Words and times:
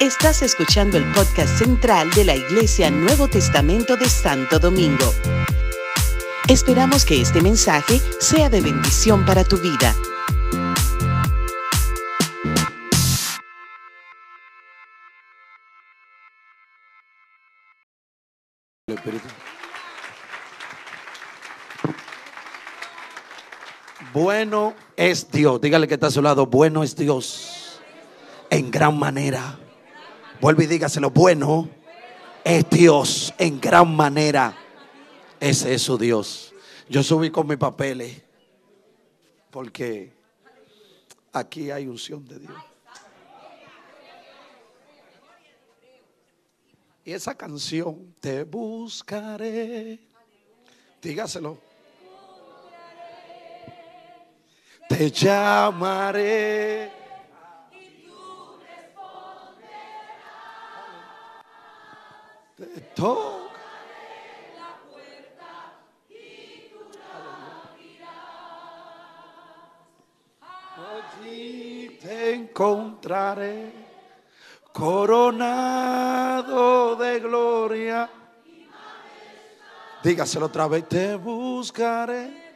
Estás 0.00 0.42
escuchando 0.42 0.98
el 0.98 1.04
podcast 1.12 1.58
central 1.58 2.10
de 2.10 2.24
la 2.24 2.34
Iglesia 2.34 2.90
Nuevo 2.90 3.28
Testamento 3.28 3.96
de 3.96 4.08
Santo 4.08 4.58
Domingo. 4.58 5.12
Esperamos 6.48 7.04
que 7.04 7.20
este 7.20 7.40
mensaje 7.40 8.00
sea 8.20 8.50
de 8.50 8.60
bendición 8.60 9.24
para 9.24 9.44
tu 9.44 9.56
vida. 9.56 9.94
Bueno 24.12 24.74
es 24.96 25.30
Dios. 25.30 25.60
Dígale 25.60 25.88
que 25.88 25.94
está 25.94 26.06
a 26.06 26.10
su 26.10 26.22
lado. 26.22 26.46
Bueno 26.46 26.82
es 26.82 26.94
Dios. 26.94 27.53
En 28.54 28.70
gran 28.70 28.96
manera. 28.96 29.58
Vuelve 30.40 30.62
y 30.62 30.66
dígaselo. 30.68 31.10
Bueno 31.10 31.68
es 32.44 32.70
Dios. 32.70 33.34
En 33.36 33.60
gran 33.60 33.96
manera. 33.96 34.56
Ese 35.40 35.74
es 35.74 35.82
su 35.82 35.98
Dios. 35.98 36.54
Yo 36.88 37.02
subí 37.02 37.30
con 37.30 37.48
mis 37.48 37.56
papeles. 37.56 38.22
Porque 39.50 40.12
aquí 41.32 41.72
hay 41.72 41.88
unción 41.88 42.24
de 42.28 42.38
Dios. 42.38 42.54
Y 47.06 47.12
esa 47.12 47.34
canción, 47.34 48.14
te 48.20 48.44
buscaré. 48.44 49.98
Dígaselo. 51.02 51.58
Te 54.88 55.10
llamaré. 55.10 57.03
Abrirás. 67.72 68.14
Allí 71.20 71.98
te 72.00 72.34
encontraré 72.34 73.72
coronado 74.72 76.34
de 76.96 77.20
gloria. 77.20 78.10
Dígaselo 80.02 80.46
otra 80.46 80.66
vez, 80.68 80.88
te 80.88 81.16
buscaré. 81.16 82.54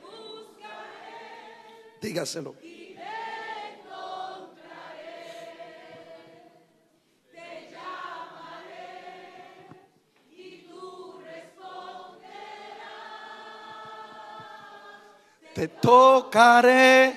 Dígaselo. 2.01 2.68
Te 15.59 15.67
tocaré 15.67 17.13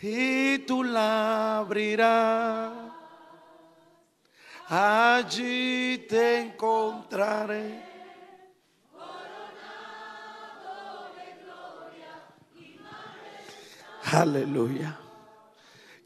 y 0.00 0.60
tú 0.60 0.82
la 0.82 1.58
abrirás. 1.58 2.72
Allí 4.68 6.06
te 6.08 6.40
encontraré. 6.40 7.84
Aleluya. 14.10 14.98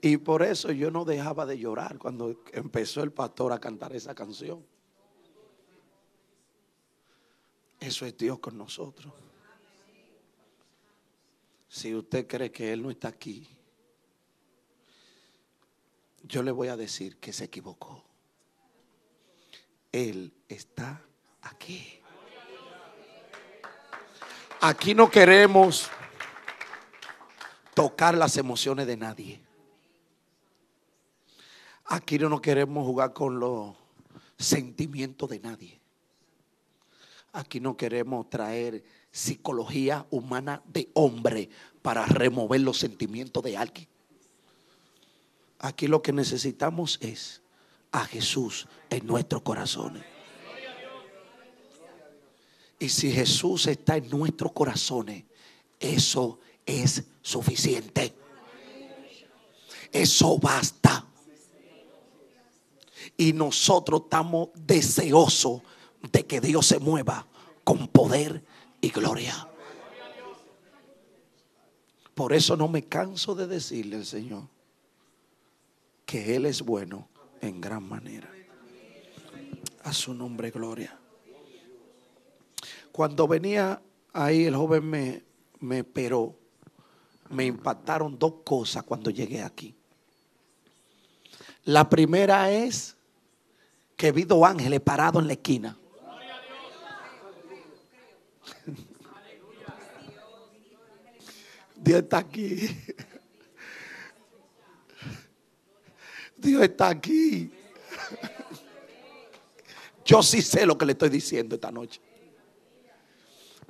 Y 0.03 0.17
por 0.17 0.42
eso 0.42 0.73
yo 0.73 0.91
no 0.91 1.05
dejaba 1.05 1.47
de 1.47 1.56
llorar 1.56 1.98
cuando 1.98 2.42
empezó 2.53 3.05
el 3.05 3.12
pastor 3.12 3.53
a 3.53 3.61
cantar 3.61 3.95
esa 3.95 4.12
canción. 4.12 4.67
Eso 7.79 8.05
es 8.05 8.18
Dios 8.18 8.41
con 8.41 8.58
nosotros. 8.58 9.27
Si 11.68 11.95
usted 11.95 12.27
cree 12.27 12.51
que 12.51 12.73
Él 12.73 12.83
no 12.83 12.90
está 12.90 13.08
aquí, 13.08 13.46
yo 16.23 16.42
le 16.42 16.51
voy 16.51 16.68
a 16.68 16.77
decir 16.77 17.18
que 17.18 17.33
se 17.33 17.45
equivocó. 17.45 18.05
Él 19.92 20.33
está 20.48 21.02
aquí. 21.42 22.01
Aquí 24.61 24.95
no 24.95 25.11
queremos 25.11 25.89
tocar 27.74 28.17
las 28.17 28.36
emociones 28.36 28.86
de 28.86 28.96
nadie. 28.96 29.40
Aquí 31.85 32.18
no 32.18 32.42
queremos 32.42 32.85
jugar 32.85 33.12
con 33.12 33.39
los 33.39 33.77
sentimientos 34.36 35.30
de 35.30 35.40
nadie. 35.40 35.80
Aquí 37.33 37.61
no 37.61 37.77
queremos 37.77 38.29
traer 38.29 38.83
psicología 39.11 40.07
humana 40.11 40.63
de 40.67 40.91
hombre 40.95 41.48
para 41.83 42.07
remover 42.07 42.61
los 42.61 42.79
sentimientos 42.79 43.42
de 43.42 43.57
alguien. 43.57 43.89
Aquí 45.58 45.86
lo 45.86 46.02
que 46.02 46.13
necesitamos 46.13 46.98
es 47.01 47.42
a 47.91 48.05
Jesús 48.05 48.68
en 48.91 49.07
nuestros 49.07 49.42
corazones. 49.42 50.05
Y 52.79 52.89
si 52.89 53.11
Jesús 53.11 53.67
está 53.67 53.97
en 53.97 54.08
nuestros 54.08 54.52
corazones, 54.52 55.24
eso 55.80 56.39
es 56.64 57.05
suficiente. 57.23 58.14
Eso 59.91 60.39
basta. 60.39 61.07
Y 63.17 63.33
nosotros 63.33 64.02
estamos 64.05 64.51
deseosos 64.55 65.63
de 66.13 66.24
que 66.24 66.41
Dios 66.41 66.67
se 66.67 66.79
mueva 66.79 67.27
con 67.64 67.89
poder 67.89 68.45
y 68.80 68.90
gloria. 68.90 69.48
Por 72.14 72.33
eso 72.33 72.56
no 72.56 72.66
me 72.68 72.83
canso 72.83 73.34
de 73.34 73.46
decirle 73.46 73.96
al 73.96 74.05
Señor 74.05 74.48
que 76.05 76.34
Él 76.34 76.46
es 76.46 76.62
bueno 76.62 77.08
en 77.40 77.61
gran 77.61 77.88
manera. 77.88 78.28
A 79.84 79.92
su 79.92 80.12
nombre, 80.14 80.50
gloria. 80.50 80.98
Cuando 82.90 83.28
venía 83.28 83.80
ahí, 84.12 84.44
el 84.44 84.56
joven 84.56 84.84
me, 84.84 85.22
me 85.61 85.78
esperó. 85.78 86.36
Me 87.30 87.44
impactaron 87.44 88.18
dos 88.18 88.34
cosas 88.44 88.83
cuando 88.83 89.11
llegué 89.11 89.42
aquí. 89.42 89.74
La 91.64 91.88
primera 91.88 92.50
es 92.50 92.96
que 93.96 94.11
vi 94.11 94.24
dos 94.24 94.42
ángeles 94.42 94.80
parados 94.80 95.22
en 95.22 95.28
la 95.28 95.34
esquina. 95.34 95.77
Dios 101.80 102.02
está 102.02 102.18
aquí. 102.18 102.68
Dios 106.36 106.62
está 106.62 106.89
aquí. 106.89 107.52
Yo 110.05 110.22
sí 110.22 110.40
sé 110.42 110.64
lo 110.64 110.78
que 110.78 110.86
le 110.86 110.92
estoy 110.92 111.11
diciendo 111.11 111.55
esta 111.55 111.70
noche. 111.70 112.00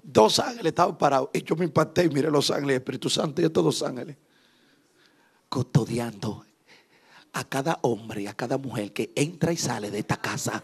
Dos 0.03 0.39
ángeles 0.39 0.67
estaban 0.67 0.97
parados. 0.97 1.31
Y 1.33 1.43
yo 1.43 1.57
me 1.57 1.65
impacté 1.65 2.05
y 2.05 2.09
miré 2.09 2.31
los 2.31 2.51
ángeles, 2.51 2.77
Espíritu 2.77 3.11
Santo 3.11 3.43
y 3.43 3.45
estos 3.45 3.65
dos 3.65 3.83
ángeles. 3.83 4.17
Custodiando 5.49 6.45
a 7.33 7.45
cada 7.45 7.79
hombre 7.83 8.23
y 8.23 8.27
a 8.27 8.35
cada 8.35 8.57
mujer 8.59 8.93
que 8.93 9.13
entra 9.15 9.53
y 9.53 9.57
sale 9.57 9.91
de 9.91 9.99
esta 9.99 10.17
casa. 10.17 10.63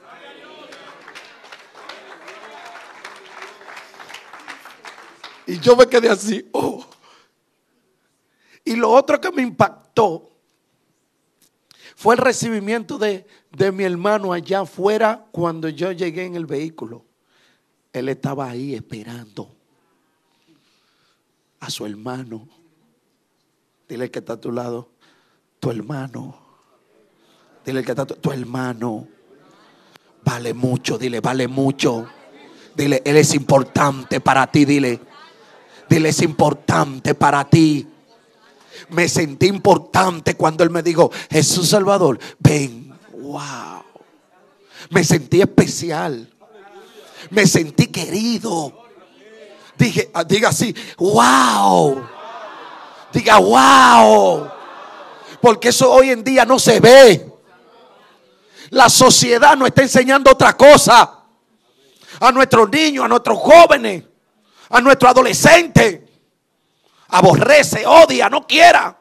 Y 5.46 5.58
yo 5.58 5.76
me 5.76 5.86
quedé 5.86 6.08
así. 6.08 6.48
Oh. 6.52 6.93
Y 8.64 8.76
lo 8.76 8.90
otro 8.90 9.20
que 9.20 9.30
me 9.30 9.42
impactó 9.42 10.30
fue 11.96 12.14
el 12.14 12.20
recibimiento 12.20 12.98
de, 12.98 13.26
de 13.52 13.72
mi 13.72 13.84
hermano 13.84 14.32
allá 14.32 14.60
afuera 14.60 15.26
cuando 15.30 15.68
yo 15.68 15.92
llegué 15.92 16.24
en 16.24 16.34
el 16.34 16.46
vehículo. 16.46 17.04
Él 17.92 18.08
estaba 18.08 18.48
ahí 18.48 18.74
esperando 18.74 19.54
a 21.60 21.70
su 21.70 21.86
hermano. 21.86 22.48
Dile 23.88 24.10
que 24.10 24.18
está 24.18 24.34
a 24.34 24.40
tu 24.40 24.50
lado, 24.50 24.90
tu 25.60 25.70
hermano. 25.70 26.36
Dile 27.64 27.84
que 27.84 27.92
está 27.92 28.02
a 28.02 28.06
tu, 28.06 28.14
tu 28.16 28.32
hermano. 28.32 29.06
Vale 30.24 30.54
mucho, 30.54 30.98
dile, 30.98 31.20
vale 31.20 31.46
mucho. 31.46 32.06
Dile, 32.74 33.02
él 33.04 33.16
es 33.16 33.34
importante 33.34 34.20
para 34.20 34.46
ti, 34.46 34.64
dile. 34.64 35.00
Dile, 35.88 36.08
es 36.08 36.22
importante 36.22 37.14
para 37.14 37.44
ti. 37.44 37.86
Me 38.90 39.08
sentí 39.08 39.46
importante 39.46 40.34
cuando 40.34 40.64
él 40.64 40.70
me 40.70 40.82
dijo, 40.82 41.10
Jesús 41.30 41.70
Salvador, 41.70 42.18
ven. 42.38 42.96
Wow. 43.12 43.84
Me 44.90 45.02
sentí 45.04 45.40
especial. 45.40 46.28
Me 47.30 47.46
sentí 47.46 47.86
querido. 47.86 48.84
Dije, 49.76 50.10
diga 50.26 50.50
así, 50.50 50.74
wow. 50.98 52.04
Diga, 53.12 53.38
wow. 53.38 54.48
Porque 55.40 55.68
eso 55.68 55.90
hoy 55.90 56.10
en 56.10 56.22
día 56.22 56.44
no 56.44 56.58
se 56.58 56.80
ve. 56.80 57.32
La 58.70 58.88
sociedad 58.88 59.56
nos 59.56 59.68
está 59.68 59.82
enseñando 59.82 60.30
otra 60.30 60.56
cosa. 60.56 61.20
A 62.20 62.32
nuestros 62.32 62.70
niños, 62.70 63.04
a 63.04 63.08
nuestros 63.08 63.38
jóvenes, 63.38 64.04
a 64.68 64.80
nuestros 64.80 65.10
adolescentes. 65.10 66.00
Aborrece, 67.14 67.86
odia, 67.86 68.28
no 68.28 68.44
quiera. 68.44 68.98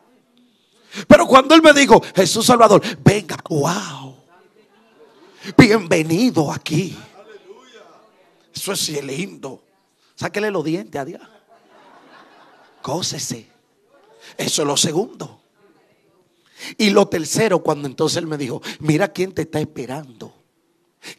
Pero 1.08 1.26
cuando 1.26 1.56
él 1.56 1.64
me 1.64 1.74
dijo, 1.74 2.00
Jesús 2.16 2.46
Salvador, 2.46 2.80
venga, 3.04 3.36
wow. 3.50 4.16
Bienvenido 5.58 6.52
aquí. 6.52 6.96
Eso 8.54 8.74
es 8.74 9.04
lindo. 9.04 9.64
Sáquele 10.14 10.52
los 10.52 10.64
dientes 10.64 11.02
a 11.02 11.06
Dios. 11.06 11.22
Cósese. 12.84 13.48
Eso 14.38 14.62
es 14.62 14.68
lo 14.68 14.78
segundo. 14.78 15.42
Y 16.78 16.92
lo 16.92 17.08
tercero, 17.08 17.64
cuando 17.64 17.88
entonces 17.88 18.18
él 18.18 18.28
me 18.28 18.38
dijo, 18.38 18.62
mira 18.80 19.08
quién 19.08 19.34
te 19.34 19.42
está 19.42 19.60
esperando. 19.60 20.32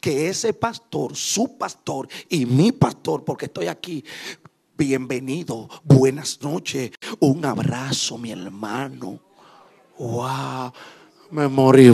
Que 0.00 0.28
ese 0.28 0.52
pastor, 0.52 1.16
su 1.16 1.58
pastor 1.58 2.08
y 2.28 2.46
mi 2.46 2.70
pastor, 2.70 3.24
porque 3.24 3.46
estoy 3.46 3.66
aquí, 3.66 4.04
bienvenido, 4.76 5.68
buenas 5.82 6.40
noches, 6.42 6.90
un 7.20 7.44
abrazo, 7.44 8.18
mi 8.18 8.32
hermano. 8.32 9.20
Wow, 9.98 10.72
me 11.30 11.48
morí. 11.48 11.92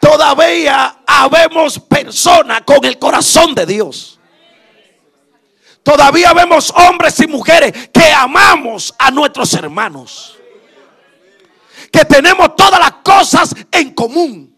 Todavía 0.00 1.02
habemos 1.06 1.78
personas 1.78 2.62
con 2.62 2.84
el 2.84 2.98
corazón 2.98 3.54
de 3.54 3.66
Dios. 3.66 4.18
Todavía 5.82 6.32
vemos 6.32 6.72
hombres 6.74 7.20
y 7.20 7.26
mujeres 7.26 7.90
que 7.92 8.10
amamos 8.12 8.94
a 8.98 9.10
nuestros 9.10 9.52
hermanos. 9.54 10.38
Que 11.94 12.04
tenemos 12.04 12.56
todas 12.56 12.80
las 12.80 12.94
cosas 13.04 13.54
en 13.70 13.94
común 13.94 14.52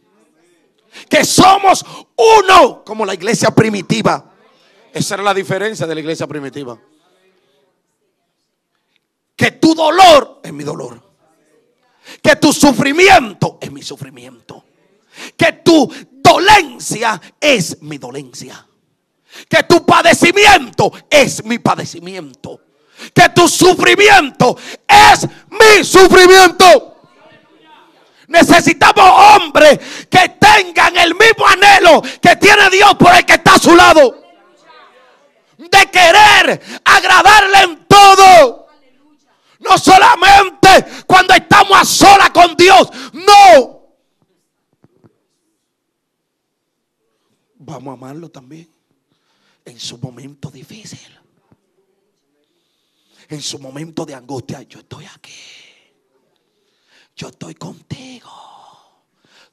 que 1.07 1.23
somos 1.23 1.85
uno 2.17 2.83
como 2.83 3.05
la 3.05 3.13
iglesia 3.13 3.51
primitiva. 3.51 4.33
Esa 4.91 5.17
era 5.17 5.23
la 5.23 5.35
diferencia 5.35 5.87
de 5.87 5.95
la 5.95 6.01
iglesia 6.01 6.27
primitiva. 6.27 6.79
Que 9.37 9.51
tu 9.51 9.75
dolor 9.75 10.41
es 10.43 10.51
mi 10.51 10.65
dolor. 10.65 10.99
Que 12.23 12.37
tu 12.37 12.55
sufrimiento 12.55 13.59
es 13.61 13.71
mi 13.71 13.83
sufrimiento. 13.83 14.65
Que 15.37 15.61
tu 15.63 15.93
dolencia 16.11 17.21
es 17.39 17.83
mi 17.83 17.99
dolencia. 17.99 18.67
Que 19.47 19.65
tu 19.65 19.85
padecimiento 19.85 20.91
es 21.11 21.45
mi 21.45 21.59
padecimiento. 21.59 22.63
Que 23.13 23.29
tu 23.29 23.47
sufrimiento 23.47 24.57
es 24.89 25.29
mi 25.51 25.85
sufrimiento. 25.85 26.96
Necesitamos 28.29 29.05
hombres 29.09 29.79
que 30.11 30.29
tengan 30.41 30.97
el 30.97 31.15
mismo 31.15 31.47
anhelo 31.47 32.03
que 32.21 32.37
tiene 32.37 32.71
Dios 32.71 32.95
por 32.97 33.15
el 33.15 33.25
que 33.25 33.35
está 33.35 33.55
a 33.55 33.59
su 33.59 33.75
lado. 33.75 34.23
De 35.59 35.91
querer 35.91 36.61
agradarle 36.85 37.59
en 37.63 37.87
todo. 37.87 38.67
No 39.61 39.79
solamente 39.79 41.05
cuando 41.07 41.35
estamos 41.35 41.79
a 41.79 41.85
sola 41.85 42.33
con 42.33 42.57
Dios. 42.57 42.89
No. 43.13 43.87
Vamos 47.55 47.91
a 47.91 47.95
amarlo 47.95 48.29
también. 48.29 48.69
En 49.65 49.79
su 49.79 49.99
momento 49.99 50.51
difícil. 50.51 51.19
En 53.29 53.41
su 53.41 53.59
momento 53.59 54.05
de 54.05 54.15
angustia. 54.15 54.63
Yo 54.63 54.81
estoy 54.81 55.07
aquí 55.07 55.66
yo 57.17 57.29
estoy 57.29 57.55
contigo. 57.55 58.31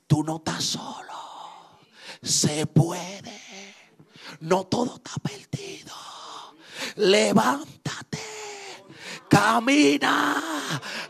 Tú 0.05 0.21
no 0.23 0.35
estás 0.37 0.63
solo. 0.63 1.13
Se 2.21 2.67
puede. 2.67 3.41
No 4.41 4.65
todo 4.65 4.95
está 4.97 5.11
perdido. 5.23 5.93
Levántate. 6.97 8.19
Camina. 9.29 10.43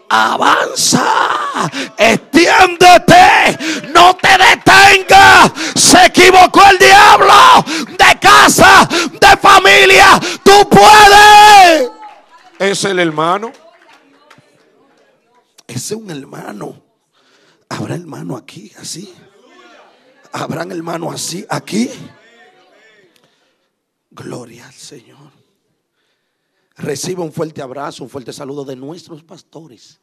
Avanza. 0.08 1.70
Extiéndete. 1.98 3.58
No 3.92 4.16
te 4.16 4.38
detengas. 4.38 5.52
Se 5.76 6.06
equivocó 6.06 6.62
el 6.70 6.78
diablo. 6.78 7.66
De 7.98 8.20
casa. 8.20 8.88
De 9.20 9.38
familia. 9.38 10.20
Tú 10.44 10.70
puedes. 10.70 11.90
Es 12.60 12.86
el 12.86 13.00
hermano. 13.00 13.63
Un 15.92 16.10
hermano. 16.10 16.82
Habrá 17.68 17.96
hermano 17.96 18.38
aquí, 18.38 18.72
así. 18.78 19.14
Habrán 20.32 20.72
hermano 20.72 21.12
así, 21.12 21.46
aquí. 21.50 21.90
Gloria 24.10 24.68
al 24.68 24.74
Señor. 24.74 25.32
Reciba 26.78 27.24
un 27.24 27.34
fuerte 27.34 27.62
abrazo, 27.62 28.04
un 28.04 28.10
fuerte 28.10 28.32
saludo 28.32 28.64
de 28.64 28.76
nuestros 28.76 29.24
pastores. 29.24 30.00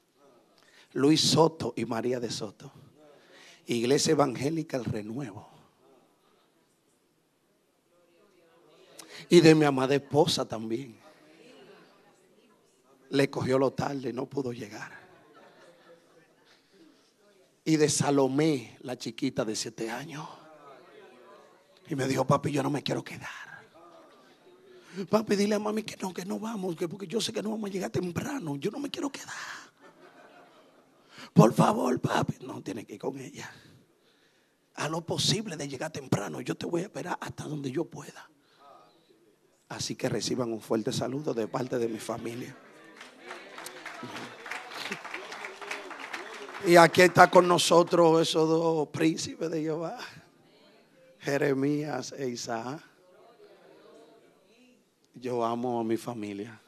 Luis 0.92 1.20
Soto 1.20 1.72
y 1.76 1.84
María 1.84 2.20
de 2.20 2.30
Soto. 2.30 2.70
Iglesia 3.66 4.12
Evangélica 4.12 4.76
El 4.76 4.84
Renuevo. 4.84 5.48
Y 9.28 9.40
de 9.40 9.54
mi 9.54 9.64
amada 9.64 9.94
esposa 9.94 10.46
también. 10.46 10.98
Le 13.10 13.30
cogió 13.30 13.58
lo 13.58 13.72
tarde, 13.72 14.12
no 14.12 14.26
pudo 14.26 14.52
llegar 14.52 14.99
y 17.70 17.76
de 17.76 17.88
Salomé, 17.88 18.76
la 18.80 18.98
chiquita 18.98 19.44
de 19.44 19.54
siete 19.54 19.90
años. 19.90 20.26
Y 21.88 21.94
me 21.94 22.08
dijo, 22.08 22.26
papi, 22.26 22.50
yo 22.50 22.64
no 22.64 22.70
me 22.70 22.82
quiero 22.82 23.04
quedar. 23.04 23.28
Papi, 25.08 25.36
dile 25.36 25.54
a 25.54 25.60
mami 25.60 25.84
que 25.84 25.96
no, 26.02 26.12
que 26.12 26.24
no 26.24 26.40
vamos, 26.40 26.74
que 26.74 26.88
porque 26.88 27.06
yo 27.06 27.20
sé 27.20 27.32
que 27.32 27.40
no 27.40 27.50
vamos 27.50 27.70
a 27.70 27.72
llegar 27.72 27.90
temprano. 27.90 28.56
Yo 28.56 28.72
no 28.72 28.80
me 28.80 28.90
quiero 28.90 29.08
quedar. 29.10 29.28
Por 31.32 31.54
favor, 31.54 32.00
papi. 32.00 32.44
No, 32.44 32.60
tiene 32.60 32.84
que 32.84 32.94
ir 32.94 33.00
con 33.00 33.16
ella. 33.20 33.48
A 34.74 34.88
lo 34.88 35.06
posible 35.06 35.56
de 35.56 35.68
llegar 35.68 35.92
temprano. 35.92 36.40
Yo 36.40 36.56
te 36.56 36.66
voy 36.66 36.80
a 36.80 36.84
esperar 36.86 37.18
hasta 37.20 37.44
donde 37.44 37.70
yo 37.70 37.84
pueda. 37.84 38.28
Así 39.68 39.94
que 39.94 40.08
reciban 40.08 40.52
un 40.52 40.60
fuerte 40.60 40.92
saludo 40.92 41.34
de 41.34 41.46
parte 41.46 41.78
de 41.78 41.86
mi 41.86 42.00
familia. 42.00 42.56
Y 46.66 46.76
aquí 46.76 47.02
está 47.02 47.30
con 47.30 47.48
nosotros 47.48 48.20
esos 48.20 48.48
dos 48.48 48.88
príncipes 48.88 49.50
de 49.50 49.62
Jehová, 49.62 49.96
Jeremías 51.18 52.12
e 52.16 52.28
Isaac. 52.28 52.80
Yo 55.14 55.44
amo 55.44 55.80
a 55.80 55.84
mi 55.84 55.96
familia. 55.96 56.60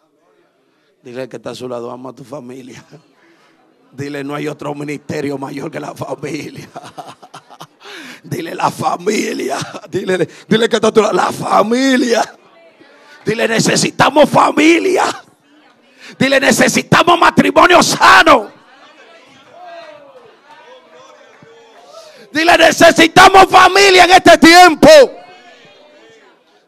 Dile 1.03 1.29
que 1.29 1.37
está 1.37 1.51
a 1.51 1.55
su 1.55 1.69
lado, 1.69 1.91
amo 1.91 2.09
a 2.09 2.15
tu 2.15 2.25
familia. 2.25 2.83
Dile, 3.93 4.25
no 4.25 4.35
hay 4.35 4.49
otro 4.49 4.75
ministerio 4.75 5.37
mayor 5.37 5.71
que 5.71 5.79
la 5.79 5.95
familia. 5.95 6.69
Dile 8.23 8.55
la 8.55 8.71
familia. 8.71 9.59
Dile, 9.91 10.27
dile 10.49 10.69
que 10.69 10.77
está 10.77 10.89
a 10.89 10.93
tu 10.93 11.03
lado, 11.03 11.13
la 11.13 11.31
familia. 11.31 12.23
Dile, 13.27 13.47
necesitamos 13.47 14.29
familia. 14.31 15.05
Dile, 16.19 16.41
necesitamos 16.41 17.19
matrimonio 17.19 17.83
sano. 17.83 18.62
Dile, 22.33 22.57
necesitamos 22.57 23.47
familia 23.49 24.05
en 24.05 24.11
este 24.13 24.39
tiempo. 24.39 24.89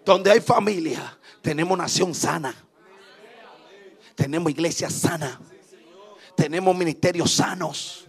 Donde 0.05 0.31
hay 0.31 0.41
familia, 0.41 1.17
tenemos 1.41 1.77
nación 1.79 2.15
sana. 2.15 2.55
Tenemos 4.15 4.51
iglesia 4.51 4.91
sana. 4.91 5.41
Tenemos 6.37 6.77
ministerios 6.77 7.33
sanos. 7.33 8.07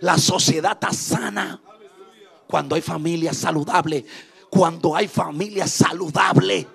La 0.00 0.18
sociedad 0.18 0.72
está 0.72 0.92
sana. 0.92 1.60
Cuando 2.46 2.74
hay 2.74 2.82
familia 2.82 3.32
saludable. 3.32 4.04
Cuando 4.50 4.94
hay 4.94 5.08
familia 5.08 5.66
saludable. 5.66 6.66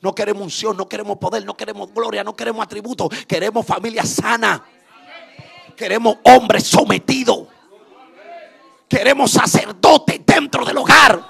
No 0.00 0.14
queremos 0.14 0.42
unción, 0.42 0.76
no 0.76 0.86
queremos 0.86 1.16
poder, 1.16 1.46
no 1.46 1.56
queremos 1.56 1.90
gloria, 1.94 2.22
no 2.22 2.36
queremos 2.36 2.62
atributos. 2.62 3.08
Queremos 3.26 3.64
familia 3.64 4.04
sana. 4.04 4.62
Queremos 5.74 6.18
hombres 6.24 6.64
sometidos. 6.64 7.53
Queremos 8.94 9.32
sacerdote 9.32 10.22
dentro 10.24 10.64
del 10.64 10.76
hogar. 10.78 11.20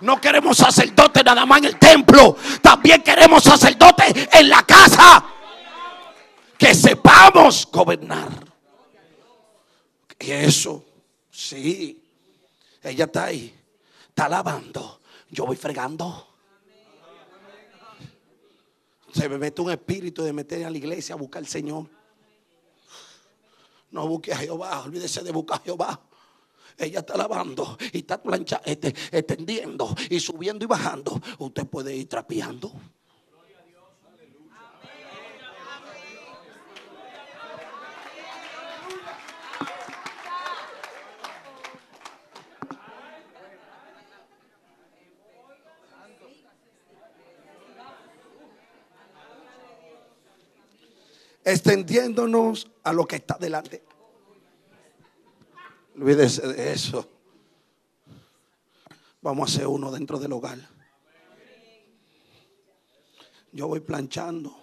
No 0.00 0.18
queremos 0.18 0.56
sacerdote 0.56 1.22
nada 1.22 1.44
más 1.44 1.58
en 1.58 1.66
el 1.66 1.78
templo. 1.78 2.38
También 2.62 3.02
queremos 3.02 3.42
sacerdote 3.42 4.30
en 4.32 4.48
la 4.48 4.62
casa. 4.62 5.26
Que 6.56 6.74
sepamos 6.74 7.68
gobernar. 7.70 8.30
Y 10.20 10.30
eso, 10.30 10.82
sí. 11.30 12.02
Ella 12.82 13.04
está 13.04 13.24
ahí. 13.24 13.54
está 14.08 14.26
lavando, 14.26 15.02
yo 15.28 15.44
voy 15.44 15.56
fregando. 15.56 16.28
Se 19.12 19.28
me 19.28 19.36
mete 19.36 19.60
un 19.60 19.70
espíritu 19.70 20.22
de 20.22 20.32
meter 20.32 20.64
a 20.64 20.70
la 20.70 20.78
iglesia 20.78 21.14
a 21.14 21.18
buscar 21.18 21.40
al 21.40 21.46
Señor. 21.46 21.90
No 23.90 24.08
busque 24.08 24.32
a 24.32 24.38
Jehová, 24.38 24.80
olvídese 24.80 25.22
de 25.22 25.30
buscar 25.30 25.60
a 25.60 25.64
Jehová. 25.64 26.00
Ella 26.78 27.00
está 27.00 27.16
lavando 27.16 27.76
y 27.92 27.98
está 27.98 28.22
plancha, 28.22 28.60
este, 28.64 28.94
extendiendo 29.10 29.94
y 30.10 30.20
subiendo 30.20 30.64
y 30.64 30.68
bajando. 30.68 31.20
Usted 31.38 31.66
puede 31.66 31.94
ir 31.94 32.08
trapeando. 32.08 32.72
extendiéndonos 51.44 52.70
a 52.84 52.92
lo 52.92 53.06
que 53.06 53.16
está 53.16 53.36
delante. 53.38 53.82
Olvídese 55.96 56.46
de 56.46 56.72
eso. 56.72 57.08
Vamos 59.20 59.48
a 59.48 59.52
hacer 59.52 59.66
uno 59.66 59.90
dentro 59.90 60.18
del 60.18 60.32
hogar. 60.32 60.58
Yo 63.52 63.68
voy 63.68 63.80
planchando. 63.80 64.56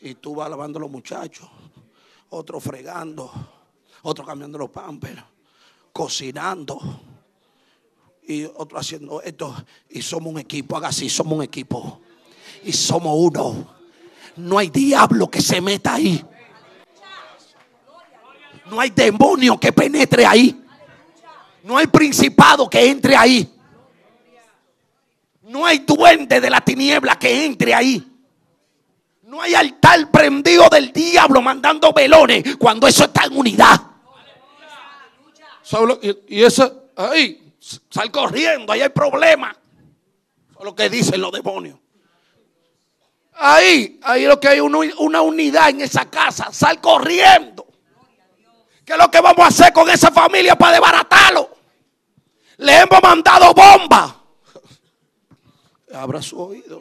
Y 0.00 0.14
tú 0.14 0.34
vas 0.34 0.48
lavando 0.48 0.78
los 0.78 0.90
muchachos. 0.90 1.48
Otro 2.30 2.60
fregando. 2.60 3.30
Otro 4.02 4.24
cambiando 4.24 4.58
los 4.58 4.70
pampers. 4.70 5.22
Cocinando. 5.92 6.78
Y 8.28 8.44
otro 8.44 8.78
haciendo 8.78 9.20
esto. 9.20 9.54
Y 9.90 10.02
somos 10.02 10.32
un 10.32 10.38
equipo. 10.38 10.76
Haga 10.76 10.88
así, 10.88 11.08
somos 11.08 11.34
un 11.34 11.42
equipo. 11.42 12.00
Y 12.62 12.72
somos 12.72 13.14
uno 13.16 13.76
no 14.36 14.58
hay 14.58 14.68
diablo 14.70 15.30
que 15.30 15.40
se 15.40 15.60
meta 15.60 15.94
ahí. 15.94 16.24
No 18.70 18.80
hay 18.80 18.90
demonio 18.90 19.58
que 19.58 19.72
penetre 19.72 20.26
ahí. 20.26 20.62
No 21.62 21.76
hay 21.76 21.86
principado 21.86 22.68
que 22.68 22.88
entre 22.88 23.16
ahí. 23.16 23.52
No 25.42 25.64
hay 25.64 25.78
duende 25.78 26.40
de 26.40 26.50
la 26.50 26.60
tiniebla 26.60 27.18
que 27.18 27.44
entre 27.44 27.74
ahí. 27.74 28.04
No 29.22 29.42
hay 29.42 29.54
altar 29.54 30.10
prendido 30.10 30.68
del 30.68 30.92
diablo 30.92 31.42
mandando 31.42 31.92
velones 31.92 32.56
cuando 32.56 32.86
eso 32.86 33.04
está 33.04 33.24
en 33.24 33.36
unidad. 33.36 33.80
Y, 36.28 36.42
eso, 36.44 36.90
ahí, 36.96 37.54
sal 37.90 38.10
corriendo, 38.12 38.72
ahí 38.72 38.82
hay 38.82 38.88
problema. 38.90 39.50
Eso 40.50 40.58
es 40.60 40.64
lo 40.64 40.74
que 40.76 40.88
dicen 40.88 41.20
los 41.20 41.32
demonios. 41.32 41.78
Ahí, 43.34 44.00
ahí 44.02 44.24
lo 44.24 44.38
que 44.38 44.48
hay 44.48 44.60
una 44.60 45.20
unidad 45.20 45.70
en 45.70 45.80
esa 45.80 46.08
casa. 46.08 46.52
Sal 46.52 46.80
corriendo. 46.80 47.65
¿Qué 48.86 48.92
es 48.92 48.98
lo 48.98 49.10
que 49.10 49.20
vamos 49.20 49.44
a 49.44 49.48
hacer 49.48 49.72
con 49.72 49.90
esa 49.90 50.12
familia 50.12 50.54
para 50.54 50.74
desbaratarlo? 50.74 51.50
Le 52.58 52.78
hemos 52.78 53.02
mandado 53.02 53.52
bomba. 53.52 54.16
Abra 55.92 56.22
su 56.22 56.40
oído. 56.40 56.80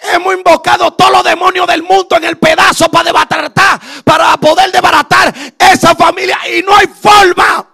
Hemos 0.00 0.34
invocado 0.34 0.92
todos 0.94 1.12
los 1.12 1.22
demonios 1.22 1.64
del 1.68 1.84
mundo 1.84 2.16
en 2.16 2.24
el 2.24 2.38
pedazo 2.38 2.88
para 2.90 3.04
desbaratar, 3.04 3.80
para 4.02 4.36
poder 4.36 4.72
desbaratar 4.72 5.32
esa 5.56 5.94
familia 5.94 6.40
y 6.48 6.62
no 6.64 6.74
hay 6.76 6.88
forma. 6.88 7.68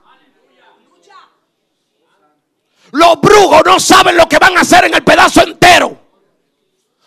Los 2.93 3.19
brujos 3.19 3.63
no 3.65 3.81
saben 3.81 4.15
lo 4.15 4.29
que 4.29 4.39
van 4.39 4.59
a 4.59 4.61
hacer 4.61 4.85
en 4.85 4.95
el 4.95 5.03
pedazo 5.03 5.43
entero. 5.43 5.99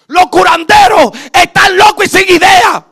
Los 0.07 0.25
curanderos 0.27 1.11
están 1.31 1.77
locos 1.77 2.05
y 2.05 2.09
sin 2.09 2.35
idea. 2.35 2.87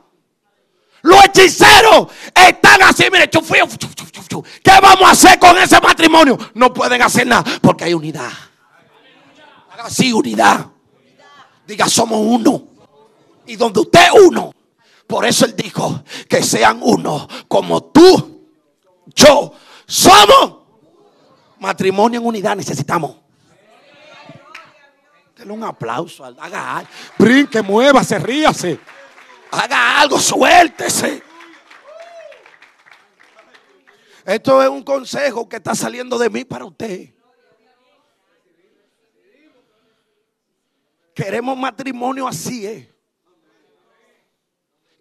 Los 1.02 1.26
hechiceros 1.26 2.08
están 2.34 2.82
así, 2.84 3.06
mire, 3.12 3.30
¿qué 3.30 4.72
vamos 4.82 5.08
a 5.08 5.12
hacer 5.12 5.40
con 5.40 5.58
ese 5.58 5.80
matrimonio? 5.80 6.38
No 6.54 6.74
pueden 6.74 7.02
hacer 7.02 7.26
nada 7.26 7.44
porque 7.62 7.86
hay 7.86 7.94
unidad. 7.94 8.32
Haga 9.72 9.86
así, 9.86 10.12
unidad. 10.12 10.68
Diga, 11.66 11.88
somos 11.88 12.20
uno. 12.22 12.64
Y 13.46 13.56
donde 13.56 13.80
usted 13.80 14.02
es 14.02 14.22
uno. 14.26 14.54
Por 15.08 15.26
eso 15.26 15.46
él 15.46 15.56
dijo 15.56 16.04
que 16.28 16.44
sean 16.44 16.80
uno 16.82 17.28
como 17.48 17.84
tú, 17.86 18.46
yo, 19.16 19.54
somos. 19.88 20.60
Matrimonio 21.60 22.20
en 22.20 22.26
unidad 22.26 22.56
necesitamos. 22.56 23.16
Denle 25.36 25.54
un 25.54 25.64
aplauso. 25.64 26.26
Haga. 26.26 26.84
Brinque, 27.18 27.62
muévase, 27.62 28.20
ríase. 28.20 28.80
Haga 29.52 30.02
algo, 30.02 30.20
suéltese. 30.20 31.24
Esto 34.26 34.62
es 34.62 34.70
un 34.70 34.84
consejo 34.84 35.50
que 35.50 35.56
está 35.56 35.74
saliendo 35.74 36.18
de 36.18 36.30
mí 36.30 36.46
para 36.46 36.66
usted. 36.66 37.14
Queremos 41.16 41.58
matrimonio 41.58 42.28
así, 42.28 42.66
¿eh? 42.66 42.94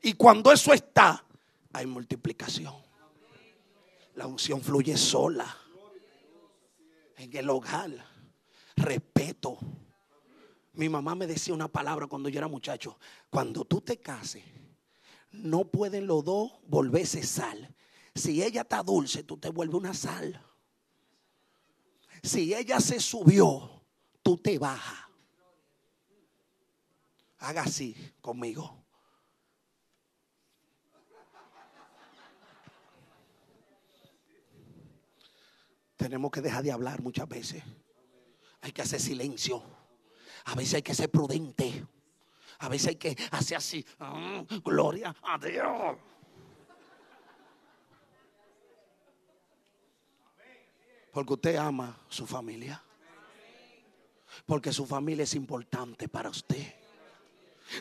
Y 0.03 0.15
cuando 0.15 0.51
eso 0.51 0.73
está, 0.73 1.25
hay 1.73 1.87
multiplicación. 1.87 2.75
La 4.15 4.27
unción 4.27 4.63
fluye 4.63 4.97
sola. 4.97 5.57
En 7.17 7.37
el 7.37 7.51
hogar. 7.51 7.91
Respeto. 8.77 9.59
Mi 10.79 10.89
mamá 10.89 11.17
me 11.17 11.27
decía 11.27 11.53
una 11.53 11.67
palabra 11.67 12.07
cuando 12.07 12.29
yo 12.29 12.39
era 12.39 12.47
muchacho. 12.47 13.01
Cuando 13.31 13.65
tú 13.65 13.81
te 13.81 13.99
cases, 13.99 14.45
no 15.33 15.65
pueden 15.65 16.07
los 16.07 16.25
dos 16.25 16.53
volverse 16.69 17.25
sal. 17.25 17.75
Si 18.15 18.45
ella 18.45 18.61
está 18.61 18.85
dulce, 18.85 19.25
tú 19.25 19.37
te 19.39 19.49
vuelves 19.49 19.75
una 19.75 19.93
sal. 19.93 20.41
Si 22.23 22.55
ella 22.55 22.79
se 22.79 23.01
subió, 23.01 23.83
tú 24.23 24.37
te 24.39 24.57
bajas. 24.57 25.09
Haga 27.39 27.63
así 27.63 27.97
conmigo. 28.21 28.85
Tenemos 35.97 36.31
que 36.31 36.41
dejar 36.41 36.63
de 36.63 36.71
hablar 36.71 37.03
muchas 37.03 37.29
veces. 37.29 37.65
Hay 38.61 38.71
que 38.71 38.83
hacer 38.83 39.01
silencio. 39.01 39.78
A 40.49 40.55
veces 40.55 40.75
hay 40.75 40.83
que 40.83 40.95
ser 40.95 41.11
prudente. 41.11 41.87
A 42.61 42.71
veces 42.71 42.89
hay 42.89 42.97
que 42.97 43.17
hacer 43.33 43.59
así. 43.59 43.85
Ah, 44.01 44.43
gloria 44.65 45.15
a 45.23 45.39
Dios. 45.39 45.97
Porque 51.13 51.33
usted 51.35 51.57
ama 51.57 52.01
su 52.09 52.27
familia. 52.27 52.83
Porque 54.47 54.73
su 54.73 54.87
familia 54.87 55.25
es 55.25 55.35
importante 55.35 56.09
para 56.09 56.31
usted. 56.31 56.75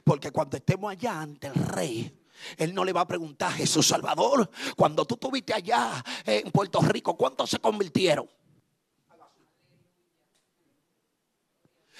Porque 0.03 0.31
cuando 0.31 0.57
estemos 0.57 0.91
allá 0.91 1.21
ante 1.21 1.47
el 1.47 1.53
rey, 1.53 2.25
él 2.57 2.73
no 2.73 2.83
le 2.83 2.91
va 2.91 3.01
a 3.01 3.07
preguntar, 3.07 3.53
Jesús 3.53 3.87
Salvador, 3.87 4.49
cuando 4.75 5.05
tú 5.05 5.15
estuviste 5.15 5.53
allá 5.53 6.03
en 6.25 6.51
Puerto 6.51 6.81
Rico, 6.81 7.15
¿cuántos 7.15 7.49
se 7.49 7.59
convirtieron? 7.59 8.27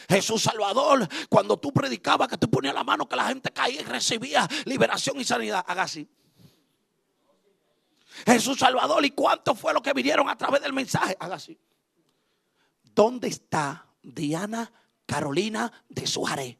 Jesús 0.08 0.44
Salvador, 0.44 1.08
cuando 1.30 1.58
tú 1.58 1.74
predicabas 1.74 2.28
que 2.28 2.38
tú 2.38 2.50
ponías 2.50 2.74
la 2.74 2.84
mano 2.84 3.08
que 3.08 3.16
la 3.16 3.28
gente 3.28 3.52
caía 3.52 3.82
y 3.82 3.84
recibía 3.84 4.48
liberación 4.66 5.20
y 5.20 5.24
sanidad, 5.24 5.64
haga 5.68 5.84
así. 5.84 6.08
Jesús 8.26 8.60
Salvador, 8.60 9.06
¿y 9.06 9.12
cuánto 9.12 9.56
fue 9.56 9.74
lo 9.74 9.82
que 9.82 9.94
vinieron 9.94 10.30
a 10.30 10.38
través 10.38 10.62
del 10.62 10.74
mensaje? 10.74 11.16
Haga 11.20 11.36
así. 11.36 11.60
¿Dónde 12.84 13.28
está 13.28 13.88
Diana 14.02 14.72
Carolina 15.06 15.72
de 15.90 16.08
Suárez? 16.08 16.58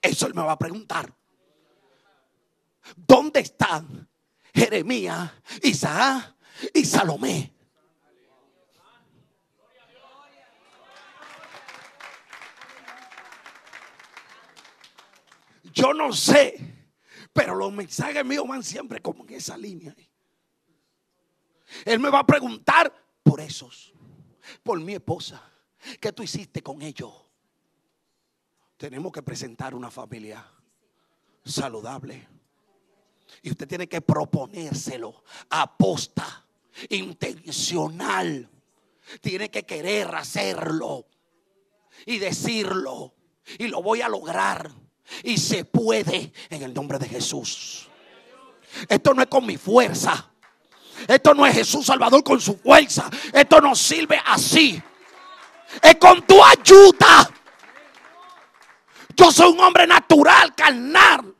Eso 0.00 0.26
él 0.26 0.34
me 0.34 0.42
va 0.42 0.52
a 0.52 0.58
preguntar. 0.58 1.14
¿Dónde 2.96 3.40
están 3.40 4.08
Jeremías, 4.52 5.30
Isaac 5.62 6.34
y 6.74 6.84
Salomé? 6.84 7.52
Yo 15.72 15.94
no 15.94 16.12
sé, 16.12 16.58
pero 17.32 17.54
los 17.54 17.72
mensajes 17.72 18.24
míos 18.24 18.46
van 18.46 18.62
siempre 18.62 19.00
como 19.00 19.24
en 19.24 19.34
esa 19.34 19.56
línea. 19.56 19.94
Él 21.84 21.98
me 21.98 22.10
va 22.10 22.20
a 22.20 22.26
preguntar 22.26 22.92
por 23.22 23.40
esos, 23.40 23.92
por 24.62 24.78
mi 24.80 24.94
esposa. 24.94 25.42
¿Qué 26.00 26.12
tú 26.12 26.22
hiciste 26.22 26.62
con 26.62 26.82
ellos? 26.82 27.12
Tenemos 28.76 29.12
que 29.12 29.22
presentar 29.22 29.74
una 29.74 29.90
familia 29.90 30.44
saludable. 31.44 32.28
Y 33.42 33.50
usted 33.50 33.66
tiene 33.66 33.88
que 33.88 34.00
proponérselo 34.00 35.24
a 35.50 35.76
posta. 35.76 36.46
intencional. 36.88 38.48
Tiene 39.20 39.50
que 39.50 39.64
querer 39.64 40.14
hacerlo 40.14 41.06
y 42.06 42.18
decirlo. 42.18 43.14
Y 43.58 43.68
lo 43.68 43.82
voy 43.82 44.00
a 44.00 44.08
lograr. 44.08 44.81
Y 45.24 45.38
se 45.38 45.64
puede 45.64 46.32
en 46.50 46.62
el 46.62 46.72
nombre 46.72 46.98
de 46.98 47.08
Jesús. 47.08 47.88
Esto 48.88 49.14
no 49.14 49.22
es 49.22 49.28
con 49.28 49.46
mi 49.46 49.56
fuerza. 49.56 50.30
Esto 51.06 51.34
no 51.34 51.46
es 51.46 51.54
Jesús 51.54 51.86
Salvador 51.86 52.22
con 52.22 52.40
su 52.40 52.56
fuerza. 52.56 53.10
Esto 53.32 53.60
no 53.60 53.74
sirve 53.74 54.20
así. 54.26 54.80
Es 55.82 55.96
con 55.96 56.22
tu 56.22 56.42
ayuda. 56.42 57.30
Yo 59.16 59.30
soy 59.30 59.52
un 59.52 59.60
hombre 59.60 59.86
natural, 59.86 60.54
carnal. 60.54 61.34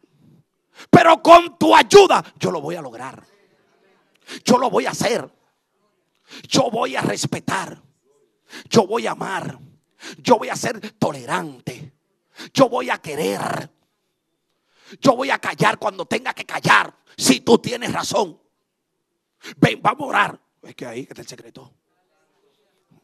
Pero 0.91 1.23
con 1.23 1.59
tu 1.59 1.75
ayuda 1.75 2.23
yo 2.39 2.51
lo 2.51 2.61
voy 2.61 2.77
a 2.77 2.83
lograr. 2.83 3.23
Yo 4.45 4.59
lo 4.59 4.71
voy 4.71 4.87
a 4.87 4.91
hacer. 4.91 5.29
Yo 6.49 6.71
voy 6.71 6.97
a 6.97 7.03
respetar. 7.03 7.81
Yo 8.69 8.87
voy 8.87 9.07
a 9.07 9.13
amar. 9.13 9.59
Yo 10.19 10.39
voy 10.39 10.49
a 10.49 10.57
ser 10.57 10.93
tolerante. 10.93 11.93
Yo 12.53 12.69
voy 12.69 12.91
a 12.91 12.99
querer. 12.99 13.71
Yo 15.01 15.17
voy 15.17 15.31
a 15.31 15.39
callar 15.39 15.79
cuando 15.79 16.07
tenga 16.07 16.35
que 16.35 16.45
callar. 16.45 16.95
Si 17.17 17.41
tú 17.41 17.59
tienes 17.59 17.93
razón. 17.93 18.41
Ven, 19.57 19.81
vamos 19.83 20.03
a 20.03 20.07
orar. 20.07 20.41
Es 20.63 20.75
que 20.75 20.87
ahí 20.87 21.07
está 21.09 21.23
el 21.23 21.29
secreto. 21.29 21.73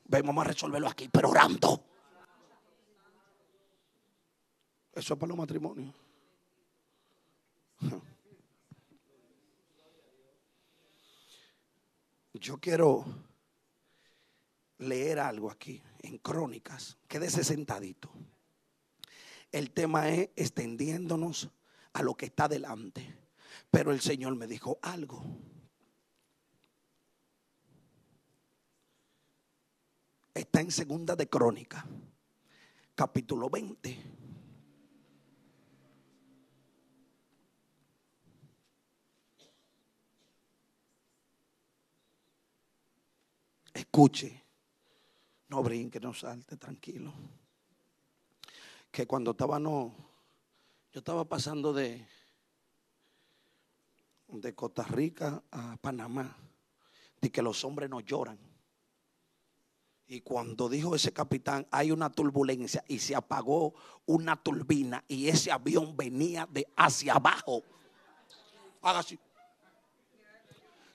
Ven, 0.04 0.26
vamos 0.26 0.44
a 0.44 0.48
resolverlo 0.48 0.88
aquí, 0.88 1.08
pero 1.08 1.30
orando. 1.30 1.84
Eso 4.92 5.14
es 5.14 5.20
para 5.20 5.28
los 5.28 5.38
matrimonios. 5.38 5.94
Yo 12.32 12.58
quiero 12.58 13.04
leer 14.78 15.18
algo 15.18 15.50
aquí 15.50 15.82
en 16.00 16.18
Crónicas. 16.18 16.96
Quédese 17.06 17.42
sentadito. 17.44 18.10
El 19.50 19.70
tema 19.70 20.08
es 20.08 20.30
extendiéndonos 20.36 21.50
a 21.92 22.02
lo 22.02 22.14
que 22.14 22.26
está 22.26 22.48
delante. 22.48 23.18
Pero 23.70 23.92
el 23.92 24.00
Señor 24.00 24.36
me 24.36 24.46
dijo 24.46 24.78
algo. 24.82 25.22
Está 30.34 30.60
en 30.60 30.70
segunda 30.70 31.16
de 31.16 31.28
Crónica, 31.28 31.84
capítulo 32.94 33.50
20. 33.50 34.18
Escuche, 43.74 44.44
no 45.48 45.62
brinque, 45.62 45.98
no 45.98 46.14
salte, 46.14 46.56
tranquilo. 46.56 47.12
Que 48.98 49.06
cuando 49.06 49.30
estaba 49.30 49.60
no, 49.60 49.94
yo 50.90 50.98
estaba 50.98 51.24
pasando 51.24 51.72
de 51.72 52.04
de 54.26 54.56
Costa 54.56 54.82
Rica 54.82 55.40
a 55.52 55.76
Panamá, 55.76 56.36
de 57.20 57.30
que 57.30 57.40
los 57.40 57.62
hombres 57.62 57.88
no 57.88 58.00
lloran. 58.00 58.40
Y 60.08 60.20
cuando 60.22 60.68
dijo 60.68 60.96
ese 60.96 61.12
capitán, 61.12 61.64
hay 61.70 61.92
una 61.92 62.10
turbulencia 62.10 62.84
y 62.88 62.98
se 62.98 63.14
apagó 63.14 63.72
una 64.04 64.34
turbina 64.34 65.04
y 65.06 65.28
ese 65.28 65.52
avión 65.52 65.96
venía 65.96 66.48
de 66.50 66.66
hacia 66.74 67.12
abajo. 67.12 67.62
Haga 68.82 68.98
así. 68.98 69.16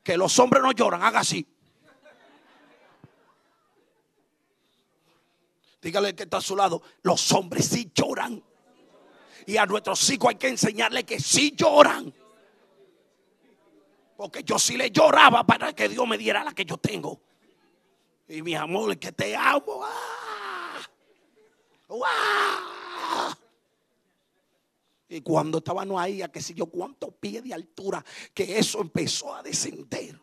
Que 0.04 0.18
los 0.18 0.38
hombres 0.40 0.62
no 0.62 0.74
lloran, 0.74 1.04
haga 1.04 1.22
así. 1.22 1.48
Dígale 5.84 6.16
que 6.16 6.24
está 6.24 6.38
a 6.38 6.42
su 6.42 6.56
lado, 6.56 6.82
los 7.02 7.32
hombres 7.34 7.66
sí 7.66 7.92
lloran. 7.94 8.42
Y 9.46 9.58
a 9.58 9.66
nuestros 9.66 10.10
hijos 10.10 10.30
hay 10.30 10.36
que 10.36 10.48
enseñarle 10.48 11.04
que 11.04 11.20
sí 11.20 11.54
lloran. 11.56 12.14
Porque 14.16 14.44
yo 14.44 14.58
sí 14.58 14.78
le 14.78 14.90
lloraba 14.92 15.46
para 15.46 15.74
que 15.74 15.90
Dios 15.90 16.08
me 16.08 16.18
diera 16.18 16.42
la 16.42 16.54
que 16.54 16.64
yo 16.64 16.78
tengo. 16.78 17.20
Y 18.30 18.42
mi 18.42 18.56
amor, 18.56 18.98
que 18.98 19.12
te 19.12 19.36
amo. 19.36 19.84
¡Ah! 19.84 20.80
Y 25.10 25.20
cuando 25.22 25.58
estábamos 25.58 26.02
ahí, 26.02 26.22
a 26.22 26.30
que 26.30 26.42
sé 26.42 26.54
yo 26.54 26.68
cuántos 26.68 27.14
pies 27.16 27.44
de 27.44 27.54
altura, 27.54 28.04
que 28.34 28.58
eso 28.58 28.80
empezó 28.80 29.36
a 29.36 29.44
descender. 29.44 30.18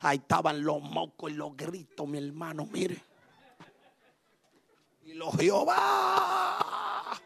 Ahí 0.00 0.18
estaban 0.18 0.62
los 0.62 0.82
mocos 0.82 1.30
y 1.30 1.34
los 1.34 1.56
gritos, 1.56 2.06
mi 2.06 2.18
hermano, 2.18 2.66
mire. 2.70 3.09
Y 5.10 5.14
los 5.14 5.34
Jehová. 5.36 7.20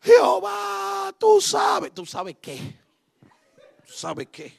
Jehová, 0.00 1.14
tú 1.16 1.40
sabes, 1.40 1.94
tú 1.94 2.04
sabes 2.04 2.36
qué. 2.40 2.58
¿Tú 3.86 3.92
sabes 3.92 4.26
qué? 4.32 4.52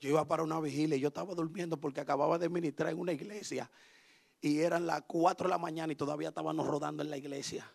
Yo 0.00 0.10
iba 0.10 0.26
para 0.26 0.42
una 0.42 0.60
vigilia 0.60 0.98
y 0.98 1.00
yo 1.00 1.08
estaba 1.08 1.34
durmiendo 1.34 1.78
porque 1.78 2.00
acababa 2.00 2.36
de 2.36 2.50
ministrar 2.50 2.90
en 2.90 2.98
una 2.98 3.12
iglesia. 3.12 3.70
Y 4.38 4.60
eran 4.60 4.86
las 4.86 5.02
4 5.06 5.46
de 5.46 5.50
la 5.50 5.56
mañana 5.56 5.94
y 5.94 5.96
todavía 5.96 6.28
estábamos 6.28 6.66
rodando 6.66 7.02
en 7.02 7.08
la 7.08 7.16
iglesia. 7.16 7.66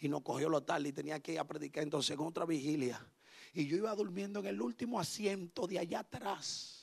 Y 0.00 0.08
nos 0.08 0.20
cogió 0.20 0.50
lo 0.50 0.62
tal 0.62 0.86
y 0.86 0.92
tenía 0.92 1.20
que 1.20 1.32
ir 1.32 1.38
a 1.38 1.44
predicar 1.44 1.82
entonces 1.82 2.10
en 2.10 2.20
otra 2.20 2.44
vigilia. 2.44 3.02
Y 3.54 3.66
yo 3.66 3.78
iba 3.78 3.94
durmiendo 3.94 4.40
en 4.40 4.46
el 4.46 4.60
último 4.60 5.00
asiento 5.00 5.66
de 5.66 5.78
allá 5.78 6.00
atrás. 6.00 6.77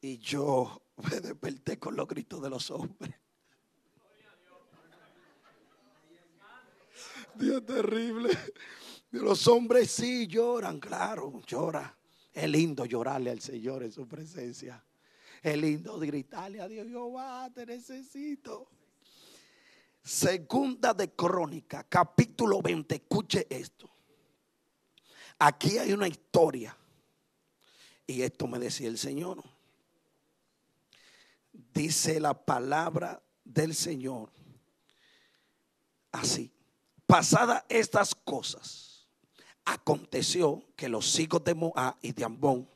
Y 0.00 0.18
yo 0.18 0.82
me 1.10 1.20
desperté 1.20 1.78
con 1.78 1.96
los 1.96 2.06
gritos 2.06 2.42
de 2.42 2.50
los 2.50 2.70
hombres. 2.70 3.14
Dios 7.34 7.64
terrible. 7.64 8.36
Los 9.12 9.46
hombres 9.48 9.90
sí 9.90 10.26
lloran, 10.26 10.78
claro, 10.78 11.40
llora. 11.46 11.96
Es 12.32 12.48
lindo 12.48 12.84
llorarle 12.84 13.30
al 13.30 13.40
Señor 13.40 13.82
en 13.82 13.92
su 13.92 14.06
presencia. 14.06 14.84
Es 15.42 15.56
lindo 15.56 15.98
gritarle 15.98 16.60
a 16.60 16.68
Dios, 16.68 16.86
Jehová, 16.86 17.50
te 17.52 17.66
necesito. 17.66 18.68
Segunda 20.02 20.94
de 20.94 21.12
Crónica, 21.12 21.84
capítulo 21.84 22.62
20. 22.62 22.94
Escuche 22.94 23.46
esto. 23.48 23.90
Aquí 25.38 25.78
hay 25.78 25.92
una 25.92 26.06
historia. 26.06 26.76
Y 28.06 28.22
esto 28.22 28.46
me 28.46 28.58
decía 28.58 28.88
el 28.88 28.98
Señor. 28.98 29.42
Dice 31.80 32.20
la 32.20 32.34
palabra 32.34 33.22
del 33.42 33.74
Señor 33.74 34.30
así. 36.12 36.52
Pasadas 37.06 37.64
estas 37.70 38.14
cosas 38.14 39.08
aconteció 39.64 40.62
que 40.76 40.90
los 40.90 41.18
hijos 41.18 41.42
de 41.42 41.54
Moab 41.54 41.96
y 42.02 42.12
de 42.12 42.22
Ambón 42.22 42.68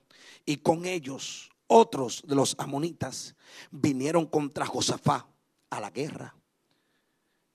y 0.46 0.56
con 0.56 0.86
ellos 0.86 1.50
otros 1.66 2.22
de 2.26 2.34
los 2.34 2.56
amonitas 2.58 3.36
vinieron 3.70 4.24
contra 4.24 4.64
Josafá 4.64 5.28
a 5.68 5.80
la 5.80 5.90
guerra 5.90 6.34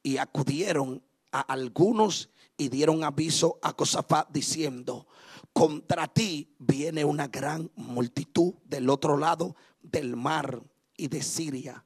y 0.03 0.17
acudieron 0.17 1.03
a 1.31 1.39
algunos 1.41 2.29
y 2.57 2.69
dieron 2.69 3.03
aviso 3.03 3.57
a 3.63 3.73
Josafá 3.75 4.27
diciendo, 4.29 5.07
contra 5.51 6.05
ti 6.07 6.53
viene 6.59 7.03
una 7.05 7.27
gran 7.27 7.71
multitud 7.75 8.53
del 8.65 8.87
otro 8.87 9.17
lado 9.17 9.55
del 9.81 10.15
mar 10.15 10.61
y 10.99 11.07
de 11.07 11.23
Siria. 11.23 11.83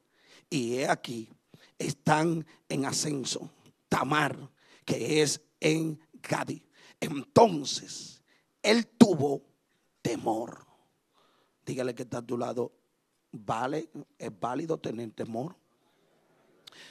Y 0.50 0.74
he 0.74 0.88
aquí, 0.88 1.30
están 1.78 2.44
en 2.68 2.84
ascenso 2.84 3.50
Tamar, 3.88 4.50
que 4.84 5.22
es 5.22 5.40
en 5.60 6.00
Gadi. 6.14 6.62
Entonces, 7.00 8.22
él 8.62 8.86
tuvo 8.86 9.42
temor. 10.02 10.66
Dígale 11.64 11.94
que 11.94 12.02
está 12.02 12.18
a 12.18 12.22
tu 12.22 12.36
lado. 12.36 12.72
Vale, 13.32 13.88
es 14.18 14.30
válido 14.38 14.78
tener 14.78 15.12
temor. 15.12 15.56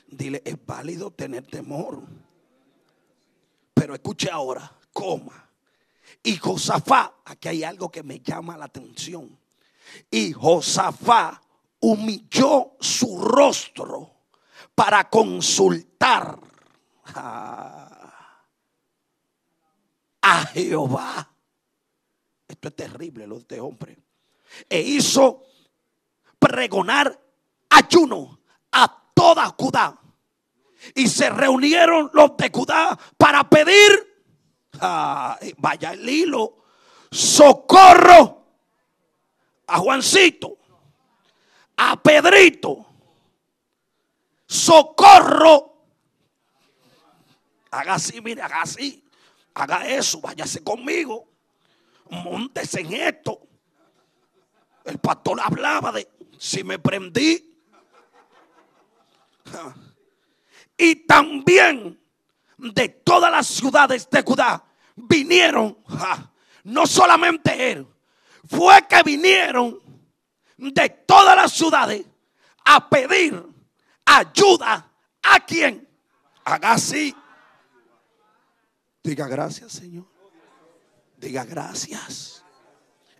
Dile, 0.08 0.42
es 0.46 0.58
válido 0.66 1.12
tener 1.12 1.46
temor. 1.46 2.04
Pero 3.74 3.94
escuche 3.94 4.30
ahora, 4.30 4.80
coma. 4.92 5.50
Y 6.22 6.38
Josafá, 6.38 7.16
aquí 7.26 7.50
hay 7.50 7.64
algo 7.64 7.92
que 7.92 8.04
me 8.04 8.20
llama 8.20 8.58
la 8.58 8.66
atención. 8.66 9.38
Y 10.10 10.32
Josafá 10.32 11.43
humilló 11.84 12.78
su 12.80 13.20
rostro 13.20 14.12
para 14.74 15.10
consultar. 15.10 16.40
a 20.26 20.46
Jehová. 20.54 21.30
Esto 22.48 22.70
es 22.70 22.76
terrible 22.76 23.28
lo 23.28 23.40
de 23.40 23.60
hombre. 23.60 23.98
E 24.70 24.80
hizo 24.80 25.44
pregonar 26.40 27.20
ayuno 27.70 28.40
a 28.72 29.12
toda 29.14 29.54
Judá. 29.60 30.00
Y 30.96 31.08
se 31.08 31.30
reunieron 31.30 32.10
los 32.14 32.38
de 32.38 32.50
Judá 32.54 32.98
para 33.18 33.50
pedir 33.50 34.14
vaya 35.58 35.92
el 35.92 36.10
hilo. 36.10 36.64
Socorro 37.12 38.44
a 39.68 39.78
Juancito, 39.78 40.58
a 41.78 42.02
Pedrito. 42.02 42.86
Socorro. 44.46 45.86
Haga 47.72 47.96
así, 47.96 48.22
mire, 48.22 48.42
haga 48.42 48.62
así. 48.62 49.04
Haga 49.56 49.88
eso, 49.88 50.22
váyase 50.22 50.64
conmigo. 50.64 51.28
Montese 52.10 52.82
en 52.82 52.94
esto. 52.94 53.40
El 54.86 55.00
pastor 55.00 55.40
hablaba 55.42 55.92
de 55.92 56.08
si 56.38 56.64
me 56.64 56.78
prendí. 56.80 57.58
Y 60.78 60.96
también 61.08 62.00
de 62.58 62.90
todas 62.90 63.32
las 63.32 63.48
ciudades 63.48 64.10
de 64.10 64.22
Judá 64.22 64.64
vinieron, 64.96 65.78
no 66.64 66.86
solamente 66.86 67.72
él, 67.72 67.88
fue 68.48 68.88
que 68.88 69.04
vinieron 69.04 69.80
de 70.58 70.90
todas 71.06 71.36
las 71.36 71.52
ciudades 71.52 72.06
a 72.66 72.90
pedir 72.90 73.44
ayuda 74.06 74.92
a 75.22 75.40
quien 75.46 75.88
haga 76.44 76.74
así. 76.74 77.16
Diga 79.04 79.28
gracias, 79.28 79.74
Señor. 79.74 80.06
Diga 81.18 81.44
gracias. 81.46 82.44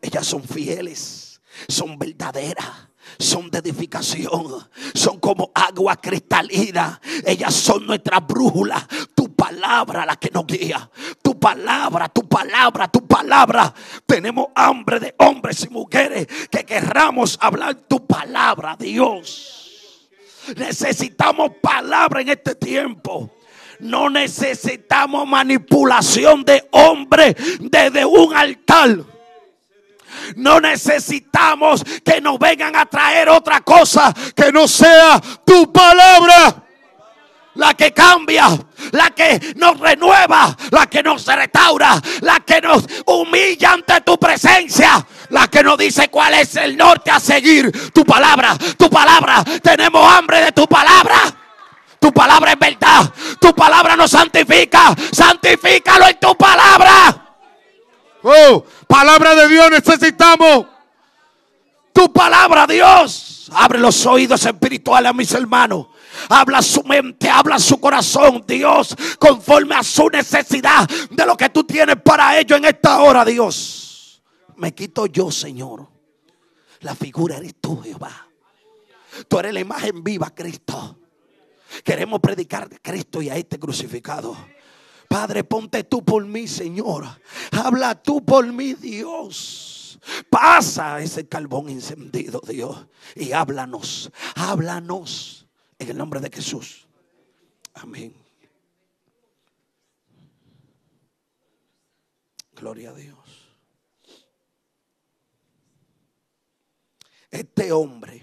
Ellas 0.02 0.26
son 0.26 0.44
fieles, 0.44 1.42
son 1.68 1.98
verdaderas 1.98 2.90
son 3.20 3.50
de 3.50 3.60
edificación, 3.60 4.68
son 4.94 5.20
como 5.20 5.52
agua 5.54 5.96
cristalina. 5.98 7.00
Ellas 7.26 7.54
son 7.54 7.86
nuestra 7.86 8.20
brújula. 8.20 8.88
Tu 9.16 9.34
palabra 9.36 10.06
la 10.06 10.16
que 10.16 10.30
nos 10.32 10.46
guía. 10.46 10.90
Palabra, 11.44 12.08
tu 12.08 12.26
palabra, 12.26 12.88
tu 12.88 13.06
palabra. 13.06 13.74
Tenemos 14.06 14.48
hambre 14.56 14.98
de 15.02 15.14
hombres 15.18 15.66
y 15.66 15.74
mujeres 15.74 16.26
que 16.50 16.64
querramos 16.64 17.38
hablar 17.42 17.76
tu 17.76 18.08
palabra, 18.08 18.78
Dios. 18.80 20.10
Necesitamos 20.56 21.52
palabra 21.62 22.22
en 22.22 22.30
este 22.30 22.56
tiempo. 22.56 23.30
No 23.82 24.10
necesitamos 24.10 25.28
manipulación 25.28 26.46
de 26.46 26.66
hombre 26.72 27.36
desde 27.60 28.06
un 28.06 28.34
altar. 28.34 29.00
No 30.38 30.62
necesitamos 30.62 31.84
que 32.06 32.22
nos 32.22 32.40
vengan 32.40 32.74
a 32.78 32.86
traer 32.86 33.28
otra 33.28 33.60
cosa 33.60 34.14
que 34.34 34.50
no 34.54 34.66
sea 34.66 35.22
tu 35.44 35.74
palabra. 35.74 36.64
La 37.56 37.76
que 37.76 37.94
cambia, 37.94 38.50
la 38.92 39.12
que 39.12 39.54
nos 39.56 39.80
renueva, 39.80 40.58
la 40.72 40.88
que 40.88 41.04
nos 41.04 41.26
restaura, 41.26 42.02
la 42.22 42.40
que 42.40 42.60
nos 42.60 42.84
humilla 43.06 43.74
ante 43.74 44.02
tu 44.02 44.18
presencia, 44.18 45.06
la 45.30 45.48
que 45.48 45.62
nos 45.62 45.78
dice 45.78 46.10
cuál 46.10 46.34
es 46.34 46.56
el 46.56 46.76
norte 46.76 47.12
a 47.12 47.20
seguir. 47.20 47.92
Tu 47.92 48.04
palabra, 48.04 48.58
tu 48.78 48.90
palabra. 48.90 49.44
Tenemos 49.62 50.12
hambre 50.12 50.42
de 50.42 50.52
tu 50.52 50.66
palabra. 50.68 51.20
Tu 52.00 52.12
palabra 52.12 52.54
es 52.54 52.60
verdad. 52.60 53.14
Tu 53.40 53.54
palabra 53.54 53.96
nos 53.96 54.12
santifica. 54.12 54.96
Santifícalo 55.12 56.08
en 56.08 56.20
tu 56.20 56.36
palabra. 56.36 57.38
Oh, 58.24 58.66
palabra 58.88 59.36
de 59.36 59.48
Dios 59.50 59.70
necesitamos. 59.70 60.66
Tu 61.94 62.12
palabra, 62.12 62.66
Dios. 62.66 63.50
Abre 63.54 63.80
los 63.80 64.06
oídos 64.06 64.46
espirituales 64.46 65.10
a 65.10 65.14
mis 65.14 65.32
hermanos. 65.34 65.88
Habla 66.30 66.62
su 66.62 66.84
mente, 66.84 67.30
habla 67.30 67.60
su 67.60 67.80
corazón, 67.80 68.44
Dios, 68.48 68.96
conforme 69.20 69.76
a 69.76 69.84
su 69.84 70.10
necesidad 70.10 70.88
de 71.10 71.26
lo 71.26 71.36
que 71.36 71.50
tú 71.50 71.64
tienes 71.64 71.98
para 72.04 72.40
ellos 72.40 72.58
en 72.58 72.66
esta 72.66 73.02
hora, 73.02 73.26
Dios. 73.26 74.22
Me 74.58 74.74
quito 74.74 75.06
yo, 75.08 75.32
Señor. 75.32 75.88
La 76.82 76.96
figura 76.96 77.38
eres 77.38 77.56
tú, 77.60 77.82
Jehová. 77.82 78.28
Tú 79.28 79.40
eres 79.40 79.54
la 79.54 79.60
imagen 79.60 80.04
viva, 80.04 80.30
Cristo. 80.32 81.00
Queremos 81.84 82.20
predicar 82.20 82.70
Cristo 82.82 83.22
y 83.22 83.30
a 83.30 83.36
este 83.36 83.58
crucificado. 83.58 84.36
Padre, 85.08 85.44
ponte 85.44 85.84
tú 85.84 86.04
por 86.04 86.26
mí, 86.26 86.48
Señor. 86.48 87.06
Habla 87.52 88.02
tú 88.02 88.24
por 88.24 88.46
mí, 88.52 88.74
Dios. 88.74 90.00
Pasa 90.30 91.02
ese 91.02 91.28
carbón 91.28 91.70
encendido, 91.70 92.42
Dios. 92.46 92.88
Y 93.16 93.32
háblanos, 93.32 94.12
háblanos 94.36 95.43
en 95.84 95.92
el 95.92 95.98
nombre 95.98 96.20
de 96.20 96.30
Jesús. 96.30 96.88
Amén. 97.74 98.14
Gloria 102.56 102.92
a 102.92 102.94
Dios. 102.94 103.18
Este 107.30 107.72
hombre, 107.72 108.22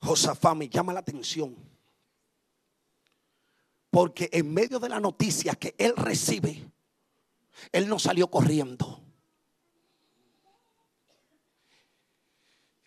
Josafá, 0.00 0.54
me 0.54 0.68
llama 0.68 0.92
la 0.92 1.00
atención 1.00 1.56
porque 3.90 4.28
en 4.32 4.52
medio 4.52 4.78
de 4.78 4.88
la 4.88 5.00
noticia 5.00 5.54
que 5.54 5.74
él 5.78 5.94
recibe, 5.96 6.70
él 7.72 7.88
no 7.88 7.98
salió 7.98 8.28
corriendo. 8.28 9.00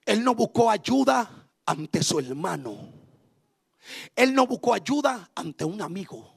Él 0.05 0.23
no 0.23 0.35
buscó 0.35 0.69
ayuda 0.69 1.49
ante 1.65 2.03
su 2.03 2.19
hermano. 2.19 2.90
Él 4.15 4.33
no 4.33 4.47
buscó 4.47 4.73
ayuda 4.73 5.31
ante 5.35 5.65
un 5.65 5.81
amigo. 5.81 6.31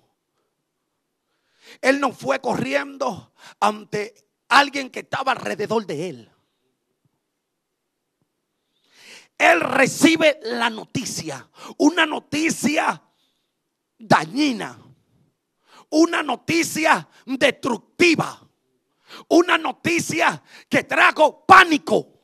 Él 1.81 2.01
no 2.01 2.13
fue 2.13 2.41
corriendo 2.41 3.33
ante 3.61 4.15
alguien 4.49 4.91
que 4.91 5.01
estaba 5.01 5.33
alrededor 5.33 5.87
de 5.87 6.09
él. 6.09 6.31
Él 9.37 9.61
recibe 9.61 10.39
la 10.43 10.71
noticia, 10.71 11.49
una 11.79 12.07
noticia 12.07 13.03
dañina, 13.99 14.79
una 15.91 16.23
noticia 16.23 17.09
destructiva, 17.27 18.41
una 19.29 19.59
noticia 19.59 20.43
que 20.69 20.85
trajo 20.85 21.45
pánico, 21.45 22.15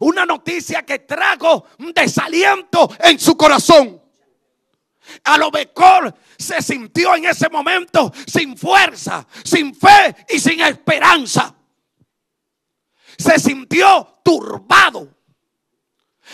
una 0.00 0.24
noticia 0.26 0.84
que 0.84 1.00
trajo 1.00 1.66
desaliento 1.94 2.90
en 3.00 3.18
su 3.18 3.36
corazón. 3.36 3.99
A 5.24 5.38
lo 5.38 5.50
mejor 5.50 6.14
se 6.38 6.62
sintió 6.62 7.14
en 7.14 7.26
ese 7.26 7.48
momento 7.48 8.12
sin 8.26 8.56
fuerza, 8.56 9.26
sin 9.44 9.74
fe 9.74 10.16
y 10.28 10.38
sin 10.38 10.60
esperanza. 10.60 11.54
Se 13.18 13.38
sintió 13.38 14.20
turbado. 14.24 15.08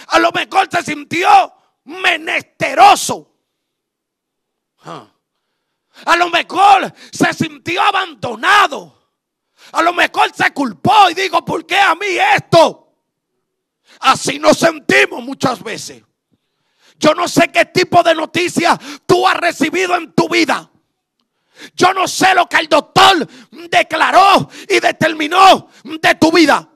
A 0.08 0.18
lo 0.18 0.30
mejor 0.32 0.68
se 0.70 0.82
sintió 0.82 1.52
menesteroso. 1.84 3.32
A 4.84 6.16
lo 6.16 6.30
mejor 6.30 6.92
se 7.10 7.32
sintió 7.32 7.82
abandonado. 7.82 8.96
A 9.72 9.82
lo 9.82 9.92
mejor 9.92 10.32
se 10.34 10.52
culpó 10.52 11.10
y 11.10 11.14
digo, 11.14 11.44
¿por 11.44 11.66
qué 11.66 11.78
a 11.78 11.94
mí 11.94 12.06
esto? 12.36 12.94
Así 14.00 14.38
nos 14.38 14.58
sentimos 14.58 15.22
muchas 15.24 15.62
veces. 15.62 16.02
Yo 16.98 17.14
no 17.14 17.28
sé 17.28 17.48
qué 17.48 17.66
tipo 17.66 18.02
de 18.02 18.14
noticia 18.14 18.78
tú 19.06 19.26
has 19.26 19.36
recibido 19.36 19.96
en 19.96 20.12
tu 20.12 20.28
vida. 20.28 20.70
Yo 21.74 21.92
no 21.94 22.06
sé 22.06 22.34
lo 22.34 22.48
que 22.48 22.58
el 22.58 22.68
doctor 22.68 23.26
declaró 23.70 24.48
y 24.68 24.80
determinó 24.80 25.68
de 25.84 26.14
tu 26.16 26.30
vida. 26.32 26.68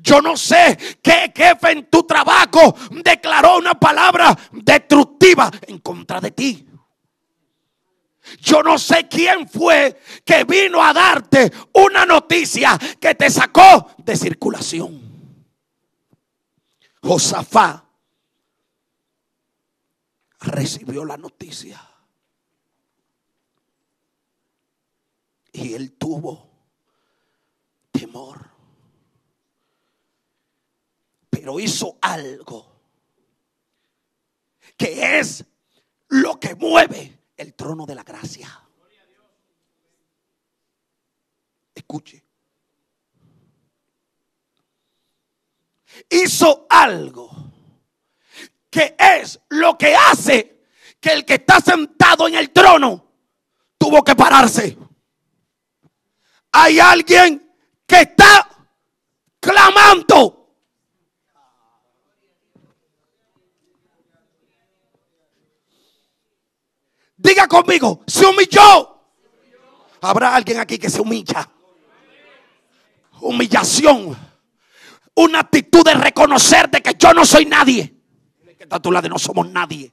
Yo 0.00 0.22
no 0.22 0.36
sé 0.36 0.78
qué 1.02 1.32
jefe 1.34 1.72
en 1.72 1.90
tu 1.90 2.04
trabajo 2.04 2.74
declaró 2.90 3.58
una 3.58 3.74
palabra 3.74 4.36
destructiva 4.52 5.50
en 5.66 5.78
contra 5.78 6.20
de 6.20 6.30
ti. 6.30 6.66
Yo 8.40 8.62
no 8.62 8.78
sé 8.78 9.06
quién 9.06 9.46
fue 9.46 10.00
que 10.24 10.44
vino 10.44 10.82
a 10.82 10.94
darte 10.94 11.52
una 11.74 12.06
noticia 12.06 12.78
que 12.98 13.14
te 13.14 13.28
sacó 13.28 13.90
de 13.98 14.16
circulación. 14.16 15.02
Josafá 17.02 17.83
recibió 20.44 21.04
la 21.04 21.16
noticia. 21.16 21.80
Y 25.52 25.74
él 25.74 25.92
tuvo 25.92 26.50
temor. 27.90 28.50
Pero 31.30 31.58
hizo 31.60 31.98
algo 32.00 32.72
que 34.76 35.18
es 35.18 35.44
lo 36.08 36.38
que 36.38 36.54
mueve 36.54 37.18
el 37.36 37.54
trono 37.54 37.86
de 37.86 37.94
la 37.94 38.02
gracia. 38.02 38.60
Escuche. 41.74 42.24
Hizo 46.10 46.66
algo 46.68 47.53
que 48.74 48.96
es 48.98 49.38
lo 49.50 49.78
que 49.78 49.94
hace 49.94 50.66
que 51.00 51.12
el 51.12 51.24
que 51.24 51.34
está 51.34 51.60
sentado 51.60 52.26
en 52.26 52.34
el 52.34 52.50
trono 52.50 53.08
tuvo 53.78 54.02
que 54.02 54.16
pararse. 54.16 54.76
Hay 56.50 56.80
alguien 56.80 57.56
que 57.86 58.00
está 58.00 58.48
clamando. 59.38 60.56
Diga 67.16 67.46
conmigo, 67.46 68.02
se 68.08 68.26
humilló. 68.26 69.04
Habrá 70.00 70.34
alguien 70.34 70.58
aquí 70.58 70.78
que 70.78 70.90
se 70.90 71.00
humilla. 71.00 71.48
Humillación. 73.20 74.18
Una 75.14 75.38
actitud 75.38 75.84
de 75.84 75.94
reconocer 75.94 76.68
de 76.70 76.82
que 76.82 76.94
yo 76.98 77.14
no 77.14 77.24
soy 77.24 77.46
nadie. 77.46 77.93
Que 78.64 78.66
está 78.66 78.76
a 78.76 78.80
tu 78.80 78.90
lado, 78.90 79.10
no 79.10 79.18
somos 79.18 79.46
nadie. 79.50 79.92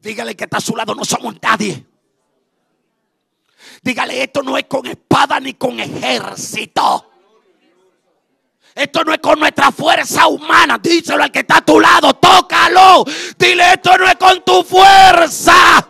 Dígale 0.00 0.34
que 0.34 0.44
está 0.44 0.56
a 0.56 0.60
su 0.62 0.74
lado, 0.74 0.94
no 0.94 1.04
somos 1.04 1.34
nadie. 1.42 1.84
Dígale, 3.82 4.22
esto 4.22 4.42
no 4.42 4.56
es 4.56 4.64
con 4.64 4.86
espada 4.86 5.38
ni 5.38 5.52
con 5.52 5.78
ejército. 5.78 7.10
Esto 8.74 9.04
no 9.04 9.12
es 9.12 9.18
con 9.18 9.38
nuestra 9.38 9.70
fuerza 9.70 10.26
humana. 10.28 10.78
Díselo 10.78 11.22
al 11.22 11.30
que 11.30 11.40
está 11.40 11.58
a 11.58 11.64
tu 11.64 11.78
lado. 11.78 12.14
Tócalo. 12.14 13.04
Dile, 13.36 13.74
esto 13.74 13.98
no 13.98 14.06
es 14.06 14.16
con 14.16 14.42
tu 14.42 14.64
fuerza. 14.64 15.86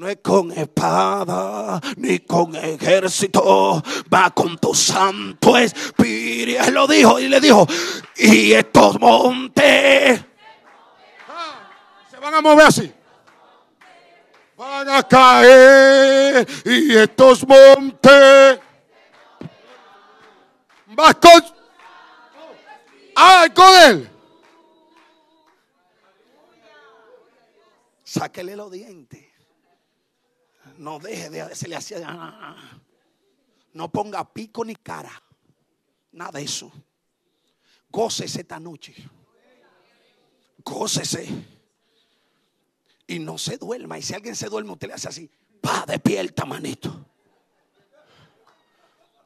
No 0.00 0.08
es 0.08 0.16
con 0.22 0.50
espada 0.50 1.78
ni 1.98 2.20
con 2.20 2.56
ejército, 2.56 3.82
va 4.10 4.30
con 4.30 4.56
tu 4.56 4.74
santo 4.74 5.58
espíritu. 5.58 6.58
Él 6.64 6.72
lo 6.72 6.86
dijo 6.86 7.20
y 7.20 7.28
le 7.28 7.38
dijo, 7.38 7.66
y 8.16 8.54
estos 8.54 8.98
montes 8.98 10.24
Se 12.10 12.16
van 12.18 12.34
a 12.34 12.40
mover 12.40 12.66
así. 12.66 12.90
Van 14.56 14.88
a 14.88 15.02
caer 15.02 16.48
y 16.64 16.96
estos 16.96 17.46
montes. 17.46 18.58
Vas 20.86 21.14
con. 21.16 21.44
¡Ay, 23.16 23.50
con 23.50 23.82
él! 23.82 24.10
sáquele 28.02 28.56
los 28.56 28.72
dientes. 28.72 29.29
No 30.80 30.98
deje 30.98 31.28
de 31.28 31.54
se 31.54 31.68
le 31.68 31.76
hacía. 31.76 32.56
No 33.74 33.92
ponga 33.92 34.32
pico 34.32 34.64
ni 34.64 34.74
cara. 34.74 35.12
Nada 36.12 36.38
de 36.38 36.42
eso. 36.42 36.72
Gócese 37.90 38.40
esta 38.40 38.58
noche. 38.58 38.94
Gócese. 40.64 41.28
Y 43.06 43.18
no 43.18 43.36
se 43.36 43.58
duerma. 43.58 43.98
Y 43.98 44.02
si 44.02 44.14
alguien 44.14 44.34
se 44.34 44.48
duerme, 44.48 44.72
usted 44.72 44.88
le 44.88 44.94
hace 44.94 45.08
así. 45.08 45.30
Pa, 45.60 45.84
despierta, 45.86 46.46
manito. 46.46 47.04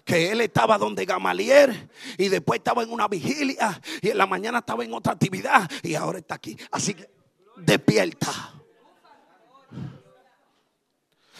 Que 0.04 0.32
él 0.32 0.40
estaba 0.40 0.76
donde 0.76 1.04
Gamaliel 1.04 1.88
y 2.18 2.30
después 2.30 2.58
estaba 2.58 2.82
en 2.82 2.90
una 2.90 3.06
vigilia 3.06 3.80
y 4.02 4.08
en 4.08 4.18
la 4.18 4.26
mañana 4.26 4.58
estaba 4.58 4.84
en 4.84 4.92
otra 4.92 5.12
actividad 5.12 5.70
y 5.84 5.94
ahora 5.94 6.18
está 6.18 6.34
aquí. 6.34 6.56
Así 6.72 6.94
que 6.94 7.08
despierta. 7.58 8.63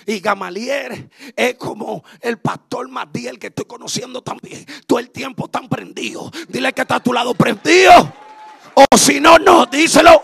Y 0.07 0.21
Gamaliel 0.21 1.11
es 1.35 1.55
como 1.55 2.05
el 2.21 2.39
pastor 2.39 2.89
Madiel 2.89 3.39
que 3.39 3.49
estoy 3.49 3.65
conociendo 3.65 4.23
también. 4.23 4.67
Todo 4.87 4.99
el 4.99 5.11
tiempo 5.11 5.49
tan 5.49 5.69
prendido. 5.69 6.31
Dile 6.49 6.73
que 6.73 6.83
está 6.83 6.97
a 6.97 7.01
tu 7.01 7.13
lado 7.13 7.35
prendido. 7.35 8.13
O 8.75 8.97
si 8.97 9.21
no, 9.21 9.39
no, 9.39 9.67
díselo. 9.67 10.23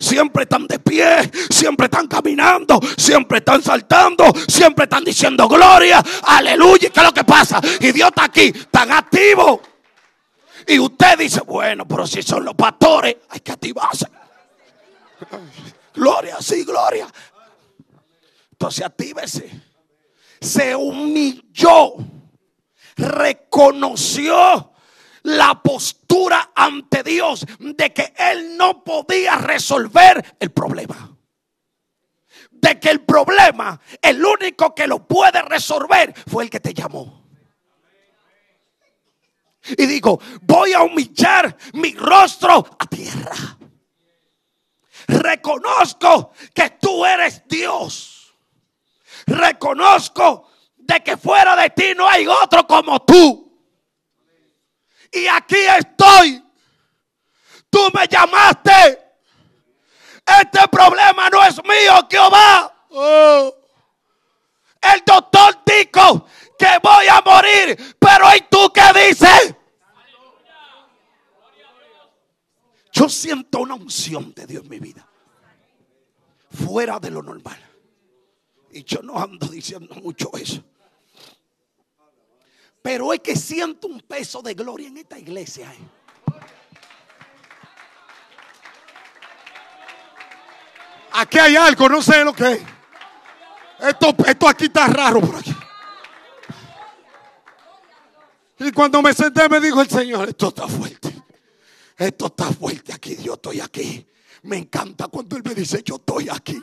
Siempre 0.00 0.44
están 0.44 0.68
de 0.68 0.78
pie, 0.78 1.28
siempre 1.50 1.86
están 1.86 2.06
caminando, 2.06 2.78
siempre 2.96 3.38
están 3.38 3.60
saltando, 3.60 4.32
siempre 4.46 4.84
están 4.84 5.02
diciendo 5.02 5.48
gloria, 5.48 6.00
aleluya. 6.22 6.90
¿Qué 6.90 7.00
es 7.00 7.06
lo 7.06 7.12
que 7.12 7.24
pasa? 7.24 7.60
Y 7.80 7.90
Dios 7.90 8.08
está 8.10 8.24
aquí, 8.24 8.52
tan 8.70 8.92
activo. 8.92 9.60
Y 10.68 10.78
usted 10.78 11.18
dice, 11.18 11.40
bueno, 11.40 11.88
pero 11.88 12.06
si 12.06 12.22
son 12.22 12.44
los 12.44 12.54
pastores, 12.54 13.16
hay 13.28 13.40
que 13.40 13.50
activarse. 13.50 14.06
Gloria, 15.98 16.36
sí, 16.40 16.64
gloria. 16.64 17.08
Entonces 18.52 18.84
actívese. 18.84 19.50
Se 20.40 20.74
humilló. 20.76 21.94
Reconoció 22.96 24.72
la 25.24 25.60
postura 25.60 26.52
ante 26.54 27.02
Dios 27.02 27.44
de 27.58 27.92
que 27.92 28.12
él 28.16 28.56
no 28.56 28.84
podía 28.84 29.36
resolver 29.36 30.36
el 30.38 30.50
problema. 30.50 31.16
De 32.50 32.78
que 32.78 32.90
el 32.90 33.00
problema, 33.00 33.80
el 34.00 34.24
único 34.24 34.74
que 34.74 34.86
lo 34.86 35.06
puede 35.06 35.42
resolver 35.42 36.14
fue 36.28 36.44
el 36.44 36.50
que 36.50 36.60
te 36.60 36.74
llamó. 36.74 37.24
Y 39.76 39.86
digo, 39.86 40.20
voy 40.42 40.72
a 40.72 40.82
humillar 40.82 41.56
mi 41.72 41.92
rostro 41.94 42.64
a 42.78 42.86
tierra 42.86 43.57
reconozco 45.08 46.32
que 46.54 46.70
tú 46.70 47.04
eres 47.04 47.42
Dios. 47.48 48.34
Reconozco 49.26 50.50
de 50.76 51.02
que 51.02 51.16
fuera 51.16 51.56
de 51.56 51.70
ti 51.70 51.94
no 51.96 52.08
hay 52.08 52.26
otro 52.26 52.66
como 52.66 53.00
tú. 53.00 53.44
Y 55.10 55.26
aquí 55.26 55.56
estoy. 55.56 56.44
Tú 57.70 57.88
me 57.92 58.06
llamaste. 58.06 59.06
Este 60.40 60.68
problema 60.68 61.30
no 61.30 61.42
es 61.44 61.56
mío, 61.64 62.06
Jehová. 62.10 62.74
El 64.80 65.02
doctor 65.04 65.58
dijo 65.64 66.26
que 66.58 66.78
voy 66.82 67.08
a 67.08 67.22
morir. 67.24 67.96
Pero 67.98 68.36
¿y 68.36 68.40
tú 68.42 68.70
qué 68.72 69.06
dices? 69.06 69.54
Yo 72.98 73.08
siento 73.08 73.60
una 73.60 73.74
unción 73.74 74.32
de 74.34 74.44
Dios 74.44 74.64
en 74.64 74.70
mi 74.70 74.80
vida. 74.80 75.06
Fuera 76.50 76.98
de 76.98 77.12
lo 77.12 77.22
normal. 77.22 77.56
Y 78.72 78.82
yo 78.82 79.02
no 79.02 79.16
ando 79.16 79.46
diciendo 79.46 79.94
mucho 80.02 80.32
eso. 80.34 80.64
Pero 82.82 83.12
es 83.12 83.20
que 83.20 83.36
siento 83.36 83.86
un 83.86 84.00
peso 84.00 84.42
de 84.42 84.54
gloria 84.54 84.88
en 84.88 84.96
esta 84.96 85.16
iglesia. 85.16 85.72
Eh. 85.72 85.78
Aquí 91.12 91.38
hay 91.38 91.54
algo, 91.54 91.88
no 91.88 92.02
sé 92.02 92.24
lo 92.24 92.32
que 92.32 92.52
es. 92.52 92.62
Esto, 93.78 94.12
esto 94.26 94.48
aquí 94.48 94.64
está 94.64 94.88
raro 94.88 95.20
por 95.20 95.36
aquí. 95.36 95.54
Y 98.58 98.72
cuando 98.72 99.00
me 99.02 99.14
senté 99.14 99.48
me 99.48 99.60
dijo 99.60 99.80
el 99.80 99.88
Señor, 99.88 100.28
esto 100.30 100.48
está 100.48 100.66
fuerte. 100.66 101.17
Esto 101.98 102.26
está 102.26 102.44
fuerte 102.52 102.92
aquí, 102.92 103.16
yo 103.16 103.34
estoy 103.34 103.60
aquí. 103.60 104.06
Me 104.44 104.56
encanta 104.56 105.08
cuando 105.08 105.36
Él 105.36 105.42
me 105.44 105.52
dice, 105.52 105.82
yo 105.84 105.96
estoy 105.96 106.28
aquí. 106.28 106.62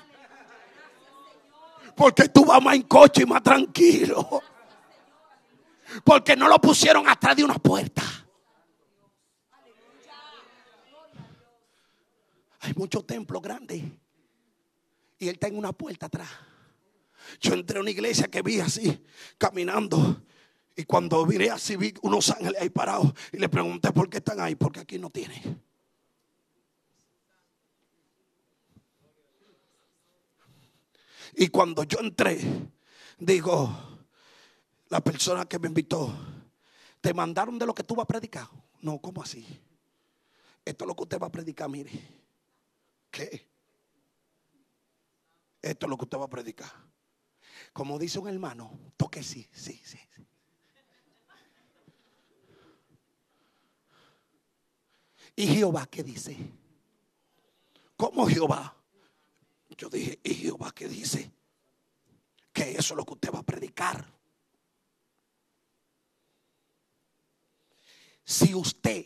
Porque 1.94 2.30
tú 2.30 2.46
vas 2.46 2.64
más 2.64 2.76
en 2.76 2.84
coche 2.84 3.24
y 3.24 3.26
más 3.26 3.44
tranquilo. 3.44 4.42
Porque 6.06 6.38
no 6.38 6.48
lo 6.48 6.60
pusieron 6.60 7.08
atrás 7.10 7.36
de 7.36 7.44
una 7.44 7.56
puerta. 7.56 8.02
Hay 12.62 12.74
muchos 12.78 13.06
templos 13.06 13.42
grandes. 13.42 13.84
Y 15.20 15.28
Él 15.28 15.34
está 15.34 15.48
en 15.48 15.58
una 15.58 15.74
puerta 15.74 16.06
atrás. 16.06 16.30
Yo 17.42 17.54
entré 17.54 17.78
a 17.78 17.82
una 17.82 17.92
iglesia 17.92 18.30
que 18.30 18.42
vi 18.42 18.62
así, 18.62 19.06
caminando. 19.38 20.22
Y 20.76 20.84
cuando 20.84 21.26
miré 21.26 21.50
así, 21.50 21.78
vi 21.78 21.94
unos 22.02 22.30
ángeles 22.30 22.62
ahí 22.62 22.70
parados. 22.70 23.14
Y 23.32 23.38
le 23.38 23.48
pregunté 23.48 23.92
por 23.92 24.10
qué 24.10 24.18
están 24.18 24.40
ahí. 24.42 24.56
Porque 24.56 24.82
aquí 24.82 25.00
no 25.00 25.10
tiene. 25.10 25.42
Y 31.36 31.48
cuando 31.48 31.84
yo 31.84 32.00
entré, 32.00 32.40
digo, 33.20 33.70
la 34.90 35.02
persona 35.02 35.46
que 35.46 35.60
me 35.60 35.68
invitó, 35.68 36.14
¿te 37.02 37.14
mandaron 37.14 37.58
de 37.60 37.66
lo 37.66 37.74
que 37.74 37.84
tú 37.84 37.96
vas 37.96 38.04
a 38.04 38.08
predicar? 38.08 38.48
No, 38.82 39.00
¿cómo 39.00 39.22
así? 39.22 39.46
Esto 40.64 40.84
es 40.84 40.88
lo 40.88 40.96
que 40.96 41.04
usted 41.04 41.20
va 41.20 41.28
a 41.28 41.32
predicar, 41.32 41.70
mire. 41.70 41.92
¿Qué? 43.12 43.48
Esto 45.62 45.86
es 45.86 45.90
lo 45.90 45.98
que 45.98 46.04
usted 46.06 46.18
va 46.18 46.26
a 46.26 46.30
predicar. 46.30 46.72
Como 47.74 48.00
dice 48.00 48.20
un 48.20 48.28
hermano, 48.28 48.80
toque 48.98 49.24
sí, 49.24 49.48
sí, 49.52 49.82
sí. 49.84 50.00
¿Y 55.36 55.48
Jehová 55.48 55.88
qué 55.88 56.04
dice? 56.04 56.38
¿Cómo 57.98 58.28
Jehová? 58.28 58.76
Yo 59.78 59.90
dije, 59.90 60.20
¿y 60.24 60.34
Jehová 60.34 60.72
qué 60.74 60.88
dice? 60.88 61.32
Que 62.54 62.72
eso 62.72 62.94
es 62.94 62.98
lo 62.98 63.06
que 63.06 63.14
usted 63.14 63.34
va 63.34 63.40
a 63.40 63.44
predicar. 63.44 64.06
Si 68.24 68.56
usted 68.56 69.06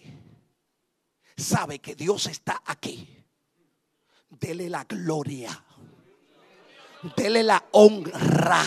sabe 1.35 1.79
que 1.79 1.95
Dios 1.95 2.27
está 2.27 2.61
aquí, 2.65 3.07
dele 4.29 4.69
la 4.69 4.83
gloria, 4.83 5.65
dele 7.17 7.43
la 7.43 7.67
honra. 7.71 8.63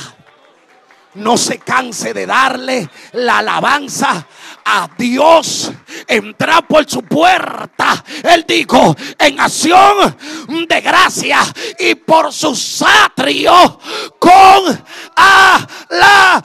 No 1.14 1.36
se 1.36 1.58
canse 1.58 2.14
de 2.14 2.24
darle 2.24 2.88
la 3.12 3.38
alabanza 3.38 4.26
a 4.64 4.88
Dios. 4.96 5.70
Entrar 6.06 6.66
por 6.66 6.88
su 6.88 7.02
puerta. 7.02 8.02
Él 8.22 8.44
dijo 8.48 8.96
en 9.18 9.38
acción 9.38 10.16
de 10.66 10.80
gracia 10.80 11.40
y 11.78 11.94
por 11.96 12.32
sus 12.32 12.82
atrios 12.82 13.78
con 14.18 14.84
alabanza. 15.14 16.42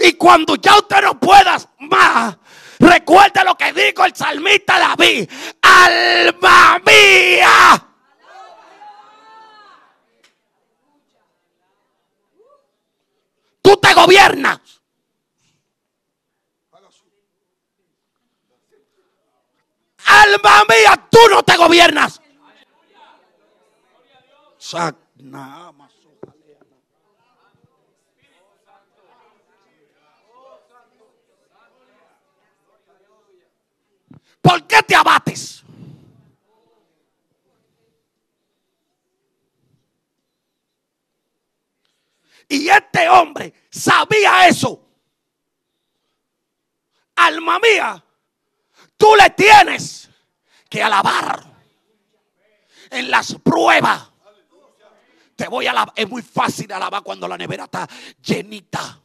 Y 0.00 0.12
cuando 0.12 0.56
ya 0.56 0.76
usted 0.76 1.02
no 1.02 1.18
pueda 1.18 1.58
más, 1.80 2.36
recuerde 2.78 3.44
lo 3.44 3.56
que 3.56 3.72
dijo 3.72 4.04
el 4.04 4.14
salmista 4.14 4.78
David. 4.78 5.28
Alma 5.60 6.80
mía. 6.84 7.87
Tú 13.68 13.76
te 13.76 13.92
gobiernas. 13.92 14.60
Alma 20.06 20.62
mía, 20.70 21.08
tú 21.10 21.18
no 21.30 21.42
te 21.42 21.54
gobiernas. 21.58 22.18
¿Por 34.40 34.66
qué 34.66 34.82
te 34.82 34.94
abates? 34.96 35.62
Y 42.48 42.68
este 42.68 43.08
hombre 43.08 43.52
sabía 43.70 44.48
eso. 44.48 44.82
Alma 47.16 47.58
mía, 47.58 48.02
tú 48.96 49.08
le 49.20 49.30
tienes 49.30 50.08
que 50.68 50.82
alabar 50.82 51.44
en 52.90 53.10
las 53.10 53.34
pruebas. 53.34 54.10
Te 55.36 55.46
voy 55.48 55.66
a 55.66 55.70
alabar. 55.70 55.92
Es 55.96 56.08
muy 56.08 56.22
fácil 56.22 56.72
alabar 56.72 57.02
cuando 57.02 57.28
la 57.28 57.36
nevera 57.36 57.64
está 57.64 57.88
llenita. 58.22 59.00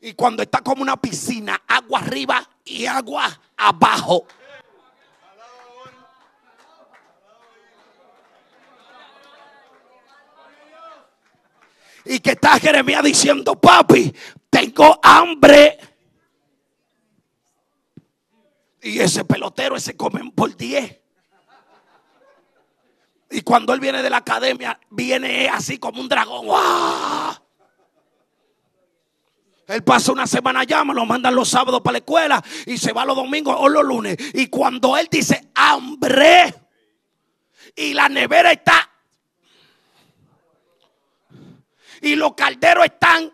Y 0.00 0.12
cuando 0.14 0.42
está 0.42 0.60
como 0.60 0.82
una 0.82 0.96
piscina, 0.96 1.62
agua 1.66 2.00
arriba 2.00 2.48
y 2.64 2.86
agua 2.86 3.40
abajo. 3.56 4.26
Y 12.06 12.20
que 12.20 12.32
está 12.32 12.58
Jeremías 12.58 13.02
diciendo, 13.02 13.60
papi, 13.60 14.14
tengo 14.48 14.98
hambre. 15.02 15.78
Y 18.82 19.00
ese 19.00 19.24
pelotero, 19.24 19.76
ese 19.76 19.96
comen 19.96 20.30
por 20.30 20.56
10. 20.56 21.00
Y 23.30 23.40
cuando 23.40 23.74
él 23.74 23.80
viene 23.80 24.02
de 24.02 24.10
la 24.10 24.18
academia, 24.18 24.78
viene 24.90 25.48
así 25.48 25.78
como 25.78 26.00
un 26.00 26.08
dragón. 26.08 26.46
Él 29.66 29.82
pasa 29.82 30.12
una 30.12 30.28
semana 30.28 30.60
allá, 30.60 30.84
me 30.84 30.94
lo 30.94 31.04
mandan 31.04 31.34
los 31.34 31.48
sábados 31.48 31.80
para 31.80 31.94
la 31.94 31.98
escuela 31.98 32.44
y 32.66 32.78
se 32.78 32.92
va 32.92 33.04
los 33.04 33.16
domingos 33.16 33.56
o 33.58 33.68
los 33.68 33.84
lunes. 33.84 34.16
Y 34.34 34.46
cuando 34.46 34.96
él 34.96 35.08
dice 35.10 35.50
hambre 35.56 36.54
y 37.74 37.92
la 37.92 38.08
nevera 38.08 38.52
está 38.52 38.95
y 42.06 42.14
los 42.14 42.34
calderos 42.34 42.84
están. 42.84 43.32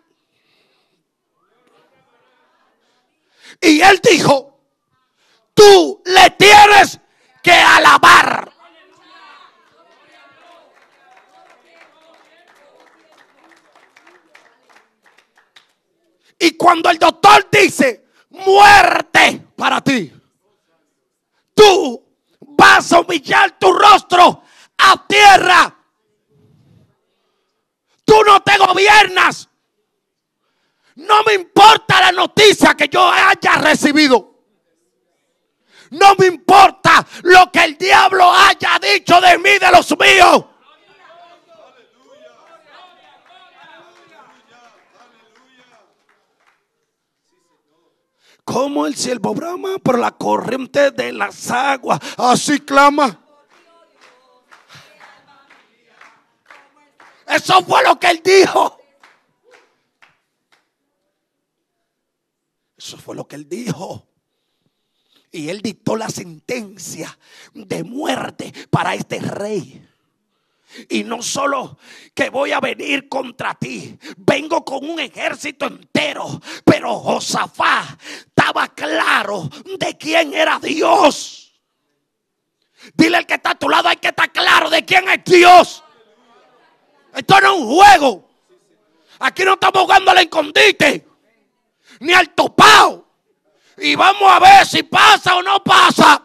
Y 3.61 3.81
él 3.81 4.01
dijo, 4.03 4.59
tú 5.53 6.01
le 6.05 6.31
tienes 6.31 6.99
que 7.41 7.51
alabar. 7.51 8.51
Y 16.39 16.57
cuando 16.57 16.89
el 16.89 16.97
doctor 16.97 17.47
dice, 17.51 18.07
muerte 18.29 19.47
para 19.55 19.81
ti, 19.81 20.11
tú 21.53 22.03
vas 22.39 22.91
a 22.91 22.99
humillar 22.99 23.57
tu 23.59 23.71
rostro 23.71 24.43
a 24.77 25.07
tierra 25.07 25.82
Tú 28.05 28.15
no 28.25 28.41
te 28.41 28.57
gobiernas. 28.57 29.49
No 30.95 31.23
me 31.23 31.33
importa 31.33 31.99
la 32.01 32.11
noticia 32.11 32.75
que 32.75 32.87
yo 32.87 33.01
haya 33.09 33.55
recibido. 33.55 34.33
No 35.91 36.15
me 36.17 36.27
importa 36.27 37.05
lo 37.23 37.51
que 37.51 37.63
el 37.63 37.77
diablo 37.77 38.31
haya 38.31 38.79
dicho 38.79 39.19
de 39.21 39.37
mí, 39.37 39.51
de 39.59 39.71
los 39.71 39.95
míos. 39.97 40.45
Como 48.43 48.85
el 48.85 48.95
siervo 48.95 49.33
brama 49.33 49.77
por 49.81 49.97
la 49.97 50.11
corriente 50.11 50.91
de 50.91 51.13
las 51.13 51.49
aguas, 51.49 51.99
así 52.17 52.59
clama 52.59 53.22
Eso 57.33 57.63
fue 57.63 57.83
lo 57.83 57.99
que 57.99 58.07
él 58.07 58.21
dijo. 58.23 58.79
Eso 62.77 62.97
fue 62.97 63.15
lo 63.15 63.27
que 63.27 63.35
él 63.35 63.49
dijo. 63.49 64.07
Y 65.31 65.49
él 65.49 65.61
dictó 65.63 65.95
la 65.95 66.09
sentencia 66.09 67.17
de 67.53 67.83
muerte 67.83 68.53
para 68.69 68.93
este 68.93 69.19
rey. 69.19 69.83
Y 70.89 71.03
no 71.03 71.23
solo 71.23 71.79
que 72.13 72.29
voy 72.29 72.51
a 72.51 72.59
venir 72.59 73.09
contra 73.09 73.55
ti, 73.55 73.97
vengo 74.17 74.63
con 74.63 74.87
un 74.87 74.99
ejército 74.99 75.65
entero. 75.65 76.39
Pero 76.63 76.99
Josafá 76.99 77.97
estaba 78.27 78.67
claro 78.67 79.49
de 79.79 79.97
quién 79.97 80.35
era 80.35 80.59
Dios. 80.59 81.51
Dile 82.93 83.17
al 83.17 83.25
que 83.25 83.35
está 83.35 83.51
a 83.51 83.55
tu 83.55 83.69
lado, 83.69 83.89
hay 83.89 83.97
que 83.97 84.09
estar 84.09 84.31
claro 84.31 84.69
de 84.69 84.85
quién 84.85 85.09
es 85.09 85.23
Dios. 85.23 85.83
Esto 87.13 87.39
no 87.41 87.53
es 87.53 87.61
un 87.61 87.75
juego. 87.75 88.29
Aquí 89.19 89.43
no 89.43 89.53
estamos 89.53 89.83
jugando 89.83 90.11
al 90.11 90.17
escondite. 90.17 91.07
Ni 91.99 92.13
al 92.13 92.29
topao. 92.31 93.07
Y 93.77 93.95
vamos 93.95 94.31
a 94.31 94.39
ver 94.39 94.65
si 94.65 94.83
pasa 94.83 95.35
o 95.35 95.43
no 95.43 95.63
pasa. 95.63 96.21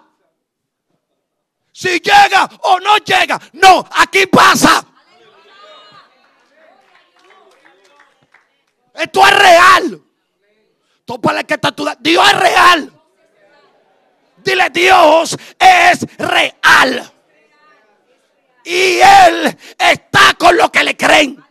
Si 1.73 2.01
llega 2.01 2.49
o 2.63 2.81
no 2.81 2.97
llega. 2.99 3.41
No, 3.53 3.87
aquí 3.91 4.27
pasa. 4.27 4.85
Esto 8.95 9.27
es 9.27 9.39
real. 9.39 10.03
Tópale 11.05 11.45
que 11.45 11.55
está 11.55 11.73
Dios 12.01 12.27
es 12.27 12.39
real. 12.39 12.93
Dile, 14.39 14.71
Dios 14.71 15.37
es 15.59 16.19
real. 16.19 17.13
Y 18.65 19.01
Él 19.01 19.57
está 19.79 20.35
con 20.39 20.57
lo 20.57 20.71
que 20.71 20.85
le 20.85 20.97
creen. 20.97 21.43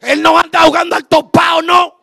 Él 0.00 0.22
no 0.22 0.38
anda 0.38 0.62
jugando 0.62 0.96
al 0.96 1.06
topado, 1.06 1.62
no. 1.62 1.94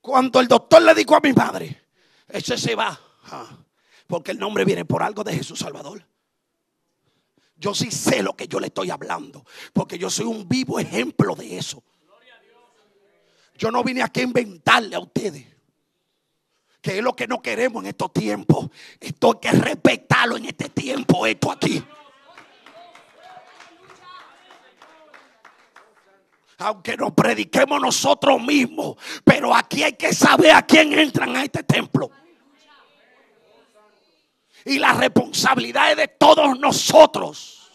Cuando 0.00 0.40
el 0.40 0.48
doctor 0.48 0.82
le 0.82 0.94
dijo 0.94 1.16
a 1.16 1.20
mi 1.20 1.32
madre, 1.32 1.86
ese 2.28 2.56
se 2.56 2.74
va. 2.74 2.98
Porque 4.06 4.30
el 4.30 4.38
nombre 4.38 4.64
viene 4.64 4.84
por 4.84 5.02
algo 5.02 5.22
de 5.24 5.34
Jesús 5.34 5.58
Salvador. 5.58 6.06
Yo 7.56 7.74
sí 7.74 7.90
sé 7.90 8.22
lo 8.22 8.36
que 8.36 8.46
yo 8.46 8.60
le 8.60 8.68
estoy 8.68 8.90
hablando. 8.90 9.44
Porque 9.72 9.98
yo 9.98 10.08
soy 10.08 10.26
un 10.26 10.48
vivo 10.48 10.78
ejemplo 10.78 11.34
de 11.34 11.58
eso. 11.58 11.82
Yo 13.56 13.72
no 13.72 13.82
vine 13.82 14.02
aquí 14.02 14.20
a 14.20 14.24
inventarle 14.24 14.94
a 14.94 15.00
ustedes 15.00 15.57
que 16.80 16.98
es 16.98 17.02
lo 17.02 17.14
que 17.14 17.26
no 17.26 17.42
queremos 17.42 17.82
en 17.82 17.88
estos 17.88 18.12
tiempos. 18.12 18.68
Esto 19.00 19.32
hay 19.32 19.50
que 19.50 19.56
respetarlo 19.56 20.36
en 20.36 20.46
este 20.46 20.68
tiempo, 20.68 21.26
esto 21.26 21.50
aquí. 21.50 21.82
Aunque 26.58 26.96
nos 26.96 27.12
prediquemos 27.12 27.80
nosotros 27.80 28.42
mismos, 28.42 28.96
pero 29.24 29.54
aquí 29.54 29.84
hay 29.84 29.92
que 29.92 30.12
saber 30.12 30.52
a 30.52 30.62
quién 30.62 30.92
entran 30.98 31.36
a 31.36 31.44
este 31.44 31.62
templo. 31.62 32.10
Y 34.64 34.78
la 34.78 34.92
responsabilidad 34.92 35.92
es 35.92 35.96
de 35.96 36.08
todos 36.08 36.58
nosotros 36.58 37.70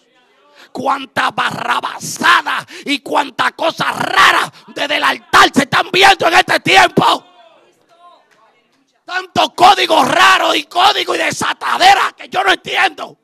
cuánta 0.74 1.32
barrabasada 1.32 2.66
y 2.86 3.00
cuánta 3.00 3.52
cosa 3.52 3.92
rara 3.92 4.52
desde 4.68 4.98
el 4.98 5.04
altar 5.04 5.50
se 5.54 5.64
están 5.64 5.88
viendo 5.92 6.28
en 6.28 6.34
este 6.34 6.60
tiempo. 6.60 7.33
Tanto 9.06 9.54
código 9.54 10.04
raro 10.04 10.56
y 10.56 10.64
código 10.64 11.16
y 11.16 11.18
desatadera 11.18 12.14
que 12.18 12.30
yo 12.30 12.44
no 12.44 12.52
entiendo. 12.52 13.18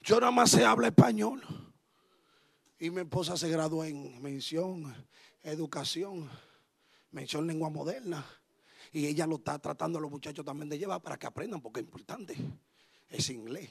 Yo 0.00 0.20
nada 0.20 0.30
más 0.30 0.52
se 0.52 0.64
habla 0.64 0.86
español. 0.86 1.42
Y 2.78 2.90
mi 2.90 3.00
esposa 3.00 3.36
se 3.36 3.48
graduó 3.48 3.84
en 3.84 4.22
mención, 4.22 4.94
educación, 5.42 6.30
mención 7.10 7.46
lengua 7.46 7.70
moderna. 7.70 8.24
Y 8.92 9.06
ella 9.06 9.26
lo 9.26 9.36
está 9.36 9.58
tratando 9.58 9.98
a 9.98 10.00
los 10.02 10.10
muchachos 10.10 10.44
también 10.44 10.68
de 10.68 10.78
llevar 10.78 11.02
para 11.02 11.16
que 11.16 11.26
aprendan, 11.26 11.60
porque 11.60 11.80
es 11.80 11.86
importante. 11.86 12.36
Es 13.08 13.30
inglés. 13.30 13.68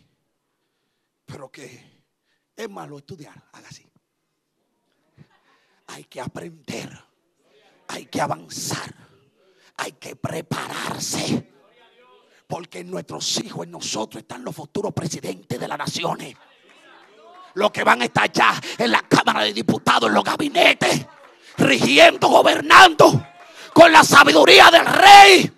Pero 1.25 1.49
que 1.49 1.94
es 2.55 2.69
malo 2.69 2.97
estudiar, 2.97 3.33
haga 3.53 3.67
así. 3.67 3.85
Hay 5.87 6.05
que 6.05 6.21
aprender, 6.21 6.97
hay 7.87 8.05
que 8.05 8.21
avanzar, 8.21 8.93
hay 9.77 9.93
que 9.93 10.15
prepararse. 10.15 11.51
Porque 12.47 12.79
en 12.79 12.91
nuestros 12.91 13.43
hijos, 13.43 13.65
en 13.65 13.71
nosotros 13.71 14.21
están 14.21 14.43
los 14.43 14.55
futuros 14.55 14.93
presidentes 14.93 15.59
de 15.59 15.67
las 15.67 15.77
naciones. 15.77 16.35
Los 17.55 17.71
que 17.71 17.83
van 17.83 18.01
a 18.01 18.05
estar 18.05 18.31
ya 18.31 18.61
en 18.77 18.91
la 18.91 19.01
Cámara 19.01 19.43
de 19.43 19.53
Diputados, 19.53 20.09
en 20.09 20.13
los 20.13 20.23
gabinetes, 20.23 21.05
rigiendo, 21.57 22.27
gobernando 22.27 23.27
con 23.73 23.91
la 23.91 24.03
sabiduría 24.03 24.69
del 24.71 24.85
rey, 24.85 25.51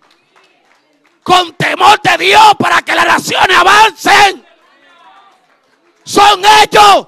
con 1.21 1.53
temor 1.53 1.99
de 2.01 2.25
Dios 2.25 2.55
para 2.57 2.81
que 2.81 2.95
las 2.95 3.05
naciones 3.05 3.57
avancen. 3.57 4.46
Son 6.07 6.39
ellos. 6.39 7.07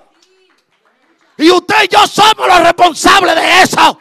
Y 1.38 1.50
usted 1.50 1.86
y 1.86 1.88
yo 1.88 2.06
somos 2.06 2.48
los 2.48 2.60
responsables 2.60 3.34
de 3.34 3.62
eso. 3.62 4.00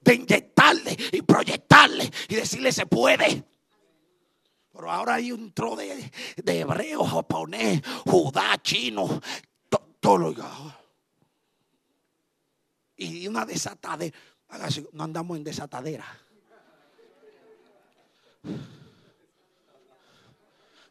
De 0.00 0.14
inyectarle 0.14 0.96
y 1.12 1.22
proyectarle 1.22 2.10
y 2.28 2.34
decirle 2.34 2.72
se 2.72 2.86
puede. 2.86 3.44
Pero 4.72 4.90
ahora 4.90 5.14
hay 5.14 5.30
un 5.30 5.52
tro 5.52 5.76
de, 5.76 6.10
de 6.36 6.60
hebreo, 6.60 7.04
japonés, 7.04 7.80
judá, 8.04 8.60
chino, 8.60 9.20
todo 10.00 10.34
Y 12.96 13.28
una 13.28 13.46
desatadera. 13.46 14.16
No 14.92 15.04
andamos 15.04 15.36
en 15.36 15.44
desatadera. 15.44 16.06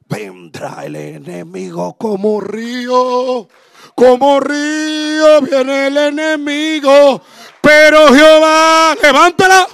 Vendrá 0.10 0.86
el 0.86 0.96
enemigo 0.96 1.98
como 1.98 2.40
río, 2.40 3.48
como 3.94 4.40
río 4.40 5.42
viene 5.42 5.88
el 5.88 5.98
enemigo, 5.98 7.22
pero 7.62 8.14
Jehová, 8.14 8.96
levántala. 9.02 9.68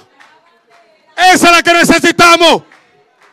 Esa 1.16 1.46
es 1.46 1.52
la 1.52 1.62
que 1.62 1.72
necesitamos. 1.72 2.62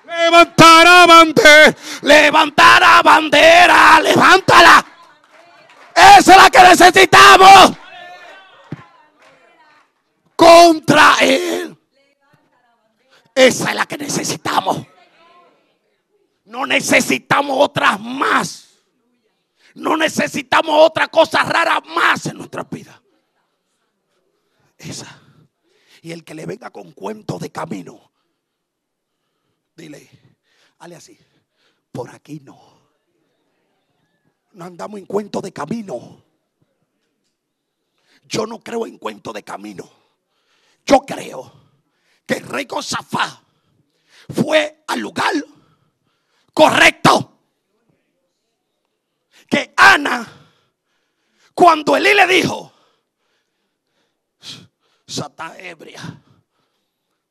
Levantar 0.06 0.88
a 0.88 1.06
bandera, 1.08 1.76
levantar 2.02 2.84
a 2.84 3.02
bandera, 3.02 3.99
levántala. 4.02 4.86
Esa 5.95 6.32
es 6.34 6.38
la 6.38 6.49
que 6.49 6.62
necesitamos. 6.62 7.72
Contra 10.36 11.16
él. 11.22 11.76
Esa 13.34 13.70
es 13.70 13.76
la 13.76 13.86
que 13.86 13.97
necesitamos. 13.97 14.91
No 16.52 16.66
necesitamos 16.66 17.56
otras 17.58 17.97
más. 17.97 18.78
No 19.74 19.95
necesitamos 19.95 20.76
otra 20.86 21.08
cosa 21.08 21.43
rara 21.43 21.80
más 21.80 22.26
en 22.26 22.39
nuestra 22.39 22.66
vida. 22.66 23.02
Esa. 24.78 25.22
Y 26.02 26.12
el 26.12 26.26
que 26.26 26.36
le 26.36 26.45
venga 26.45 26.70
con 26.70 26.91
cuentos 26.91 27.39
de 27.39 27.52
camino, 27.52 28.12
dile, 29.78 30.10
hale 30.80 30.97
así, 30.97 31.18
por 31.89 32.10
aquí 32.10 32.41
no. 32.41 32.60
No 34.52 34.66
andamos 34.66 34.99
en 34.99 35.06
cuentos 35.06 35.41
de 35.43 35.54
camino. 35.54 36.22
Yo 38.24 38.45
no 38.45 38.60
creo 38.60 38.86
en 38.86 38.97
cuentos 38.97 39.34
de 39.34 39.43
camino. 39.43 39.89
Yo 40.86 40.99
creo 41.06 41.49
que 42.26 42.34
el 42.34 42.43
rey 42.45 42.68
Josafá 42.70 43.41
fue 44.28 44.84
al 44.88 44.99
lugar 44.99 45.32
correcto. 46.54 47.39
Que 49.49 49.74
Ana, 49.76 50.28
cuando 51.54 51.95
Elí 51.95 52.14
le 52.14 52.28
dijo, 52.28 52.72
está 55.41 55.60
ebria, 55.60 56.02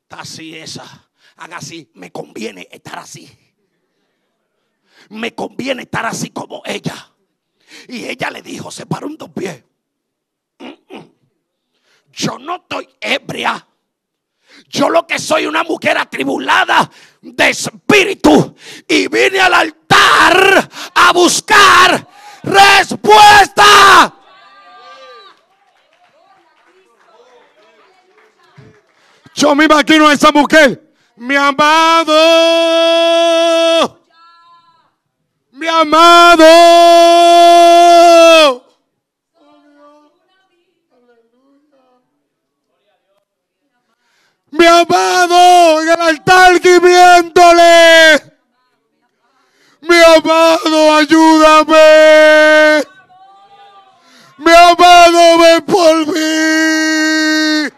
está 0.02 0.20
así 0.20 0.56
esa, 0.56 1.10
haga 1.36 1.58
así, 1.58 1.90
me 1.94 2.12
conviene 2.12 2.68
estar 2.70 2.98
así. 2.98 3.30
Me 5.08 5.34
conviene 5.34 5.82
estar 5.82 6.04
así 6.04 6.30
como 6.30 6.62
ella. 6.64 7.14
Y 7.88 8.04
ella 8.04 8.30
le 8.30 8.42
dijo, 8.42 8.70
se 8.70 8.84
paró 8.86 9.06
un 9.06 9.16
dos 9.16 9.30
pies. 9.30 9.64
Mm, 10.58 10.96
mm. 10.96 11.12
Yo 12.12 12.38
no 12.38 12.56
estoy 12.56 12.88
ebria. 13.00 13.66
Yo 14.68 14.88
lo 14.88 15.06
que 15.06 15.18
soy 15.18 15.46
una 15.46 15.64
mujer 15.64 15.98
atribulada 15.98 16.90
de 17.20 17.50
espíritu 17.50 18.54
y 18.86 19.08
vine 19.08 19.40
al 19.40 19.54
altar 19.54 20.68
a 20.94 21.12
buscar 21.12 22.06
respuesta. 22.42 24.14
Yo 29.34 29.54
me 29.54 29.64
imagino 29.64 30.08
a 30.08 30.12
esa 30.12 30.30
mujer, 30.32 30.92
mi 31.16 31.34
amado, 31.34 32.12
mi 35.52 35.66
amado. 35.66 36.46
Mi 44.60 44.66
amado, 44.66 45.80
en 45.80 45.88
el 45.88 46.00
altar 46.00 46.60
gimiéndole. 46.60 48.22
Mi 49.80 49.96
amado, 50.02 50.96
ayúdame. 50.96 52.82
Mi 54.36 54.52
amado, 54.52 55.38
ven 55.38 55.62
por 55.62 56.06
mí. 56.08 57.70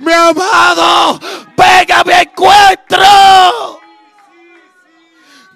Mi 0.00 0.12
amado, 0.12 1.20
venga 1.56 2.00
a 2.00 2.04
mi 2.04 2.14
encuentro. 2.14 3.80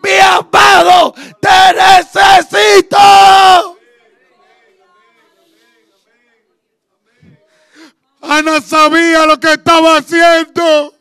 Mi 0.00 0.16
amado, 0.20 1.12
te 1.40 1.74
necesito. 1.74 2.98
Ana 8.32 8.62
sabía 8.62 9.26
lo 9.26 9.38
que 9.38 9.52
estaba 9.52 9.98
haciendo. 9.98 10.94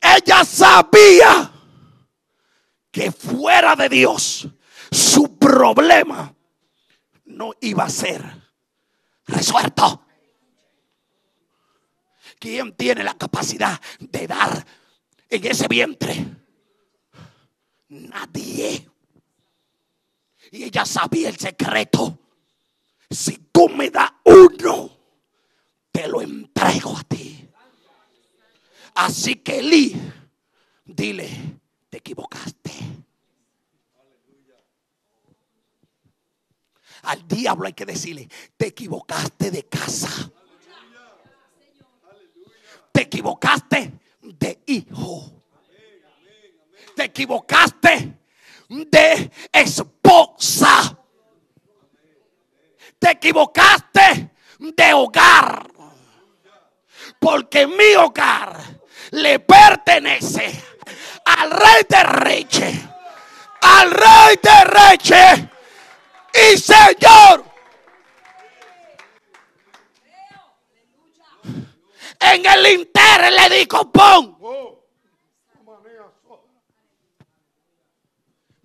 Ella 0.00 0.44
sabía 0.44 1.52
que 2.92 3.10
fuera 3.10 3.74
de 3.74 3.88
Dios 3.88 4.46
su 4.92 5.36
problema 5.36 6.32
no 7.24 7.52
iba 7.60 7.84
a 7.84 7.90
ser 7.90 8.22
resuelto. 9.26 10.04
¿Quién 12.38 12.72
tiene 12.76 13.02
la 13.02 13.14
capacidad 13.14 13.80
de 13.98 14.28
dar 14.28 14.64
en 15.28 15.44
ese 15.44 15.66
vientre? 15.66 16.24
Nadie. 17.88 18.87
Y 20.50 20.64
ella 20.64 20.84
sabía 20.84 21.28
el 21.28 21.36
secreto. 21.36 22.18
Si 23.10 23.38
tú 23.52 23.68
me 23.68 23.90
das 23.90 24.10
uno, 24.24 24.90
te 25.90 26.08
lo 26.08 26.20
entrego 26.20 26.96
a 26.96 27.04
ti. 27.04 27.48
Así 28.94 29.36
que 29.36 29.58
Eli, 29.58 30.00
dile, 30.84 31.28
te 31.88 31.98
equivocaste. 31.98 32.72
Al 37.02 37.26
diablo 37.28 37.66
hay 37.66 37.72
que 37.74 37.86
decirle, 37.86 38.28
te 38.56 38.66
equivocaste 38.66 39.50
de 39.50 39.62
casa. 39.64 40.30
Te 42.92 43.02
equivocaste 43.02 43.92
de 44.20 44.62
hijo. 44.66 45.44
Te 46.96 47.04
equivocaste 47.04 48.18
de 48.68 49.30
esposa. 49.52 50.98
te 52.98 53.10
equivocaste 53.10 54.30
de 54.58 54.94
hogar. 54.94 55.66
Porque 57.18 57.66
mi 57.66 57.94
hogar 57.94 58.60
le 59.12 59.38
pertenece 59.40 60.62
al 61.24 61.50
rey 61.50 61.86
de 61.88 62.02
reyes, 62.02 62.80
al 63.60 63.90
rey 63.90 64.38
de 64.42 64.64
reyes 64.64 65.40
y 66.34 66.58
Señor. 66.58 67.44
En 72.20 72.44
el 72.44 72.66
inter 72.66 73.32
le 73.32 73.58
dijo, 73.58 73.90
pon. 73.90 74.77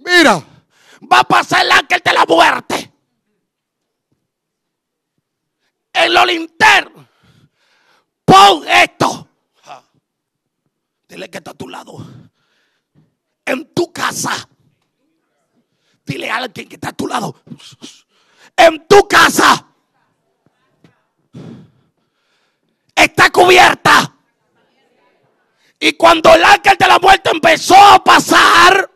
Mira, 0.06 0.44
va 1.12 1.20
a 1.20 1.24
pasar 1.24 1.66
el 1.66 1.72
ángel 1.72 2.02
de 2.04 2.14
la 2.14 2.26
muerte. 2.26 2.94
En 5.94 6.14
lo 6.14 6.26
linterno. 6.26 7.08
Pon 8.26 8.68
esto. 8.68 9.28
Dile 11.08 11.30
que 11.30 11.38
está 11.38 11.52
a 11.52 11.54
tu 11.54 11.70
lado. 11.70 11.98
En 13.46 13.74
tu 13.74 13.92
casa. 13.94 14.50
Dile 16.06 16.30
a 16.30 16.38
alguien 16.38 16.68
que 16.68 16.76
está 16.76 16.90
a 16.90 16.94
tu 16.94 17.08
lado. 17.08 17.36
En 18.58 18.88
tu 18.88 19.08
casa. 19.08 19.68
Está 22.96 23.30
cubierta. 23.30 24.16
Y 25.80 25.94
cuando 25.94 26.34
el 26.34 26.44
ángel 26.44 26.78
de 26.78 26.88
la 26.88 27.00
muerte 27.00 27.30
empezó 27.30 27.76
a 27.76 28.04
pasar. 28.04 28.93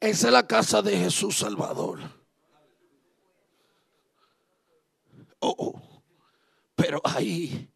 Esa 0.00 0.28
es 0.28 0.32
la 0.32 0.46
casa 0.46 0.80
de 0.80 0.96
Jesús 0.96 1.38
Salvador. 1.38 1.98
Oh, 5.40 5.54
oh. 5.58 6.02
Pero 6.76 7.00
ahí 7.04 7.68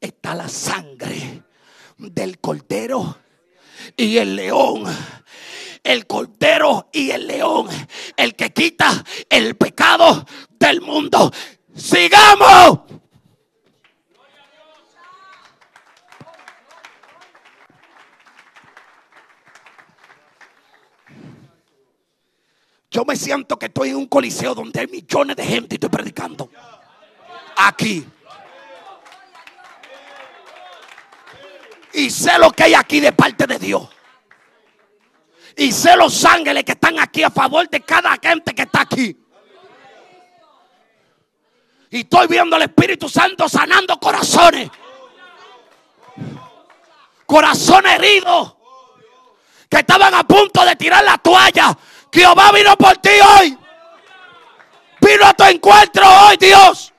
está 0.00 0.34
la 0.34 0.48
sangre 0.48 1.44
del 1.96 2.40
cordero 2.40 3.18
y 3.96 4.16
el 4.16 4.34
león. 4.34 4.84
El 5.82 6.06
cordero 6.06 6.88
y 6.92 7.10
el 7.10 7.26
león. 7.28 7.68
El 8.16 8.34
que 8.34 8.52
quita 8.52 9.04
el 9.28 9.56
pecado 9.56 10.26
del 10.58 10.80
mundo. 10.80 11.32
Sigamos. 11.74 12.80
Yo 22.90 23.04
me 23.04 23.14
siento 23.14 23.56
que 23.56 23.66
estoy 23.66 23.90
en 23.90 23.96
un 23.96 24.06
coliseo 24.06 24.54
donde 24.54 24.80
hay 24.80 24.88
millones 24.88 25.36
de 25.36 25.44
gente 25.44 25.74
y 25.74 25.76
estoy 25.76 25.90
predicando. 25.90 26.50
Aquí. 27.56 28.04
Y 31.92 32.10
sé 32.10 32.38
lo 32.38 32.50
que 32.50 32.64
hay 32.64 32.74
aquí 32.74 32.98
de 32.98 33.12
parte 33.12 33.46
de 33.46 33.58
Dios. 33.58 33.88
Y 35.56 35.70
sé 35.70 35.96
los 35.96 36.24
ángeles 36.24 36.64
que 36.64 36.72
están 36.72 36.98
aquí 36.98 37.22
a 37.22 37.30
favor 37.30 37.68
de 37.68 37.80
cada 37.80 38.18
gente 38.20 38.54
que 38.54 38.62
está 38.62 38.80
aquí. 38.80 39.16
Y 41.90 42.00
estoy 42.00 42.26
viendo 42.26 42.56
al 42.56 42.62
Espíritu 42.62 43.08
Santo 43.08 43.48
sanando 43.48 43.98
corazones. 43.98 44.68
Corazones 47.26 47.94
heridos. 47.94 48.56
Que 49.68 49.78
estaban 49.78 50.12
a 50.14 50.24
punto 50.24 50.64
de 50.64 50.74
tirar 50.74 51.04
la 51.04 51.18
toalla. 51.18 51.76
Jehová 52.12 52.52
vino 52.52 52.76
por 52.76 52.96
ti 52.98 53.10
hoy. 53.38 53.58
Vino 55.00 55.26
a 55.26 55.34
tu 55.34 55.44
encuentro 55.44 56.04
hoy, 56.06 56.36
Dios. 56.36 56.92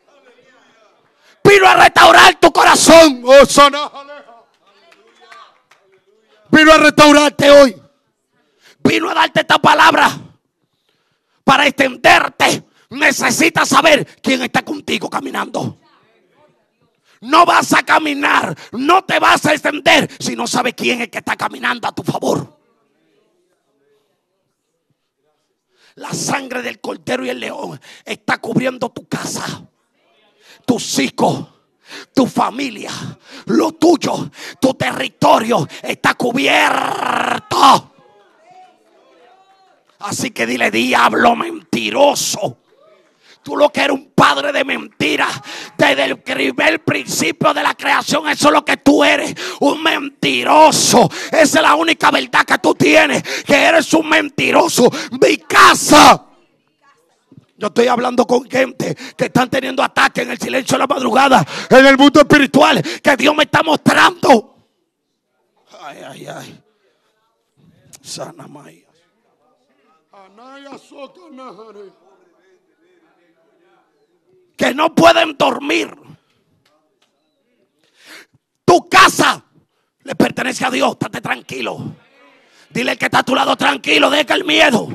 Vino 1.44 1.68
a 1.68 1.76
restaurar 1.76 2.36
tu 2.36 2.52
corazón. 2.52 3.24
Oh, 3.26 3.46
Vino 6.50 6.74
a 6.74 6.78
restaurarte 6.78 7.52
hoy. 7.52 7.82
Vino 8.84 9.10
a 9.10 9.14
darte 9.14 9.42
esta 9.42 9.60
palabra 9.60 10.12
para 11.44 11.68
extenderte. 11.68 12.64
Necesitas 12.90 13.70
saber 13.70 14.06
quién 14.22 14.42
está 14.42 14.64
contigo 14.64 15.10
caminando. 15.10 15.78
No 17.22 17.46
vas 17.46 17.72
a 17.74 17.84
caminar, 17.84 18.58
no 18.72 19.04
te 19.04 19.20
vas 19.20 19.46
a 19.46 19.54
extender 19.54 20.10
si 20.20 20.36
no 20.36 20.48
sabes 20.48 20.74
quién 20.74 20.98
es 20.98 21.04
el 21.04 21.10
que 21.12 21.20
está 21.20 21.36
caminando 21.36 21.88
a 21.88 21.92
tu 21.92 22.02
favor. 22.02 22.61
La 25.96 26.14
sangre 26.14 26.62
del 26.62 26.80
cordero 26.80 27.26
y 27.26 27.30
el 27.30 27.40
león 27.40 27.80
está 28.06 28.38
cubriendo 28.38 28.90
tu 28.90 29.08
casa, 29.08 29.68
tus 30.66 31.00
hijos, 31.00 31.48
tu 32.14 32.26
familia, 32.28 32.92
lo 33.46 33.74
tuyo, 33.74 34.30
tu 34.60 34.74
territorio 34.74 35.68
está 35.82 36.14
cubierto. 36.14 37.92
Así 40.00 40.32
que 40.32 40.46
dile, 40.46 40.72
diablo 40.72 41.36
mentiroso. 41.36 42.61
Tú 43.44 43.58
lo 43.58 43.70
que 43.70 43.82
eres 43.82 43.96
un 43.96 44.12
padre 44.12 44.52
de 44.52 44.64
mentira. 44.64 45.28
Desde 45.76 46.04
el 46.04 46.20
primer 46.20 46.84
principio 46.84 47.54
de 47.54 47.64
la 47.64 47.74
creación, 47.74 48.28
eso 48.30 48.48
es 48.50 48.54
lo 48.54 48.64
que 48.64 48.78
tú 48.78 49.04
eres. 49.04 49.34
Un 49.62 49.82
mentiroso. 49.82 51.10
Esa 51.32 51.42
es 51.42 51.62
la 51.62 51.76
única 51.76 52.12
verdad 52.12 52.46
que 52.46 52.60
tú 52.60 52.76
tienes. 52.76 53.24
Que 53.44 53.56
eres 53.56 53.92
un 53.94 54.08
mentiroso. 54.08 54.92
Mi 55.20 55.38
casa. 55.38 56.28
Yo 57.58 57.68
estoy 57.68 57.88
hablando 57.88 58.26
con 58.26 58.50
gente 58.50 58.96
que 59.16 59.26
están 59.26 59.50
teniendo 59.50 59.84
ataques 59.84 60.24
en 60.24 60.32
el 60.32 60.40
silencio 60.40 60.76
de 60.76 60.80
la 60.80 60.88
madrugada. 60.88 61.46
En 61.70 61.86
el 61.86 61.98
mundo 61.98 62.22
espiritual. 62.22 62.82
Que 63.02 63.18
Dios 63.18 63.36
me 63.36 63.44
está 63.44 63.64
mostrando. 63.64 64.56
Ay, 65.82 65.98
ay, 66.08 66.28
ay. 66.28 66.64
Sana 68.02 68.48
Maya. 68.48 68.82
Que 74.62 74.76
no 74.76 74.94
pueden 74.94 75.36
dormir. 75.40 75.92
Tu 78.64 78.88
casa 78.88 79.44
le 80.04 80.14
pertenece 80.14 80.64
a 80.64 80.70
Dios, 80.70 80.92
estate 80.92 81.20
tranquilo. 81.20 81.96
Dile 82.70 82.96
que 82.96 83.06
está 83.06 83.20
a 83.22 83.24
tu 83.24 83.34
lado 83.34 83.56
tranquilo, 83.56 84.12
deja 84.12 84.36
el 84.36 84.46
miedo. 84.46 84.88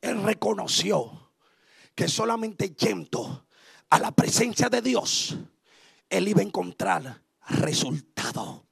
Él 0.00 0.24
reconoció 0.24 1.30
que 1.94 2.08
solamente 2.08 2.70
yendo 2.70 3.46
a 3.90 4.00
la 4.00 4.10
presencia 4.10 4.68
de 4.68 4.82
Dios, 4.82 5.36
él 6.08 6.26
iba 6.26 6.40
a 6.40 6.44
encontrar 6.44 7.29
resultado. 7.50 8.66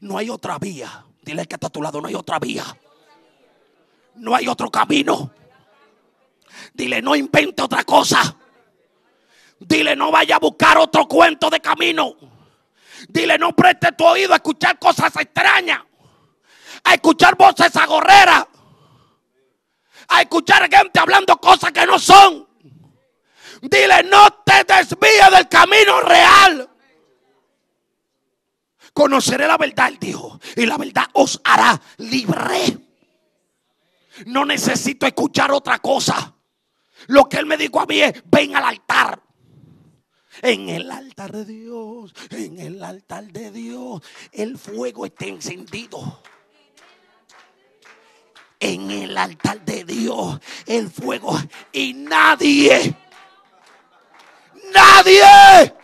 No 0.00 0.18
hay 0.18 0.30
otra 0.30 0.58
vía. 0.58 1.04
Dile 1.22 1.46
que 1.46 1.56
está 1.56 1.66
a 1.66 1.70
tu 1.70 1.82
lado, 1.82 2.00
no 2.00 2.08
hay 2.08 2.14
otra 2.14 2.38
vía. 2.38 2.64
No 4.16 4.34
hay 4.34 4.48
otro 4.48 4.70
camino. 4.70 5.32
Dile, 6.72 7.02
no 7.02 7.14
invente 7.14 7.62
otra 7.62 7.84
cosa. 7.84 8.36
Dile, 9.58 9.94
no 9.94 10.10
vaya 10.10 10.36
a 10.36 10.38
buscar 10.38 10.78
otro 10.78 11.06
cuento 11.06 11.50
de 11.50 11.60
camino. 11.60 12.16
Dile, 13.08 13.38
no 13.38 13.54
preste 13.54 13.92
tu 13.92 14.06
oído 14.06 14.32
a 14.32 14.36
escuchar 14.36 14.78
cosas 14.78 15.14
extrañas. 15.16 15.82
A 16.84 16.94
escuchar 16.94 17.36
voces 17.36 17.74
agorreras. 17.76 18.46
A 20.08 20.22
escuchar 20.22 20.68
gente 20.70 20.98
hablando 20.98 21.36
cosas 21.36 21.72
que 21.72 21.86
no 21.86 21.98
son. 21.98 22.48
Dile, 23.62 24.02
no 24.04 24.30
te 24.44 24.64
desvíes 24.64 25.30
del 25.30 25.48
camino 25.48 26.00
real. 26.00 26.69
Conoceré 28.92 29.46
la 29.46 29.56
verdad, 29.56 29.92
dijo, 30.00 30.40
y 30.56 30.66
la 30.66 30.76
verdad 30.76 31.04
os 31.12 31.40
hará 31.44 31.80
libre. 31.98 32.78
No 34.26 34.44
necesito 34.44 35.06
escuchar 35.06 35.52
otra 35.52 35.78
cosa. 35.78 36.34
Lo 37.06 37.28
que 37.28 37.38
él 37.38 37.46
me 37.46 37.56
dijo 37.56 37.80
a 37.80 37.86
mí 37.86 38.00
es, 38.00 38.22
ven 38.24 38.56
al 38.56 38.64
altar. 38.64 39.22
En 40.42 40.68
el 40.68 40.90
altar 40.90 41.32
de 41.32 41.44
Dios, 41.44 42.14
en 42.30 42.58
el 42.58 42.82
altar 42.82 43.24
de 43.24 43.50
Dios, 43.50 44.02
el 44.32 44.58
fuego 44.58 45.06
está 45.06 45.26
encendido. 45.26 46.22
En 48.58 48.90
el 48.90 49.16
altar 49.16 49.64
de 49.64 49.84
Dios, 49.84 50.40
el 50.66 50.90
fuego. 50.90 51.38
Y 51.72 51.94
nadie, 51.94 52.94
nadie 54.74 55.79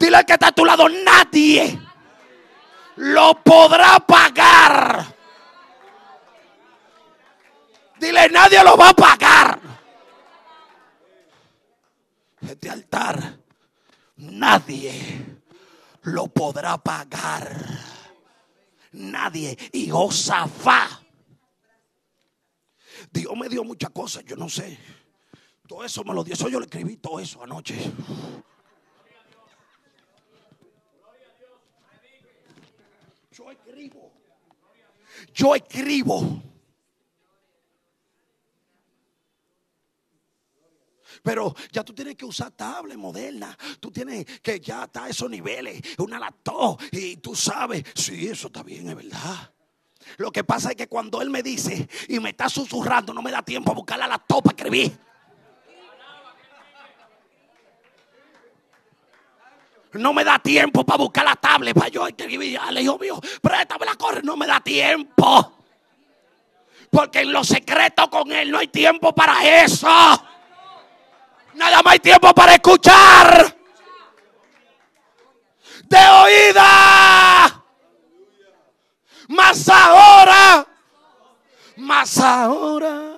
Dile 0.00 0.16
al 0.16 0.24
que 0.24 0.32
está 0.32 0.46
a 0.48 0.52
tu 0.52 0.64
lado, 0.64 0.88
nadie 0.88 1.78
lo 2.96 3.34
podrá 3.44 4.00
pagar. 4.00 5.14
Dile, 7.98 8.30
nadie 8.30 8.64
lo 8.64 8.78
va 8.78 8.88
a 8.88 8.94
pagar. 8.94 9.60
Este 12.40 12.70
altar, 12.70 13.38
nadie 14.16 15.26
lo 16.04 16.28
podrá 16.28 16.78
pagar. 16.78 17.54
Nadie. 18.92 19.56
Y 19.70 19.90
Josafá. 19.90 20.88
Dios 23.12 23.36
me 23.36 23.50
dio 23.50 23.64
muchas 23.64 23.90
cosas, 23.90 24.24
yo 24.24 24.34
no 24.34 24.48
sé. 24.48 24.78
Todo 25.68 25.84
eso 25.84 26.02
me 26.04 26.14
lo 26.14 26.24
dio. 26.24 26.32
Eso 26.32 26.48
yo 26.48 26.58
le 26.58 26.64
escribí 26.64 26.96
todo 26.96 27.20
eso 27.20 27.42
anoche. 27.42 27.92
Yo 35.40 35.54
escribo. 35.54 36.42
Pero 41.22 41.54
ya 41.72 41.82
tú 41.82 41.94
tienes 41.94 42.14
que 42.14 42.26
usar 42.26 42.50
tablet 42.50 42.98
moderna. 42.98 43.56
Tú 43.80 43.90
tienes 43.90 44.26
que 44.42 44.60
ya 44.60 44.84
está 44.84 45.04
a 45.04 45.08
esos 45.08 45.30
niveles. 45.30 45.80
Una 45.96 46.18
laptop. 46.18 46.78
Y 46.92 47.16
tú 47.16 47.34
sabes, 47.34 47.84
sí, 47.94 48.28
eso 48.28 48.48
está 48.48 48.62
bien, 48.62 48.90
es 48.90 48.94
verdad. 48.94 49.50
Lo 50.18 50.30
que 50.30 50.44
pasa 50.44 50.72
es 50.72 50.76
que 50.76 50.88
cuando 50.88 51.22
él 51.22 51.30
me 51.30 51.42
dice 51.42 51.88
y 52.08 52.20
me 52.20 52.30
está 52.30 52.50
susurrando, 52.50 53.14
no 53.14 53.22
me 53.22 53.30
da 53.30 53.40
tiempo 53.42 53.72
a 53.72 53.74
buscar 53.74 53.98
la 53.98 54.08
laptop 54.08 54.44
para 54.44 54.56
escribir. 54.58 54.98
No 59.92 60.12
me 60.12 60.22
da 60.22 60.38
tiempo 60.38 60.84
para 60.84 60.98
buscar 60.98 61.24
la 61.24 61.34
tablet 61.34 61.74
para 61.74 61.88
yo 61.88 62.06
escribir. 62.06 62.60
Le 62.70 62.82
hijo 62.82 62.98
mío, 62.98 63.20
préstame 63.42 63.86
la 63.86 63.96
corre. 63.96 64.22
No 64.22 64.36
me 64.36 64.46
da 64.46 64.60
tiempo. 64.60 65.52
Porque 66.90 67.20
en 67.20 67.32
lo 67.32 67.42
secreto 67.42 68.08
con 68.08 68.30
él 68.30 68.50
no 68.50 68.58
hay 68.58 68.68
tiempo 68.68 69.12
para 69.12 69.64
eso. 69.64 69.88
Nada 71.54 71.82
más 71.82 71.92
hay 71.92 71.98
tiempo 71.98 72.32
para 72.32 72.54
escuchar. 72.54 73.56
De 75.84 75.98
oída. 75.98 77.64
Más 79.28 79.68
ahora. 79.68 80.66
Más 81.76 82.18
ahora. 82.18 83.16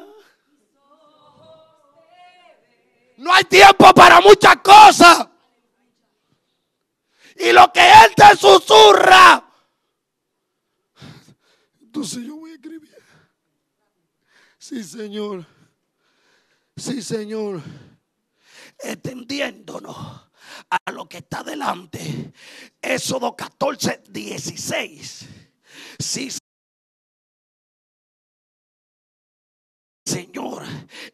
No 3.19 3.33
hay 3.33 3.45
tiempo 3.45 3.93
para 3.95 4.21
muchas 4.21 4.57
cosas. 4.57 5.29
Y 7.37 7.53
lo 7.53 7.73
que 7.73 7.81
Él 7.81 8.15
te 8.15 8.37
susurra. 8.37 9.45
Entonces 11.81 12.25
yo 12.25 12.37
voy 12.37 12.53
a 12.53 12.55
escribir. 12.55 12.97
Sí, 14.59 14.83
Señor. 14.83 15.47
Sí, 16.77 17.03
Señor 17.03 17.63
extendiéndonos 18.83 19.97
a 20.69 20.91
lo 20.93 21.09
que 21.09 21.19
está 21.19 21.43
delante. 21.43 22.33
Éxodo 22.81 23.35
14, 23.37 24.03
16. 24.09 25.29
Sí, 25.99 26.31
Señor, 30.05 30.52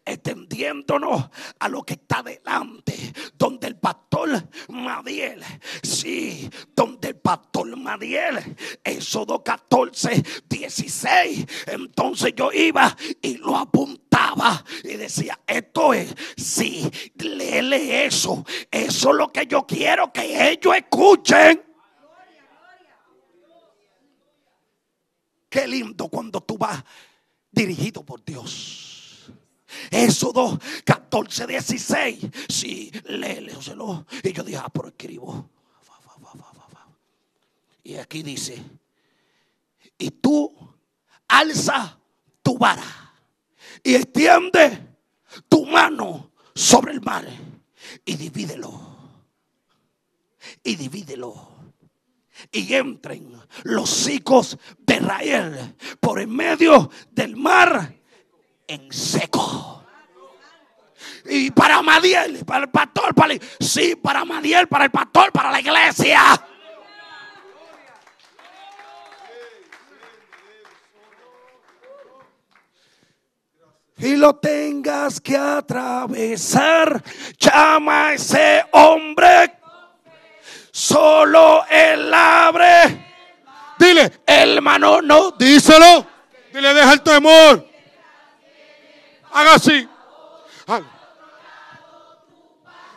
extendiéndonos 0.04 1.30
a 1.58 1.68
lo 1.68 1.82
que 1.82 1.94
está 1.94 2.22
delante, 2.22 2.94
donde 3.34 3.68
el 3.68 3.76
pastor 3.76 4.48
Madiel, 4.68 5.42
sí, 5.82 6.48
donde 6.74 7.08
el 7.08 7.16
pastor 7.16 7.76
Madiel, 7.76 8.56
Éxodo 8.84 9.42
14, 9.42 10.22
16, 10.48 11.46
entonces 11.66 12.34
yo 12.36 12.52
iba 12.52 12.96
y 13.22 13.38
lo 13.38 13.56
apuntaba 13.56 14.64
y 14.84 14.96
decía, 14.96 15.38
esto 15.46 15.94
es, 15.94 16.14
sí, 16.36 16.90
léele 17.16 18.06
eso, 18.06 18.44
eso 18.70 19.10
es 19.10 19.16
lo 19.16 19.32
que 19.32 19.46
yo 19.46 19.66
quiero 19.66 20.12
que 20.12 20.50
ellos 20.50 20.76
escuchen. 20.76 21.62
Qué 25.48 25.66
lindo 25.66 26.08
cuando 26.08 26.42
tú 26.42 26.58
vas 26.58 26.84
dirigido 27.50 28.04
por 28.04 28.22
Dios. 28.24 28.87
Éxodo 29.90 30.58
14, 30.84 31.46
16. 31.46 32.18
Sí, 32.48 32.90
léeloselo. 33.06 34.06
Y 34.22 34.32
yo 34.32 34.42
dije, 34.42 34.58
ah, 34.58 34.68
pero 34.72 34.88
escribo. 34.88 35.50
Y 37.84 37.96
aquí 37.96 38.22
dice, 38.22 38.62
y 39.96 40.10
tú 40.10 40.54
alza 41.26 41.98
tu 42.42 42.58
vara 42.58 43.14
y 43.82 43.94
extiende 43.94 44.96
tu 45.48 45.64
mano 45.64 46.32
sobre 46.54 46.92
el 46.92 47.00
mar 47.00 47.26
y 48.04 48.16
divídelo. 48.16 48.88
Y 50.62 50.76
divídelo. 50.76 51.48
Y 52.52 52.74
entren 52.74 53.40
los 53.64 54.08
hijos 54.08 54.58
de 54.78 54.96
Israel 54.96 55.76
por 55.98 56.20
en 56.20 56.30
medio 56.30 56.90
del 57.10 57.36
mar 57.36 57.97
en 58.68 58.92
seco. 58.92 59.84
Y 61.24 61.50
para 61.50 61.82
Madiel, 61.82 62.44
para 62.44 62.64
el 62.64 62.70
pastor, 62.70 63.14
para 63.14 63.34
sí, 63.58 63.96
para 63.96 64.24
Madiel, 64.24 64.68
para 64.68 64.84
el 64.84 64.90
pastor, 64.90 65.32
para 65.32 65.50
la 65.50 65.60
iglesia. 65.60 66.40
y 74.00 74.16
lo 74.16 74.36
tengas 74.36 75.20
que 75.20 75.36
atravesar, 75.36 77.02
llama 77.38 78.08
a 78.08 78.14
ese 78.14 78.64
hombre. 78.72 79.54
Solo 80.70 81.64
él 81.68 82.12
abre. 82.14 83.06
Dile, 83.78 84.20
hermano, 84.24 85.02
no, 85.02 85.32
díselo. 85.32 86.06
Dile, 86.52 86.74
deja 86.74 86.92
el 86.92 87.02
temor. 87.02 87.67
Haga 89.32 89.54
así. 89.54 89.88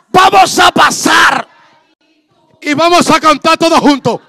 Vamos 0.08 0.58
a 0.58 0.70
pasar. 0.70 1.48
Y 2.60 2.74
vamos 2.74 3.10
a 3.10 3.18
cantar 3.18 3.56
todos 3.56 3.80
juntos. 3.80 4.20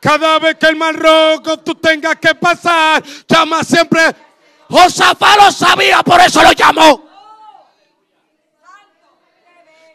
Cada 0.00 0.38
vez 0.38 0.56
que 0.56 0.66
el 0.66 0.76
mar 0.76 0.94
rojo 0.94 1.58
tú 1.58 1.74
tengas 1.74 2.16
que 2.16 2.34
pasar, 2.34 3.02
llama 3.28 3.62
siempre. 3.62 4.00
Josafá 4.68 5.36
lo 5.36 5.52
sabía, 5.52 6.02
por 6.02 6.20
eso 6.20 6.42
lo 6.42 6.52
llamó. 6.52 7.10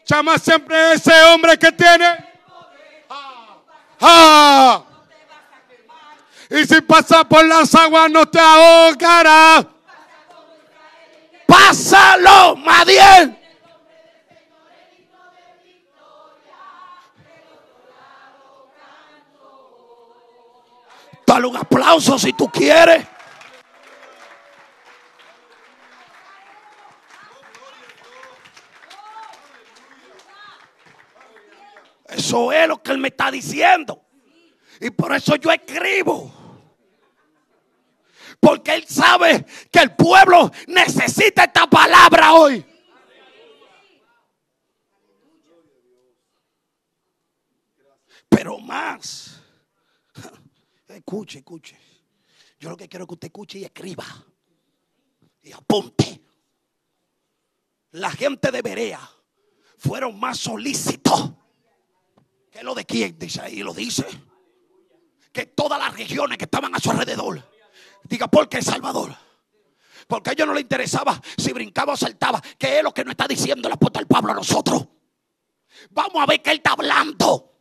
Llama 0.06 0.38
siempre 0.38 0.76
a 0.76 0.94
ese 0.94 1.24
hombre 1.24 1.58
que 1.58 1.72
tiene. 1.72 2.06
Ah, 3.10 3.58
ah. 4.02 4.85
Y 6.50 6.66
si 6.66 6.82
pasa 6.82 7.24
por 7.28 7.46
las 7.46 7.74
aguas 7.74 8.10
no 8.12 8.28
te 8.28 8.40
ahogará. 8.40 9.68
Pásalo, 11.48 12.56
Madiel. 12.58 13.38
Dale 21.26 21.48
un 21.48 21.58
aplauso 21.58 22.20
si 22.20 22.34
tú 22.34 22.50
quieres. 22.50 23.06
Eso 32.08 32.52
es 32.52 32.68
lo 32.68 32.82
que 32.82 32.92
él 32.92 33.00
me 33.00 33.10
está 33.10 33.32
diciendo. 33.32 34.05
Y 34.80 34.90
por 34.92 35.14
eso 35.14 35.36
yo 35.36 35.52
escribo. 35.52 36.32
Porque 38.40 38.76
Él 38.76 38.86
sabe 38.88 39.46
que 39.72 39.80
el 39.80 39.96
pueblo 39.96 40.52
necesita 40.68 41.46
esta 41.46 41.68
palabra 41.68 42.34
hoy. 42.34 42.66
Pero 48.30 48.60
más. 48.60 49.42
Escuche, 50.88 51.40
escuche. 51.40 51.78
Yo 52.60 52.70
lo 52.70 52.78
que 52.78 52.88
quiero 52.88 53.04
es 53.04 53.08
que 53.08 53.14
usted 53.14 53.28
escuche 53.28 53.60
y 53.60 53.66
escriba. 53.66 54.06
Y 55.42 55.52
apunte. 55.52 56.22
La 57.92 58.12
gente 58.12 58.52
de 58.52 58.62
Berea 58.62 59.00
fueron 59.78 60.20
más 60.20 60.38
solícitos 60.40 61.34
que 62.52 62.64
lo 62.64 62.74
de 62.74 62.86
quien 62.86 63.18
dice 63.18 63.42
ahí, 63.42 63.62
lo 63.62 63.74
dice 63.74 64.06
que 65.36 65.48
todas 65.48 65.78
las 65.78 65.94
regiones 65.94 66.38
que 66.38 66.46
estaban 66.46 66.74
a 66.74 66.80
su 66.80 66.90
alrededor. 66.90 67.44
Diga, 68.04 68.28
¿por 68.30 68.48
qué 68.48 68.62
Salvador? 68.62 69.14
Porque 70.08 70.30
a 70.30 70.34
ellos 70.34 70.48
no 70.48 70.54
les 70.54 70.64
interesaba 70.64 71.22
si 71.38 71.52
brincaba 71.52 71.94
o 71.94 71.98
saltaba, 71.98 72.42
que 72.58 72.78
es 72.78 72.84
lo 72.84 72.94
que 72.94 73.04
nos 73.04 73.12
está 73.12 73.28
diciendo 73.28 73.68
el 73.68 73.74
apóstol 73.74 74.08
Pablo 74.08 74.32
a 74.32 74.36
nosotros. 74.36 74.88
Vamos 75.90 76.24
a 76.24 76.26
ver 76.26 76.42
qué 76.42 76.52
él 76.52 76.58
está 76.58 76.72
hablando. 76.72 77.52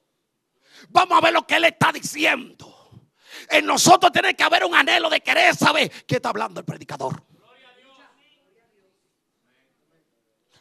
Vamos 0.91 1.18
a 1.18 1.20
ver 1.20 1.33
lo 1.33 1.45
que 1.45 1.57
él 1.57 1.64
está 1.64 1.91
diciendo. 1.91 2.72
En 3.51 3.66
nosotros 3.66 4.12
tiene 4.12 4.35
que 4.35 4.45
haber 4.45 4.64
un 4.64 4.75
anhelo 4.75 5.11
de 5.11 5.20
querer 5.20 5.57
saber 5.57 5.91
qué 6.07 6.16
está 6.16 6.29
hablando 6.29 6.61
el 6.61 6.66
predicador. 6.66 7.25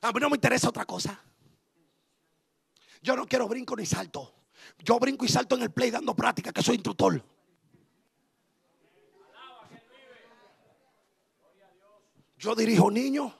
A 0.01 0.11
mí 0.11 0.19
no 0.19 0.29
me 0.29 0.35
interesa 0.35 0.69
otra 0.69 0.85
cosa. 0.85 1.23
Yo 3.01 3.15
no 3.15 3.27
quiero 3.27 3.47
brinco 3.47 3.75
ni 3.75 3.85
salto. 3.85 4.42
Yo 4.83 4.99
brinco 4.99 5.23
y 5.23 5.29
salto 5.29 5.55
en 5.55 5.61
el 5.61 5.71
play 5.71 5.89
dando 5.91 6.13
práctica, 6.13 6.51
que 6.51 6.61
soy 6.61 6.75
instructor. 6.75 7.23
Yo 12.37 12.53
dirijo 12.53 12.91
niños 12.91 13.31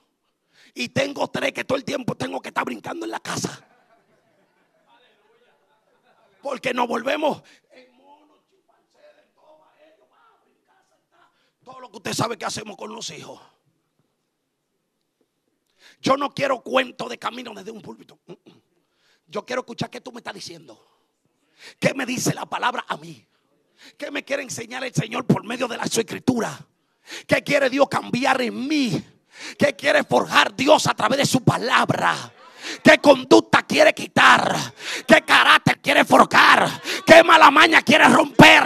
y 0.72 0.88
tengo 0.88 1.28
tres 1.28 1.52
que 1.52 1.64
todo 1.64 1.76
el 1.76 1.84
tiempo 1.84 2.14
tengo 2.14 2.40
que 2.40 2.48
estar 2.48 2.64
brincando 2.64 3.04
en 3.04 3.10
la 3.10 3.20
casa. 3.20 3.62
Porque 6.40 6.72
nos 6.72 6.88
volvemos 6.88 7.42
en 7.72 7.92
saltar. 10.88 11.30
Todo 11.62 11.80
lo 11.80 11.90
que 11.90 11.98
usted 11.98 12.14
sabe 12.14 12.38
que 12.38 12.46
hacemos 12.46 12.78
con 12.78 12.90
los 12.90 13.10
hijos. 13.10 13.38
Yo 16.00 16.16
no 16.16 16.32
quiero 16.32 16.62
cuento 16.62 17.06
de 17.06 17.18
camino 17.18 17.52
desde 17.52 17.70
un 17.70 17.82
púlpito. 17.82 18.18
Mm, 18.26 18.32
mm. 18.32 18.62
Yo 19.26 19.44
quiero 19.44 19.60
escuchar 19.60 19.90
qué 19.90 20.00
tú 20.00 20.10
me 20.10 20.20
estás 20.20 20.32
diciendo. 20.32 20.93
¿Qué 21.78 21.94
me 21.94 22.06
dice 22.06 22.34
la 22.34 22.46
palabra 22.46 22.84
a 22.88 22.96
mí? 22.96 23.24
¿Qué 23.98 24.10
me 24.10 24.24
quiere 24.24 24.42
enseñar 24.42 24.84
el 24.84 24.94
Señor 24.94 25.26
por 25.26 25.44
medio 25.44 25.68
de 25.68 25.76
la 25.76 25.86
su 25.86 26.00
escritura? 26.00 26.58
¿Qué 27.26 27.42
quiere 27.42 27.70
Dios 27.70 27.88
cambiar 27.88 28.40
en 28.40 28.66
mí? 28.66 29.02
¿Qué 29.58 29.74
quiere 29.74 30.04
forjar 30.04 30.54
Dios 30.54 30.86
a 30.86 30.94
través 30.94 31.18
de 31.18 31.26
su 31.26 31.42
palabra? 31.42 32.32
¿Qué 32.82 32.98
conducta 32.98 33.62
quiere 33.62 33.92
quitar? 33.92 34.56
¿Qué 35.06 35.22
carácter 35.22 35.80
quiere 35.80 36.04
forjar? 36.04 36.70
¿Qué 37.06 37.22
mala 37.22 37.50
maña 37.50 37.82
quiere 37.82 38.08
romper? 38.08 38.64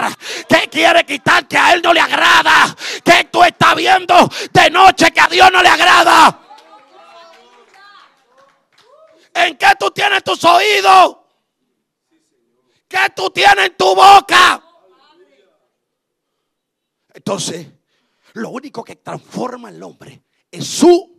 ¿Qué 0.48 0.68
quiere 0.70 1.04
quitar 1.04 1.48
que 1.48 1.58
a 1.58 1.72
Él 1.72 1.82
no 1.82 1.92
le 1.92 2.00
agrada? 2.00 2.76
¿Qué 3.04 3.28
tú 3.30 3.42
estás 3.42 3.74
viendo 3.74 4.30
de 4.52 4.70
noche 4.70 5.10
que 5.10 5.20
a 5.20 5.26
Dios 5.26 5.50
no 5.52 5.62
le 5.62 5.68
agrada? 5.68 6.40
¿En 9.34 9.56
qué 9.56 9.68
tú 9.78 9.90
tienes 9.90 10.22
tus 10.22 10.44
oídos? 10.44 11.16
¿Qué 12.88 12.98
tú 13.14 13.30
tienes 13.30 13.66
en 13.66 13.76
tu 13.76 13.94
boca? 13.94 14.64
Entonces, 17.12 17.66
lo 18.34 18.50
único 18.50 18.82
que 18.82 18.96
transforma 18.96 19.68
al 19.68 19.82
hombre 19.82 20.22
es 20.50 20.66
su. 20.66 21.18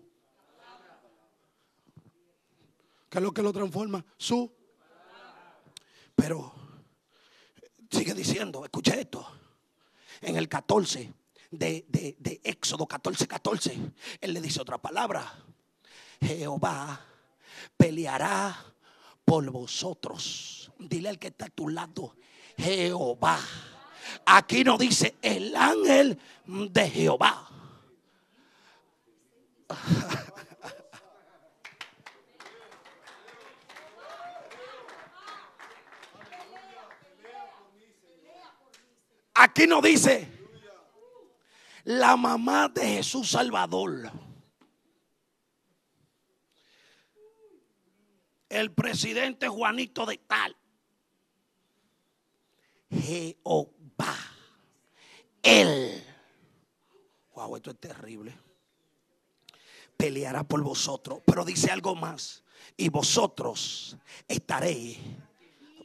¿Qué 3.09 3.17
es 3.17 3.23
lo 3.23 3.31
que 3.31 3.41
lo 3.43 3.53
transforma? 3.53 4.03
Su. 4.17 4.51
Pero 6.15 6.53
sigue 7.91 8.13
diciendo, 8.13 8.63
escucha 8.63 8.95
esto. 8.95 9.27
En 10.21 10.35
el 10.35 10.49
14 10.49 11.13
de, 11.51 11.85
de, 11.87 12.15
de 12.19 12.41
Éxodo 12.43 12.87
14, 12.87 13.27
14, 13.27 13.77
él 14.21 14.33
le 14.33 14.41
dice 14.41 14.61
otra 14.61 14.77
palabra. 14.79 15.45
Jehová 16.21 17.05
peleará 17.77 18.69
por 19.29 19.51
vosotros. 19.51 20.71
Dile 20.79 21.09
al 21.09 21.19
que 21.19 21.27
está 21.27 21.45
a 21.45 21.49
tu 21.49 21.69
lado, 21.69 22.15
Jehová. 22.57 23.39
Aquí 24.25 24.63
no 24.63 24.75
dice 24.75 25.17
el 25.21 25.55
ángel 25.55 26.17
de 26.47 26.89
Jehová. 26.89 27.47
Aquí 39.35 39.67
no 39.67 39.79
dice 39.79 40.27
la 41.83 42.17
mamá 42.17 42.67
de 42.69 42.95
Jesús 42.95 43.29
Salvador. 43.29 44.11
El 48.49 48.71
presidente 48.71 49.47
Juanito 49.47 50.05
de 50.05 50.17
tal. 50.17 50.55
Jehová. 52.91 54.15
Él. 55.43 56.03
Wow, 57.35 57.55
esto 57.55 57.71
es 57.71 57.79
terrible. 57.79 58.35
Peleará 59.95 60.43
por 60.43 60.61
vosotros. 60.61 61.21
Pero 61.25 61.45
dice 61.45 61.71
algo 61.71 61.95
más. 61.95 62.43
Y 62.75 62.89
vosotros 62.89 63.95
estaréis 64.27 64.97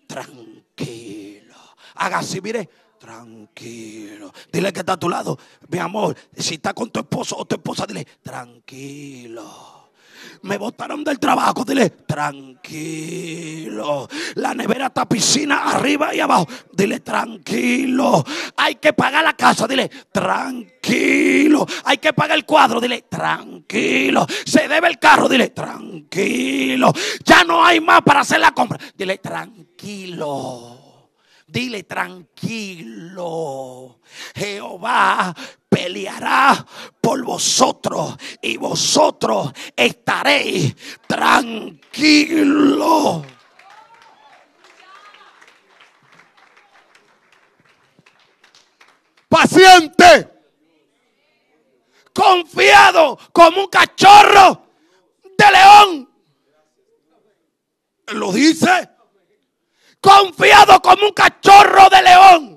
tranquilos. 0.06 1.58
Haga 1.94 2.18
así, 2.18 2.40
mire. 2.40 2.68
Tranquilo. 2.98 4.32
Dile 4.50 4.72
que 4.72 4.80
está 4.80 4.94
a 4.94 4.98
tu 4.98 5.10
lado. 5.10 5.38
Mi 5.68 5.78
amor, 5.78 6.16
si 6.34 6.54
está 6.54 6.72
con 6.72 6.90
tu 6.90 7.00
esposo 7.00 7.36
o 7.36 7.44
tu 7.44 7.56
esposa, 7.56 7.86
dile, 7.86 8.06
tranquilo. 8.22 9.83
Me 10.42 10.58
botaron 10.58 11.02
del 11.04 11.18
trabajo, 11.18 11.64
dile, 11.64 11.90
tranquilo. 11.90 12.38
La 14.34 14.54
nevera 14.54 14.86
está 14.86 15.08
piscina 15.08 15.64
arriba 15.70 16.14
y 16.14 16.20
abajo. 16.20 16.46
Dile, 16.72 17.00
tranquilo. 17.00 18.24
Hay 18.56 18.76
que 18.76 18.92
pagar 18.92 19.24
la 19.24 19.34
casa, 19.34 19.66
dile, 19.66 19.90
tranquilo. 20.12 21.66
Hay 21.84 21.98
que 21.98 22.12
pagar 22.12 22.36
el 22.36 22.44
cuadro, 22.44 22.80
dile, 22.80 23.02
tranquilo. 23.08 24.26
Se 24.44 24.68
debe 24.68 24.88
el 24.88 24.98
carro, 24.98 25.28
dile, 25.28 25.50
tranquilo. 25.50 26.92
Ya 27.24 27.44
no 27.44 27.64
hay 27.64 27.80
más 27.80 28.02
para 28.02 28.20
hacer 28.20 28.40
la 28.40 28.52
compra. 28.52 28.78
Dile, 28.96 29.18
tranquilo. 29.18 30.74
Dile 31.54 31.84
tranquilo. 31.84 33.20
Jehová 34.34 35.34
peleará 35.74 36.64
por 37.00 37.24
vosotros 37.24 38.16
y 38.40 38.56
vosotros 38.56 39.52
estaréis 39.74 40.76
tranquilos. 41.08 41.82
Paciente. 49.28 50.30
Confiado 52.14 53.18
como 53.32 53.62
un 53.62 53.68
cachorro 53.68 54.68
de 55.36 55.50
león. 55.50 56.08
Lo 58.12 58.30
dice 58.32 58.94
confiado 60.04 60.82
como 60.82 61.06
un 61.06 61.12
cachorro 61.12 61.88
de 61.88 62.02
león. 62.02 62.53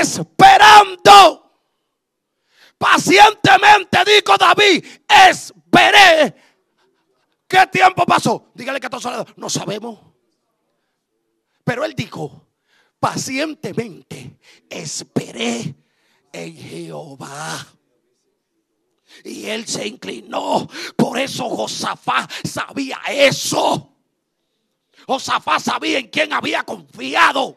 Esperando. 0.00 1.48
Pacientemente, 2.78 3.98
dijo 4.06 4.36
David, 4.38 4.84
esperé. 5.08 6.34
¿Qué 7.48 7.66
tiempo 7.72 8.04
pasó? 8.06 8.52
Dígale 8.54 8.78
que 8.78 8.86
está 8.86 9.26
No 9.36 9.50
sabemos. 9.50 9.98
Pero 11.64 11.84
él 11.84 11.94
dijo, 11.94 12.46
pacientemente 13.00 14.38
esperé 14.70 15.74
en 16.32 16.56
Jehová. 16.56 17.66
Y 19.24 19.46
él 19.46 19.66
se 19.66 19.86
inclinó. 19.86 20.68
Por 20.96 21.18
eso 21.18 21.48
Josafá 21.48 22.28
sabía 22.44 23.00
eso. 23.08 23.96
Josafá 25.06 25.58
sabía 25.58 25.98
en 25.98 26.08
quién 26.08 26.32
había 26.32 26.62
confiado. 26.62 27.56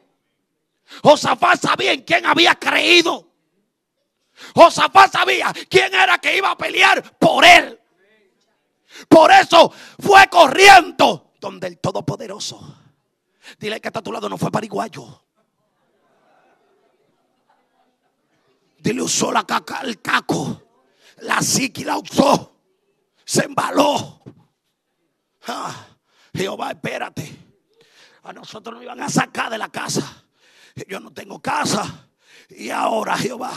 Josafá 1.03 1.55
sabía 1.55 1.93
en 1.93 2.01
quién 2.01 2.25
había 2.25 2.55
creído. 2.55 3.27
Josafá 4.55 5.07
sabía 5.07 5.53
quién 5.69 5.93
era 5.93 6.17
que 6.17 6.37
iba 6.37 6.51
a 6.51 6.57
pelear 6.57 7.17
por 7.17 7.45
él. 7.45 7.79
Por 9.07 9.31
eso 9.31 9.71
fue 9.99 10.27
corriendo 10.29 11.33
donde 11.39 11.67
el 11.67 11.79
Todopoderoso. 11.79 12.77
Dile 13.59 13.79
que 13.79 13.87
está 13.89 13.99
a 13.99 14.03
tu 14.03 14.11
lado, 14.11 14.29
no 14.29 14.37
fue 14.37 14.51
pariguayo. 14.51 15.23
Dile 18.79 19.01
usó 19.01 19.31
la 19.31 19.43
caca, 19.45 19.81
el 19.81 20.01
caco 20.01 20.71
la 21.21 21.41
psiqui 21.41 21.83
la 21.83 21.97
usó, 21.97 22.59
se 23.25 23.45
embaló. 23.45 24.21
Ah, 25.47 25.87
Jehová, 26.33 26.71
espérate. 26.71 27.37
A 28.23 28.33
nosotros 28.33 28.75
nos 28.75 28.83
iban 28.83 29.01
a 29.01 29.09
sacar 29.09 29.49
de 29.49 29.57
la 29.57 29.69
casa. 29.69 30.20
Yo 30.87 30.99
no 30.99 31.11
tengo 31.11 31.41
casa. 31.41 32.09
Y 32.49 32.69
ahora, 32.69 33.17
Jehová, 33.17 33.53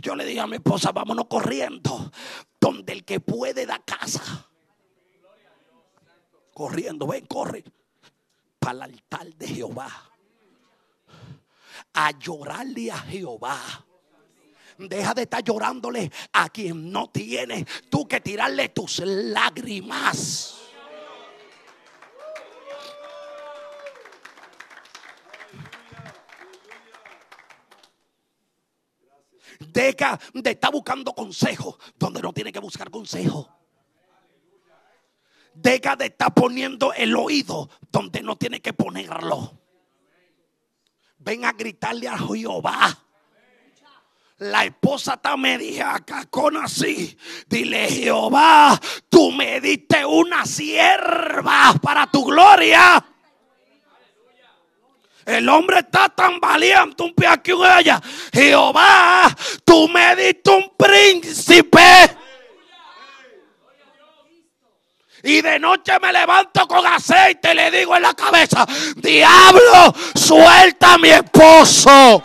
yo 0.00 0.14
le 0.14 0.24
dije 0.24 0.40
a 0.40 0.46
mi 0.46 0.56
esposa, 0.56 0.92
vámonos 0.92 1.26
corriendo. 1.26 2.10
Donde 2.60 2.92
el 2.92 3.04
que 3.04 3.20
puede 3.20 3.66
da 3.66 3.78
casa. 3.78 4.48
Corriendo, 6.52 7.06
ven, 7.06 7.26
corre. 7.26 7.64
Para 8.58 8.72
el 8.72 8.82
altar 8.82 9.26
de 9.34 9.48
Jehová. 9.48 9.90
A 11.94 12.10
llorarle 12.18 12.90
a 12.90 12.98
Jehová 12.98 13.84
Deja 14.78 15.14
de 15.14 15.22
estar 15.22 15.42
llorándole 15.42 16.10
a 16.32 16.48
quien 16.48 16.90
no 16.90 17.08
tiene. 17.10 17.66
Tú 17.88 18.06
que 18.08 18.20
tirarle 18.20 18.70
tus 18.70 18.98
lágrimas. 19.00 20.56
Deja 29.58 30.18
de 30.32 30.50
estar 30.50 30.72
buscando 30.72 31.12
consejo 31.14 31.78
donde 31.96 32.20
no 32.20 32.32
tiene 32.32 32.52
que 32.52 32.60
buscar 32.60 32.90
consejo. 32.90 33.48
Deja 35.54 35.94
de 35.96 36.06
estar 36.06 36.34
poniendo 36.34 36.92
el 36.92 37.14
oído 37.16 37.70
donde 37.92 38.22
no 38.22 38.36
tiene 38.36 38.60
que 38.60 38.72
ponerlo. 38.72 39.58
Ven 41.18 41.44
a 41.44 41.52
gritarle 41.52 42.08
a 42.08 42.18
Jehová. 42.18 42.98
La 44.38 44.64
esposa 44.64 45.14
está 45.14 45.36
media 45.36 46.04
con 46.28 46.56
así. 46.56 47.16
Dile, 47.48 47.88
Jehová, 47.88 48.78
tú 49.08 49.30
me 49.30 49.60
diste 49.60 50.04
una 50.04 50.44
sierva 50.44 51.74
para 51.80 52.08
tu 52.08 52.24
gloria. 52.24 53.13
El 55.26 55.48
hombre 55.48 55.78
está 55.78 56.08
tan 56.10 56.38
valiente, 56.38 57.02
un 57.02 57.14
pie 57.14 57.28
aquí, 57.28 57.52
un 57.52 57.64
allá. 57.64 58.00
Jehová, 58.32 59.34
tú 59.64 59.88
me 59.88 60.14
diste 60.16 60.50
un 60.50 60.72
príncipe. 60.76 61.80
Y 65.22 65.40
de 65.40 65.58
noche 65.58 65.98
me 66.00 66.12
levanto 66.12 66.68
con 66.68 66.86
aceite 66.86 67.52
y 67.52 67.54
le 67.54 67.70
digo 67.70 67.96
en 67.96 68.02
la 68.02 68.12
cabeza, 68.12 68.66
diablo, 68.96 69.94
suelta 70.14 70.94
a 70.94 70.98
mi 70.98 71.08
esposo. 71.08 72.22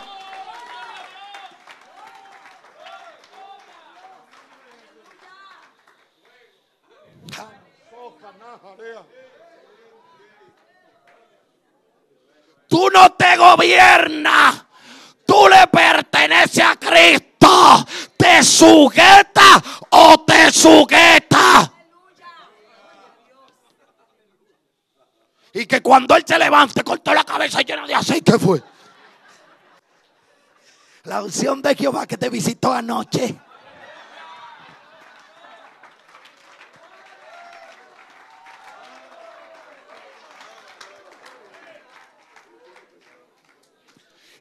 Tú 12.70 12.88
no 12.92 13.12
te 13.14 13.36
gobiernas. 13.36 14.64
Tú 15.26 15.50
le 15.50 15.68
perteneces 15.68 16.64
a 16.64 16.76
Cristo. 16.78 17.86
¿Te 18.16 18.44
sujeta 18.44 19.62
o 19.90 20.24
te 20.24 20.52
sujeta? 20.52 21.74
Y 25.54 25.66
que 25.66 25.82
cuando 25.82 26.16
él 26.16 26.24
se 26.26 26.38
levante, 26.38 26.84
cortó 26.84 27.12
la 27.14 27.24
cabeza 27.24 27.62
llena 27.62 27.88
de 27.88 27.96
aceite 27.96 28.38
fue. 28.38 28.62
La 31.06 31.24
unción 31.24 31.62
de 31.64 31.76
Jehová 31.76 32.06
que 32.06 32.18
te 32.18 32.30
visitó 32.30 32.72
anoche. 32.72 33.36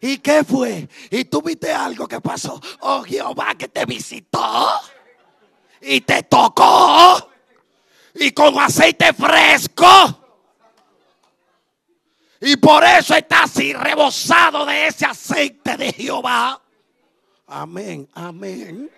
¿Y 0.00 0.18
qué 0.18 0.44
fue? 0.44 0.88
¿Y 1.10 1.24
tú 1.24 1.42
viste 1.42 1.72
algo 1.72 2.06
que 2.06 2.20
pasó? 2.20 2.60
Oh 2.80 3.02
Jehová 3.02 3.54
que 3.56 3.68
te 3.68 3.84
visitó 3.84 4.68
y 5.80 6.00
te 6.02 6.22
tocó 6.24 7.30
y 8.14 8.30
con 8.32 8.58
aceite 8.58 9.12
fresco. 9.12 10.24
Y 12.40 12.56
por 12.56 12.84
eso 12.84 13.16
estás 13.16 13.44
así 13.44 13.72
rebosado 13.72 14.64
de 14.64 14.86
ese 14.86 15.06
aceite 15.06 15.76
de 15.76 15.92
Jehová. 15.92 16.60
Amén, 17.48 18.08
amén. 18.14 18.90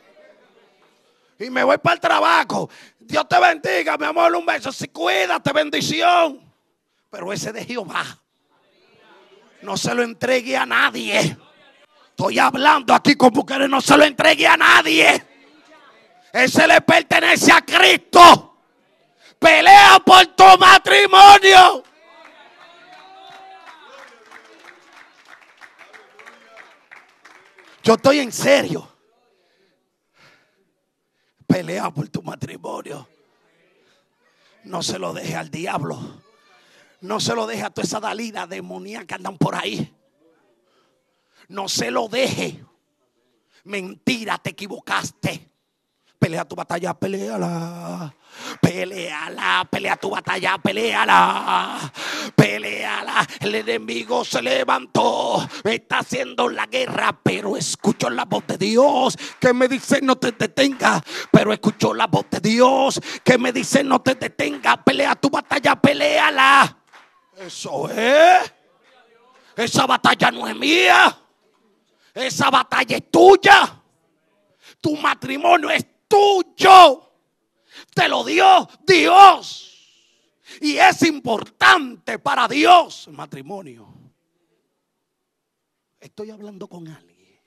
Y 1.39 1.49
me 1.49 1.65
voy 1.65 1.79
para 1.79 1.95
el 1.95 2.01
trabajo. 2.01 2.69
Dios 2.99 3.27
te 3.27 3.41
bendiga, 3.41 3.97
mi 3.97 4.05
amor, 4.05 4.35
un 4.35 4.45
beso. 4.45 4.71
Cuídate, 4.93 5.53
bendición. 5.53 6.53
Pero 7.09 7.33
ese 7.33 7.53
de 7.53 7.65
Jehová 7.65 8.05
no 9.63 9.77
se 9.77 9.95
lo 9.95 10.03
entregue 10.03 10.57
a 10.57 10.67
nadie. 10.67 11.37
Estoy 12.11 12.39
hablando 12.39 12.95
aquí 12.95 13.15
con 13.15 13.33
mujeres, 13.33 13.69
no 13.69 13.81
se 13.81 13.97
lo 13.97 14.05
entregue 14.05 14.47
a 14.47 14.57
nadie. 14.57 15.27
Ese 16.33 16.67
le 16.67 16.81
pertenece 16.81 17.53
a 17.53 17.63
Cristo. 17.63 18.59
Pelea 19.39 20.01
por 20.05 20.27
tu 20.27 20.45
matrimonio. 20.59 21.83
Yo 27.83 27.95
estoy 27.95 28.19
en 28.21 28.33
serio. 28.33 28.87
Pelea 31.47 31.91
por 31.91 32.09
tu 32.09 32.23
matrimonio. 32.23 33.09
No 34.65 34.83
se 34.83 34.99
lo 34.99 35.15
deje 35.15 35.35
al 35.35 35.51
diablo. 35.51 36.23
No 37.01 37.19
se 37.21 37.35
lo 37.35 37.47
deje 37.47 37.63
a 37.63 37.71
toda 37.71 37.87
esa 37.87 38.01
dalida 38.01 38.47
demonía 38.47 39.07
que 39.07 39.15
andan 39.15 39.39
por 39.39 39.55
ahí. 39.55 39.95
No 41.49 41.69
se 41.69 41.91
lo 41.91 42.09
deje. 42.09 42.63
Mentira, 43.65 44.39
te 44.39 44.51
equivocaste. 44.51 45.51
Pelea 46.21 46.45
tu 46.45 46.55
batalla, 46.55 46.93
peleala. 46.93 48.15
Peleala, 48.61 49.67
pelea 49.71 49.97
tu 49.97 50.11
batalla, 50.11 50.59
peleala. 50.59 51.93
Peleala. 52.37 53.27
El 53.41 53.55
enemigo 53.55 54.23
se 54.23 54.43
levantó. 54.43 55.49
Está 55.65 56.01
haciendo 56.01 56.51
la 56.51 56.67
guerra, 56.67 57.19
pero 57.23 57.57
escuchó 57.57 58.11
la 58.11 58.27
voz 58.27 58.47
de 58.47 58.59
Dios 58.59 59.17
que 59.41 59.55
me 59.55 59.67
dice 59.67 60.01
no 60.03 60.17
te 60.17 60.33
detenga. 60.33 61.03
Pero 61.33 61.55
escuchó 61.55 61.95
la 61.95 62.07
voz 62.07 62.27
de 62.31 62.41
Dios 62.41 63.01
que 63.25 63.39
me 63.39 63.51
dice 63.51 63.83
no 63.83 64.03
te 64.03 64.15
detenga. 64.15 64.85
Pelea 64.85 65.15
tu 65.15 65.31
batalla, 65.31 65.75
peleala. 65.77 66.80
Eso 67.41 67.89
es. 67.89 68.53
Esa 69.57 69.87
batalla 69.87 70.31
no 70.31 70.47
es 70.47 70.55
mía. 70.55 71.19
Esa 72.13 72.51
batalla 72.51 72.99
es 72.99 73.11
tuya. 73.11 73.83
Tu 74.79 74.95
matrimonio 74.97 75.71
es 75.71 75.87
tuyo. 76.07 77.11
Te 77.95 78.09
lo 78.09 78.25
dio 78.25 78.69
Dios. 78.87 79.67
Y 80.61 80.77
es 80.77 81.03
importante 81.03 82.19
para 82.19 82.47
Dios 82.47 83.07
el 83.07 83.15
matrimonio. 83.15 83.89
Estoy 85.99 86.31
hablando 86.31 86.69
con 86.69 86.89
alguien. 86.89 87.41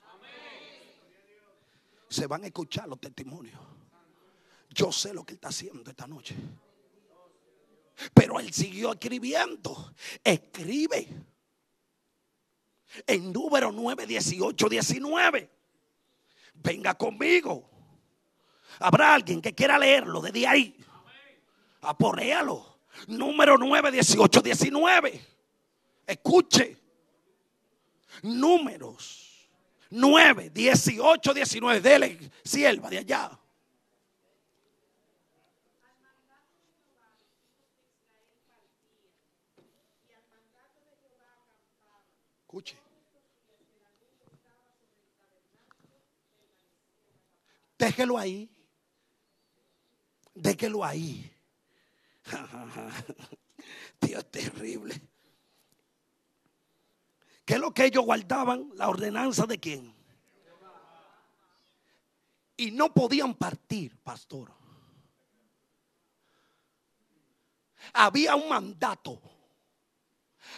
Se 2.08 2.26
van 2.26 2.42
a 2.42 2.46
escuchar 2.46 2.88
los 2.88 3.00
testimonios. 3.00 3.60
Yo 4.70 4.90
sé 4.90 5.14
lo 5.14 5.24
que 5.24 5.34
él 5.34 5.36
está 5.36 5.48
haciendo 5.48 5.88
esta 5.88 6.08
noche. 6.08 6.34
Pero 8.12 8.40
él 8.40 8.52
siguió 8.52 8.92
escribiendo. 8.92 9.94
Escribe. 10.22 11.08
En 13.06 13.32
número 13.32 13.72
9, 13.72 14.06
18, 14.06 14.68
19. 14.68 15.50
Venga 16.54 16.94
conmigo. 16.94 17.70
Habrá 18.80 19.14
alguien 19.14 19.40
que 19.40 19.54
quiera 19.54 19.78
leerlo 19.78 20.20
desde 20.20 20.46
ahí. 20.46 20.76
Aporréalo. 21.82 22.78
Número 23.08 23.58
9, 23.58 23.90
18, 23.90 24.40
19. 24.40 25.20
Escuche. 26.06 26.76
Números 28.22 29.48
9, 29.90 30.50
18, 30.50 31.34
19. 31.34 31.80
Dele, 31.80 32.30
sierva 32.44 32.88
de 32.88 32.98
allá. 32.98 33.38
Escuche. 42.54 42.76
Déjelo 47.76 48.16
ahí. 48.16 48.48
Déjelo 50.36 50.84
ahí. 50.84 51.32
Dios 54.00 54.30
terrible. 54.30 55.02
¿Qué 57.44 57.54
es 57.54 57.60
lo 57.60 57.74
que 57.74 57.86
ellos 57.86 58.04
guardaban? 58.04 58.70
La 58.76 58.88
ordenanza 58.88 59.46
de 59.46 59.58
quién. 59.58 59.92
Y 62.56 62.70
no 62.70 62.94
podían 62.94 63.34
partir, 63.34 63.98
pastor. 63.98 64.52
Había 67.94 68.36
un 68.36 68.48
mandato. 68.48 69.20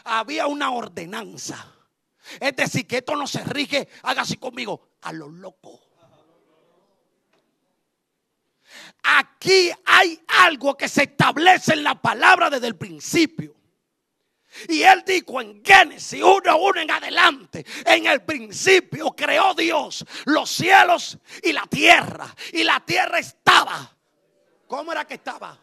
Había 0.05 0.47
una 0.47 0.73
ordenanza. 0.73 1.73
Es 2.41 2.57
decir, 2.57 2.87
que 2.87 2.99
esto 2.99 3.17
no 3.17 3.27
se 3.27 3.45
rige, 3.45 3.89
haga 4.03 4.23
así 4.23 4.37
conmigo, 4.37 4.89
a 5.03 5.13
lo 5.13 5.29
loco. 5.29 5.81
Aquí 9.03 9.71
hay 9.85 10.21
algo 10.29 10.77
que 10.77 10.89
se 10.89 11.05
establece 11.05 11.75
en 11.75 11.85
la 11.85 11.95
palabra 12.01 12.51
desde 12.51 12.67
el 12.67 12.77
principio. 12.77 13.55
Y 14.69 14.83
él 14.83 15.03
dijo 15.07 15.41
en 15.41 15.63
Génesis 15.65 16.23
1, 16.23 16.57
1 16.57 16.81
en 16.81 16.91
adelante, 16.91 17.65
en 17.85 18.07
el 18.07 18.23
principio 18.23 19.13
creó 19.13 19.55
Dios 19.55 20.05
los 20.25 20.51
cielos 20.51 21.19
y 21.43 21.53
la 21.53 21.67
tierra. 21.67 22.35
Y 22.53 22.65
la 22.65 22.81
tierra 22.81 23.19
estaba. 23.19 23.97
¿Cómo 24.67 24.93
era 24.93 25.05
que 25.05 25.15
estaba? 25.15 25.59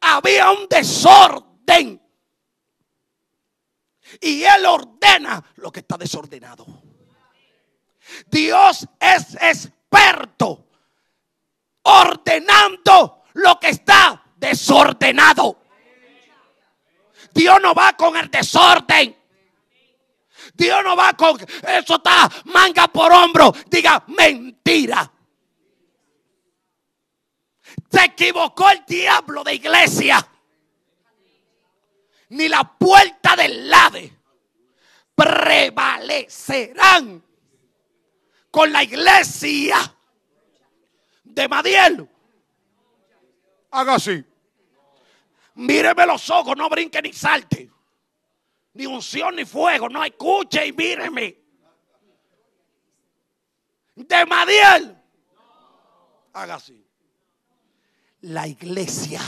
Había 0.00 0.50
un 0.50 0.66
desorden. 0.68 2.00
Y 4.20 4.44
Él 4.44 4.66
ordena 4.66 5.42
lo 5.56 5.70
que 5.70 5.80
está 5.80 5.96
desordenado. 5.96 6.66
Dios 8.26 8.86
es 8.98 9.34
experto 9.40 10.66
ordenando 11.82 13.24
lo 13.34 13.58
que 13.58 13.70
está 13.70 14.22
desordenado. 14.36 15.58
Dios 17.32 17.58
no 17.62 17.74
va 17.74 17.92
con 17.92 18.16
el 18.16 18.30
desorden. 18.30 19.16
Dios 20.54 20.82
no 20.82 20.96
va 20.96 21.12
con 21.12 21.38
eso 21.38 21.96
está 21.96 22.28
manga 22.46 22.88
por 22.88 23.12
hombro. 23.12 23.52
Diga 23.66 24.04
mentira. 24.08 25.10
Se 27.90 28.04
equivocó 28.04 28.70
el 28.70 28.84
diablo 28.86 29.44
de 29.44 29.54
iglesia. 29.54 30.26
Ni 32.30 32.48
la 32.48 32.64
puerta 32.64 33.36
del 33.36 33.70
lade 33.70 34.12
prevalecerán 35.14 37.22
con 38.50 38.72
la 38.72 38.82
iglesia 38.82 39.94
de 41.24 41.48
Madiel. 41.48 42.08
Haga 43.70 43.94
así. 43.94 44.24
Míreme 45.54 46.06
los 46.06 46.28
ojos, 46.30 46.56
no 46.56 46.68
brinque 46.68 47.02
ni 47.02 47.12
salte. 47.12 47.70
Ni 48.74 48.86
unción 48.86 49.36
ni 49.36 49.44
fuego. 49.44 49.88
No 49.88 50.04
escuche 50.04 50.66
y 50.66 50.72
míreme. 50.72 51.36
De 53.96 54.26
Madiel. 54.26 54.96
Haga 56.32 56.54
así. 56.54 56.84
La 58.20 58.46
iglesia 58.46 59.20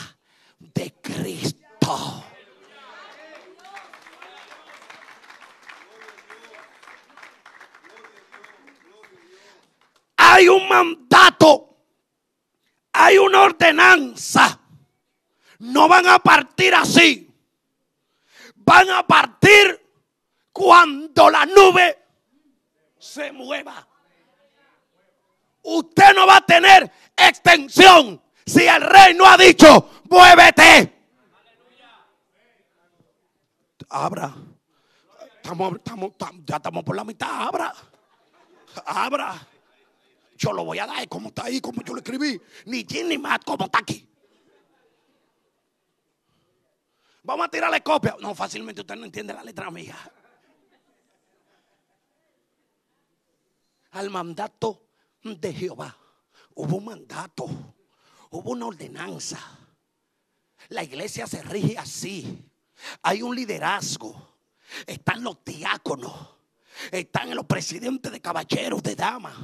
de 0.58 0.94
Cristo. 1.00 2.24
Hay 10.40 10.48
un 10.48 10.66
mandato. 10.66 11.76
Hay 12.94 13.18
una 13.18 13.42
ordenanza. 13.42 14.58
No 15.58 15.86
van 15.86 16.06
a 16.06 16.18
partir 16.18 16.74
así. 16.74 17.30
Van 18.54 18.88
a 18.88 19.06
partir 19.06 19.78
cuando 20.50 21.28
la 21.28 21.44
nube 21.44 21.98
se 22.98 23.30
mueva. 23.32 23.86
Usted 25.62 26.14
no 26.14 26.26
va 26.26 26.36
a 26.36 26.46
tener 26.46 26.90
extensión 27.14 28.22
si 28.46 28.66
el 28.66 28.80
rey 28.80 29.12
no 29.14 29.26
ha 29.26 29.36
dicho, 29.36 29.90
muévete. 30.08 31.04
Abra. 33.90 34.34
Estamos, 35.36 35.76
estamos, 35.76 36.12
ya 36.46 36.56
estamos 36.56 36.82
por 36.82 36.96
la 36.96 37.04
mitad. 37.04 37.28
Abra. 37.30 37.74
Abra. 38.86 39.46
Yo 40.40 40.54
lo 40.54 40.64
voy 40.64 40.78
a 40.78 40.86
dar 40.86 41.06
como 41.06 41.28
está 41.28 41.44
ahí, 41.44 41.60
como 41.60 41.82
yo 41.82 41.92
lo 41.92 41.98
escribí. 41.98 42.40
Ni 42.64 42.86
Jim 42.88 43.08
ni 43.08 43.18
Matt, 43.18 43.44
como 43.44 43.66
está 43.66 43.80
aquí. 43.80 44.08
Vamos 47.22 47.46
a 47.46 47.50
tirarle 47.50 47.82
copia. 47.82 48.16
No, 48.18 48.34
fácilmente 48.34 48.80
usted 48.80 48.96
no 48.96 49.04
entiende 49.04 49.34
la 49.34 49.44
letra 49.44 49.70
mía. 49.70 49.98
Al 53.90 54.08
mandato 54.08 54.86
de 55.22 55.52
Jehová. 55.52 55.94
Hubo 56.54 56.76
un 56.78 56.86
mandato. 56.86 57.46
Hubo 58.30 58.52
una 58.52 58.64
ordenanza. 58.64 59.38
La 60.70 60.82
iglesia 60.82 61.26
se 61.26 61.42
rige 61.42 61.76
así. 61.76 62.50
Hay 63.02 63.20
un 63.20 63.36
liderazgo. 63.36 64.38
Están 64.86 65.22
los 65.22 65.44
diáconos. 65.44 66.14
Están 66.90 67.34
los 67.34 67.44
presidentes 67.44 68.10
de 68.10 68.22
caballeros, 68.22 68.82
de 68.82 68.96
damas. 68.96 69.36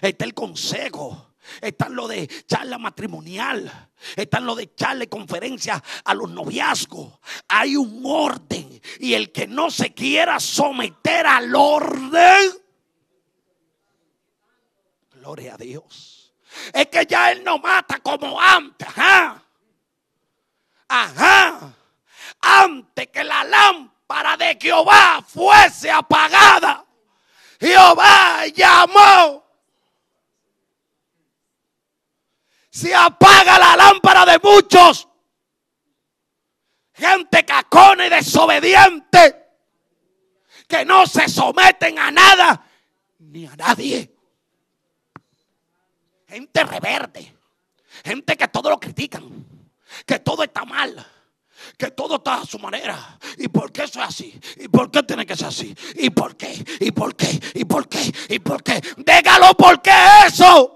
Está 0.00 0.24
el 0.24 0.34
consejo. 0.34 1.34
Están 1.60 1.94
lo 1.94 2.08
de 2.08 2.28
charla 2.46 2.78
matrimonial. 2.78 3.90
Están 4.16 4.46
lo 4.46 4.54
de 4.54 4.74
charla 4.74 5.06
conferencia 5.06 5.82
a 6.04 6.14
los 6.14 6.30
noviazgos. 6.30 7.18
Hay 7.48 7.76
un 7.76 8.02
orden. 8.04 8.80
Y 9.00 9.14
el 9.14 9.32
que 9.32 9.46
no 9.46 9.70
se 9.70 9.94
quiera 9.94 10.40
someter 10.40 11.26
al 11.26 11.54
orden. 11.54 12.50
Gloria 15.14 15.54
a 15.54 15.58
Dios. 15.58 16.34
Es 16.72 16.86
que 16.86 17.06
ya 17.06 17.32
Él 17.32 17.44
no 17.44 17.58
mata 17.58 18.00
como 18.00 18.40
antes. 18.40 18.88
Ajá. 18.88 19.42
Ajá. 20.88 21.74
Antes 22.40 23.08
que 23.08 23.24
la 23.24 23.44
lámpara 23.44 24.36
de 24.36 24.56
Jehová 24.60 25.24
fuese 25.26 25.90
apagada. 25.90 26.84
Jehová 27.58 28.46
llamó 28.48 29.45
se 32.76 32.94
apaga 32.94 33.58
la 33.58 33.74
lámpara 33.74 34.26
de 34.26 34.38
muchos. 34.38 35.08
Gente 36.92 37.42
cacona 37.46 38.06
y 38.06 38.10
desobediente. 38.10 39.46
Que 40.68 40.84
no 40.84 41.06
se 41.06 41.26
someten 41.26 41.98
a 41.98 42.10
nada 42.10 42.66
ni 43.18 43.46
a 43.46 43.56
nadie. 43.56 44.14
Gente 46.28 46.64
reverde. 46.64 47.34
Gente 48.04 48.36
que 48.36 48.48
todo 48.48 48.68
lo 48.68 48.78
critican. 48.78 49.24
Que 50.04 50.18
todo 50.18 50.42
está 50.42 50.66
mal. 50.66 51.06
Que 51.78 51.92
todo 51.92 52.16
está 52.16 52.42
a 52.42 52.44
su 52.44 52.58
manera. 52.58 53.18
¿Y 53.38 53.48
por 53.48 53.72
qué 53.72 53.84
eso 53.84 54.02
es 54.02 54.08
así? 54.08 54.38
¿Y 54.56 54.68
por 54.68 54.90
qué 54.90 55.02
tiene 55.02 55.24
que 55.24 55.34
ser 55.34 55.46
así? 55.46 55.74
¿Y 55.94 56.10
por 56.10 56.36
qué? 56.36 56.62
¿Y 56.80 56.90
por 56.90 57.16
qué? 57.16 57.40
¿Y 57.54 57.64
por 57.64 57.88
qué? 57.88 58.12
¿Y 58.28 58.38
por 58.38 58.62
qué? 58.62 58.82
Dígalo 58.98 59.54
por 59.54 59.80
qué 59.80 59.94
eso. 60.26 60.75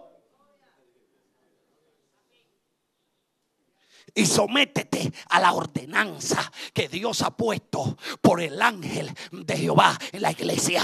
Y 4.15 4.27
sométete 4.27 5.13
a 5.29 5.41
la 5.41 5.53
ordenanza 5.53 6.51
que 6.73 6.89
Dios 6.89 7.23
ha 7.23 7.31
puesto 7.31 7.97
por 8.21 8.41
el 8.41 8.61
ángel 8.61 9.13
de 9.31 9.57
Jehová 9.57 9.99
en 10.13 10.23
la 10.23 10.33
iglesia. 10.33 10.83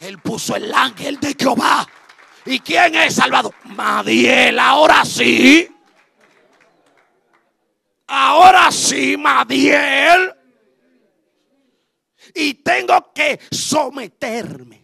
Él 0.00 0.18
puso 0.18 0.56
el 0.56 0.72
ángel 0.72 1.20
de 1.20 1.36
Jehová. 1.38 1.86
¿Y 2.46 2.60
quién 2.60 2.94
es 2.94 3.14
Salvador? 3.14 3.54
Madiel, 3.64 4.58
ahora 4.58 5.04
sí. 5.04 5.68
Ahora 8.06 8.72
sí, 8.72 9.16
Madiel. 9.16 10.34
Y 12.34 12.54
tengo 12.54 13.12
que 13.12 13.38
someterme. 13.50 14.80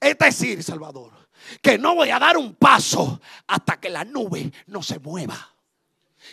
Es 0.00 0.16
decir, 0.18 0.62
Salvador, 0.62 1.21
que 1.60 1.78
no 1.78 1.94
voy 1.94 2.10
a 2.10 2.18
dar 2.18 2.36
un 2.36 2.54
paso 2.54 3.20
hasta 3.46 3.78
que 3.80 3.90
la 3.90 4.04
nube 4.04 4.52
no 4.66 4.82
se 4.82 4.98
mueva. 4.98 5.52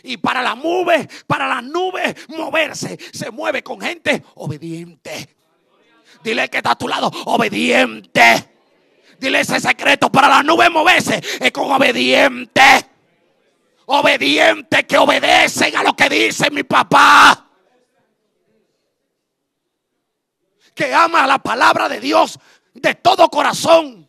Y 0.04 0.18
para 0.18 0.42
la 0.42 0.56
nube, 0.56 1.10
para 1.28 1.48
la 1.48 1.62
nube 1.62 2.16
moverse, 2.30 2.98
se 3.12 3.32
mueve 3.32 3.64
con 3.64 3.82
gente 3.82 4.24
obediente. 4.36 5.36
Dile 6.24 6.50
que 6.50 6.58
está 6.58 6.72
a 6.72 6.78
tu 6.78 6.88
lado, 6.88 7.12
obediente. 7.26 8.50
Dile 9.20 9.42
ese 9.42 9.60
secreto 9.60 10.12
para 10.12 10.30
la 10.30 10.44
nube 10.44 10.70
moverse 10.70 11.22
es 11.40 11.52
con 11.52 11.72
obediente. 11.72 12.62
Obediente 13.86 14.86
que 14.86 14.98
obedecen 14.98 15.76
a 15.76 15.84
lo 15.84 15.96
que 15.96 16.10
dice 16.10 16.52
mi 16.52 16.64
papá. 16.64 17.48
Que 20.74 20.94
ama 20.94 21.28
la 21.28 21.40
palabra 21.40 21.90
de 21.90 22.00
Dios 22.00 22.40
de 22.74 22.96
todo 22.96 23.30
corazón 23.30 24.09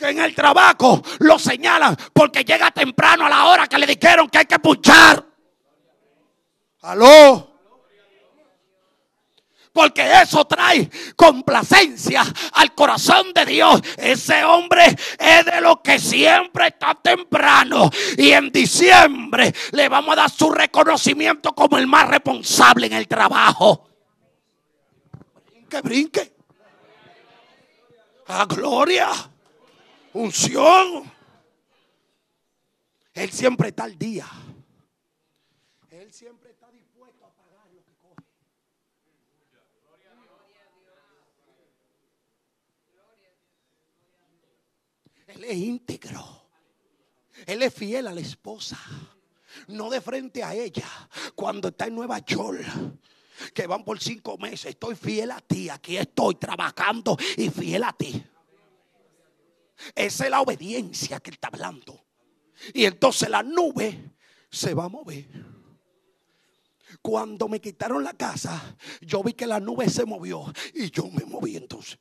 en 0.00 0.18
el 0.18 0.34
trabajo 0.34 1.02
lo 1.20 1.38
señalan 1.38 1.96
porque 2.12 2.44
llega 2.44 2.70
temprano 2.70 3.26
a 3.26 3.28
la 3.28 3.46
hora 3.46 3.66
que 3.66 3.78
le 3.78 3.86
dijeron 3.86 4.28
que 4.28 4.38
hay 4.38 4.46
que 4.46 4.58
puchar. 4.58 5.24
Aló. 6.82 7.46
Porque 9.72 10.20
eso 10.22 10.44
trae 10.46 10.90
complacencia 11.14 12.24
al 12.54 12.74
corazón 12.74 13.32
de 13.32 13.44
Dios. 13.44 13.80
Ese 13.96 14.42
hombre 14.44 14.96
es 15.18 15.44
de 15.44 15.60
lo 15.60 15.82
que 15.82 16.00
siempre 16.00 16.68
está 16.68 16.94
temprano. 16.94 17.88
Y 18.16 18.32
en 18.32 18.50
diciembre 18.50 19.54
le 19.72 19.88
vamos 19.88 20.14
a 20.14 20.22
dar 20.22 20.30
su 20.30 20.50
reconocimiento 20.50 21.54
como 21.54 21.78
el 21.78 21.86
más 21.86 22.08
responsable 22.08 22.86
en 22.86 22.94
el 22.94 23.06
trabajo. 23.06 23.88
Brinque, 25.46 25.80
brinque. 25.80 26.32
A 28.26 28.46
gloria 28.46 29.08
unción. 30.18 31.10
Él 33.14 33.30
siempre 33.30 33.68
está 33.68 33.84
al 33.84 33.98
día. 33.98 34.26
Él 35.90 36.12
siempre 36.12 36.50
está 36.50 36.70
dispuesto 36.70 37.24
a 37.24 37.34
pagar 37.34 37.70
lo 37.72 37.84
que 37.84 37.94
coge. 37.94 38.24
Él 45.28 45.44
es 45.44 45.56
íntegro. 45.56 46.48
Él 47.46 47.62
es 47.62 47.74
fiel 47.74 48.06
a 48.08 48.12
la 48.12 48.20
esposa. 48.20 48.78
No 49.68 49.90
de 49.90 50.00
frente 50.00 50.42
a 50.42 50.54
ella. 50.54 50.88
Cuando 51.34 51.68
está 51.68 51.86
en 51.86 51.94
Nueva 51.94 52.18
York 52.20 52.64
que 53.54 53.66
van 53.68 53.84
por 53.84 54.00
cinco 54.00 54.36
meses. 54.36 54.66
Estoy 54.66 54.96
fiel 54.96 55.30
a 55.30 55.40
ti. 55.40 55.68
Aquí 55.68 55.96
estoy 55.96 56.34
trabajando 56.36 57.16
y 57.36 57.50
fiel 57.50 57.84
a 57.84 57.92
ti. 57.92 58.24
Esa 59.94 60.24
es 60.24 60.30
la 60.30 60.40
obediencia 60.40 61.20
que 61.20 61.30
él 61.30 61.34
está 61.34 61.48
hablando. 61.48 62.04
Y 62.74 62.84
entonces 62.84 63.28
la 63.28 63.42
nube 63.42 64.12
se 64.50 64.74
va 64.74 64.84
a 64.84 64.88
mover. 64.88 65.26
Cuando 67.02 67.48
me 67.48 67.60
quitaron 67.60 68.02
la 68.02 68.14
casa, 68.14 68.76
yo 69.00 69.22
vi 69.22 69.34
que 69.34 69.46
la 69.46 69.60
nube 69.60 69.88
se 69.88 70.04
movió 70.04 70.52
y 70.74 70.90
yo 70.90 71.08
me 71.10 71.24
moví 71.24 71.56
entonces. 71.56 71.98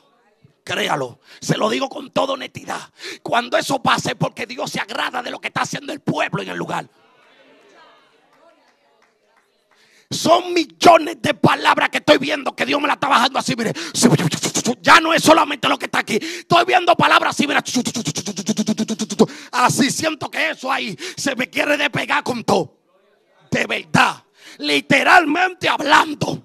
Créalo, 0.64 1.20
se 1.40 1.58
lo 1.58 1.68
digo 1.68 1.90
con 1.90 2.10
toda 2.10 2.32
honestidad. 2.32 2.80
Cuando 3.22 3.58
eso 3.58 3.82
pase, 3.82 4.16
porque 4.16 4.46
Dios 4.46 4.70
se 4.70 4.80
agrada 4.80 5.22
de 5.22 5.30
lo 5.30 5.38
que 5.38 5.48
está 5.48 5.60
haciendo 5.60 5.92
el 5.92 6.00
pueblo 6.00 6.42
en 6.42 6.48
el 6.48 6.56
lugar. 6.56 6.88
Son 10.10 10.54
millones 10.54 11.20
de 11.20 11.34
palabras 11.34 11.90
que 11.90 11.98
estoy 11.98 12.16
viendo 12.18 12.54
que 12.54 12.64
Dios 12.64 12.80
me 12.80 12.86
la 12.86 12.94
está 12.94 13.08
bajando 13.08 13.38
así. 13.38 13.54
Mire, 13.56 13.72
ya 14.80 15.00
no 15.00 15.12
es 15.12 15.22
solamente 15.22 15.68
lo 15.68 15.78
que 15.78 15.86
está 15.86 15.98
aquí. 15.98 16.16
Estoy 16.16 16.64
viendo 16.64 16.94
palabras 16.96 17.34
así. 17.34 17.46
Mira, 17.46 17.62
así 19.52 19.90
siento 19.90 20.30
que 20.30 20.50
eso 20.50 20.72
ahí 20.72 20.96
se 21.16 21.34
me 21.36 21.50
quiere 21.50 21.76
despegar 21.76 22.22
con 22.22 22.42
todo. 22.42 22.78
De 23.50 23.66
verdad, 23.66 24.24
literalmente 24.58 25.68
hablando. 25.68 26.42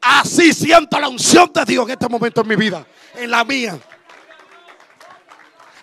Así 0.00 0.52
siento 0.52 0.98
la 0.98 1.08
unción 1.08 1.52
de 1.52 1.64
Dios 1.64 1.84
en 1.84 1.92
este 1.92 2.08
momento 2.08 2.40
en 2.40 2.48
mi 2.48 2.56
vida, 2.56 2.84
en 3.14 3.30
la 3.30 3.44
mía. 3.44 3.78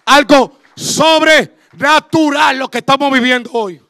Algo 0.06 0.60
sobrenatural 0.76 2.58
lo 2.58 2.70
que 2.70 2.80
estamos 2.80 3.12
viviendo 3.12 3.52
hoy. 3.54 3.82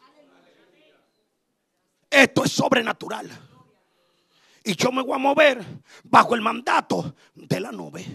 Esto 2.09 2.43
es 2.43 2.51
sobrenatural. 2.51 3.29
Y 4.63 4.75
yo 4.75 4.91
me 4.91 5.01
voy 5.01 5.15
a 5.15 5.19
mover 5.19 5.63
bajo 6.03 6.35
el 6.35 6.41
mandato 6.41 7.15
de 7.33 7.59
la 7.59 7.71
nube. 7.71 8.05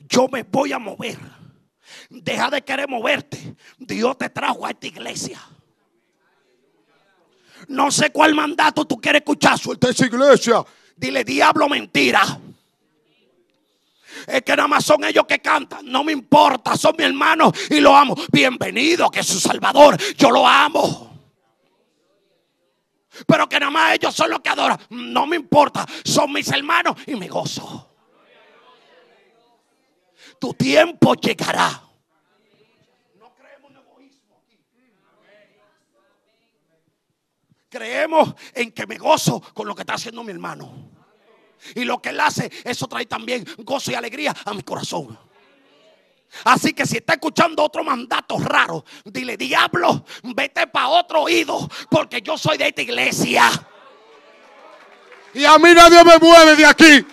Yo 0.00 0.26
me 0.28 0.42
voy 0.42 0.72
a 0.72 0.78
mover. 0.78 1.18
Deja 2.08 2.50
de 2.50 2.62
querer 2.62 2.88
moverte. 2.88 3.56
Dios 3.78 4.18
te 4.18 4.28
trajo 4.30 4.66
a 4.66 4.70
esta 4.70 4.86
iglesia. 4.86 5.40
No 7.68 7.90
sé 7.90 8.10
cuál 8.10 8.34
mandato 8.34 8.84
tú 8.84 9.00
quieres 9.00 9.20
escuchar. 9.20 9.58
Suelta 9.58 9.90
esa 9.90 10.06
iglesia. 10.06 10.64
Dile, 10.96 11.24
diablo, 11.24 11.68
mentira. 11.68 12.22
Es 14.26 14.42
que 14.42 14.56
nada 14.56 14.68
más 14.68 14.84
son 14.84 15.04
ellos 15.04 15.24
que 15.26 15.40
cantan. 15.40 15.86
No 15.86 16.04
me 16.04 16.12
importa. 16.12 16.76
Son 16.76 16.94
mi 16.96 17.04
hermano 17.04 17.52
y 17.70 17.80
lo 17.80 17.96
amo. 17.96 18.14
Bienvenido, 18.30 19.10
que 19.10 19.20
es 19.20 19.26
su 19.26 19.40
salvador. 19.40 19.96
Yo 20.16 20.30
lo 20.30 20.46
amo. 20.46 21.10
Pero 23.26 23.48
que 23.48 23.60
nada 23.60 23.70
más 23.70 23.94
ellos 23.94 24.14
son 24.14 24.30
los 24.30 24.40
que 24.40 24.48
adoran. 24.48 24.78
No 24.90 25.26
me 25.26 25.36
importa. 25.36 25.86
Son 26.04 26.32
mis 26.32 26.48
hermanos 26.48 26.96
y 27.06 27.16
me 27.16 27.28
gozo. 27.28 27.88
Tu 30.38 30.54
tiempo 30.54 31.14
llegará. 31.14 31.82
Creemos 37.68 38.34
en 38.54 38.72
que 38.72 38.84
me 38.84 38.98
gozo 38.98 39.40
con 39.54 39.68
lo 39.68 39.76
que 39.76 39.82
está 39.82 39.94
haciendo 39.94 40.24
mi 40.24 40.32
hermano. 40.32 40.89
Y 41.74 41.84
lo 41.84 42.00
que 42.00 42.10
él 42.10 42.20
hace, 42.20 42.50
eso 42.64 42.86
trae 42.86 43.06
también 43.06 43.44
gozo 43.58 43.90
y 43.90 43.94
alegría 43.94 44.34
a 44.44 44.54
mi 44.54 44.62
corazón. 44.62 45.18
Así 46.44 46.72
que 46.72 46.86
si 46.86 46.98
está 46.98 47.14
escuchando 47.14 47.64
otro 47.64 47.82
mandato 47.82 48.38
raro, 48.38 48.84
dile, 49.04 49.36
diablo, 49.36 50.04
vete 50.22 50.66
para 50.68 50.88
otro 50.88 51.22
oído, 51.22 51.68
porque 51.90 52.22
yo 52.22 52.38
soy 52.38 52.56
de 52.56 52.68
esta 52.68 52.82
iglesia. 52.82 53.50
Y 55.34 55.44
a 55.44 55.58
mí 55.58 55.74
nadie 55.74 56.02
me 56.04 56.18
mueve 56.18 56.56
de 56.56 56.66
aquí. 56.66 57.06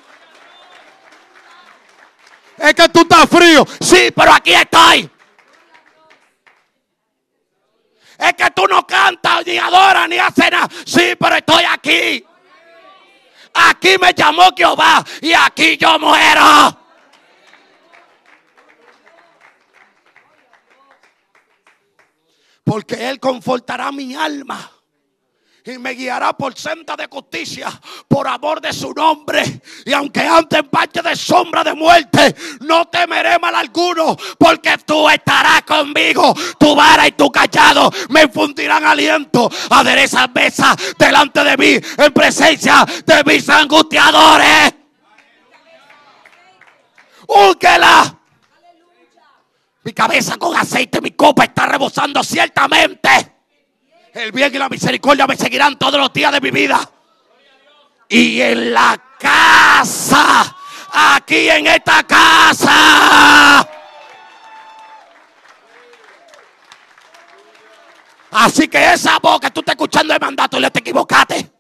Es 2.58 2.74
que 2.74 2.90
tú 2.90 3.02
estás 3.02 3.30
frío. 3.30 3.66
Sí, 3.80 4.12
pero 4.16 4.34
aquí 4.34 4.54
estoy. 4.54 5.10
Es 8.18 8.34
que 8.34 8.50
tú 8.52 8.66
no 8.68 8.86
cantas, 8.88 9.46
ni 9.46 9.58
adoras, 9.58 10.10
ni 10.10 10.18
haces 10.18 10.52
nada. 10.52 10.68
Sí, 10.86 11.16
pero 11.20 11.36
estoy 11.36 11.64
aquí. 11.70 12.26
Aquí 13.58 13.98
me 14.00 14.14
llamó 14.14 14.50
Jehová 14.56 15.04
y 15.22 15.34
aquí 15.34 15.78
yo 15.78 15.98
muero. 15.98 16.78
Porque 22.64 23.10
Él 23.10 23.20
confortará 23.20 23.92
mi 23.92 24.14
alma 24.14 24.77
y 25.74 25.78
me 25.78 25.92
guiará 25.92 26.34
por 26.34 26.58
senda 26.58 26.96
de 26.96 27.08
justicia 27.08 27.68
por 28.08 28.28
amor 28.28 28.62
de 28.62 28.72
su 28.72 28.94
nombre. 28.94 29.62
Y 29.86 29.94
aunque 29.94 30.22
ande 30.22 30.60
en 30.60 30.70
valle 30.72 31.02
de 31.02 31.16
sombra 31.16 31.64
de 31.64 31.74
muerte, 31.74 32.36
no 32.62 32.86
temeré 32.86 33.38
mal 33.40 33.54
alguno, 33.54 34.16
porque 34.38 34.78
tú 34.86 35.10
estarás 35.10 35.64
conmigo. 35.64 36.34
Tu 36.58 36.76
vara 36.76 37.08
y 37.08 37.12
tu 37.12 37.32
callado 37.32 37.92
me 38.10 38.24
infundirán 38.24 38.86
aliento. 38.86 39.50
Aderezas 39.70 40.30
mesa 40.34 40.76
delante 40.98 41.44
de 41.44 41.58
mí 41.58 41.80
en 41.98 42.14
presencia 42.14 42.86
de 43.06 43.24
mis 43.26 43.50
angustiadores. 43.50 44.74
Únquela. 47.28 48.14
Mi 49.84 49.94
cabeza 49.94 50.38
con 50.38 50.56
aceite, 50.56 51.00
mi 51.02 51.12
copa 51.12 51.46
está 51.46 51.66
rebosando 51.66 52.24
ciertamente. 52.24 53.37
El 54.18 54.32
bien 54.32 54.54
y 54.56 54.58
la 54.58 54.68
misericordia 54.68 55.28
me 55.28 55.36
seguirán 55.36 55.78
todos 55.78 56.00
los 56.00 56.12
días 56.12 56.32
de 56.32 56.42
mi 56.42 56.50
vida. 56.50 56.90
Y 58.10 58.42
en 58.42 58.74
la 58.74 59.00
casa, 59.20 60.56
aquí 60.92 61.48
en 61.48 61.68
esta 61.68 62.02
casa. 62.02 63.70
Así 68.32 68.68
que 68.68 68.94
esa 68.94 69.20
voz 69.20 69.40
que 69.40 69.52
tú 69.52 69.60
estás 69.60 69.74
escuchando 69.74 70.16
el 70.16 70.20
mandato, 70.20 70.60
le 70.60 70.72
te 70.72 70.80
equivocaste. 70.80 71.52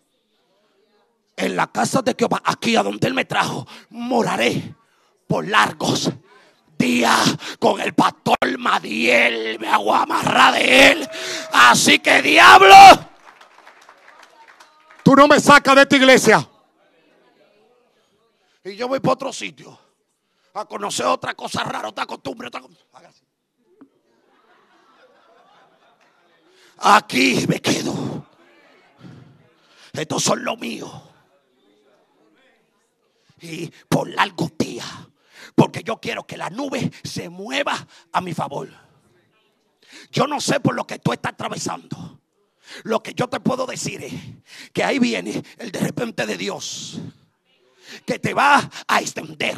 En 1.36 1.56
la 1.56 1.68
casa 1.68 2.02
de 2.02 2.16
Jehová, 2.18 2.42
aquí 2.44 2.76
a 2.76 2.82
donde 2.82 3.06
Él 3.08 3.14
me 3.14 3.26
trajo, 3.26 3.68
moraré 3.92 4.74
por 5.28 5.48
largos 5.48 6.12
día 6.78 7.16
con 7.60 7.80
el 7.82 7.94
pastor 7.94 8.38
Madiel. 8.58 9.60
Me 9.60 9.68
hago 9.68 9.94
amarrar 9.94 10.54
de 10.54 10.92
él. 10.92 11.10
Así 11.52 12.00
que 12.00 12.22
diablo, 12.22 12.76
tú 15.04 15.16
no 15.16 15.28
me 15.28 15.40
sacas 15.40 15.76
de 15.76 15.82
esta 15.82 15.96
iglesia. 15.96 16.50
Y 18.64 18.76
yo 18.76 18.88
voy 18.88 19.00
para 19.00 19.14
otro 19.14 19.34
sitio 19.34 19.80
a 20.54 20.66
conocer 20.66 21.06
otra 21.06 21.34
cosa 21.34 21.64
rara, 21.64 21.90
otra 21.90 22.06
costumbre. 22.06 22.48
Otra... 22.48 22.62
Aquí 26.80 27.46
me 27.48 27.60
quedo. 27.60 28.26
Estos 29.94 30.24
son 30.24 30.44
los 30.44 30.60
míos. 30.60 30.92
y 33.42 33.72
por 33.88 34.10
largos 34.10 34.52
días. 34.58 34.88
Porque 35.58 35.82
yo 35.84 36.00
quiero 36.00 36.28
que 36.28 36.38
la 36.38 36.52
nube 36.52 36.92
se 37.04 37.30
mueva 37.30 37.88
a 38.12 38.22
mi 38.22 38.32
favor. 38.36 38.70
Yo 40.12 40.28
no 40.28 40.40
sé 40.40 40.60
por 40.60 40.76
lo 40.76 40.86
que 40.86 41.00
tú 41.00 41.12
estás 41.12 41.34
atravesando. 41.34 42.22
Lo 42.84 43.02
que 43.02 43.16
yo 43.16 43.28
te 43.28 43.40
puedo 43.40 43.66
decir 43.66 44.04
es 44.04 44.14
que 44.72 44.84
ahí 44.84 45.00
viene 45.00 45.44
el 45.58 45.72
de 45.72 45.80
repente 45.80 46.28
de 46.28 46.38
Dios 46.38 47.00
que 48.06 48.20
te 48.20 48.36
va 48.36 48.70
a 48.88 49.02
extender. 49.02 49.58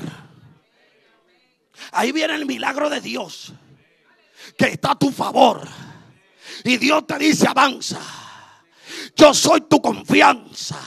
Ahí 1.91 2.13
viene 2.13 2.35
el 2.35 2.45
milagro 2.45 2.89
de 2.89 3.01
Dios 3.01 3.51
que 4.57 4.67
está 4.67 4.91
a 4.91 4.99
tu 4.99 5.11
favor. 5.11 5.67
Y 6.63 6.77
Dios 6.77 7.05
te 7.07 7.17
dice, 7.17 7.45
avanza. 7.45 7.99
Yo 9.17 9.33
soy 9.33 9.59
tu 9.69 9.81
confianza. 9.81 10.79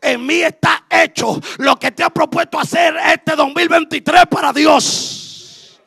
En 0.00 0.24
mí 0.24 0.42
está 0.42 0.84
hecho 0.90 1.40
lo 1.58 1.76
que 1.76 1.92
te 1.92 2.02
ha 2.02 2.10
propuesto 2.10 2.58
hacer 2.58 2.96
este 3.12 3.36
2023 3.36 4.26
para 4.26 4.52
Dios. 4.52 5.80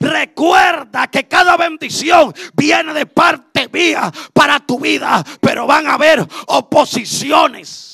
Recuerda 0.00 1.08
que 1.08 1.26
cada 1.26 1.56
bendición 1.56 2.32
viene 2.54 2.92
de 2.92 3.06
parte 3.06 3.68
mía 3.72 4.12
para 4.32 4.60
tu 4.60 4.78
vida, 4.78 5.24
pero 5.40 5.66
van 5.66 5.86
a 5.86 5.94
haber 5.94 6.26
oposiciones. 6.46 7.88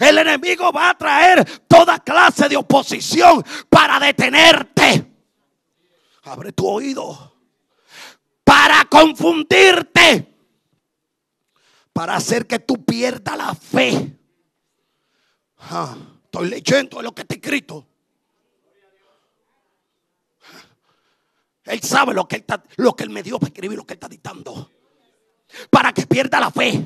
El 0.00 0.18
enemigo 0.18 0.72
va 0.72 0.90
a 0.90 0.98
traer 0.98 1.44
toda 1.68 1.98
clase 2.00 2.48
de 2.48 2.56
oposición 2.56 3.44
para 3.68 3.98
detenerte. 3.98 5.06
Abre 6.24 6.52
tu 6.52 6.66
oído. 6.66 7.34
Para 8.44 8.84
confundirte. 8.84 10.35
Para 11.96 12.14
hacer 12.14 12.46
que 12.46 12.58
tú 12.58 12.84
pierdas 12.84 13.38
la 13.38 13.54
fe. 13.54 14.18
Ah, 15.60 15.96
estoy 16.24 16.50
leyendo 16.50 17.00
lo 17.00 17.14
que 17.14 17.22
está 17.22 17.36
escrito. 17.36 17.86
Él 21.64 21.82
sabe 21.82 22.12
lo 22.12 22.28
que 22.28 22.36
él, 22.36 22.44
lo 22.76 22.94
que 22.94 23.04
él 23.04 23.08
me 23.08 23.22
dio 23.22 23.38
para 23.38 23.48
escribir, 23.48 23.78
lo 23.78 23.86
que 23.86 23.94
él 23.94 23.96
está 23.96 24.10
dictando. 24.10 24.70
Para 25.70 25.94
que 25.94 26.06
pierda 26.06 26.38
la 26.38 26.50
fe. 26.50 26.84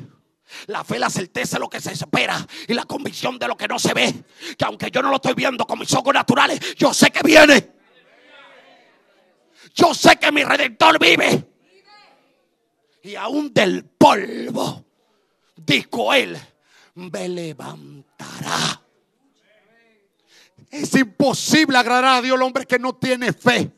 La 0.69 0.85
fe, 0.85 0.97
la 1.01 1.11
certeza 1.11 1.57
de 1.57 1.61
lo 1.63 1.69
que 1.69 1.81
se 1.81 1.91
espera 1.91 2.47
y 2.69 2.75
la 2.75 2.85
convicción 2.85 3.37
de 3.37 3.49
lo 3.49 3.57
que 3.57 3.67
no 3.67 3.81
se 3.81 3.93
ve. 3.93 4.15
Que 4.57 4.65
aunque 4.65 4.93
yo 4.93 5.03
no 5.03 5.11
lo 5.11 5.17
estoy 5.17 5.35
viendo 5.35 5.67
con 5.67 5.81
mis 5.81 5.93
ojos 5.93 6.15
naturales, 6.15 6.77
yo 6.77 6.95
sé 6.95 7.11
que 7.11 7.25
viene. 7.25 7.69
Yo 9.75 9.93
sé 9.93 10.21
que 10.21 10.31
mi 10.31 10.45
redentor 10.45 11.01
vive. 11.01 11.49
Y 13.03 13.17
aún 13.17 13.53
del 13.53 13.87
polvo, 13.87 14.87
dijo 15.67 16.13
él, 16.13 16.39
me 16.95 17.29
levantará. 17.29 18.83
Es 20.71 20.95
imposible 20.95 21.79
agradar 21.79 22.19
a 22.19 22.23
Dios 22.23 22.37
el 22.37 22.43
hombre 22.43 22.67
que 22.67 22.79
no 22.79 22.95
tiene 22.95 23.33
fe. 23.33 23.73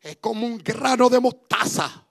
Es 0.00 0.16
como 0.18 0.46
un 0.46 0.58
grano 0.58 1.08
de 1.08 1.20
mostaza 1.20 2.04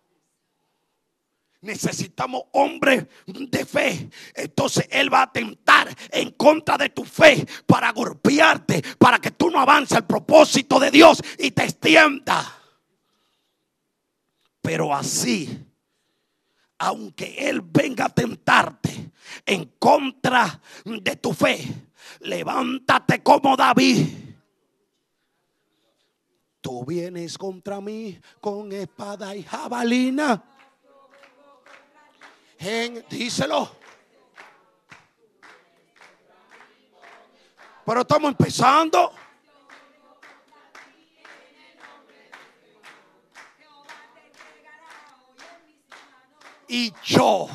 necesitamos 1.64 2.44
hombres 2.52 3.06
de 3.26 3.66
fe. 3.66 4.10
Entonces 4.36 4.88
Él 4.92 5.12
va 5.12 5.24
a 5.24 5.32
tentar 5.32 5.88
en 6.12 6.32
contra 6.32 6.78
de 6.78 6.90
tu 6.90 7.04
fe 7.04 7.46
para 7.66 7.92
golpearte, 7.92 8.84
para 9.00 9.20
que 9.20 9.32
tú 9.32 9.50
no 9.50 9.60
avances 9.60 9.98
al 9.98 10.06
propósito 10.06 10.80
de 10.80 10.92
Dios 10.92 11.22
y 11.40 11.52
te 11.52 11.64
extienda. 11.64 12.60
Pero 14.62 14.94
así, 14.94 15.66
aunque 16.78 17.50
Él 17.50 17.62
venga 17.62 18.06
a 18.06 18.10
tentarte 18.10 19.12
en 19.46 19.66
contra 19.80 20.62
de 20.84 21.16
tu 21.16 21.34
fe, 21.34 21.64
levántate 22.22 23.22
como 23.24 23.56
David. 23.56 24.08
Tú 26.62 26.86
vienes 26.86 27.38
contra 27.38 27.82
mí 27.82 28.20
con 28.40 28.72
espada 28.72 29.36
y 29.36 29.44
jabalina 29.44 30.44
díselo. 33.10 33.70
Pero 37.86 38.02
estamos 38.02 38.32
empezando. 38.32 39.12
Y 46.74 46.92
yo. 47.04 47.48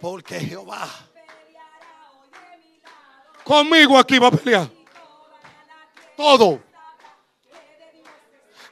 Porque 0.00 0.40
Jehová 0.40 0.88
conmigo 3.44 3.98
aquí 3.98 4.18
va 4.18 4.28
a 4.28 4.30
pelear. 4.30 4.70
Todo. 6.16 6.62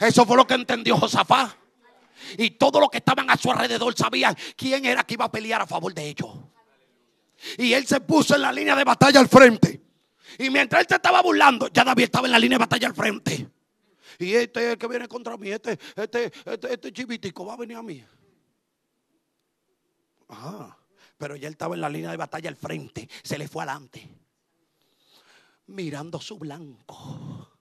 Eso 0.01 0.25
fue 0.25 0.39
lo 0.39 0.47
que 0.47 0.55
entendió 0.55 0.97
Josafá. 0.97 1.55
Y 2.39 2.53
todos 2.53 2.81
los 2.81 2.89
que 2.89 2.97
estaban 2.97 3.29
a 3.29 3.37
su 3.37 3.51
alrededor 3.51 3.95
sabían 3.95 4.35
quién 4.57 4.87
era 4.87 5.05
que 5.05 5.15
iba 5.15 5.27
a 5.27 5.31
pelear 5.31 5.61
a 5.61 5.67
favor 5.67 5.93
de 5.93 6.09
ellos. 6.09 6.31
Y 7.59 7.75
él 7.75 7.87
se 7.87 8.01
puso 8.01 8.37
en 8.37 8.41
la 8.41 8.51
línea 8.51 8.75
de 8.75 8.85
batalla 8.85 9.21
al 9.21 9.29
frente. 9.29 9.83
Y 10.39 10.49
mientras 10.49 10.81
él 10.81 10.87
se 10.89 10.95
estaba 10.95 11.21
burlando, 11.21 11.69
ya 11.69 11.85
David 11.85 12.05
estaba 12.05 12.27
en 12.27 12.33
la 12.33 12.39
línea 12.39 12.57
de 12.57 12.65
batalla 12.65 12.89
al 12.89 12.95
frente. 12.95 13.54
Y 14.19 14.35
este 14.35 14.67
es 14.67 14.73
el 14.73 14.79
que 14.79 14.89
viene 14.89 15.09
contra 15.09 15.37
mí, 15.37 15.51
este, 15.51 15.79
este, 15.97 16.33
este, 16.45 16.73
este 16.73 16.93
chivitico 16.93 17.47
va 17.47 17.55
a 17.55 17.59
venir 17.59 17.77
a 17.77 17.83
mí. 17.83 18.05
Ajá. 20.29 20.79
Pero 21.17 21.37
ya 21.37 21.49
él 21.49 21.53
estaba 21.53 21.75
en 21.75 21.81
la 21.81 21.89
línea 21.89 22.11
de 22.11 22.17
batalla 22.17 22.49
al 22.49 22.57
frente. 22.57 23.09
Se 23.23 23.39
le 23.39 23.49
fue 23.49 23.63
adelante. 23.63 24.09
Mirando 25.67 26.21
su 26.21 26.39
blanco. 26.39 27.59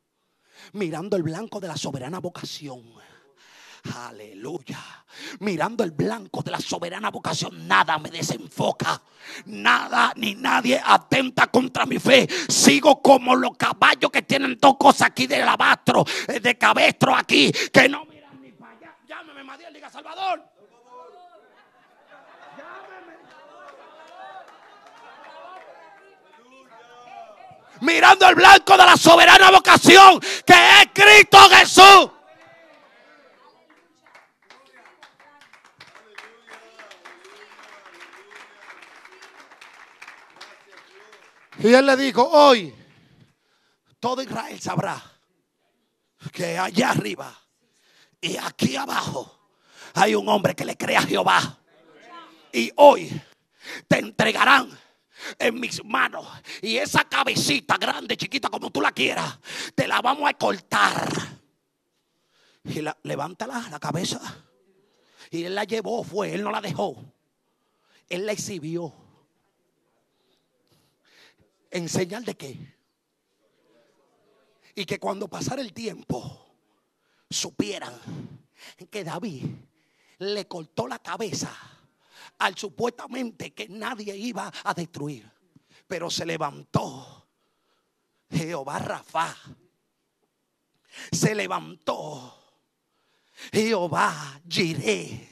Mirando 0.73 1.17
el 1.17 1.23
blanco 1.23 1.59
de 1.59 1.67
la 1.67 1.77
soberana 1.77 2.19
vocación 2.19 2.83
Aleluya. 3.91 4.79
Mirando 5.39 5.83
el 5.83 5.91
blanco 5.91 6.41
de 6.41 6.51
la 6.51 6.59
soberana 6.59 7.11
vocación, 7.11 7.67
nada 7.67 7.97
me 7.97 8.09
desenfoca. 8.09 9.01
Nada 9.45 10.13
ni 10.15 10.35
nadie 10.35 10.81
atenta 10.83 11.47
contra 11.47 11.85
mi 11.85 11.99
fe. 11.99 12.27
Sigo 12.47 13.01
como 13.01 13.35
los 13.35 13.57
caballos 13.57 14.09
que 14.09 14.21
tienen 14.21 14.57
dos 14.59 14.77
cosas 14.77 15.09
aquí 15.09 15.27
de 15.27 15.41
alabastro, 15.41 16.05
eh, 16.27 16.39
de 16.39 16.57
cabestro 16.57 17.13
aquí, 17.15 17.51
que 17.51 17.89
no 17.89 18.05
miran 18.05 18.41
ni 18.41 18.51
para 18.53 18.71
allá. 18.71 18.95
Llámeme, 19.07 19.43
Madiel, 19.43 19.73
diga 19.73 19.89
Salvador. 19.89 20.53
mirando 27.81 28.29
el 28.29 28.35
blanco 28.35 28.77
de 28.77 28.85
la 28.85 28.95
soberana 28.95 29.51
vocación 29.51 30.17
que 30.45 30.53
es 30.53 30.87
Cristo 30.93 31.37
Jesús. 31.49 32.09
Y 41.63 41.73
él 41.73 41.85
le 41.85 41.95
dijo, 41.95 42.21
hoy 42.29 42.75
todo 43.97 44.21
Israel 44.21 44.59
sabrá 44.59 45.01
que 46.33 46.57
allá 46.57 46.91
arriba 46.91 47.33
y 48.19 48.35
aquí 48.35 48.75
abajo 48.75 49.49
hay 49.93 50.13
un 50.13 50.27
hombre 50.27 50.55
que 50.55 50.65
le 50.65 50.75
cree 50.75 50.97
a 50.97 51.03
Jehová. 51.03 51.57
Y 52.51 52.69
hoy 52.75 53.09
te 53.87 53.99
entregarán 53.99 54.77
en 55.39 55.57
mis 55.57 55.83
manos. 55.85 56.27
Y 56.61 56.75
esa 56.75 57.05
cabecita 57.05 57.77
grande, 57.77 58.17
chiquita, 58.17 58.49
como 58.49 58.69
tú 58.69 58.81
la 58.81 58.91
quieras, 58.91 59.39
te 59.73 59.87
la 59.87 60.01
vamos 60.01 60.29
a 60.29 60.33
cortar. 60.33 61.09
Y 62.65 62.81
la, 62.81 62.97
levántala 63.03 63.69
la 63.69 63.79
cabeza. 63.79 64.19
Y 65.31 65.45
él 65.45 65.55
la 65.55 65.63
llevó, 65.63 66.03
fue, 66.03 66.33
él 66.33 66.43
no 66.43 66.51
la 66.51 66.59
dejó. 66.59 67.05
Él 68.09 68.25
la 68.25 68.33
exhibió. 68.33 68.93
¿En 71.73 71.89
señal 71.89 72.23
de 72.23 72.37
qué? 72.37 72.75
Y 74.75 74.85
que 74.85 74.99
cuando 74.99 75.27
pasara 75.27 75.59
el 75.59 75.73
tiempo 75.73 76.55
supieran 77.27 77.99
que 78.91 79.03
David 79.03 79.45
le 80.19 80.47
cortó 80.47 80.87
la 80.87 80.99
cabeza 80.99 81.51
al 82.37 82.55
supuestamente 82.55 83.55
que 83.55 83.67
nadie 83.69 84.15
iba 84.15 84.53
a 84.63 84.73
destruir. 84.75 85.27
Pero 85.87 86.11
se 86.11 86.27
levantó 86.27 87.27
Jehová 88.29 88.77
Rafa. 88.77 89.35
Se 91.11 91.33
levantó 91.33 92.39
Jehová 93.51 94.39
Jireh. 94.47 95.27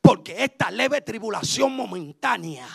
Porque 0.00 0.44
esta 0.44 0.70
leve 0.70 1.02
tribulación 1.02 1.76
momentánea 1.76 2.66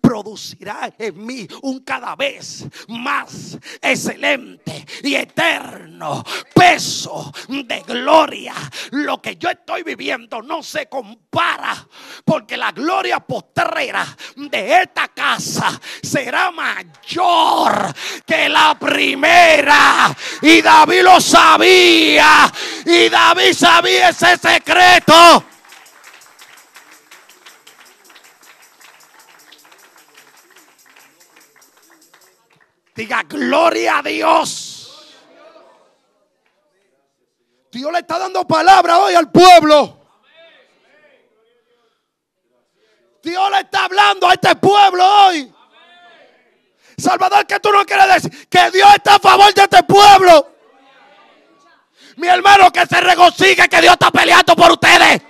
producirá 0.00 0.92
en 0.98 1.24
mí 1.24 1.46
un 1.62 1.80
cada 1.80 2.16
vez 2.16 2.66
más 2.88 3.58
excelente 3.80 4.84
y 5.02 5.14
eterno 5.14 6.24
peso 6.54 7.32
de 7.48 7.80
gloria. 7.80 8.54
Lo 8.90 9.20
que 9.20 9.36
yo 9.36 9.50
estoy 9.50 9.82
viviendo 9.82 10.42
no 10.42 10.62
se 10.62 10.86
compara 10.86 11.86
porque 12.24 12.56
la 12.56 12.72
gloria 12.72 13.20
postrera 13.20 14.04
de 14.36 14.82
esta 14.82 15.08
casa 15.08 15.80
será 16.02 16.50
mayor 16.50 17.92
que 18.26 18.48
la 18.48 18.76
primera. 18.78 20.14
Y 20.40 20.62
David 20.62 21.02
lo 21.02 21.20
sabía. 21.20 22.52
Y 22.84 23.08
David 23.08 23.52
sabía 23.52 24.10
ese 24.10 24.36
secreto. 24.36 25.44
Diga 32.94 33.22
gloria 33.22 33.98
a 33.98 34.02
Dios. 34.02 34.82
Dios 37.70 37.90
le 37.90 38.00
está 38.00 38.18
dando 38.18 38.46
palabra 38.46 38.98
hoy 38.98 39.14
al 39.14 39.30
pueblo. 39.30 39.98
Dios 43.22 43.50
le 43.50 43.60
está 43.60 43.84
hablando 43.84 44.28
a 44.28 44.34
este 44.34 44.54
pueblo 44.56 45.04
hoy. 45.04 45.54
Salvador, 46.98 47.46
que 47.46 47.58
tú 47.60 47.70
no 47.72 47.84
quieres 47.86 48.22
decir 48.22 48.48
que 48.48 48.70
Dios 48.70 48.88
está 48.94 49.14
a 49.14 49.18
favor 49.18 49.54
de 49.54 49.62
este 49.62 49.82
pueblo. 49.84 50.48
Mi 52.16 52.28
hermano, 52.28 52.70
que 52.70 52.84
se 52.86 53.00
regocije 53.00 53.68
que 53.68 53.80
Dios 53.80 53.94
está 53.94 54.10
peleando 54.10 54.54
por 54.54 54.72
ustedes. 54.72 55.22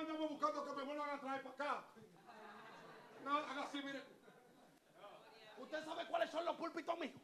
Andamos 0.00 0.30
buscando 0.30 0.64
que 0.64 0.72
me 0.72 0.82
vuelvan 0.82 1.10
a 1.10 1.20
traer 1.20 1.42
para 1.42 1.54
acá. 1.54 1.84
No, 3.22 3.36
haga 3.36 3.62
así, 3.64 3.82
mire. 3.82 4.02
¿Usted 5.58 5.84
sabe 5.84 6.06
cuáles 6.06 6.30
son 6.30 6.44
los 6.46 6.56
púlpitos 6.56 6.98
míos? 6.98 7.20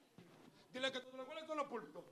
Dile 0.75 0.93
que 0.93 1.01
tú 1.01 1.17
le 1.17 1.25
cuáles 1.25 1.47
son 1.47 1.57
los 1.57 1.67
púlpitos. 1.69 2.05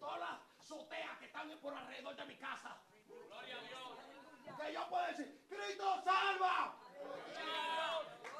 Todas 0.00 0.18
las 0.18 0.40
azoteas 0.60 1.18
que 1.18 1.26
están 1.26 1.50
por 1.58 1.74
alrededor 1.74 2.16
de 2.16 2.24
mi 2.24 2.36
casa. 2.36 2.78
Que 4.56 4.72
yo 4.72 4.88
puedo 4.88 5.06
decir, 5.08 5.46
Cristo 5.46 6.02
salva. 6.02 6.74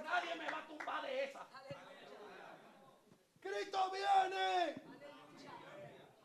Nadie 0.05 0.35
me 0.37 0.51
va 0.51 0.59
a 0.59 0.67
tumbar 0.67 1.03
de 1.03 1.25
esa. 1.25 1.47
Cristo 3.43 3.91
viene. 3.91 4.75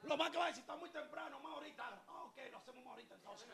Lo 0.04 0.16
más 0.16 0.30
que 0.30 0.38
va 0.38 0.46
a 0.46 0.48
decir, 0.48 0.62
está 0.62 0.78
muy 0.78 0.90
temprano, 0.90 1.38
más 1.42 1.54
ahorita. 1.54 2.02
Ah, 2.08 2.24
ok, 2.24 2.38
lo 2.50 2.58
hacemos 2.60 2.86
más 2.86 2.92
ahorita 2.92 3.16
entonces. 3.16 3.50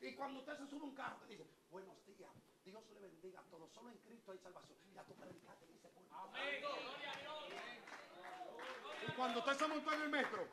Y 0.00 0.12
cuando 0.14 0.40
usted 0.40 0.56
se 0.56 0.66
sube 0.66 0.84
un 0.84 0.94
carro, 0.94 1.18
te 1.26 1.32
dice, 1.32 1.46
buenos 1.70 1.94
días, 2.06 2.30
Dios 2.64 2.82
le 2.94 3.00
bendiga 3.00 3.40
a 3.40 3.44
todos. 3.44 3.70
Solo 3.72 3.90
en 3.90 3.98
Cristo 3.98 4.32
hay 4.32 4.38
salvación. 4.38 4.78
Ya 4.94 5.04
tú 5.04 5.14
predicaste 5.14 5.66
en 5.66 5.74
ese 5.74 5.88
punto. 5.88 6.30
Y 9.06 9.12
cuando 9.12 9.40
usted 9.40 9.58
se 9.58 9.68
montó 9.68 9.92
en 9.92 10.02
el 10.02 10.10
metro 10.10 10.48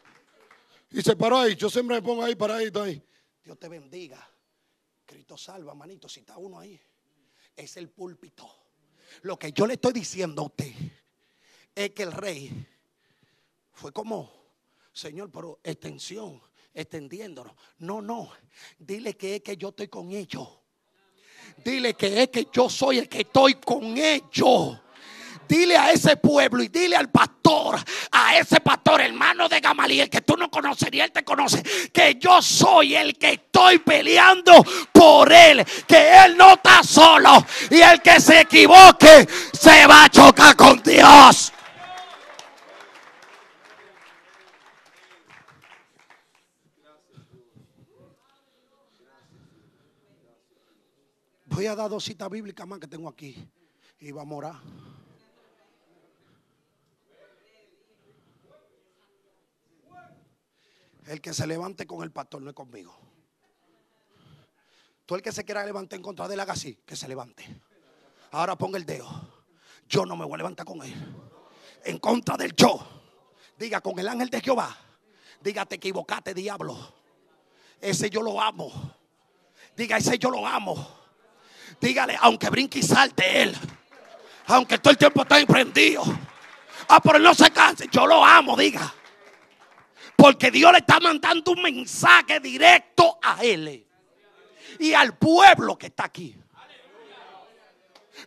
y 0.90 1.02
se 1.02 1.16
paró 1.16 1.38
ahí, 1.40 1.56
yo 1.56 1.70
siempre 1.70 1.96
me 1.96 2.02
pongo 2.02 2.24
ahí 2.24 2.36
paradito 2.36 2.82
ahí. 2.82 3.02
Dios 3.44 3.58
te 3.58 3.70
bendiga. 3.70 4.30
Cristo 5.06 5.38
salva, 5.38 5.74
manito. 5.74 6.10
Si 6.10 6.20
está 6.20 6.38
uno 6.38 6.60
ahí, 6.60 6.80
es 7.56 7.78
el 7.78 7.90
púlpito. 7.90 8.50
Lo 9.22 9.40
que 9.40 9.54
yo 9.54 9.66
le 9.66 9.76
estoy 9.76 9.94
diciendo 9.94 10.42
a 10.42 10.46
usted 10.46 10.74
es 11.74 11.92
que 11.92 12.04
el 12.04 12.12
rey 12.12 12.68
fue 13.72 13.94
como, 13.94 14.30
Señor, 14.92 15.32
pero 15.32 15.60
extensión, 15.64 16.42
extendiéndonos. 16.82 17.54
No, 17.80 18.02
no. 18.02 18.30
Dile 18.78 19.16
que 19.16 19.36
es 19.36 19.42
que 19.42 19.58
yo 19.58 19.70
estoy 19.70 19.88
con 19.88 20.12
ellos. 20.12 20.48
Dile 21.64 21.96
que 21.96 22.22
es 22.22 22.30
que 22.30 22.48
yo 22.54 22.70
soy 22.70 23.00
el 23.00 23.10
que 23.10 23.22
estoy 23.22 23.56
con 23.56 23.98
ellos. 23.98 24.80
Dile 25.48 25.78
a 25.78 25.92
ese 25.92 26.18
pueblo 26.18 26.62
y 26.62 26.68
dile 26.68 26.98
al 26.98 27.10
pastor, 27.10 27.80
a 28.12 28.38
ese 28.38 28.60
pastor, 28.60 29.00
hermano 29.00 29.48
de 29.48 29.62
Gamaliel, 29.62 30.10
que 30.10 30.20
tú 30.20 30.36
no 30.36 30.52
conocerías, 30.52 31.08
él 31.08 31.14
te 31.14 31.24
conoce, 31.24 31.64
que 31.94 32.16
yo 32.20 32.42
soy 32.42 32.96
el 32.96 33.18
que 33.18 33.32
estoy 33.32 33.80
peleando 33.80 34.54
por 34.92 35.32
él, 35.32 35.66
que 35.88 36.26
él 36.26 36.36
no 36.36 36.56
está 36.56 36.84
solo 36.84 37.46
y 37.72 37.80
el 37.80 38.02
que 38.02 38.20
se 38.20 38.42
equivoque 38.42 39.26
se 39.54 39.88
va 39.88 40.04
a 40.04 40.10
chocar 40.10 40.56
con 40.58 40.82
Dios. 40.84 41.54
Voy 51.58 51.66
a 51.66 51.76
dar 51.76 51.90
dos 51.90 52.04
citas 52.04 52.30
bíblicas 52.30 52.68
más 52.68 52.80
que 52.80 52.86
tengo 52.86 53.10
aquí 53.10 53.36
y 54.00 54.12
vamos 54.12 54.36
a 54.36 54.38
orar. 54.38 54.56
El 61.08 61.20
que 61.20 61.34
se 61.34 61.48
levante 61.48 61.88
con 61.88 62.04
el 62.04 62.12
pastor 62.12 62.44
no 62.44 62.52
es 62.52 62.56
conmigo. 62.56 62.96
Tú 65.08 65.16
el 65.16 65.24
que 65.24 65.32
se 65.32 65.44
quiera 65.46 65.66
levantar 65.66 65.98
en 65.98 66.04
contra 66.04 66.28
de 66.28 66.36
él, 66.36 66.40
haga 66.42 66.54
así, 66.54 66.78
que 66.86 66.96
se 66.96 67.08
levante. 67.08 67.44
Ahora 68.34 68.56
ponga 68.56 68.78
el 68.78 68.86
dedo. 68.86 69.10
Yo 69.90 70.06
no 70.06 70.16
me 70.16 70.26
voy 70.26 70.36
a 70.36 70.38
levantar 70.38 70.64
con 70.64 70.84
él. 70.84 70.94
En 71.86 71.98
contra 71.98 72.38
del 72.38 72.54
yo. 72.56 72.88
Diga 73.58 73.82
con 73.82 73.98
el 73.98 74.08
ángel 74.08 74.30
de 74.30 74.42
Jehová. 74.42 74.78
Diga, 75.42 75.66
te 75.66 75.78
equivocaste, 75.78 76.36
diablo. 76.36 76.78
Ese 77.82 78.12
yo 78.12 78.22
lo 78.22 78.40
amo. 78.40 78.94
Diga, 79.76 79.98
ese 79.98 80.20
yo 80.20 80.30
lo 80.30 80.46
amo. 80.46 80.97
Dígale, 81.80 82.18
aunque 82.20 82.50
brinque 82.50 82.80
y 82.80 82.84
salte 82.84 83.44
él. 83.44 83.56
Aunque 84.48 84.78
todo 84.78 84.92
el 84.92 84.98
tiempo 84.98 85.22
está 85.22 85.40
emprendido. 85.40 86.04
Ah, 86.90 87.00
pero 87.02 87.18
él 87.18 87.24
no 87.24 87.34
se 87.34 87.52
canse. 87.52 87.88
Yo 87.92 88.08
lo 88.08 88.24
amo, 88.24 88.56
diga. 88.56 88.94
Porque 90.16 90.50
Dios 90.50 90.72
le 90.72 90.80
está 90.80 91.00
mandando 91.00 91.52
un 91.52 91.62
mensaje 91.62 92.40
directo 92.40 93.20
a 93.22 93.44
él. 93.44 93.86
Y 94.80 94.94
al 94.94 95.18
pueblo 95.18 95.78
que 95.78 95.88
está 95.88 96.06
aquí. 96.06 96.36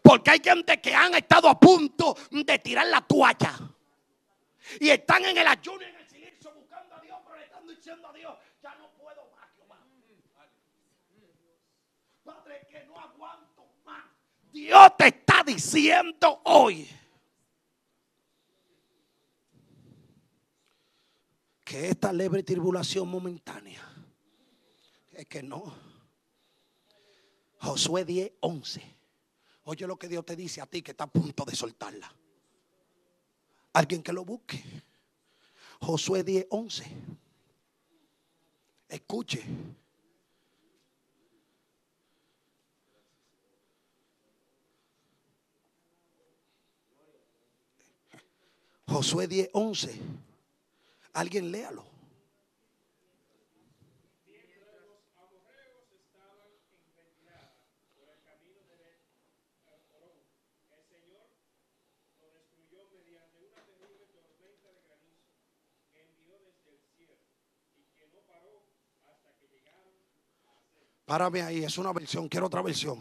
Porque 0.02 0.30
hay 0.30 0.40
gente 0.42 0.80
que 0.80 0.94
han 0.94 1.14
estado 1.14 1.48
a 1.48 1.58
punto 1.58 2.16
de 2.30 2.58
tirar 2.58 2.86
la 2.86 3.00
toalla. 3.00 3.58
Y 4.78 4.90
están 4.90 5.24
en 5.24 5.36
el 5.36 5.46
ayuno 5.46 5.82
en 5.82 5.96
el 5.96 6.08
silencio 6.08 6.52
buscando 6.52 6.94
a 6.94 7.00
Dios, 7.00 7.18
pero 7.24 7.36
le 7.38 7.44
están 7.44 7.66
diciendo 7.66 8.08
a 8.08 8.12
Dios, 8.12 8.34
ya 8.62 8.74
no 8.76 8.88
puedo 8.90 9.28
más, 9.36 9.48
Jehová. 9.56 9.78
Que 12.68 12.84
no 12.84 12.98
aguanto 12.98 13.66
más. 13.84 14.04
Dios 14.52 14.96
te 14.96 15.08
está 15.08 15.42
diciendo 15.44 16.40
hoy 16.44 16.88
que 21.64 21.88
esta 21.88 22.12
leve 22.12 22.42
tribulación 22.42 23.08
momentánea 23.08 23.80
es 25.12 25.26
que 25.26 25.42
no. 25.42 25.72
Josué 27.60 28.04
10, 28.04 28.32
11. 28.40 28.96
Oye 29.64 29.86
lo 29.86 29.98
que 29.98 30.08
Dios 30.08 30.24
te 30.24 30.34
dice 30.34 30.60
a 30.60 30.66
ti 30.66 30.82
que 30.82 30.92
está 30.92 31.04
a 31.04 31.12
punto 31.12 31.44
de 31.44 31.54
soltarla. 31.54 32.12
Alguien 33.72 34.02
que 34.02 34.12
lo 34.12 34.24
busque. 34.24 34.62
Josué 35.80 36.24
10, 36.24 36.46
11. 36.50 36.86
Escuche. 38.88 39.44
Josué 48.90 49.28
10, 49.28 49.50
11. 49.52 50.00
Alguien 51.12 51.52
léalo. 51.52 51.84
Párame 71.06 71.42
ahí, 71.42 71.64
es 71.64 71.78
una 71.78 71.92
versión, 71.92 72.28
quiero 72.28 72.46
otra 72.46 72.62
versión. 72.62 72.98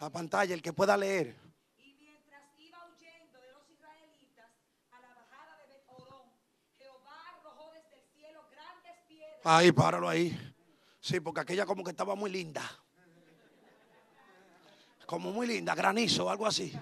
La 0.00 0.10
pantalla, 0.10 0.54
el 0.54 0.62
que 0.62 0.72
pueda 0.72 0.96
leer. 0.96 1.41
Ahí, 9.44 9.72
páralo 9.72 10.08
ahí. 10.08 10.54
Sí, 11.00 11.18
porque 11.20 11.40
aquella 11.40 11.66
como 11.66 11.82
que 11.82 11.90
estaba 11.90 12.14
muy 12.14 12.30
linda. 12.30 12.62
Como 15.04 15.32
muy 15.32 15.46
linda, 15.46 15.74
granizo, 15.74 16.26
o 16.26 16.30
algo 16.30 16.46
así. 16.46 16.72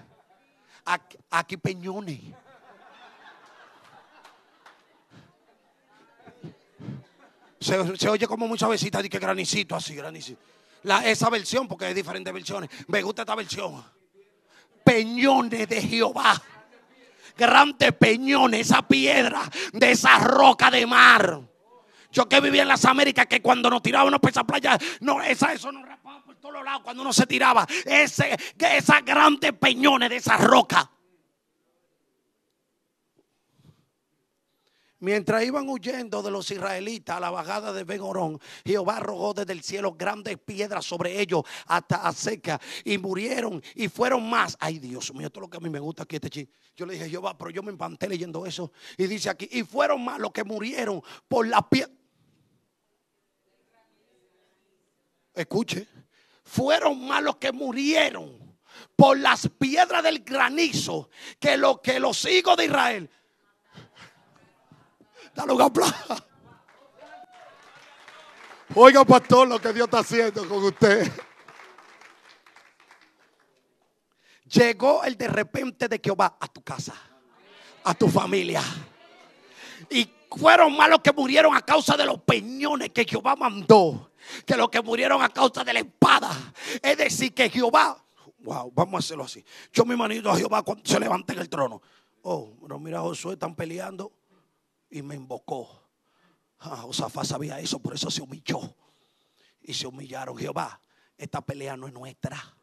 Aquí, 1.29 1.57
peñones. 1.57 2.19
Se, 7.59 8.09
oye 8.09 8.27
como 8.27 8.47
muchas 8.47 8.69
veces 8.69 8.91
que 8.91 9.19
granicito 9.19 9.75
así, 9.75 9.95
granicito. 9.95 10.41
Esa 11.03 11.29
versión, 11.29 11.67
porque 11.67 11.85
hay 11.85 11.93
diferentes 11.93 12.33
versiones. 12.33 12.69
Me 12.87 13.01
gusta 13.01 13.23
esta 13.23 13.35
versión. 13.35 13.83
Peñones 14.83 15.67
de 15.67 15.81
Jehová. 15.81 16.41
Grandes 17.37 17.93
peñones, 17.93 18.61
esa 18.61 18.87
piedra 18.87 19.49
de 19.73 19.91
esa 19.91 20.19
roca 20.19 20.69
de 20.69 20.85
mar. 20.85 21.50
Yo 22.11 22.27
que 22.27 22.41
vivía 22.41 22.63
en 22.63 22.67
las 22.67 22.85
Américas, 22.85 23.25
que 23.27 23.41
cuando 23.41 23.69
nos 23.69 23.81
tirábamos 23.81 24.19
para 24.19 24.31
esa 24.31 24.43
playa, 24.43 24.77
no, 24.99 25.21
esa, 25.21 25.53
eso 25.53 25.71
nos 25.71 25.85
rapaba 25.87 26.23
por 26.23 26.35
todos 26.35 26.63
lados 26.63 26.81
cuando 26.83 27.03
uno 27.03 27.13
se 27.13 27.25
tiraba. 27.25 27.65
Ese, 27.85 28.37
esas 28.59 29.05
grandes 29.05 29.53
peñones 29.53 30.09
de 30.09 30.17
esa 30.17 30.37
roca. 30.37 30.89
Mientras 35.01 35.43
iban 35.43 35.67
huyendo 35.67 36.21
de 36.21 36.29
los 36.29 36.51
israelitas 36.51 37.17
a 37.17 37.19
la 37.19 37.31
bajada 37.31 37.73
de 37.73 37.83
Ben 37.83 38.01
Orón, 38.01 38.39
Jehová 38.63 38.97
arrojó 38.97 39.33
desde 39.33 39.51
el 39.51 39.63
cielo 39.63 39.95
grandes 39.97 40.37
piedras 40.37 40.85
sobre 40.85 41.19
ellos 41.19 41.41
hasta 41.65 42.07
a 42.07 42.13
y 42.85 42.99
murieron 42.99 43.63
y 43.73 43.87
fueron 43.87 44.29
más. 44.29 44.55
Ay, 44.59 44.77
Dios 44.77 45.11
mío, 45.15 45.25
esto 45.25 45.39
es 45.39 45.41
lo 45.41 45.49
que 45.49 45.57
a 45.57 45.59
mí 45.59 45.71
me 45.71 45.79
gusta 45.79 46.03
aquí 46.03 46.17
este 46.17 46.29
chiste. 46.29 46.53
Yo 46.75 46.85
le 46.85 46.93
dije, 46.93 47.09
Jehová, 47.09 47.35
pero 47.35 47.49
yo 47.49 47.63
me 47.63 47.71
empanté 47.71 48.07
leyendo 48.07 48.45
eso. 48.45 48.71
Y 48.95 49.07
dice 49.07 49.31
aquí, 49.31 49.49
y 49.51 49.63
fueron 49.63 50.05
más 50.05 50.19
los 50.19 50.31
que 50.31 50.43
murieron 50.43 51.01
por 51.27 51.47
la 51.47 51.67
piedra. 51.67 52.00
Escuche, 55.33 55.87
fueron 56.43 57.07
más 57.07 57.23
los 57.23 57.37
que 57.37 57.51
murieron 57.51 58.57
por 58.95 59.17
las 59.17 59.49
piedras 59.57 60.03
del 60.03 60.19
granizo 60.19 61.09
que, 61.39 61.57
lo, 61.57 61.81
que 61.81 61.99
los 61.99 62.25
hijos 62.25 62.57
de 62.57 62.65
Israel. 62.65 63.09
Dale 65.33 65.53
un. 65.53 65.71
Oiga, 68.75 69.03
pastor, 69.03 69.47
lo 69.47 69.59
que 69.59 69.73
Dios 69.73 69.85
está 69.85 69.99
haciendo 69.99 70.47
con 70.47 70.63
usted. 70.63 71.11
Llegó 74.45 75.03
el 75.03 75.17
de 75.17 75.27
repente 75.27 75.87
de 75.87 75.99
Jehová 76.03 76.37
a 76.39 76.47
tu 76.47 76.61
casa, 76.61 76.93
a 77.83 77.93
tu 77.93 78.07
familia. 78.07 78.61
Y 79.89 80.09
fueron 80.29 80.75
más 80.75 80.89
los 80.89 81.01
que 81.01 81.11
murieron 81.11 81.55
a 81.55 81.61
causa 81.61 81.97
de 81.97 82.05
los 82.05 82.21
peñones 82.21 82.89
que 82.91 83.05
Jehová 83.05 83.35
mandó, 83.35 84.10
que 84.45 84.55
los 84.55 84.69
que 84.69 84.81
murieron 84.81 85.21
a 85.21 85.29
causa 85.29 85.63
de 85.63 85.73
la 85.73 85.79
espada. 85.79 86.31
Es 86.81 86.97
decir, 86.97 87.33
que 87.33 87.49
Jehová, 87.49 88.03
wow, 88.39 88.71
vamos 88.73 88.95
a 88.95 88.99
hacerlo 88.99 89.23
así. 89.23 89.43
Yo 89.71 89.85
me 89.85 89.95
manito 89.95 90.29
a 90.29 90.37
Jehová 90.37 90.63
cuando 90.63 90.83
se 90.85 90.99
levanta 90.99 91.33
en 91.33 91.39
el 91.39 91.49
trono. 91.49 91.81
Oh, 92.23 92.51
pero 92.61 92.79
mira, 92.79 93.01
Josué 93.01 93.33
están 93.33 93.55
peleando 93.55 94.11
y 94.89 95.01
me 95.01 95.15
invocó. 95.15 95.81
Ah, 96.59 96.77
Josafat 96.77 97.25
sabía 97.25 97.59
eso, 97.59 97.79
por 97.79 97.95
eso 97.95 98.11
se 98.11 98.21
humilló. 98.21 98.59
Y 99.61 99.73
se 99.73 99.87
humillaron. 99.87 100.37
Jehová, 100.37 100.81
esta 101.17 101.41
pelea 101.41 101.77
no 101.77 101.87
es 101.87 101.93
nuestra. 101.93 102.55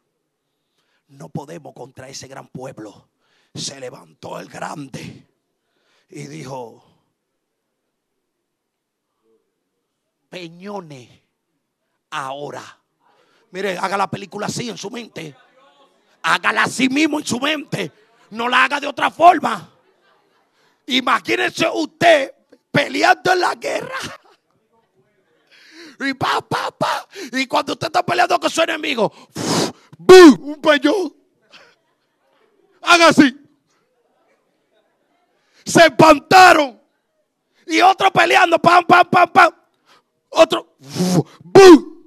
No 1.08 1.28
podemos 1.28 1.74
contra 1.74 2.08
ese 2.08 2.28
gran 2.28 2.48
pueblo. 2.48 3.08
Se 3.54 3.80
levantó 3.80 4.38
el 4.38 4.48
grande 4.48 5.26
y 6.08 6.26
dijo, 6.26 6.84
Peñones, 10.28 11.08
ahora. 12.10 12.62
Mire, 13.50 13.78
haga 13.78 13.96
la 13.96 14.10
película 14.10 14.46
así 14.46 14.68
en 14.68 14.76
su 14.76 14.90
mente. 14.90 15.34
Hágala 16.22 16.64
así 16.64 16.88
mismo 16.88 17.18
en 17.18 17.26
su 17.26 17.40
mente. 17.40 17.92
No 18.30 18.48
la 18.48 18.64
haga 18.64 18.80
de 18.80 18.86
otra 18.86 19.10
forma. 19.10 19.70
Imagínese 20.86 21.68
usted 21.72 22.34
peleando 22.70 23.32
en 23.32 23.40
la 23.40 23.54
guerra. 23.54 23.98
Y 26.00 26.14
pa, 26.14 26.40
pa, 26.40 26.70
pa. 26.70 27.08
Y 27.32 27.46
cuando 27.46 27.72
usted 27.72 27.88
está 27.88 28.04
peleando 28.04 28.38
con 28.38 28.50
su 28.50 28.62
enemigo, 28.62 29.12
¡bum! 29.96 30.38
un 30.40 30.60
peñón. 30.60 31.14
Haga 32.82 33.08
así. 33.08 33.36
Se 35.64 35.86
espantaron. 35.86 36.80
Y 37.66 37.80
otro 37.80 38.10
peleando, 38.10 38.58
pam, 38.58 38.84
pam, 38.84 39.06
pam, 39.10 39.30
pam. 39.30 39.52
Otro, 40.30 40.76
¡bum! 41.42 41.97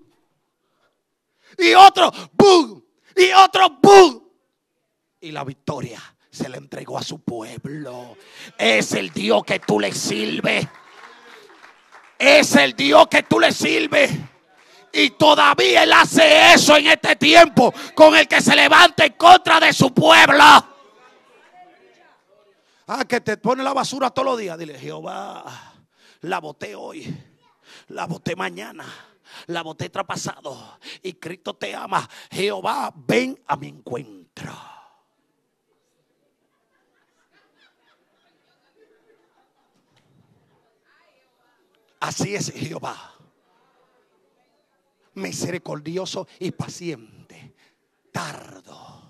Y 1.62 1.76
otro, 1.76 2.12
¡bum! 2.34 2.82
Y 3.16 3.32
otro, 3.34 3.78
¡bum! 3.80 4.20
Y 5.20 5.32
la 5.32 5.44
victoria 5.44 6.02
se 6.32 6.50
le 6.50 6.58
entregó 6.58 6.98
a 6.98 7.04
su 7.04 7.22
pueblo. 7.22 8.18
Es 8.58 8.94
el 8.94 9.12
Dios 9.12 9.44
que 9.46 9.60
tú 9.60 9.80
le 9.80 9.92
sirves. 9.92 10.68
Es 12.18 12.56
el 12.56 12.74
Dios 12.74 13.08
que 13.08 13.22
tú 13.22 13.40
le 13.40 13.52
sirves. 13.52 14.12
Y 14.92 15.12
todavía 15.12 15.84
Él 15.84 15.94
hace 15.94 16.54
eso 16.54 16.76
en 16.78 16.88
este 16.88 17.16
tiempo 17.16 17.72
con 17.94 18.16
el 18.16 18.28
que 18.28 18.42
se 18.42 18.56
levanta 18.56 19.06
en 19.06 19.14
contra 19.14 19.60
de 19.60 19.72
su 19.72 19.94
pueblo. 19.94 20.44
Ah, 22.88 23.06
que 23.08 23.22
te 23.22 23.38
pone 23.38 23.62
la 23.62 23.74
basura 23.74 24.10
todos 24.10 24.26
los 24.26 24.40
días. 24.40 24.58
Dile, 24.58 24.80
Jehová, 24.80 25.46
la 26.22 26.40
boté 26.40 26.76
hoy, 26.76 27.16
la 27.90 28.08
boté 28.08 28.36
mañana, 28.36 28.84
la 29.48 29.62
boté 29.64 29.90
traspasado. 29.90 30.80
Y 31.02 31.14
Cristo 31.14 31.56
te 31.56 31.76
ama. 31.76 32.08
Jehová, 32.30 32.94
ven 32.96 33.42
a 33.48 33.56
mi 33.56 33.68
encuentro. 33.68 34.54
Así 42.00 42.34
es 42.36 42.52
Jehová. 42.52 43.14
Misericordioso 45.14 46.28
y 46.40 46.52
paciente. 46.52 47.56
Tardo. 48.12 49.02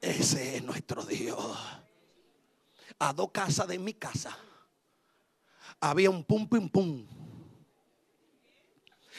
Ese 0.00 0.56
es 0.56 0.62
nuestro 0.62 1.02
Dios. 1.02 1.58
A 2.98 3.12
dos 3.14 3.30
casas 3.30 3.68
de 3.68 3.78
mi 3.78 3.94
casa 3.94 4.38
había 5.90 6.08
un 6.08 6.24
pum 6.24 6.48
pum 6.48 6.68
pum. 6.68 7.06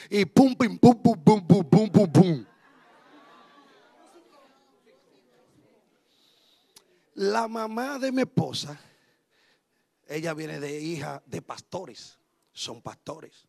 Y 0.10 0.26
pum 0.26 0.56
pum 0.56 0.78
pum 0.80 1.02
pum 1.02 1.24
pum 1.24 1.48
pum 1.48 1.70
pum 1.70 1.90
pum 1.90 2.12
pum. 2.12 2.46
La 7.14 7.48
mamá 7.48 8.00
de 8.00 8.12
mi 8.12 8.24
esposa, 8.24 8.80
ella 10.08 10.34
viene 10.34 10.60
de 10.60 10.82
hija 10.82 11.22
de 11.28 11.42
pastores, 11.42 12.18
son 12.52 12.82
pastores. 12.82 13.46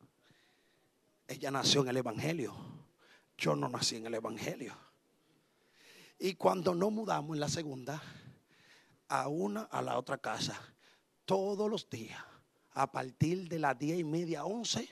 Ella 1.27 1.51
nació 1.51 1.81
en 1.83 1.89
el 1.89 1.97
Evangelio, 1.97 2.55
yo 3.39 3.57
no 3.57 3.69
nací 3.69 3.97
en 3.97 4.07
el 4.07 4.15
Evangelio. 4.15 4.77
Y 6.19 6.35
cuando 6.35 6.75
nos 6.75 6.93
mudamos 6.93 7.35
en 7.35 7.41
la 7.41 7.49
segunda, 7.49 8.01
a 9.09 9.27
una 9.29 9.63
a 9.63 9.81
la 9.83 9.99
otra 9.99 10.19
casa, 10.19 10.61
todos 11.25 11.69
los 11.69 11.91
días, 11.91 12.23
a 12.77 12.93
partir 12.93 13.49
de 13.49 13.59
las 13.59 13.79
diez 13.79 13.99
y 13.99 14.05
media, 14.05 14.45
once, 14.45 14.87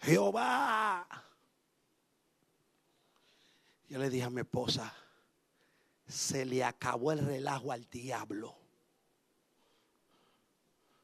Jehová. 0.00 1.06
Yo 3.88 3.98
le 3.98 4.08
dije 4.08 4.24
a 4.24 4.30
mi 4.30 4.40
esposa, 4.40 4.94
se 6.06 6.46
le 6.46 6.64
acabó 6.64 7.12
el 7.12 7.18
relajo 7.26 7.72
al 7.72 7.84
diablo. 7.90 8.56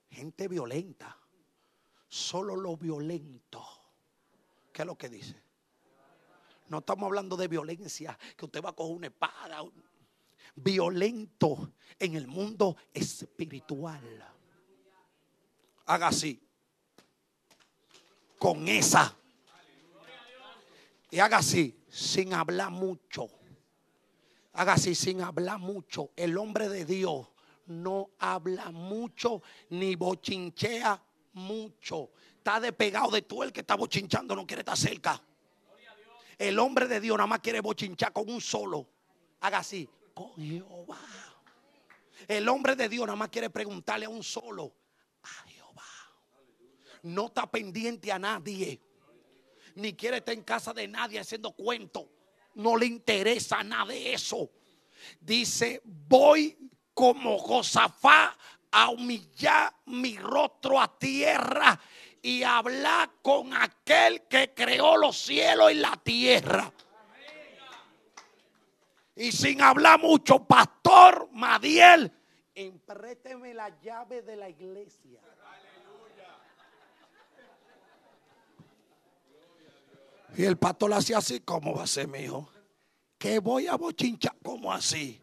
Gente 0.08 0.48
violenta. 0.48 1.18
Solo 2.08 2.56
lo 2.56 2.76
violento. 2.76 3.62
¿Qué 4.72 4.82
es 4.82 4.86
lo 4.86 4.96
que 4.96 5.08
dice? 5.08 5.42
No 6.68 6.78
estamos 6.78 7.06
hablando 7.06 7.36
de 7.36 7.48
violencia, 7.48 8.18
que 8.36 8.44
usted 8.46 8.62
va 8.62 8.70
a 8.70 8.72
coger 8.74 8.96
una 8.96 9.06
espada. 9.08 9.62
Violento 10.54 11.72
en 11.98 12.14
el 12.14 12.26
mundo 12.26 12.76
espiritual. 12.92 14.02
Haga 15.86 16.08
así. 16.08 16.40
Con 18.38 18.66
esa. 18.68 19.16
Y 21.10 21.18
haga 21.20 21.38
así 21.38 21.82
sin 21.88 22.32
hablar 22.32 22.70
mucho. 22.70 23.28
Haga 24.54 24.74
así, 24.74 24.94
sin 24.94 25.20
hablar 25.20 25.58
mucho. 25.58 26.10
El 26.16 26.36
hombre 26.38 26.68
de 26.68 26.84
Dios 26.84 27.28
no 27.66 28.10
habla 28.18 28.70
mucho 28.70 29.42
ni 29.70 29.94
bochinchea 29.94 31.02
mucho. 31.34 32.10
Está 32.38 32.60
despegado 32.60 33.10
de 33.10 33.22
tú 33.22 33.42
el 33.42 33.52
que 33.52 33.60
está 33.60 33.76
bochinchando, 33.76 34.34
no 34.34 34.46
quiere 34.46 34.60
estar 34.60 34.76
cerca. 34.76 35.22
El 36.38 36.58
hombre 36.58 36.88
de 36.88 37.00
Dios 37.00 37.16
nada 37.16 37.26
más 37.26 37.40
quiere 37.40 37.60
bochinchar 37.60 38.12
con 38.12 38.28
un 38.28 38.40
solo. 38.40 38.88
Haga 39.40 39.58
así, 39.58 39.88
con 40.14 40.34
Jehová. 40.36 40.98
El 42.28 42.48
hombre 42.48 42.76
de 42.76 42.88
Dios 42.88 43.06
nada 43.06 43.16
más 43.16 43.28
quiere 43.28 43.50
preguntarle 43.50 44.06
a 44.06 44.08
un 44.08 44.22
solo, 44.22 44.72
a 45.22 45.48
Jehová. 45.48 45.82
No 47.02 47.26
está 47.26 47.50
pendiente 47.50 48.12
a 48.12 48.18
nadie 48.18 48.80
ni 49.76 49.94
quiere 49.94 50.18
estar 50.18 50.34
en 50.34 50.42
casa 50.42 50.72
de 50.72 50.88
nadie 50.88 51.20
haciendo 51.20 51.52
cuentos. 51.52 52.04
No 52.54 52.76
le 52.76 52.86
interesa 52.86 53.62
nada 53.62 53.86
de 53.86 54.14
eso. 54.14 54.50
Dice, 55.20 55.80
voy 55.84 56.56
como 56.94 57.38
Josafá 57.38 58.36
a 58.70 58.90
humillar 58.90 59.74
mi 59.86 60.16
rostro 60.16 60.80
a 60.80 60.98
tierra 60.98 61.78
y 62.20 62.42
hablar 62.42 63.10
con 63.22 63.52
aquel 63.54 64.22
que 64.28 64.52
creó 64.54 64.96
los 64.96 65.16
cielos 65.16 65.72
y 65.72 65.76
la 65.76 65.96
tierra. 65.96 66.72
Y 69.14 69.30
sin 69.32 69.60
hablar 69.60 70.00
mucho, 70.00 70.44
pastor 70.44 71.28
Madiel, 71.32 72.10
emprésteme 72.54 73.52
la 73.54 73.68
llave 73.80 74.22
de 74.22 74.36
la 74.36 74.48
iglesia. 74.48 75.20
Y 80.34 80.44
el 80.44 80.56
pastor 80.56 80.90
le 80.90 80.96
hacía 80.96 81.18
así, 81.18 81.40
¿cómo 81.40 81.74
va 81.74 81.84
a 81.84 81.86
ser, 81.86 82.08
mi 82.08 82.20
hijo? 82.20 82.50
Que 83.18 83.38
voy 83.38 83.66
a 83.66 83.76
bochinchar, 83.76 84.34
¿cómo 84.42 84.72
así? 84.72 85.20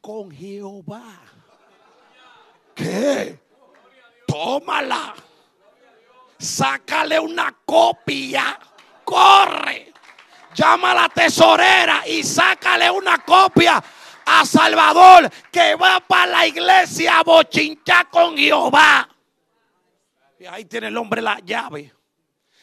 Con 0.00 0.30
Jehová. 0.30 1.20
¿Qué? 2.74 3.38
Tómala. 4.26 5.14
Sácale 6.38 7.20
una 7.20 7.56
copia. 7.64 8.58
Corre. 9.04 9.89
Llama 10.54 10.92
a 10.92 10.94
la 10.94 11.08
tesorera 11.08 12.06
y 12.06 12.22
sácale 12.22 12.90
una 12.90 13.18
copia 13.18 13.82
a 14.26 14.44
Salvador 14.44 15.30
que 15.50 15.74
va 15.74 16.00
para 16.00 16.32
la 16.32 16.46
iglesia 16.46 17.18
a 17.18 17.22
bochinchar 17.22 18.10
con 18.10 18.36
Jehová. 18.36 19.08
Y 20.38 20.46
ahí 20.46 20.64
tiene 20.64 20.88
el 20.88 20.96
hombre 20.96 21.20
la 21.20 21.38
llave. 21.40 21.92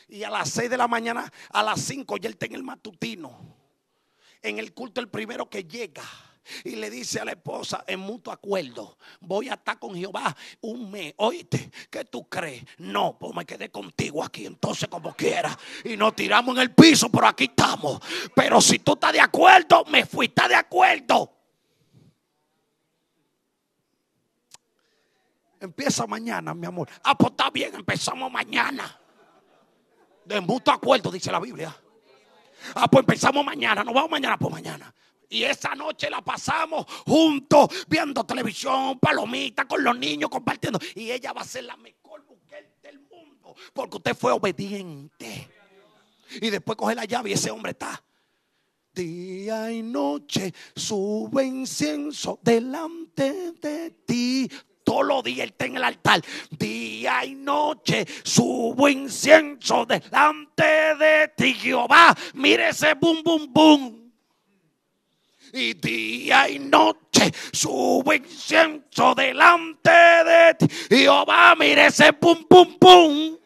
Y 0.09 0.23
a 0.23 0.29
las 0.29 0.49
6 0.49 0.69
de 0.69 0.77
la 0.77 0.87
mañana, 0.87 1.31
a 1.51 1.63
las 1.63 1.81
5 1.81 2.17
ya 2.17 2.27
él 2.27 2.33
está 2.33 2.45
en 2.45 2.55
el 2.55 2.63
matutino. 2.63 3.55
En 4.41 4.57
el 4.57 4.73
culto 4.73 5.01
el 5.01 5.09
primero 5.09 5.49
que 5.49 5.63
llega. 5.63 6.03
Y 6.63 6.75
le 6.75 6.89
dice 6.89 7.19
a 7.19 7.25
la 7.25 7.31
esposa 7.31 7.83
en 7.87 7.99
mutuo 7.99 8.33
acuerdo, 8.33 8.97
voy 9.19 9.49
a 9.49 9.53
estar 9.53 9.79
con 9.79 9.95
Jehová 9.95 10.35
un 10.61 10.91
mes. 10.91 11.13
Oíste, 11.17 11.71
¿qué 11.89 12.05
tú 12.05 12.27
crees? 12.27 12.63
No, 12.77 13.17
pues 13.19 13.33
me 13.35 13.45
quedé 13.45 13.69
contigo 13.69 14.23
aquí 14.23 14.45
entonces 14.45 14.87
como 14.89 15.13
quiera. 15.15 15.57
Y 15.83 15.97
nos 15.97 16.15
tiramos 16.15 16.55
en 16.55 16.61
el 16.61 16.73
piso, 16.73 17.09
pero 17.09 17.27
aquí 17.27 17.45
estamos. 17.45 18.01
Pero 18.35 18.61
si 18.61 18.79
tú 18.79 18.93
estás 18.93 19.13
de 19.13 19.21
acuerdo, 19.21 19.83
me 19.85 20.05
fui, 20.05 20.27
¿estás 20.27 20.49
de 20.49 20.55
acuerdo? 20.55 21.33
Empieza 25.59 26.05
mañana, 26.05 26.53
mi 26.53 26.67
amor. 26.67 26.87
Ah, 27.03 27.17
pues 27.17 27.31
está 27.31 27.49
bien, 27.49 27.73
empezamos 27.73 28.31
mañana. 28.31 28.99
De 30.25 30.39
mutuo 30.41 30.73
acuerdo, 30.73 31.09
dice 31.11 31.31
la 31.31 31.39
Biblia. 31.39 31.75
Ah, 32.75 32.87
pues 32.87 33.01
empezamos 33.01 33.45
mañana, 33.45 33.83
nos 33.83 33.93
vamos 33.93 34.11
mañana 34.11 34.37
por 34.37 34.51
mañana. 34.51 34.93
Y 35.29 35.43
esa 35.43 35.75
noche 35.75 36.09
la 36.09 36.21
pasamos 36.21 36.85
juntos, 37.05 37.69
viendo 37.87 38.25
televisión, 38.25 38.97
palomitas 38.99 39.65
con 39.65 39.83
los 39.83 39.97
niños, 39.97 40.29
compartiendo. 40.29 40.79
Y 40.95 41.11
ella 41.11 41.33
va 41.33 41.41
a 41.41 41.45
ser 41.45 41.65
la 41.65 41.75
mejor 41.77 42.25
mujer 42.25 42.77
del 42.81 42.99
mundo, 42.99 43.55
porque 43.73 43.97
usted 43.97 44.15
fue 44.15 44.31
obediente. 44.31 45.49
Y 46.41 46.49
después 46.49 46.77
coge 46.77 46.95
la 46.95 47.05
llave 47.05 47.31
y 47.31 47.33
ese 47.33 47.51
hombre 47.51 47.71
está. 47.71 48.01
Día 48.93 49.71
y 49.71 49.83
noche 49.83 50.53
sube 50.75 51.45
incienso 51.45 52.39
delante 52.41 53.51
de 53.51 53.91
ti. 54.05 54.49
Todos 54.83 55.05
los 55.05 55.23
días 55.23 55.47
está 55.47 55.65
en 55.65 55.75
el 55.75 55.83
altar. 55.83 56.21
Día 56.49 57.25
y 57.25 57.35
noche 57.35 58.05
subo 58.23 58.87
incienso 58.87 59.85
delante 59.85 60.63
de 60.63 61.27
ti, 61.35 61.53
Jehová. 61.53 62.17
Mire 62.33 62.69
ese 62.69 62.93
bum, 62.93 63.21
bum, 63.21 63.53
bum. 63.53 64.06
Y 65.53 65.73
día 65.75 66.49
y 66.49 66.59
noche 66.59 67.31
subo 67.51 68.13
incienso 68.13 69.15
delante 69.15 69.89
de 69.89 70.55
ti, 70.55 70.67
Jehová. 70.89 71.55
Mire 71.55 71.87
ese 71.87 72.11
bum, 72.11 72.45
bum, 72.49 72.77
bum. 72.79 73.37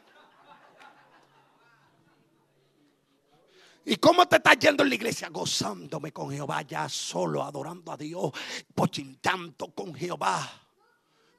¿Y 3.86 3.95
cómo 3.98 4.28
te 4.28 4.38
estás 4.38 4.57
yendo 4.60 4.84
en 4.84 4.90
la 4.90 4.95
iglesia? 4.95 5.30
Gozándome 5.30 6.11
con 6.14 6.32
Jehová, 6.32 6.61
ya 6.61 6.88
solo, 6.88 7.44
adorando 7.44 7.91
a 7.91 7.98
Dios, 7.98 8.32
pochintando 8.73 9.73
con 9.73 9.94
Jehová. 9.94 10.49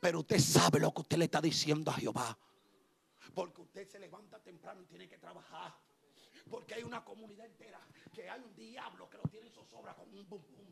Pero 0.01 0.21
usted 0.21 0.39
sabe 0.39 0.81
lo 0.81 0.93
que 0.93 1.03
usted 1.03 1.19
le 1.19 1.27
está 1.27 1.41
diciendo 1.41 1.91
a 1.91 1.95
Jehová. 1.95 2.37
Porque 3.35 3.61
usted 3.61 3.89
se 3.89 3.99
levanta 3.99 4.39
temprano 4.41 4.83
y 4.83 4.87
tiene 4.87 5.09
que 5.09 5.17
trabajar. 5.19 5.73
Porque 6.51 6.75
hay 6.75 6.83
una 6.83 7.05
comunidad 7.05 7.47
entera 7.47 7.81
que 8.13 8.29
hay 8.29 8.41
un 8.41 8.55
diablo 8.55 9.09
que 9.09 9.17
lo 9.17 9.25
tiene 9.25 9.47
en 9.47 9.53
zozobra 9.55 9.95
con 9.95 10.07
un 10.09 10.29
bum 10.29 10.41
bum. 10.41 10.67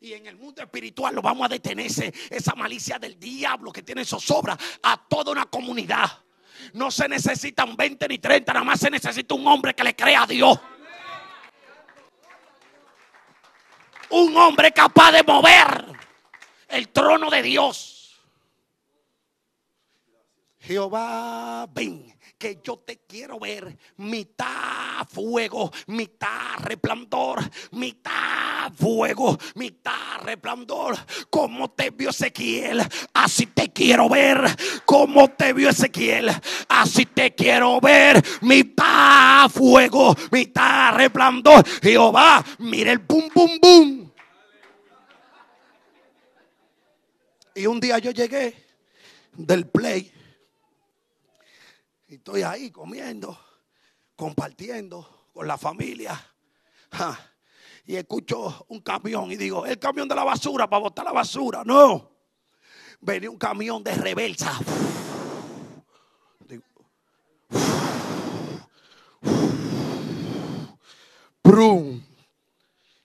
Y 0.00 0.12
en 0.12 0.26
el 0.26 0.36
mundo 0.36 0.62
espiritual 0.62 1.14
lo 1.14 1.22
vamos 1.22 1.44
a 1.44 1.48
detenerse. 1.48 2.12
Esa 2.30 2.54
malicia 2.54 2.98
del 2.98 3.18
diablo 3.18 3.72
que 3.72 3.82
tiene 3.82 4.04
zozobra 4.04 4.56
a 4.82 4.96
toda 5.08 5.32
una 5.32 5.46
comunidad. 5.46 6.06
No 6.72 6.90
se 6.90 7.08
necesitan 7.08 7.76
20 7.76 8.08
ni 8.08 8.18
30, 8.18 8.52
nada 8.52 8.64
más 8.64 8.80
se 8.80 8.90
necesita 8.90 9.34
un 9.34 9.46
hombre 9.46 9.74
que 9.74 9.84
le 9.84 9.94
crea 9.94 10.22
a 10.22 10.26
Dios. 10.26 10.58
Un 14.10 14.36
hombre 14.36 14.72
capaz 14.72 15.12
de 15.12 15.22
mover 15.22 15.84
el 16.68 16.88
trono 16.88 17.30
de 17.30 17.42
Dios. 17.42 18.20
Jehová, 20.60 21.66
ven, 21.70 22.17
que 22.38 22.60
yo 22.62 22.78
te 22.78 22.98
quiero 22.98 23.38
ver 23.40 23.76
mitad 23.96 25.06
fuego, 25.08 25.72
mitad 25.88 26.56
resplandor, 26.60 27.40
mitad 27.72 28.72
fuego, 28.76 29.36
mitad 29.56 30.20
resplandor. 30.22 30.96
Como 31.28 31.70
te 31.72 31.90
vio 31.90 32.10
Ezequiel, 32.10 32.82
así 33.12 33.46
te 33.46 33.70
quiero 33.70 34.08
ver. 34.08 34.40
Como 34.84 35.28
te 35.28 35.52
vio 35.52 35.68
Ezequiel, 35.68 36.30
así 36.68 37.06
te 37.06 37.34
quiero 37.34 37.80
ver. 37.80 38.22
Mitad 38.42 39.48
fuego, 39.50 40.14
mitad 40.30 40.94
resplandor. 40.94 41.66
Jehová, 41.82 42.44
mira 42.58 42.92
el 42.92 42.98
bum, 42.98 43.28
bum, 43.34 43.58
bum. 43.60 44.10
Y 47.56 47.66
un 47.66 47.80
día 47.80 47.98
yo 47.98 48.12
llegué 48.12 48.54
del 49.32 49.66
play. 49.66 50.12
Y 52.08 52.14
estoy 52.14 52.42
ahí 52.42 52.70
comiendo, 52.70 53.38
compartiendo 54.16 55.28
con 55.34 55.46
la 55.46 55.58
familia. 55.58 56.18
Y 57.84 57.96
escucho 57.96 58.64
un 58.68 58.80
camión 58.80 59.30
y 59.30 59.36
digo, 59.36 59.66
el 59.66 59.78
camión 59.78 60.08
de 60.08 60.14
la 60.14 60.24
basura 60.24 60.68
para 60.68 60.80
botar 60.80 61.04
la 61.04 61.12
basura. 61.12 61.62
No. 61.64 62.10
Venía 63.00 63.30
un 63.30 63.36
camión 63.36 63.84
de 63.84 63.94
reversa. 63.94 64.58
Brum. 71.44 72.02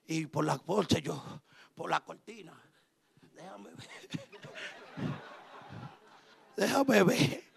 Y 0.06 0.28
por 0.28 0.46
la 0.46 0.56
bolsa 0.56 1.00
yo, 1.00 1.42
por 1.76 1.90
la 1.90 2.00
cortina. 2.00 2.54
Déjame 3.34 3.70
ver. 3.76 3.90
Déjame 6.58 7.04
ver. 7.04 7.53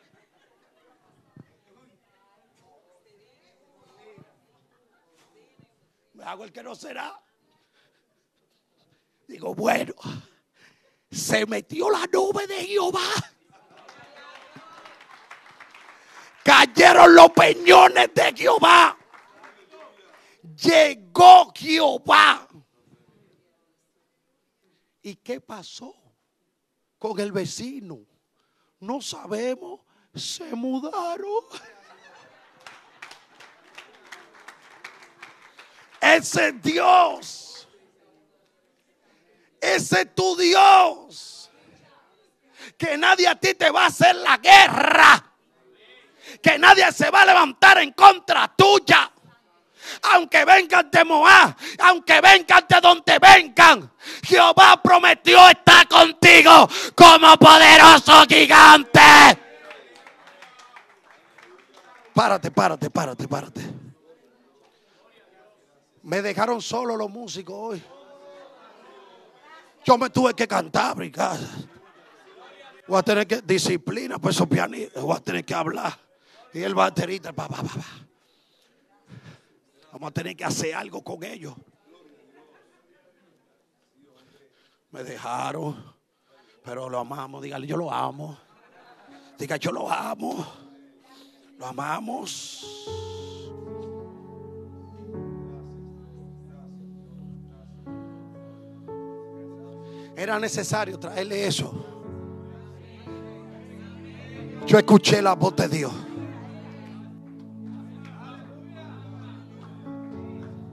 Hago 6.27 6.45
el 6.45 6.53
que 6.53 6.63
no 6.63 6.75
será. 6.75 7.19
Digo, 9.29 9.55
bueno, 9.55 9.95
se 11.11 11.47
metió 11.47 11.91
la 11.91 12.07
nube 12.13 12.47
de 12.47 12.65
Jehová. 12.65 13.09
Cayeron 16.45 17.15
los 17.15 17.31
peñones 17.31 18.13
de 18.15 18.33
Jehová. 18.37 18.97
Llegó 20.63 21.53
Jehová. 21.55 22.49
¿Y 25.03 25.17
qué 25.17 25.41
pasó 25.41 25.95
con 26.99 27.19
el 27.21 27.33
vecino? 27.33 28.01
No 28.81 29.01
sabemos. 29.01 29.81
Se 30.15 30.55
mudaron. 30.55 31.45
Ese 36.15 36.49
es 36.49 36.63
Dios. 36.63 37.69
Ese 39.61 40.03
es 40.03 40.15
tu 40.15 40.37
Dios. 40.37 41.51
Que 42.79 42.97
nadie 42.97 43.27
a 43.27 43.35
ti 43.35 43.55
te 43.55 43.71
va 43.71 43.85
a 43.85 43.87
hacer 43.87 44.15
la 44.17 44.37
guerra. 44.37 45.25
Que 46.43 46.59
nadie 46.59 46.91
se 46.93 47.11
va 47.11 47.23
a 47.23 47.27
levantar 47.27 47.79
en 47.79 47.93
contra 47.93 48.53
tuya. 48.57 49.11
Aunque 50.03 50.45
vengan 50.45 50.91
de 50.91 51.05
Moab, 51.05 51.55
aunque 51.79 52.21
vengan 52.21 52.67
de 52.69 52.81
donde 52.81 53.19
vengan, 53.21 53.93
Jehová 54.25 54.81
prometió 54.83 55.49
estar 55.49 55.87
contigo 55.87 56.69
como 56.95 57.37
poderoso 57.37 58.25
gigante. 58.29 59.01
Párate, 62.13 62.51
párate, 62.51 62.91
párate, 62.91 63.29
párate. 63.29 63.66
Me 66.07 66.23
dejaron 66.23 66.63
solo 66.63 66.97
los 66.97 67.11
músicos 67.11 67.57
hoy. 67.59 67.83
Yo 69.85 69.99
me 69.99 70.09
tuve 70.09 70.35
que 70.35 70.47
cantar, 70.47 70.95
brincar. 70.95 71.37
Voy 72.87 72.97
a 72.97 73.03
tener 73.03 73.27
que 73.27 73.43
disciplina, 73.43 74.17
pues 74.17 74.37
esos 74.37 74.47
pianistas. 74.47 75.03
Voy 75.03 75.17
a 75.17 75.19
tener 75.19 75.45
que 75.45 75.53
hablar. 75.53 75.99
Y 76.55 76.63
el 76.63 76.77
baterista, 76.77 77.33
pa, 77.33 77.49
pa, 77.49 77.61
pa. 77.61 77.85
Vamos 79.91 80.11
a 80.11 80.13
tener 80.13 80.37
que 80.37 80.45
hacer 80.45 80.77
algo 80.77 81.03
con 81.03 81.25
ellos. 81.25 81.55
Me 84.93 85.03
dejaron, 85.03 85.93
pero 86.65 86.89
lo 86.89 87.01
amamos. 87.01 87.43
Dígale, 87.43 87.67
yo 87.67 87.77
lo 87.77 87.93
amo. 87.93 88.39
Diga, 89.37 89.57
yo 89.57 89.73
lo 89.73 89.91
amo. 89.91 90.47
Lo 91.59 91.67
amamos. 91.67 93.06
Era 100.17 100.39
necesario 100.41 100.99
traerle 100.99 101.47
eso. 101.47 101.73
Yo 104.67 104.79
escuché 104.79 105.21
la 105.21 105.35
voz 105.35 105.55
de 105.57 105.69
Dios. 105.69 105.93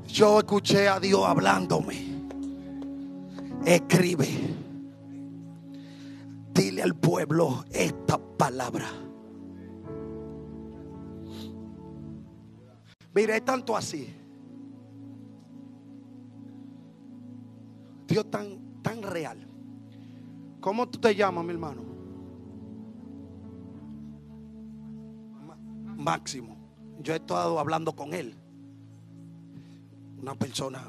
Yo 0.08 0.40
escuché 0.40 0.88
a 0.88 1.00
Dios 1.00 1.26
hablándome. 1.26 1.96
Escribe. 3.66 4.30
Dile 6.54 6.82
al 6.82 6.96
pueblo 6.96 7.66
esta 7.72 8.18
palabra. 8.18 8.88
Mira, 13.14 13.36
es 13.36 13.44
tanto 13.44 13.76
así. 13.76 14.08
Dios 18.08 18.30
tan, 18.30 18.73
tan 18.84 19.02
real. 19.02 19.38
¿Cómo 20.62 20.88
tú 20.88 21.00
te 21.00 21.16
llamas, 21.16 21.44
mi 21.44 21.52
hermano? 21.52 21.82
Ma- 25.48 25.58
Máximo. 25.96 26.56
Yo 27.02 27.14
he 27.14 27.18
estado 27.18 27.60
hablando 27.60 27.94
con 27.96 28.14
él. 28.14 28.36
Una 30.22 30.36
persona 30.36 30.82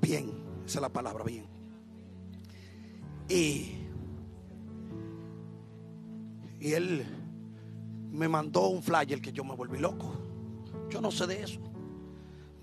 bien, 0.00 0.30
esa 0.64 0.78
es 0.78 0.82
la 0.82 0.88
palabra, 0.92 1.24
bien. 1.24 1.44
Y, 3.28 3.72
y 6.60 6.72
él 6.72 7.04
me 8.12 8.28
mandó 8.28 8.68
un 8.68 8.82
flyer 8.82 9.20
que 9.20 9.32
yo 9.32 9.42
me 9.42 9.56
volví 9.56 9.78
loco. 9.78 10.12
Yo 10.88 11.00
no 11.00 11.10
sé 11.10 11.26
de 11.26 11.42
eso. 11.42 11.60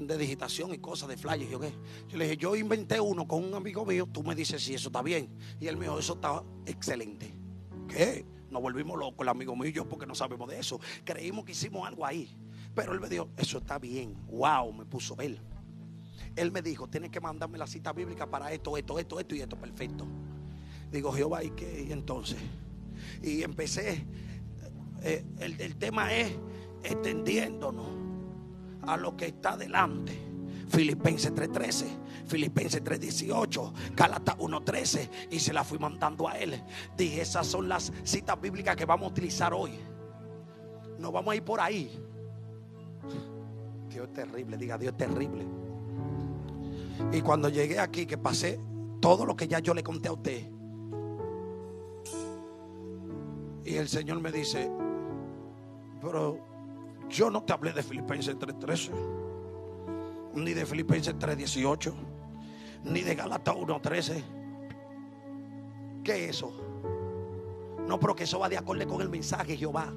De 0.08 0.18
digitación 0.18 0.74
y 0.74 0.80
cosas 0.80 1.08
de 1.10 1.18
flyer. 1.18 1.50
Yo, 1.50 1.60
yo 2.10 2.18
le 2.18 2.26
dije, 2.26 2.38
yo 2.38 2.56
inventé 2.56 3.00
uno 3.00 3.28
con 3.28 3.44
un 3.44 3.54
amigo 3.54 3.86
mío. 3.86 4.08
Tú 4.12 4.22
me 4.22 4.36
dices 4.36 4.62
si 4.62 4.74
eso 4.74 4.90
está 4.90 5.02
bien. 5.02 5.30
Y 5.60 5.68
él 5.68 5.78
me 5.78 5.86
dijo, 5.86 5.98
eso 5.98 6.14
está 6.16 6.44
excelente. 6.66 7.34
¿Qué? 7.88 8.26
Nos 8.50 8.62
volvimos 8.62 9.00
locos, 9.00 9.22
el 9.22 9.30
amigo 9.30 9.56
mío 9.56 9.70
y 9.70 9.74
yo, 9.74 9.88
porque 9.88 10.06
no 10.06 10.14
sabemos 10.14 10.50
de 10.50 10.60
eso. 10.60 10.80
Creímos 11.04 11.46
que 11.46 11.54
hicimos 11.54 11.88
algo 11.88 12.06
ahí. 12.06 12.36
Pero 12.76 12.94
él 12.94 13.00
me 13.00 13.08
dijo, 13.08 13.30
eso 13.38 13.60
está 13.60 13.80
bien. 13.80 14.16
Wow, 14.28 14.74
me 14.74 14.86
puso 14.86 15.16
él. 15.22 15.40
Él 16.36 16.52
me 16.52 16.62
dijo, 16.62 16.88
tienes 16.88 17.12
que 17.12 17.20
mandarme 17.22 17.58
la 17.58 17.68
cita 17.68 17.94
bíblica 17.94 18.30
para 18.30 18.52
esto, 18.52 18.76
esto, 18.78 19.00
esto, 19.00 19.20
esto 19.20 19.36
y 19.36 19.42
esto. 19.42 19.56
Perfecto. 19.56 20.06
Digo, 20.92 21.12
Jehová, 21.12 21.44
¿y 21.44 21.52
qué? 21.52 21.92
Entonces. 21.92 22.38
Y 23.22 23.44
empecé. 23.44 24.06
eh, 25.02 25.24
el, 25.40 25.60
el 25.62 25.76
tema 25.78 26.14
es 26.14 26.34
extendiéndonos 26.84 27.88
a 28.88 28.98
lo 28.98 29.16
que 29.16 29.28
está 29.28 29.58
delante. 29.58 30.18
Filipenses 30.68 31.34
3:13, 31.34 31.86
Filipenses 32.26 32.84
3:18, 32.84 33.74
Gálatas 33.96 34.36
1:13 34.38 35.10
y 35.30 35.40
se 35.40 35.54
la 35.54 35.64
fui 35.64 35.78
mandando 35.78 36.28
a 36.28 36.38
él. 36.38 36.62
Dije, 36.98 37.22
esas 37.22 37.46
son 37.46 37.70
las 37.70 37.92
citas 38.04 38.40
bíblicas 38.40 38.76
que 38.76 38.86
vamos 38.86 39.08
a 39.08 39.12
utilizar 39.12 39.54
hoy. 39.54 39.72
No 41.00 41.12
vamos 41.12 41.34
a 41.34 41.36
ir 41.36 41.44
por 41.44 41.60
ahí. 41.60 41.92
Dios 43.90 44.08
es 44.08 44.14
terrible, 44.14 44.58
diga 44.58 44.78
Dios 44.78 44.98
terrible. 44.98 45.46
Y 47.12 47.22
cuando 47.22 47.50
llegué 47.50 47.80
aquí, 47.80 48.06
que 48.06 48.18
pasé 48.18 48.60
todo 49.00 49.26
lo 49.26 49.36
que 49.36 49.48
ya 49.48 49.60
yo 49.60 49.74
le 49.74 49.84
conté 49.84 50.10
a 50.10 50.14
usted, 50.14 50.50
y 53.66 53.76
el 53.76 53.88
Señor 53.88 54.20
me 54.20 54.32
dice, 54.32 54.70
pero 56.02 56.53
yo 57.10 57.30
no 57.30 57.44
te 57.44 57.54
hablé 57.54 57.74
de 57.74 57.84
Filipenses 57.84 58.38
3:13, 58.38 58.92
ni 60.36 60.54
de 60.54 60.66
Filipenses 60.66 61.16
3:18, 61.18 61.94
ni 62.86 63.02
de 63.02 63.16
Gálatas 63.16 63.56
1:13. 63.56 64.24
¿Qué 66.04 66.26
es 66.26 66.38
eso? 66.38 66.54
No, 67.88 68.00
pero 68.00 68.16
que 68.16 68.24
eso 68.24 68.40
va 68.40 68.50
de 68.50 68.58
acorde 68.58 68.86
con 68.86 69.02
el 69.02 69.10
mensaje, 69.10 69.58
Jehová. 69.58 69.94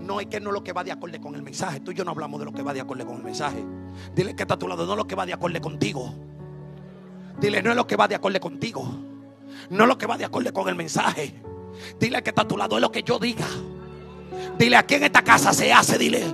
No 0.00 0.20
es 0.20 0.26
que 0.26 0.40
no 0.40 0.52
lo 0.52 0.62
que 0.62 0.72
va 0.72 0.84
de 0.84 0.92
acorde 0.92 1.20
con 1.20 1.34
el 1.34 1.42
mensaje. 1.42 1.80
Tú 1.80 1.90
y 1.90 1.94
yo 1.94 2.04
no 2.04 2.12
hablamos 2.12 2.38
de 2.38 2.46
lo 2.46 2.52
que 2.52 2.62
va 2.62 2.72
de 2.72 2.80
acorde 2.80 3.04
con 3.04 3.16
el 3.16 3.22
mensaje. 3.22 3.64
Dile 4.14 4.34
que 4.34 4.42
está 4.42 4.54
a 4.54 4.58
tu 4.58 4.68
lado, 4.68 4.86
no 4.86 4.96
lo 4.96 5.06
que 5.06 5.14
va 5.14 5.26
de 5.26 5.32
acorde 5.32 5.60
contigo. 5.60 6.14
Dile, 7.40 7.62
no 7.62 7.70
es 7.70 7.76
lo 7.76 7.86
que 7.86 7.96
va 7.96 8.08
de 8.08 8.14
acorde 8.14 8.40
contigo. 8.40 8.84
No 9.70 9.82
es 9.82 9.88
lo 9.88 9.98
que 9.98 10.06
va 10.06 10.16
de 10.16 10.24
acorde 10.24 10.52
con 10.52 10.68
el 10.68 10.74
mensaje. 10.74 11.42
Dile 11.98 12.22
que 12.22 12.30
está 12.30 12.42
a 12.42 12.48
tu 12.48 12.56
lado, 12.56 12.76
es 12.76 12.82
lo 12.82 12.90
que 12.90 13.02
yo 13.02 13.18
diga. 13.18 13.46
Dile 14.58 14.76
aquí 14.76 14.94
en 14.94 15.04
esta 15.04 15.22
casa 15.22 15.52
se 15.52 15.72
hace, 15.72 15.98
dile. 15.98 16.24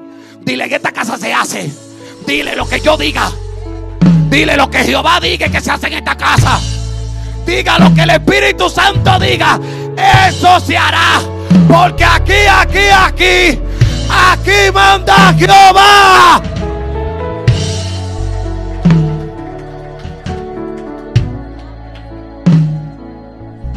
Dile 0.40 0.64
en 0.64 0.72
esta 0.72 0.92
casa 0.92 1.18
se 1.18 1.32
hace. 1.32 1.70
Dile 2.26 2.54
lo 2.56 2.68
que 2.68 2.80
yo 2.80 2.96
diga. 2.96 3.30
Dile 4.28 4.56
lo 4.56 4.70
que 4.70 4.78
Jehová 4.78 5.20
diga 5.20 5.48
que 5.48 5.60
se 5.60 5.70
hace 5.70 5.88
en 5.88 5.94
esta 5.94 6.16
casa. 6.16 6.60
Diga 7.46 7.78
lo 7.78 7.92
que 7.94 8.02
el 8.02 8.10
Espíritu 8.10 8.70
Santo 8.70 9.18
diga. 9.18 9.58
Eso 10.28 10.60
se 10.60 10.76
hará. 10.76 11.20
Porque 11.68 12.04
aquí, 12.04 12.46
aquí, 12.48 12.88
aquí, 12.88 13.60
aquí 14.08 14.72
manda 14.72 15.34
Jehová. 15.34 16.42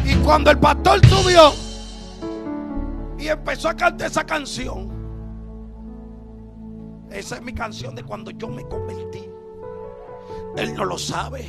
Y 0.04 0.14
cuando 0.24 0.50
el 0.50 0.58
pastor 0.58 1.00
subió 1.06 1.65
empezó 3.28 3.68
a 3.68 3.74
cantar 3.74 4.08
esa 4.08 4.24
canción, 4.24 4.90
esa 7.10 7.36
es 7.36 7.42
mi 7.42 7.52
canción 7.52 7.94
de 7.94 8.02
cuando 8.02 8.30
yo 8.30 8.48
me 8.48 8.62
convertí. 8.64 9.28
Él 10.56 10.74
no 10.74 10.84
lo 10.84 10.98
sabe. 10.98 11.46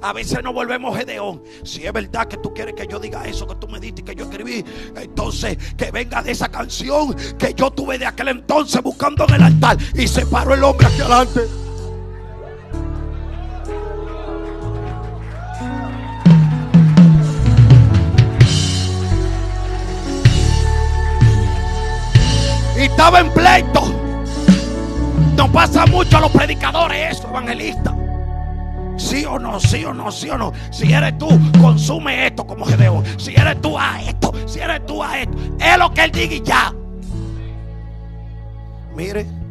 A 0.00 0.12
veces 0.12 0.42
nos 0.42 0.54
volvemos 0.54 0.96
Gedeón. 0.96 1.42
Si 1.62 1.86
es 1.86 1.92
verdad 1.92 2.26
que 2.26 2.36
tú 2.38 2.52
quieres 2.52 2.74
que 2.74 2.86
yo 2.86 2.98
diga 2.98 3.26
eso 3.26 3.46
que 3.46 3.54
tú 3.56 3.68
me 3.68 3.80
diste 3.80 4.02
y 4.02 4.04
que 4.04 4.14
yo 4.14 4.24
escribí, 4.24 4.64
entonces 4.96 5.56
que 5.76 5.90
venga 5.90 6.22
de 6.22 6.32
esa 6.32 6.48
canción 6.48 7.14
que 7.38 7.54
yo 7.54 7.70
tuve 7.70 7.98
de 7.98 8.06
aquel 8.06 8.28
entonces 8.28 8.82
buscando 8.82 9.26
en 9.28 9.34
el 9.34 9.42
altar 9.42 9.78
y 9.94 10.06
se 10.06 10.26
paró 10.26 10.54
el 10.54 10.64
hombre 10.64 10.86
aquí 10.86 11.00
adelante. 11.00 11.63
Estaba 22.94 23.18
en 23.18 23.30
pleito. 23.32 23.82
No 25.36 25.50
pasa 25.50 25.84
mucho 25.86 26.16
a 26.16 26.20
los 26.20 26.30
predicadores 26.30 27.16
eso, 27.16 27.28
evangelistas. 27.28 27.92
Sí 28.96 29.24
o 29.24 29.36
no, 29.36 29.58
sí 29.58 29.84
o 29.84 29.92
no, 29.92 30.12
sí 30.12 30.30
o 30.30 30.38
no. 30.38 30.52
Si 30.70 30.92
eres 30.92 31.18
tú, 31.18 31.28
consume 31.60 32.28
esto 32.28 32.46
como 32.46 32.64
Gedeón. 32.64 33.04
Si 33.18 33.34
eres 33.34 33.60
tú, 33.60 33.76
a 33.76 34.00
esto. 34.00 34.32
Si 34.46 34.60
eres 34.60 34.86
tú, 34.86 35.02
a 35.02 35.18
esto. 35.18 35.36
Es 35.58 35.76
lo 35.76 35.92
que 35.92 36.04
él 36.04 36.12
diga 36.12 36.34
y 36.34 36.42
ya. 36.42 36.72
Mire. 38.94 39.43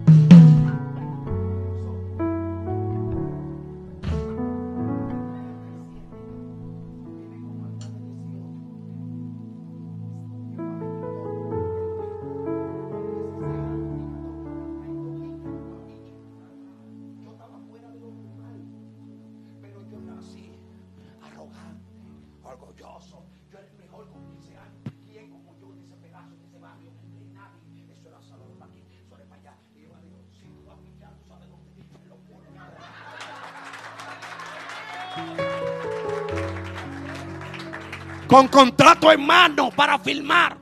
Con 38.34 38.48
contrato 38.48 39.12
en 39.12 39.24
mano 39.24 39.70
para 39.70 40.00
filmar. 40.00 40.58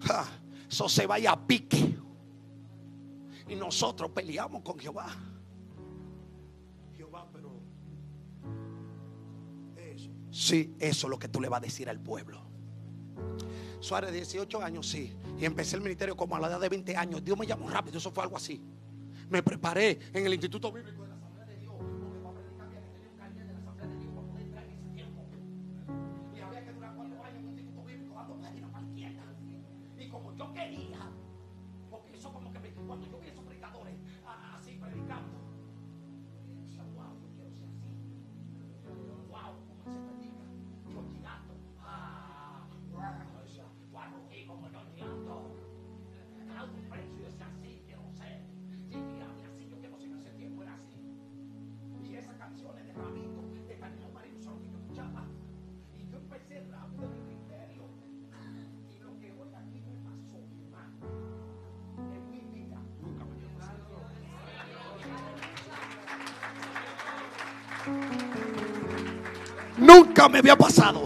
Ja, 0.00 0.24
Eso 0.70 0.88
se 0.88 1.04
vaya 1.04 1.32
a 1.32 1.44
pique. 1.44 1.98
Y 3.48 3.56
nosotros 3.56 4.12
peleamos 4.12 4.62
con 4.62 4.78
Jehová. 4.78 5.08
Jehová, 6.96 7.26
pero 7.32 7.50
Sí, 10.30 10.76
eso 10.78 11.06
es 11.08 11.10
lo 11.10 11.18
que 11.18 11.26
tú 11.26 11.40
le 11.40 11.48
vas 11.48 11.58
a 11.58 11.64
decir 11.64 11.88
al 11.90 11.98
pueblo. 11.98 12.40
Suárez, 13.80 14.12
18 14.12 14.62
años, 14.62 14.88
sí. 14.88 15.16
Y 15.40 15.46
empecé 15.46 15.74
el 15.74 15.82
ministerio 15.82 16.16
como 16.16 16.36
a 16.36 16.38
la 16.38 16.46
edad 16.46 16.60
de 16.60 16.68
20 16.68 16.96
años. 16.96 17.24
Dios 17.24 17.36
me 17.36 17.48
llamó 17.48 17.68
rápido, 17.68 17.98
eso 17.98 18.12
fue 18.12 18.22
algo 18.22 18.36
así. 18.36 18.62
Me 19.28 19.42
preparé 19.42 19.98
en 20.12 20.24
el 20.24 20.32
Instituto 20.32 20.70
Bíblico 20.70 21.05
Nunca 69.96 70.28
me 70.28 70.40
había 70.40 70.56
pasado. 70.56 71.04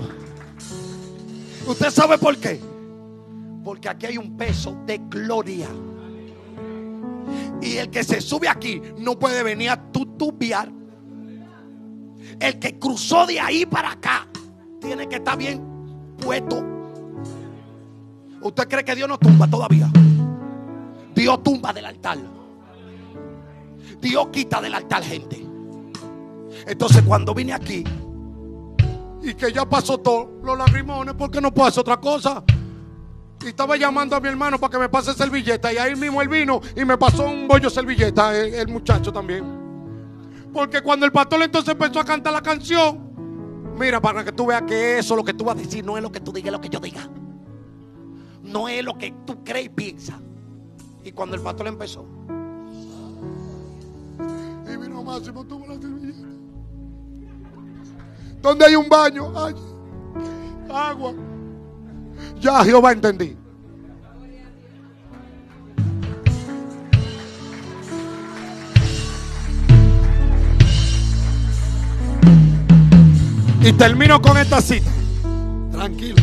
¿Usted 1.64 1.90
sabe 1.90 2.18
por 2.18 2.36
qué? 2.38 2.60
Porque 3.62 3.88
aquí 3.88 4.06
hay 4.06 4.18
un 4.18 4.36
peso 4.36 4.76
de 4.84 4.98
gloria. 5.08 5.68
Y 7.62 7.76
el 7.76 7.88
que 7.88 8.02
se 8.02 8.20
sube 8.20 8.48
aquí 8.48 8.82
no 8.98 9.16
puede 9.16 9.44
venir 9.44 9.70
a 9.70 9.80
tutubiar. 9.92 10.72
El 12.40 12.58
que 12.58 12.80
cruzó 12.80 13.26
de 13.26 13.38
ahí 13.38 13.64
para 13.64 13.92
acá 13.92 14.26
tiene 14.80 15.08
que 15.08 15.16
estar 15.16 15.38
bien 15.38 15.62
puesto. 16.18 16.60
¿Usted 18.42 18.68
cree 18.68 18.84
que 18.84 18.96
Dios 18.96 19.08
no 19.08 19.18
tumba 19.18 19.46
todavía? 19.46 19.88
Dios 21.14 21.42
tumba 21.44 21.72
del 21.72 21.86
altar. 21.86 22.18
Dios 24.00 24.28
quita 24.32 24.60
del 24.60 24.74
altar 24.74 25.04
gente. 25.04 25.46
Entonces 26.66 27.02
cuando 27.02 27.32
vine 27.34 27.52
aquí 27.52 27.84
y 29.22 29.34
que 29.34 29.52
ya 29.52 29.68
pasó 29.68 29.98
todo, 29.98 30.40
los 30.42 30.56
lagrimones, 30.56 31.14
porque 31.14 31.40
no 31.40 31.52
puedo 31.52 31.68
hacer 31.68 31.80
otra 31.80 31.98
cosa. 31.98 32.42
Y 33.42 33.48
estaba 33.48 33.76
llamando 33.76 34.16
a 34.16 34.20
mi 34.20 34.28
hermano 34.28 34.58
para 34.58 34.70
que 34.70 34.78
me 34.78 34.88
pase 34.88 35.14
servilleta. 35.14 35.72
Y 35.72 35.78
ahí 35.78 35.96
mismo 35.96 36.20
él 36.20 36.28
vino 36.28 36.60
y 36.76 36.84
me 36.84 36.98
pasó 36.98 37.24
un 37.24 37.48
bollo 37.48 37.70
servilleta, 37.70 38.36
el, 38.36 38.68
muchacho 38.68 39.12
también. 39.12 39.44
Porque 40.52 40.82
cuando 40.82 41.06
el 41.06 41.12
pastor 41.12 41.42
entonces 41.42 41.72
empezó 41.72 42.00
a 42.00 42.04
cantar 42.04 42.32
la 42.32 42.42
canción, 42.42 43.74
mira, 43.78 44.00
para 44.00 44.24
que 44.24 44.32
tú 44.32 44.46
veas 44.46 44.62
que 44.62 44.98
eso, 44.98 45.16
lo 45.16 45.24
que 45.24 45.32
tú 45.32 45.44
vas 45.44 45.56
a 45.56 45.60
decir, 45.60 45.84
no 45.84 45.96
es 45.96 46.02
lo 46.02 46.12
que 46.12 46.20
tú 46.20 46.32
digas, 46.32 46.48
es 46.48 46.52
lo 46.52 46.60
que 46.60 46.68
yo 46.68 46.80
diga. 46.80 47.08
No 48.42 48.68
es 48.68 48.84
lo 48.84 48.98
que 48.98 49.14
tú 49.26 49.42
crees 49.44 49.66
y 49.66 49.68
piensas. 49.70 50.16
Y 51.04 51.12
cuando 51.12 51.36
el 51.36 51.42
pastor 51.42 51.66
empezó, 51.66 52.04
y 54.72 54.76
vino 54.76 55.02
Máximo, 55.02 55.44
tuvo 55.44 55.66
la 55.66 55.74
¿Dónde 58.42 58.64
hay 58.64 58.74
un 58.74 58.88
baño? 58.88 59.32
Agua. 60.72 61.12
Ya 62.40 62.64
Jehová 62.64 62.92
entendí. 62.92 63.36
Y 73.62 73.72
termino 73.74 74.22
con 74.22 74.38
esta 74.38 74.62
cita. 74.62 74.90
Tranquilo. 75.70 76.16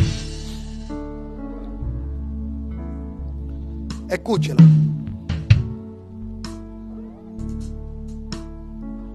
Escúchela. 4.08 4.64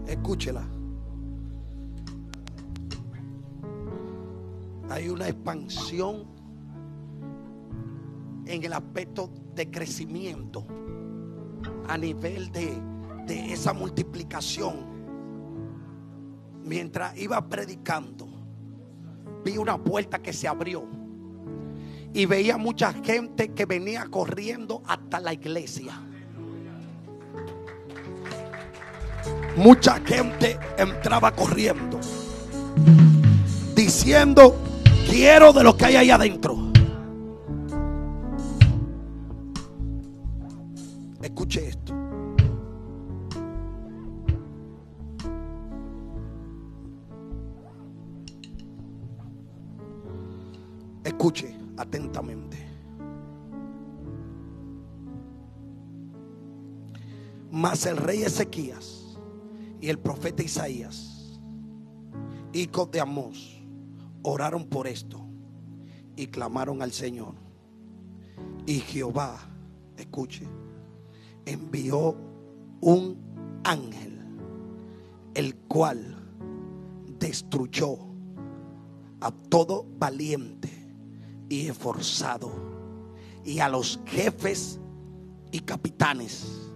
Escúchela. 0.07 0.72
Hay 4.93 5.09
una 5.09 5.27
expansión 5.27 6.23
en 8.45 8.63
el 8.63 8.73
aspecto 8.73 9.27
de 9.55 9.71
crecimiento 9.71 10.67
a 11.87 11.97
nivel 11.97 12.51
de, 12.51 12.79
de 13.25 13.53
esa 13.53 13.73
multiplicación. 13.73 14.85
Mientras 16.63 17.17
iba 17.17 17.43
predicando, 17.49 18.27
vi 19.43 19.57
una 19.57 19.83
puerta 19.83 20.21
que 20.21 20.31
se 20.31 20.47
abrió 20.47 20.87
y 22.13 22.27
veía 22.27 22.59
mucha 22.59 22.93
gente 22.93 23.49
que 23.49 23.65
venía 23.65 24.05
corriendo 24.11 24.83
hasta 24.85 25.19
la 25.19 25.33
iglesia. 25.33 25.99
Mucha 29.57 29.99
gente 30.01 30.59
entraba 30.77 31.31
corriendo 31.31 31.99
diciendo, 33.73 34.55
quiero 35.14 35.53
de 35.53 35.64
lo 35.64 35.77
que 35.77 35.85
hay 35.85 35.95
ahí 35.95 36.10
adentro. 36.10 36.57
Escuche 41.22 41.68
esto. 41.68 41.94
Escuche 51.03 51.56
atentamente. 51.77 52.57
Mas 57.52 57.85
el 57.85 57.98
rey 57.98 58.23
Ezequías 58.23 59.19
y 59.80 59.90
el 59.90 59.99
profeta 59.99 60.41
Isaías, 60.41 61.40
hijos 62.52 62.90
de 62.90 62.99
Amós, 62.99 63.62
oraron 64.23 64.65
por 64.65 64.87
esto 64.87 65.23
y 66.15 66.27
clamaron 66.27 66.81
al 66.81 66.91
Señor. 66.91 67.35
Y 68.65 68.79
Jehová, 68.79 69.37
escuche, 69.97 70.47
envió 71.45 72.15
un 72.81 73.61
ángel, 73.63 74.19
el 75.33 75.55
cual 75.55 76.17
destruyó 77.19 77.97
a 79.19 79.31
todo 79.31 79.85
valiente 79.97 80.69
y 81.49 81.67
esforzado 81.67 82.51
y 83.45 83.59
a 83.59 83.69
los 83.69 83.99
jefes 84.05 84.79
y 85.51 85.59
capitanes 85.59 86.69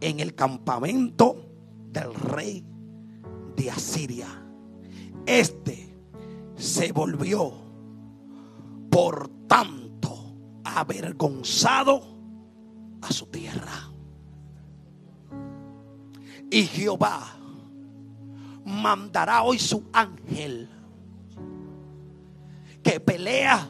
en 0.00 0.20
el 0.20 0.34
campamento 0.34 1.48
del 1.92 2.14
rey 2.14 2.64
de 3.56 3.70
Asiria. 3.70 4.28
Este 5.26 5.87
se 6.58 6.92
volvió 6.92 7.52
por 8.90 9.28
tanto 9.46 10.34
avergonzado 10.64 12.02
a 13.00 13.12
su 13.12 13.26
tierra. 13.26 13.90
Y 16.50 16.64
Jehová 16.64 17.36
mandará 18.64 19.42
hoy 19.42 19.58
su 19.58 19.84
ángel 19.92 20.68
que 22.82 23.00
pelea 23.00 23.68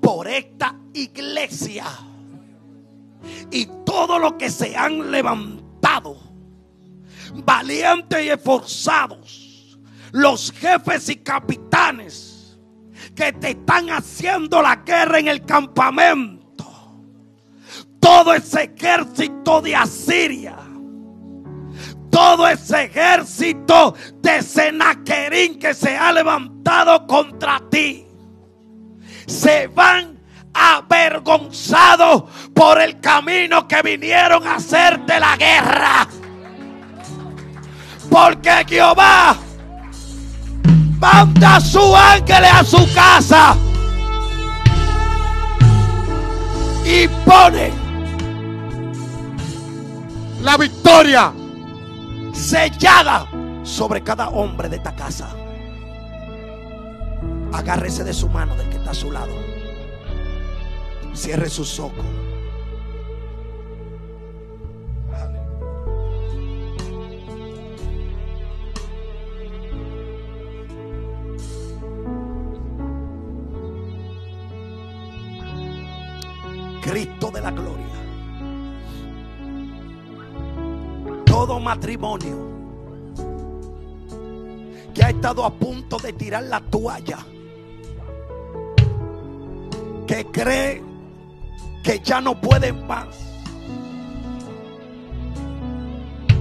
por 0.00 0.28
esta 0.28 0.78
iglesia. 0.94 1.86
Y 3.50 3.66
todo 3.84 4.18
lo 4.18 4.36
que 4.36 4.50
se 4.50 4.76
han 4.76 5.10
levantado, 5.10 6.16
valientes 7.44 8.24
y 8.24 8.28
esforzados, 8.30 9.41
los 10.12 10.52
jefes 10.52 11.08
y 11.08 11.16
capitanes 11.16 12.58
que 13.14 13.32
te 13.32 13.50
están 13.50 13.90
haciendo 13.90 14.62
la 14.62 14.76
guerra 14.76 15.18
en 15.18 15.28
el 15.28 15.44
campamento, 15.44 16.66
todo 17.98 18.34
ese 18.34 18.72
ejército 18.74 19.60
de 19.60 19.74
Asiria, 19.74 20.56
todo 22.10 22.46
ese 22.46 22.84
ejército 22.84 23.94
de 24.20 24.42
Senaquerín 24.42 25.58
que 25.58 25.74
se 25.74 25.96
ha 25.96 26.12
levantado 26.12 27.06
contra 27.06 27.60
ti, 27.70 28.06
se 29.26 29.66
van 29.68 30.20
avergonzados 30.54 32.24
por 32.54 32.80
el 32.80 33.00
camino 33.00 33.66
que 33.66 33.80
vinieron 33.82 34.46
a 34.46 34.56
hacerte 34.56 35.18
la 35.18 35.36
guerra. 35.36 36.06
Porque 38.10 38.64
Jehová 38.68 39.38
manda 41.02 41.60
su 41.60 41.96
ángel 41.96 42.44
a 42.44 42.62
su 42.62 42.78
casa 42.94 43.56
y 46.84 47.08
pone 47.26 47.72
La 50.42 50.56
victoria. 50.56 51.32
sellada 52.32 53.26
sobre 53.64 54.02
cada 54.02 54.28
hombre 54.28 54.68
de 54.68 54.76
esta 54.76 54.94
casa. 54.94 55.28
Agárrese 57.52 58.04
de 58.04 58.12
su 58.12 58.28
mano 58.28 58.54
del 58.56 58.68
que 58.70 58.76
está 58.76 58.92
a 58.92 58.94
su 58.94 59.10
lado. 59.10 59.32
Cierre 61.14 61.50
sus 61.50 61.78
ojos. 61.80 62.21
Cristo 76.82 77.30
de 77.30 77.40
la 77.40 77.50
gloria. 77.50 77.86
Todo 81.24 81.58
matrimonio 81.60 82.52
que 84.92 85.02
ha 85.02 85.10
estado 85.10 85.44
a 85.46 85.50
punto 85.54 85.96
de 85.98 86.12
tirar 86.12 86.42
la 86.42 86.60
toalla, 86.60 87.18
que 90.06 90.26
cree 90.26 90.82
que 91.82 92.00
ya 92.00 92.20
no 92.20 92.38
pueden 92.38 92.86
más. 92.86 93.06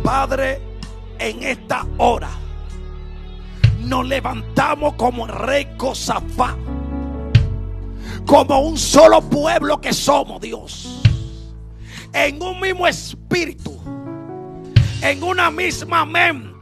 Padre, 0.03 0.59
en 1.19 1.43
esta 1.43 1.85
hora 1.97 2.31
nos 3.79 4.07
levantamos 4.07 4.95
como 4.95 5.27
rey 5.27 5.67
Josafat, 5.77 6.57
como 8.25 8.59
un 8.61 8.77
solo 8.77 9.21
pueblo 9.21 9.79
que 9.81 9.93
somos, 9.93 10.41
Dios, 10.41 11.01
en 12.13 12.41
un 12.41 12.59
mismo 12.59 12.87
espíritu, 12.87 13.79
en 15.01 15.23
una 15.23 15.51
misma 15.51 16.05
mente 16.05 16.61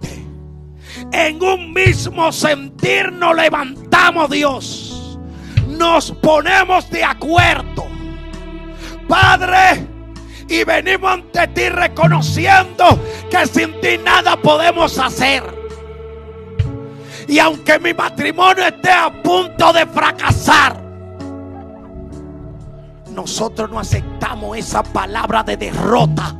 en 1.11 1.41
un 1.41 1.73
mismo 1.73 2.31
sentir 2.31 3.11
nos 3.11 3.36
levantamos, 3.36 4.30
Dios. 4.30 5.19
Nos 5.68 6.11
ponemos 6.11 6.90
de 6.90 7.03
acuerdo. 7.03 7.88
Padre, 9.07 9.88
y 10.48 10.64
venimos 10.64 11.11
ante 11.11 11.48
ti 11.48 11.69
reconociendo 11.69 12.99
que 13.30 13.48
sin 13.48 13.80
ti 13.81 13.98
nada 14.03 14.36
podemos 14.38 14.98
hacer. 14.99 15.44
Y 17.27 17.40
aunque 17.40 17.80
mi 17.80 17.94
matrimonio 17.94 18.65
esté 18.65 18.91
a 18.91 19.11
punto 19.22 19.72
de 19.72 19.86
fracasar, 19.86 20.88
nosotros 23.19 23.69
no 23.69 23.79
aceptamos 23.79 24.57
esa 24.57 24.81
palabra 24.81 25.43
de 25.43 25.57
derrota, 25.57 26.37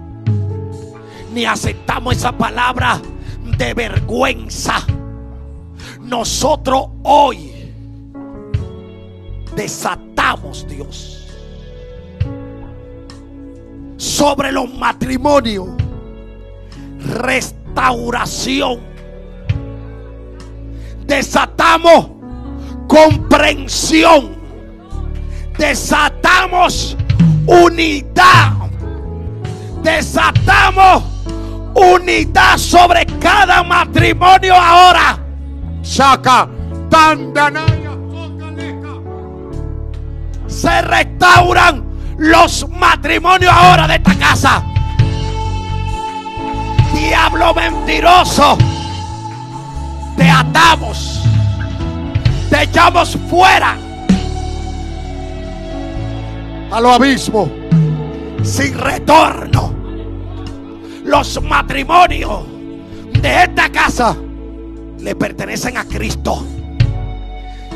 ni 1.34 1.44
aceptamos 1.44 2.16
esa 2.16 2.32
palabra 2.32 3.02
de 3.58 3.74
vergüenza. 3.74 4.76
Nosotros 6.00 6.88
hoy 7.04 7.52
desatamos, 9.58 10.66
Dios, 10.70 11.28
sobre 13.98 14.54
los 14.54 14.74
matrimonios, 14.74 15.68
restauración. 17.00 18.80
Desatamos 21.06 22.08
comprensión. 22.88 24.39
Desatamos 25.60 26.96
unidad. 27.46 28.54
Desatamos 29.84 31.04
unidad 31.76 32.58
sobre 32.58 33.06
cada 33.20 33.62
matrimonio 33.62 34.56
ahora. 34.56 35.20
Saca. 35.82 36.48
Se 40.48 40.82
restauran 40.82 41.84
los 42.18 42.66
matrimonios 42.70 43.52
ahora 43.52 43.86
de 43.86 43.96
esta 43.96 44.16
casa. 44.16 44.64
Diablo 46.94 47.54
mentiroso. 47.54 48.58
Te 50.16 50.30
atamos. 50.30 51.22
Te 52.50 52.64
echamos 52.64 53.18
fuera 53.30 53.89
A 56.72 56.80
lo 56.80 56.92
abismo. 56.92 57.50
sin 58.44 58.78
retorno. 58.78 59.74
Los 61.04 61.42
matrimonios 61.42 62.44
de 63.22 63.44
esta 63.44 63.70
casa 63.70 64.16
le 65.00 65.16
pertenecen 65.16 65.78
a 65.78 65.86
Cristo. 65.86 66.46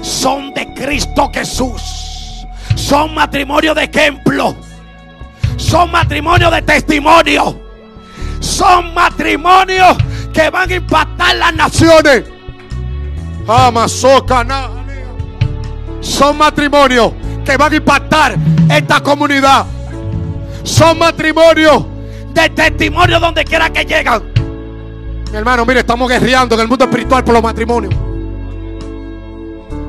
Son 0.02 0.54
de 0.54 0.74
Cristo 0.74 1.30
Jesús. 1.34 2.46
Son 2.76 3.14
matrimonios 3.14 3.76
de 3.76 3.84
ejemplo. 3.86 4.56
Son 5.58 5.92
matrimonios 5.92 6.52
de 6.52 6.62
testimonio. 6.62 7.60
Son 8.40 8.94
matrimonios 8.94 9.98
que 10.34 10.50
van 10.50 10.70
a 10.70 10.76
impactar 10.76 11.36
las 11.38 11.56
naciones. 11.56 12.24
Son 16.02 16.38
matrimonios 16.38 17.14
que 17.44 17.58
van 17.58 17.74
a 17.74 17.76
impactar 17.76 18.36
esta 18.70 19.00
comunidad. 19.02 19.66
Son 20.64 20.98
matrimonios. 20.98 21.86
De 22.34 22.50
testimonio 22.50 23.20
donde 23.20 23.46
quiera 23.46 23.70
que 23.72 23.86
llegan. 23.86 24.24
Mi 25.32 25.38
hermano, 25.38 25.66
mire, 25.68 25.82
estamos 25.82 26.10
guerreando 26.10 26.56
en 26.56 26.62
el 26.62 26.68
mundo 26.68 26.86
espiritual 26.86 27.24
por 27.24 27.34
los 27.34 27.44
matrimonios. 27.44 27.94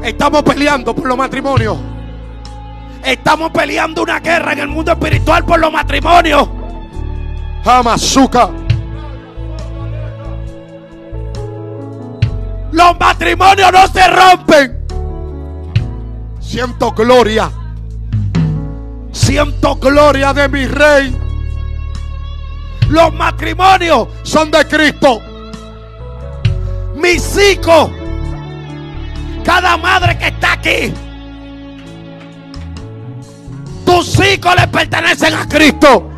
Estamos 0.03 0.43
peleando 0.43 0.95
por 0.95 1.07
los 1.07 1.17
matrimonios. 1.17 1.79
Estamos 3.03 3.51
peleando 3.51 4.03
una 4.03 4.21
guerra 4.21 4.53
en 4.53 4.59
el 4.59 4.69
mundo 4.69 4.93
espiritual 4.93 5.45
por 5.45 5.59
los 5.59 5.73
matrimonios. 5.73 6.49
Amazuca. 7.65 8.51
Los 12.73 12.99
matrimonios 12.99 13.73
no 13.73 13.87
se 13.87 14.07
rompen. 14.09 14.84
Siento 16.45 16.93
gloria. 16.93 17.51
Siento 19.13 19.77
gloria 19.77 20.33
de 20.33 20.49
mi 20.49 20.67
rey. 20.67 21.17
Los 22.89 23.13
matrimonios, 23.15 24.09
Son 24.23 24.51
de 24.51 24.65
Cristo. 24.67 25.21
mis 26.97 27.37
hijos, 27.39 27.91
cada 29.45 29.77
madre 29.77 30.17
que 30.17 30.29
está 30.29 30.53
aquí, 30.53 30.93
tus 33.85 34.19
hijos 34.21 34.55
le 34.57 34.69
pertenecen 34.69 35.35
a 35.35 35.47
Cristo. 35.49 36.11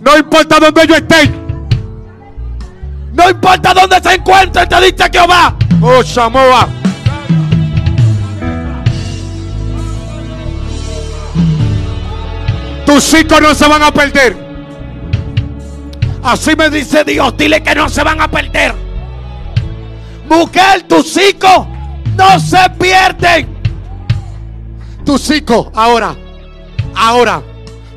No 0.00 0.16
importa 0.16 0.58
dónde 0.60 0.86
yo 0.86 0.96
esté. 0.96 1.30
No 3.12 3.28
importa 3.30 3.74
dónde 3.74 4.00
se 4.00 4.14
encuentren, 4.14 4.68
te 4.68 4.80
dice 4.80 5.10
Jehová. 5.12 5.54
Oh, 5.82 6.02
Samoa. 6.02 6.68
Tus 12.90 13.14
hijos 13.14 13.40
no 13.40 13.54
se 13.54 13.68
van 13.68 13.84
a 13.84 13.92
perder. 13.92 14.36
Así 16.24 16.56
me 16.56 16.68
dice 16.70 17.04
Dios, 17.04 17.36
dile 17.36 17.62
que 17.62 17.72
no 17.72 17.88
se 17.88 18.02
van 18.02 18.20
a 18.20 18.28
perder. 18.28 18.74
Mujer, 20.28 20.82
tus 20.88 21.16
hijos 21.16 21.68
no 22.16 22.40
se 22.40 22.58
pierden. 22.80 23.56
Tus 25.06 25.30
hijos 25.30 25.68
ahora. 25.72 26.16
Ahora. 26.96 27.40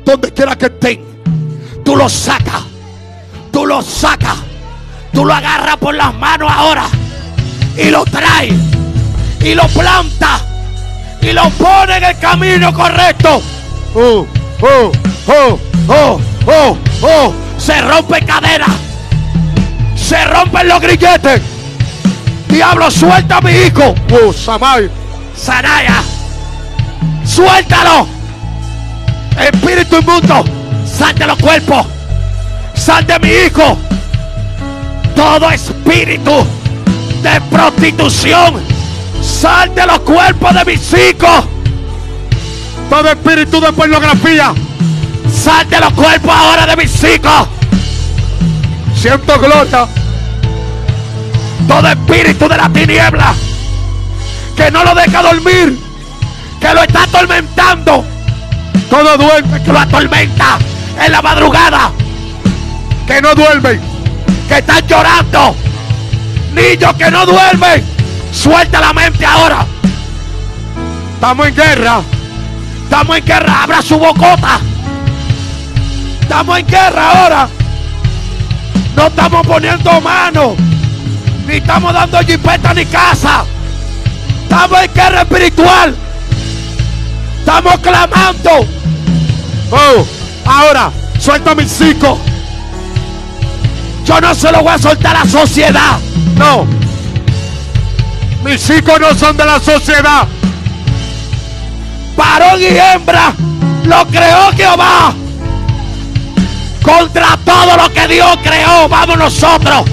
Donde 0.04 0.32
quiera 0.32 0.54
que 0.54 0.66
estén, 0.66 1.04
tú 1.84 1.96
los 1.96 2.12
sacas. 2.12 2.62
Tú 3.50 3.66
los 3.66 3.84
sacas. 3.84 4.36
Tú 5.12 5.24
lo 5.24 5.34
agarras 5.34 5.76
por 5.78 5.96
las 5.96 6.14
manos 6.14 6.52
ahora. 6.54 6.84
Y 7.76 7.90
lo 7.90 8.04
traes. 8.04 8.54
Y 9.40 9.56
lo 9.56 9.66
planta. 9.66 10.38
Y 11.20 11.32
lo 11.32 11.50
pone 11.50 11.96
en 11.96 12.04
el 12.04 12.18
camino 12.20 12.72
correcto. 12.72 13.42
Oh, 13.96 14.24
oh, 14.64 14.92
oh, 15.28 15.58
Oh, 15.86 16.18
oh, 16.46 16.78
oh. 17.02 17.34
Se 17.58 17.78
rompe 17.82 18.20
cadera. 18.24 18.66
Se 19.94 20.24
rompen 20.24 20.66
los 20.68 20.80
grilletes. 20.80 21.42
Diablo, 22.48 22.90
suelta 22.90 23.36
a 23.38 23.40
mi 23.42 23.50
hijo. 23.52 23.94
oh, 24.12 24.32
Samay. 24.32 24.88
Saraya. 25.36 26.02
Suéltalo. 27.24 28.06
Espíritu 29.38 29.96
inmundo. 29.98 30.44
Sal 30.86 31.14
de 31.14 31.26
los 31.26 31.38
cuerpos. 31.38 31.86
Sal 32.74 33.06
de 33.06 33.18
mi 33.18 33.28
hijo. 33.28 33.76
Todo 35.14 35.50
espíritu 35.50 36.46
de 37.22 37.40
prostitución. 37.50 38.62
Sal 39.22 39.74
de 39.74 39.86
los 39.86 40.00
cuerpos 40.00 40.54
de 40.54 40.64
mis 40.64 40.92
hijos. 40.92 41.44
Todo 42.90 43.08
espíritu 43.08 43.60
de 43.60 43.72
pornografía. 43.72 44.52
Sal 45.32 45.68
de 45.68 45.80
los 45.80 45.92
cuerpos 45.92 46.34
ahora 46.34 46.66
de 46.66 46.76
mis 46.76 47.04
hijos. 47.04 47.48
Siento 48.96 49.38
gloria. 49.38 49.86
Todo 51.66 51.88
espíritu 51.88 52.48
de 52.48 52.56
la 52.56 52.68
tiniebla 52.68 53.34
que 54.56 54.70
no 54.70 54.84
lo 54.84 54.94
deja 54.94 55.22
dormir, 55.22 55.78
que 56.60 56.74
lo 56.74 56.82
está 56.82 57.02
atormentando, 57.04 58.04
Todo 58.88 59.16
duerme. 59.16 59.62
que 59.62 59.72
lo 59.72 59.78
atormenta 59.80 60.58
en 61.04 61.10
la 61.12 61.20
madrugada, 61.22 61.90
Que 63.06 63.20
no 63.20 63.34
duermen. 63.34 63.80
que 64.48 64.58
están 64.58 64.86
llorando. 64.86 65.56
Niños 66.54 66.94
que 66.94 67.10
no 67.10 67.26
duermen, 67.26 67.84
suelta 68.32 68.80
la 68.80 68.92
mente 68.92 69.26
ahora. 69.26 69.66
Estamos 71.14 71.48
en 71.48 71.54
guerra. 71.56 72.00
Estamos 72.94 73.16
en 73.18 73.24
guerra, 73.24 73.62
abra 73.64 73.82
su 73.82 73.98
bocota. 73.98 74.60
Estamos 76.20 76.58
en 76.60 76.64
guerra 76.64 77.10
ahora. 77.10 77.48
No 78.94 79.06
estamos 79.08 79.44
poniendo 79.44 80.00
mano. 80.00 80.54
Ni 81.44 81.54
estamos 81.54 81.92
dando 81.92 82.20
jipeta 82.20 82.72
ni 82.72 82.86
casa. 82.86 83.44
Estamos 84.44 84.80
en 84.80 84.94
guerra 84.94 85.22
espiritual. 85.22 85.96
Estamos 87.40 87.80
clamando. 87.80 88.50
Oh, 89.72 90.06
ahora 90.44 90.92
suelta 91.18 91.52
mis 91.56 91.80
hijos. 91.80 92.20
Yo 94.04 94.20
no 94.20 94.32
se 94.36 94.52
lo 94.52 94.62
voy 94.62 94.72
a 94.72 94.78
soltar 94.78 95.16
a 95.16 95.24
la 95.24 95.30
sociedad. 95.30 95.98
No. 96.36 96.64
Mis 98.44 98.70
hijos 98.70 99.00
no 99.00 99.12
son 99.16 99.36
de 99.36 99.44
la 99.44 99.58
sociedad. 99.58 100.28
Varón 102.16 102.60
y 102.60 102.76
hembra 102.76 103.32
lo 103.84 104.06
creó 104.06 104.50
Jehová. 104.56 105.14
Contra 106.82 107.38
todo 107.44 107.76
lo 107.76 107.92
que 107.92 108.08
Dios 108.08 108.36
creó, 108.42 108.88
vamos 108.88 109.16
nosotros. 109.16 109.84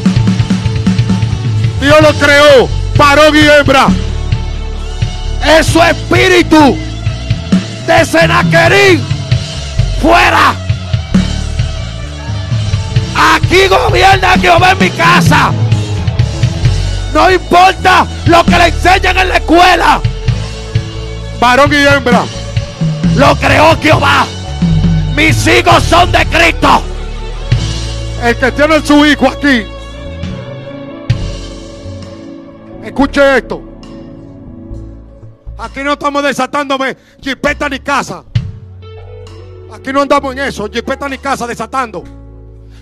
Dios 1.80 2.02
lo 2.02 2.14
creó. 2.14 2.70
Varón 2.98 3.36
y 3.36 3.40
hembra. 3.40 3.88
Es 5.58 5.68
su 5.68 5.82
espíritu 5.82 6.78
de 7.88 8.06
Senaquerín 8.06 9.04
fuera. 10.02 10.54
Aquí 13.36 13.68
gobierna 13.68 14.38
Jehová 14.40 14.72
en 14.72 14.80
mi 14.80 14.90
casa. 14.92 15.52
No 17.14 17.30
importa 17.30 18.06
lo 18.26 18.44
que 18.46 18.58
le 18.58 18.68
enseñan 18.68 19.18
en 19.18 19.30
la 19.30 19.36
escuela. 19.36 20.02
Varón 21.42 21.74
y 21.74 21.88
hembra. 21.88 22.24
Lo 23.16 23.36
creó 23.36 23.76
Jehová. 23.82 24.28
Mis 25.16 25.48
hijos 25.48 25.84
son 25.84 26.12
de 26.12 26.24
Cristo. 26.28 26.84
El 28.24 28.38
que 28.38 28.52
tiene 28.52 28.80
su 28.82 29.04
hijo 29.04 29.28
aquí. 29.28 29.64
Escuche 32.84 33.38
esto. 33.38 33.60
Aquí 35.58 35.84
no 35.84 35.94
estamos 35.94 36.22
desatándome 36.22 36.96
jipeta 37.20 37.68
ni 37.68 37.80
casa. 37.80 38.24
Aquí 39.74 39.92
no 39.92 40.02
andamos 40.02 40.34
en 40.34 40.40
eso, 40.40 40.70
jipeta 40.72 41.10
ni 41.10 41.18
casa 41.18 41.48
desatando. 41.48 42.04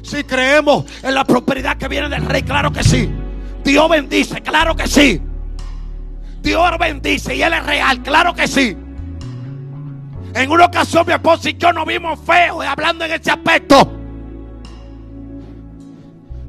Si 0.01 0.25
creemos 0.25 0.83
en 1.01 1.13
la 1.13 1.23
prosperidad 1.23 1.77
que 1.77 1.87
viene 1.87 2.09
del 2.09 2.25
rey, 2.25 2.43
claro 2.43 2.73
que 2.73 2.83
sí. 2.83 3.09
Dios 3.63 3.89
bendice, 3.89 4.41
claro 4.41 4.75
que 4.75 4.87
sí. 4.87 5.21
Dios 6.41 6.77
bendice 6.79 7.35
y 7.35 7.41
Él 7.41 7.53
es 7.53 7.65
real, 7.65 8.01
claro 8.01 8.33
que 8.33 8.47
sí. 8.47 8.77
En 10.33 10.51
una 10.51 10.65
ocasión 10.65 11.05
mi 11.07 11.13
esposa 11.13 11.49
y 11.49 11.57
yo 11.57 11.73
nos 11.73 11.85
vimos 11.85 12.19
feos 12.19 12.65
hablando 12.65 13.05
en 13.05 13.11
ese 13.11 13.31
aspecto. 13.31 13.91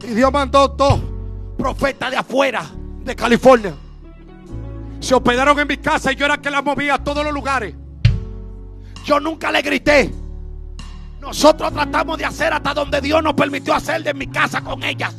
Y 0.02 0.14
Dios 0.14 0.32
mandó 0.32 0.68
dos 0.68 1.00
Profeta 1.60 2.08
de 2.08 2.16
afuera, 2.16 2.64
de 3.04 3.14
California. 3.14 3.74
Se 4.98 5.14
hospedaron 5.14 5.58
en 5.58 5.68
mi 5.68 5.76
casa 5.76 6.10
y 6.10 6.16
yo 6.16 6.24
era 6.24 6.38
que 6.38 6.50
la 6.50 6.62
movía 6.62 6.94
a 6.94 7.04
todos 7.04 7.22
los 7.22 7.34
lugares. 7.34 7.74
Yo 9.04 9.20
nunca 9.20 9.52
le 9.52 9.60
grité. 9.60 10.10
Nosotros 11.20 11.70
tratamos 11.72 12.16
de 12.16 12.24
hacer 12.24 12.50
hasta 12.50 12.72
donde 12.72 13.02
Dios 13.02 13.22
nos 13.22 13.34
permitió 13.34 13.74
hacer 13.74 14.02
de 14.02 14.14
mi 14.14 14.26
casa 14.26 14.62
con 14.62 14.82
ellas. 14.82 15.14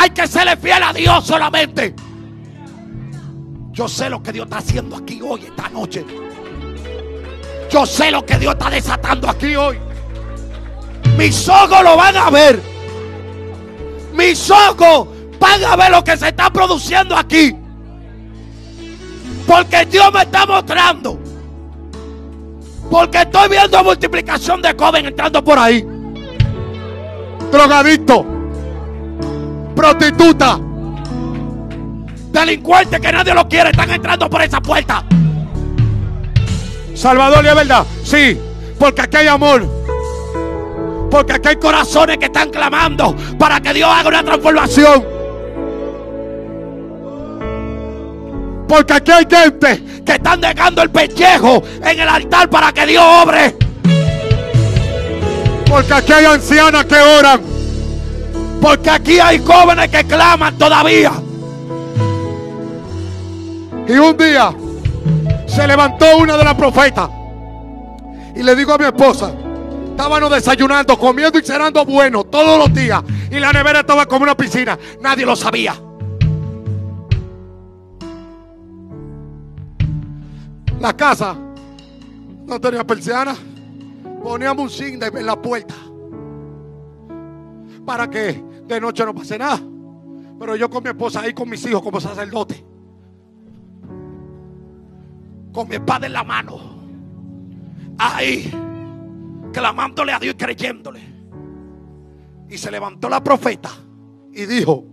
Hay 0.00 0.08
que 0.08 0.26
serle 0.26 0.56
fiel 0.56 0.82
a 0.82 0.94
Dios 0.94 1.26
solamente. 1.26 1.94
Yo 3.70 3.86
sé 3.86 4.08
lo 4.08 4.22
que 4.22 4.32
Dios 4.32 4.46
está 4.46 4.56
haciendo 4.56 4.96
aquí 4.96 5.20
hoy, 5.20 5.44
esta 5.44 5.68
noche. 5.68 6.06
Yo 7.70 7.84
sé 7.84 8.10
lo 8.10 8.24
que 8.24 8.38
Dios 8.38 8.54
está 8.54 8.70
desatando 8.70 9.28
aquí 9.28 9.54
hoy. 9.54 9.78
Mis 11.18 11.46
ojos 11.46 11.82
lo 11.82 11.98
van 11.98 12.16
a 12.16 12.30
ver. 12.30 12.62
Mis 14.14 14.50
ojos 14.50 15.08
van 15.38 15.64
a 15.64 15.76
ver 15.76 15.90
lo 15.90 16.02
que 16.02 16.16
se 16.16 16.28
está 16.28 16.50
produciendo 16.50 17.14
aquí. 17.14 17.54
Porque 19.46 19.84
Dios 19.84 20.10
me 20.14 20.22
está 20.22 20.46
mostrando. 20.46 21.20
Porque 22.90 23.18
estoy 23.18 23.50
viendo 23.50 23.84
multiplicación 23.84 24.62
de 24.62 24.74
joven 24.78 25.04
entrando 25.04 25.44
por 25.44 25.58
ahí. 25.58 25.86
Drogadicto. 27.52 28.39
Prostituta. 29.80 30.60
Delincuentes 32.32 33.00
que 33.00 33.12
nadie 33.12 33.32
lo 33.32 33.48
quiere 33.48 33.70
están 33.70 33.90
entrando 33.90 34.28
por 34.28 34.42
esa 34.42 34.60
puerta. 34.60 35.02
Salvador, 36.94 37.42
¿y 37.42 37.48
es 37.48 37.54
verdad? 37.54 37.86
Sí, 38.04 38.38
porque 38.78 39.00
aquí 39.00 39.16
hay 39.16 39.28
amor. 39.28 39.66
Porque 41.10 41.32
aquí 41.32 41.48
hay 41.48 41.56
corazones 41.56 42.18
que 42.18 42.26
están 42.26 42.50
clamando 42.50 43.16
para 43.38 43.58
que 43.58 43.72
Dios 43.72 43.88
haga 43.90 44.10
una 44.10 44.22
transformación. 44.22 45.06
Porque 48.68 48.92
aquí 48.92 49.12
hay 49.12 49.26
gente. 49.30 50.02
Que 50.04 50.12
están 50.12 50.42
dejando 50.42 50.82
el 50.82 50.90
pellejo 50.90 51.62
en 51.82 52.00
el 52.00 52.08
altar 52.08 52.50
para 52.50 52.70
que 52.70 52.84
Dios 52.84 53.02
obre. 53.02 53.56
Porque 55.66 55.94
aquí 55.94 56.12
hay 56.12 56.26
ancianas 56.26 56.84
que 56.84 56.96
oran. 56.96 57.59
Porque 58.60 58.90
aquí 58.90 59.18
hay 59.18 59.38
jóvenes 59.38 59.88
que 59.88 60.04
claman 60.04 60.56
todavía. 60.58 61.12
Y 63.88 63.92
un 63.92 64.16
día 64.16 64.54
se 65.46 65.66
levantó 65.66 66.18
una 66.18 66.36
de 66.36 66.44
las 66.44 66.54
profetas. 66.54 67.10
Y 68.36 68.42
le 68.42 68.54
digo 68.54 68.74
a 68.74 68.78
mi 68.78 68.84
esposa. 68.84 69.32
Estábamos 69.90 70.30
desayunando, 70.30 70.98
comiendo 70.98 71.38
y 71.38 71.42
cenando 71.42 71.84
bueno 71.84 72.24
todos 72.24 72.58
los 72.58 72.72
días. 72.72 73.02
Y 73.30 73.38
la 73.38 73.52
nevera 73.52 73.80
estaba 73.80 74.06
como 74.06 74.24
una 74.24 74.36
piscina. 74.36 74.78
Nadie 75.00 75.26
lo 75.26 75.34
sabía. 75.36 75.74
La 80.80 80.96
casa 80.96 81.36
no 82.46 82.60
tenía 82.60 82.84
persiana. 82.84 83.34
Poníamos 84.22 84.64
un 84.64 84.70
zinc 84.70 85.02
en 85.02 85.26
la 85.26 85.40
puerta. 85.40 85.74
Para 87.84 88.08
que 88.08 88.49
de 88.74 88.80
noche 88.80 89.04
no 89.04 89.14
pase 89.14 89.38
nada. 89.38 89.60
Pero 90.38 90.56
yo 90.56 90.70
con 90.70 90.82
mi 90.82 90.90
esposa 90.90 91.20
ahí 91.20 91.34
con 91.34 91.48
mis 91.48 91.64
hijos 91.66 91.82
como 91.82 92.00
sacerdote. 92.00 92.64
Con 95.52 95.68
mi 95.68 95.74
espada 95.74 96.06
en 96.06 96.12
la 96.12 96.24
mano. 96.24 96.58
Ahí. 97.98 98.50
Clamándole 99.52 100.12
a 100.12 100.18
Dios 100.18 100.34
y 100.34 100.38
creyéndole. 100.38 101.00
Y 102.48 102.58
se 102.58 102.70
levantó 102.70 103.08
la 103.08 103.22
profeta 103.22 103.70
Y 104.32 104.44
dijo, 104.46 104.84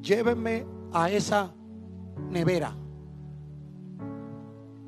llévenme 0.00 0.66
a 0.92 1.10
esa 1.10 1.52
nevera. 2.30 2.76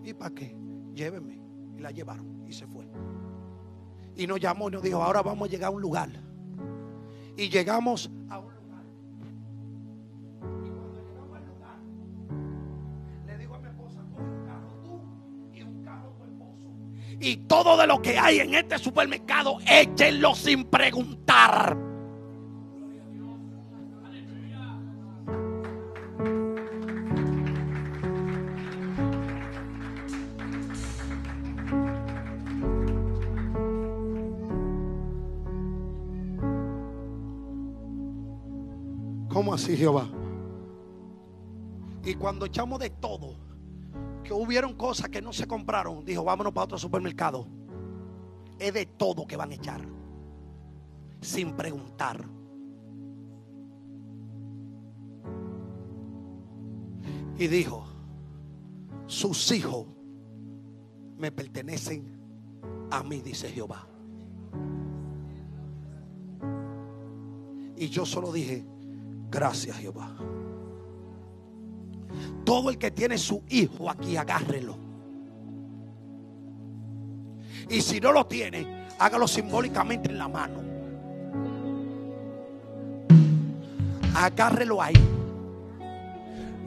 ¿Y 0.05 0.13
para 0.15 0.35
qué? 0.35 0.57
Llévenme. 0.95 1.41
Y 1.77 1.81
la 1.81 1.91
llevaron 1.91 2.45
y 2.47 2.53
se 2.53 2.67
fue. 2.67 2.89
Y 4.17 4.27
nos 4.27 4.41
llamó 4.41 4.69
y 4.69 4.73
nos 4.73 4.83
dijo, 4.83 5.03
ahora 5.03 5.23
vamos 5.23 5.49
a 5.49 5.51
llegar 5.51 5.69
a 5.69 5.71
un 5.71 5.83
lugar. 5.83 6.26
Y 7.37 7.49
llegamos 7.51 8.11
a 8.31 8.39
un 8.39 8.55
lugar. 8.55 8.85
Y 10.65 10.71
cuando 10.71 10.95
llegamos 10.95 11.37
al 11.37 11.47
lugar, 11.47 11.79
le 13.27 13.39
digo 13.39 13.55
a 13.55 13.59
mi 13.59 13.69
esposa, 13.69 14.01
coge 14.11 14.23
un 14.25 14.47
carro 14.47 14.81
tú 14.85 15.01
y 15.53 15.63
un 15.63 15.85
carro 15.85 16.13
tu 16.19 16.25
esposo. 16.25 16.73
Y 17.21 17.37
todo 17.49 17.77
de 17.77 17.87
lo 17.87 18.01
que 18.01 18.19
hay 18.19 18.41
en 18.41 18.55
este 18.55 18.79
supermercado, 18.79 19.59
échenlo 19.67 20.35
sin 20.35 20.65
preguntar. 20.65 21.77
¿Cómo 39.37 39.53
así, 39.53 39.77
Jehová? 39.77 40.09
Y 42.03 42.15
cuando 42.15 42.47
echamos 42.47 42.81
de 42.81 42.89
todo, 42.89 43.37
que 44.25 44.33
hubieron 44.33 44.73
cosas 44.73 45.11
que 45.11 45.21
no 45.21 45.31
se 45.31 45.47
compraron, 45.47 46.07
dijo, 46.07 46.25
vámonos 46.25 46.55
para 46.55 46.65
otro 46.65 46.79
supermercado. 46.79 47.47
Es 48.59 48.73
de 48.73 48.87
todo 48.87 49.27
que 49.27 49.37
van 49.37 49.51
a 49.51 49.55
echar. 49.57 49.83
Sin 51.21 51.53
preguntar. 51.53 52.27
Y 57.39 57.47
dijo, 57.47 57.85
sus 59.07 59.53
hijos 59.53 59.85
me 61.19 61.31
pertenecen 61.31 62.19
a 62.91 63.03
mí, 63.03 63.21
dice 63.21 63.51
Jehová. 63.51 63.87
Y 67.77 67.91
yo 67.91 68.07
solo 68.07 68.33
dije, 68.33 68.65
gracias 69.31 69.77
Jehová. 69.77 70.11
Todo 72.45 72.71
el 72.71 72.79
que 72.79 72.91
tiene 72.91 73.19
su 73.19 73.43
hijo 73.49 73.91
aquí, 73.91 74.17
agárrelo. 74.17 74.77
Y 77.69 77.81
si 77.81 78.01
no 78.01 78.13
lo 78.13 78.27
tiene, 78.27 78.87
hágalo 78.99 79.27
simbólicamente 79.27 80.11
en 80.11 80.19
la 80.19 80.29
mano. 80.29 80.61
Agárrelo 84.15 84.81
ahí. 84.81 84.95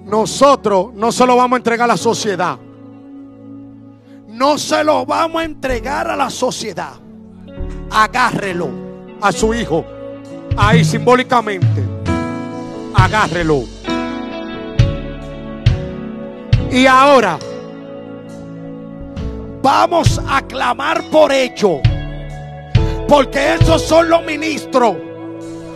Nosotros 0.06 0.94
no 0.94 1.12
se 1.12 1.26
lo 1.26 1.36
vamos 1.36 1.56
a 1.56 1.58
entregar 1.58 1.86
a 1.86 1.94
la 1.94 1.98
sociedad. 1.98 2.58
No 4.28 4.58
se 4.58 4.84
lo 4.84 5.06
vamos 5.06 5.42
a 5.42 5.46
entregar 5.46 6.10
a 6.10 6.16
la 6.16 6.30
sociedad. 6.30 6.94
Agárrelo. 7.92 8.70
A 9.22 9.32
su 9.32 9.54
hijo. 9.54 9.86
Ahí 10.56 10.84
simbólicamente. 10.84 11.99
Agárrelo. 12.94 13.64
Y 16.72 16.86
ahora 16.86 17.40
Vamos 19.62 20.22
a 20.28 20.42
clamar 20.42 21.04
por 21.12 21.32
ello. 21.32 21.82
Porque 23.08 23.56
esos 23.56 23.82
son 23.82 24.10
los 24.10 24.24
ministros. 24.24 24.96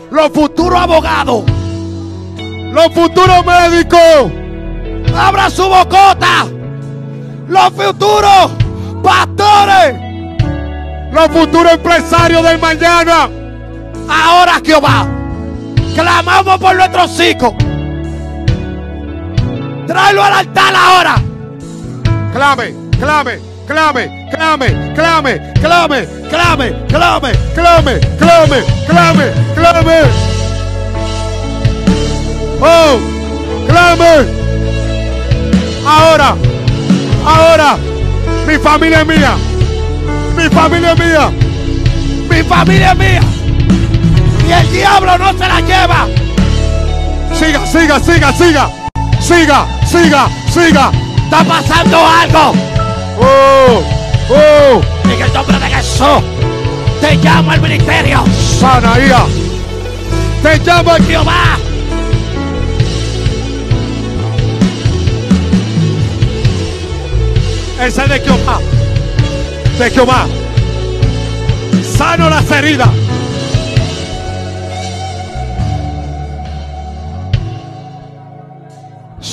Los 0.09 0.29
futuros 0.29 0.79
abogados. 0.79 1.43
los 2.37 2.85
futuros 2.93 3.45
médicos. 3.45 4.31
Abra 5.15 5.49
su 5.49 5.63
bocota. 5.63 6.47
Los 7.47 7.69
futuros 7.71 8.51
pastores. 9.03 9.95
Los 11.11 11.27
futuros 11.27 11.73
empresarios 11.73 12.43
del 12.43 12.59
mañana. 12.59 13.29
Ahora 14.09 14.61
Jehová. 14.63 15.22
Clamamos 15.95 16.57
por 16.57 16.75
nuestros 16.75 17.19
hijos. 17.19 17.53
Tráelo 19.87 20.23
al 20.23 20.33
altar 20.33 20.75
ahora. 20.75 21.15
Clame, 22.33 22.73
clame, 22.99 23.39
clame, 23.67 24.29
clame, 24.31 24.93
clame, 24.95 25.53
clame, 25.59 26.07
clame, 26.29 26.85
clame, 26.87 27.31
clame, 27.53 27.99
clame, 28.17 28.63
clame, 28.85 29.31
clame. 29.55 30.01
Oh, 32.59 32.99
clame. 33.67 34.43
Ahora, 35.85 36.35
ahora, 37.25 37.77
mi 38.47 38.57
familia 38.57 39.03
mía. 39.05 39.35
Mi 40.35 40.49
familia 40.49 40.95
mía. 40.95 41.31
Mi 42.29 42.41
familia 42.43 42.95
mía. 42.95 43.21
Y 44.47 44.51
el 44.51 44.71
diablo 44.71 45.17
no 45.17 45.31
se 45.31 45.47
la 45.47 45.59
lleva. 45.61 46.07
Siga, 47.33 47.65
siga, 47.65 47.99
siga, 47.99 48.33
siga. 48.33 48.69
Siga, 49.19 49.65
siga, 49.85 50.27
siga. 50.51 50.91
Está 51.23 51.43
pasando 51.43 51.97
algo. 51.97 52.53
Oh, 53.19 53.83
oh, 54.29 54.81
En 55.05 55.21
el 55.21 55.33
nombre 55.33 55.59
de 55.59 55.65
Jesús. 55.65 56.23
Te 56.99 57.15
llamo 57.17 57.51
al 57.51 57.61
ministerio. 57.61 58.23
Sanaía. 58.59 59.25
Te 60.41 60.57
llamo 60.59 60.91
aquí. 60.91 61.05
Jehová. 61.05 61.57
Ese 67.81 68.01
es 68.03 68.09
de 68.09 68.19
Jehová. 68.19 68.59
De 69.79 69.89
Jehová. 69.89 70.27
Sano 71.97 72.29
las 72.29 72.49
heridas. 72.51 73.02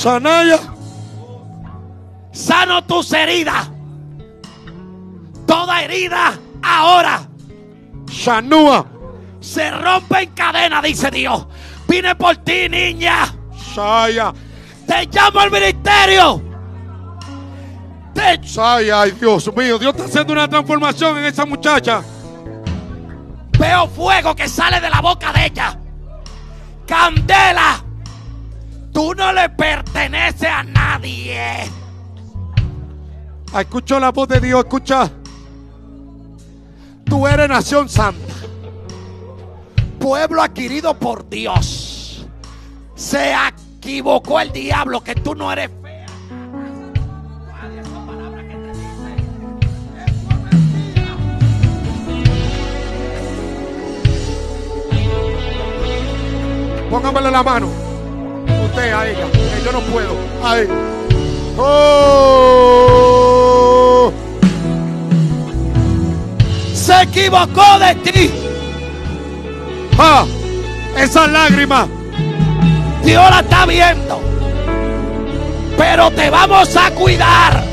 Sanaya. 0.00 0.58
Sano 2.32 2.82
tus 2.84 3.12
heridas. 3.12 3.70
Toda 5.46 5.82
herida 5.82 6.38
ahora 6.62 7.28
Shanua. 8.08 8.86
se 9.40 9.70
rompe 9.70 10.22
en 10.22 10.30
cadena, 10.30 10.80
dice 10.80 11.10
Dios. 11.10 11.46
Vine 11.86 12.14
por 12.14 12.34
ti, 12.36 12.66
niña. 12.70 13.26
Saya. 13.74 14.32
Te 14.86 15.06
llamo 15.12 15.40
al 15.40 15.50
ministerio. 15.50 16.42
Te 18.14 18.40
Saya. 18.48 19.02
Ay, 19.02 19.10
Dios 19.10 19.54
mío. 19.54 19.78
Dios 19.78 19.94
está 19.94 20.06
haciendo 20.06 20.32
una 20.32 20.48
transformación 20.48 21.18
en 21.18 21.26
esa 21.26 21.44
muchacha. 21.44 22.02
veo 23.58 23.86
fuego 23.88 24.34
que 24.34 24.48
sale 24.48 24.80
de 24.80 24.88
la 24.88 25.02
boca 25.02 25.30
de 25.30 25.44
ella. 25.44 25.78
Candela. 26.86 27.89
Tú 28.92 29.14
no 29.14 29.32
le 29.32 29.48
perteneces 29.50 30.48
a 30.48 30.62
nadie. 30.62 31.40
Ah, 33.52 33.60
Escucho 33.62 33.98
la 34.00 34.10
voz 34.10 34.28
de 34.28 34.40
Dios. 34.40 34.60
Escucha. 34.64 35.10
Tú 37.04 37.26
eres 37.26 37.48
nación 37.48 37.88
santa. 37.88 38.34
Pueblo 39.98 40.42
adquirido 40.42 40.94
por 40.98 41.28
Dios. 41.28 42.26
Se 42.94 43.34
equivocó 43.78 44.40
el 44.40 44.52
diablo 44.52 45.02
que 45.02 45.14
tú 45.14 45.34
no 45.34 45.50
eres 45.52 45.70
fea. 45.82 46.06
Póngamele 56.90 57.30
la 57.30 57.42
mano. 57.42 57.89
Usted 58.70 58.92
a 58.92 59.08
ella. 59.08 59.26
Que 59.32 59.64
yo 59.64 59.72
no 59.72 59.80
puedo. 59.80 60.16
Ahí. 60.44 60.68
Oh. 61.58 62.52
Se 66.72 67.02
equivocó 67.02 67.78
de 67.80 67.96
ti. 67.96 68.30
Ah, 69.98 70.24
esa 70.96 71.26
lágrima. 71.26 71.88
Dios 73.02 73.28
la 73.28 73.40
está 73.40 73.66
viendo. 73.66 74.20
Pero 75.76 76.12
te 76.12 76.30
vamos 76.30 76.76
a 76.76 76.92
cuidar. 76.92 77.64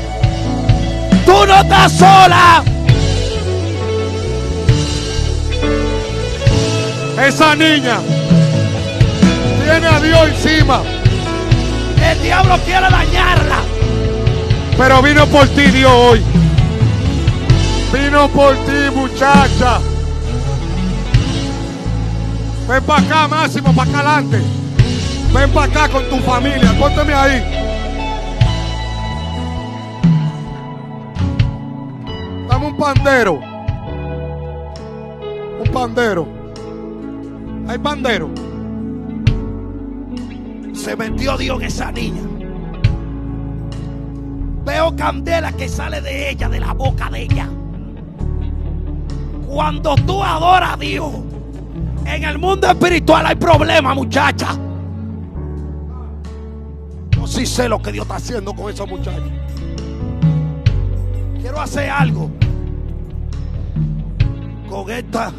Tú 1.24 1.46
no 1.46 1.60
estás 1.60 1.92
sola. 1.92 2.64
Esa 7.24 7.54
niña 7.54 8.00
tiene 9.80 9.94
a 9.94 10.00
Dios 10.00 10.28
encima. 10.28 10.82
El 12.10 12.22
diablo 12.22 12.56
quiere 12.64 12.88
dañarla. 12.90 13.62
Pero 14.76 15.02
vino 15.02 15.26
por 15.26 15.46
ti 15.48 15.62
Dios 15.70 15.92
hoy. 15.92 16.22
Vino 17.92 18.28
por 18.28 18.54
ti, 18.54 18.94
muchacha. 18.94 19.78
Ven 22.68 22.82
para 22.82 23.02
acá, 23.02 23.28
Máximo, 23.28 23.72
para 23.72 23.90
acá 23.90 24.00
adelante. 24.00 24.42
Ven 25.32 25.50
para 25.50 25.66
acá 25.66 25.88
con 25.88 26.08
tu 26.08 26.18
familia. 26.18 26.74
Pónteme 26.78 27.14
ahí. 27.14 27.44
Dame 32.48 32.66
un 32.66 32.76
pandero. 32.76 33.40
Un 35.60 35.72
pandero. 35.72 36.28
Hay 37.68 37.78
pandero. 37.78 38.47
Se 40.78 40.96
metió 40.96 41.36
Dios 41.36 41.60
en 41.60 41.66
esa 41.66 41.90
niña. 41.90 42.22
Veo 44.64 44.94
candela 44.94 45.50
que 45.52 45.68
sale 45.68 46.00
de 46.00 46.30
ella, 46.30 46.48
de 46.48 46.60
la 46.60 46.72
boca 46.72 47.10
de 47.10 47.22
ella. 47.22 47.48
Cuando 49.48 49.96
tú 49.96 50.22
adoras 50.22 50.74
a 50.74 50.76
Dios, 50.76 51.12
en 52.06 52.22
el 52.22 52.38
mundo 52.38 52.70
espiritual 52.70 53.26
hay 53.26 53.34
problemas, 53.34 53.96
muchacha. 53.96 54.56
Yo 57.10 57.26
sí 57.26 57.44
sé 57.44 57.68
lo 57.68 57.82
que 57.82 57.90
Dios 57.90 58.04
está 58.04 58.16
haciendo 58.16 58.54
con 58.54 58.72
esa 58.72 58.86
muchacha. 58.86 59.20
Quiero 61.40 61.60
hacer 61.60 61.90
algo 61.90 62.30
con 64.70 64.88
esta 64.92 65.32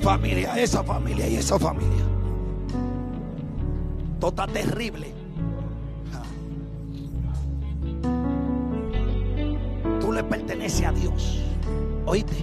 familia, 0.00 0.54
esa 0.56 0.84
familia 0.84 1.28
y 1.28 1.34
esa 1.34 1.58
familia. 1.58 2.07
Esto 4.18 4.30
está 4.30 4.48
terrible. 4.48 5.14
Tú 10.00 10.12
le 10.12 10.24
perteneces 10.24 10.84
a 10.88 10.90
Dios. 10.90 11.40
Oíste. 12.04 12.34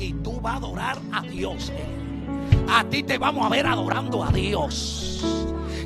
Y 0.00 0.14
tú 0.14 0.40
vas 0.40 0.54
a 0.54 0.56
adorar 0.56 0.98
a 1.12 1.22
Dios. 1.22 1.70
eh. 1.72 1.86
A 2.68 2.82
ti 2.82 3.04
te 3.04 3.18
vamos 3.18 3.46
a 3.46 3.50
ver 3.50 3.68
adorando 3.68 4.24
a 4.24 4.32
Dios. 4.32 5.24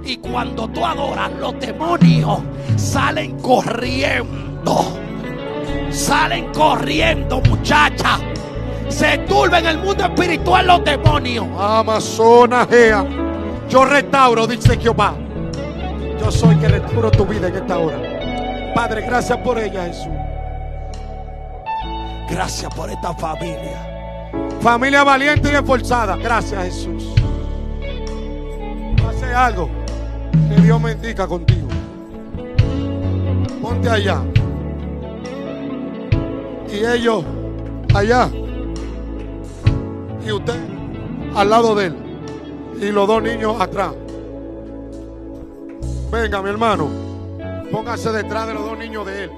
Y 0.07 0.17
cuando 0.17 0.67
tú 0.69 0.87
adoras, 0.87 1.31
los 1.39 1.61
demonios 1.61 2.39
salen 2.77 3.39
corriendo. 3.41 4.97
Salen 5.91 6.51
corriendo, 6.55 7.43
muchacha. 7.43 8.19
Se 8.89 9.19
turba 9.19 9.59
en 9.59 9.67
el 9.67 9.79
mundo 9.81 10.05
espiritual 10.05 10.67
los 10.67 10.83
demonios. 10.83 11.47
Amazona 11.61 12.67
Gea. 12.67 13.32
Yo 13.73 13.87
restauro, 13.87 14.47
dice 14.47 14.79
Jehová. 14.79 15.15
Yo 16.21 16.31
soy 16.31 16.57
que 16.57 16.69
restauro 16.69 17.11
tu 17.11 17.25
vida 17.25 17.49
en 17.49 17.55
esta 17.55 17.79
hora. 17.79 17.97
Padre, 18.75 19.01
gracias 19.01 19.39
por 19.39 19.59
ella, 19.59 19.87
Jesús. 19.87 20.13
Gracias 22.29 22.75
por 22.75 22.91
esta 22.91 23.15
familia. 23.15 24.29
Familia 24.61 25.05
valiente 25.05 25.51
y 25.51 25.55
esforzada. 25.55 26.17
Gracias, 26.17 26.65
Jesús. 26.65 27.15
Hace 29.09 29.33
algo 29.33 29.71
que 30.51 30.61
Dios 30.61 30.79
me 30.79 30.93
indica 30.93 31.27
contigo. 31.27 31.69
Ponte 33.63 33.89
allá. 33.89 34.21
Y 36.71 36.85
ellos 36.85 37.25
allá. 37.95 38.29
Y 40.27 40.31
usted 40.31 40.61
al 41.35 41.49
lado 41.49 41.75
de 41.75 41.87
él. 41.87 42.02
Y 42.83 42.91
los 42.91 43.07
dos 43.07 43.23
niños 43.23 43.61
atrás. 43.61 43.95
Venga, 46.11 46.43
mi 46.43 46.51
hermano. 46.51 46.89
Póngase 47.71 48.11
detrás 48.11 48.49
de 48.49 48.55
los 48.55 48.65
dos 48.65 48.77
niños 48.77 49.07
de 49.07 49.25
él. 49.25 49.31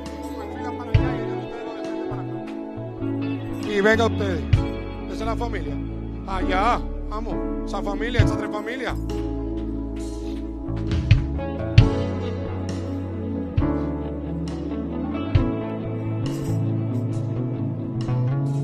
Y 3.68 3.80
venga 3.82 4.06
ustedes. 4.06 4.40
Esa 5.08 5.12
es 5.12 5.26
la 5.26 5.36
familia. 5.36 5.74
Allá, 6.26 6.80
vamos. 7.10 7.34
Esa 7.66 7.82
familia, 7.82 8.22
esas 8.22 8.38
tres 8.38 8.50
familias. 8.50 8.96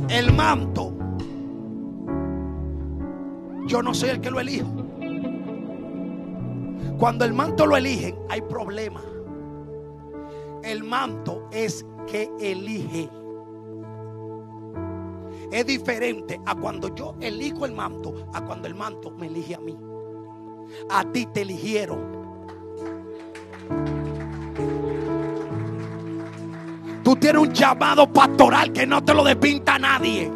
El 0.09 0.32
manto. 0.32 0.90
Yo 3.71 3.85
no 3.85 3.95
soy 3.95 4.11
el 4.11 4.21
que 4.21 4.33
lo 4.33 4.41
elijo. 4.41 4.69
Cuando 6.99 7.25
el 7.25 7.33
manto 7.33 7.67
lo 7.67 7.77
eligen, 7.77 8.17
hay 8.29 8.43
problema. 8.43 9.01
El 10.65 10.83
manto 10.83 11.49
es 11.53 11.87
que 12.09 12.29
elige. 12.41 13.09
Es 15.53 15.67
diferente 15.67 16.41
a 16.47 16.57
cuando 16.57 16.93
yo 16.97 17.15
elijo 17.21 17.65
el 17.65 17.71
manto, 17.71 18.27
a 18.35 18.45
cuando 18.45 18.67
el 18.67 18.75
manto 18.75 19.13
me 19.13 19.29
elige 19.29 19.55
a 19.55 19.61
mí. 19.61 19.79
A 20.91 21.05
ti 21.05 21.27
te 21.27 21.43
eligieron. 21.43 22.01
Tú 27.05 27.15
tienes 27.15 27.41
un 27.41 27.53
llamado 27.53 28.13
pastoral 28.13 28.73
que 28.73 28.85
no 28.85 29.05
te 29.05 29.15
lo 29.15 29.23
despinta 29.23 29.79
nadie. 29.79 30.29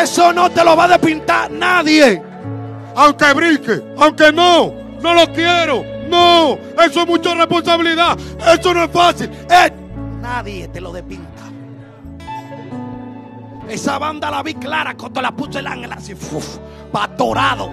Eso 0.00 0.32
no 0.32 0.50
te 0.50 0.64
lo 0.64 0.76
va 0.76 0.84
a 0.84 0.88
despintar 0.88 1.50
nadie. 1.50 2.22
Aunque 2.96 3.32
brinque, 3.32 3.82
aunque 3.98 4.32
no, 4.32 4.72
no 5.02 5.14
lo 5.14 5.32
quiero. 5.32 5.84
No, 6.08 6.58
eso 6.82 7.00
es 7.02 7.06
mucha 7.06 7.34
responsabilidad. 7.34 8.16
Eso 8.52 8.74
no 8.74 8.84
es 8.84 8.90
fácil. 8.90 9.30
Eh, 9.50 9.70
nadie 10.20 10.68
te 10.68 10.80
lo 10.80 10.92
despinta. 10.92 11.42
Esa 13.68 13.98
banda 13.98 14.30
la 14.30 14.42
vi 14.42 14.54
clara 14.54 14.94
cuando 14.94 15.22
la 15.22 15.32
puso 15.32 15.58
el 15.58 15.66
ángel 15.66 15.92
así, 15.92 16.12
uf, 16.12 16.58
pastorado. 16.90 17.70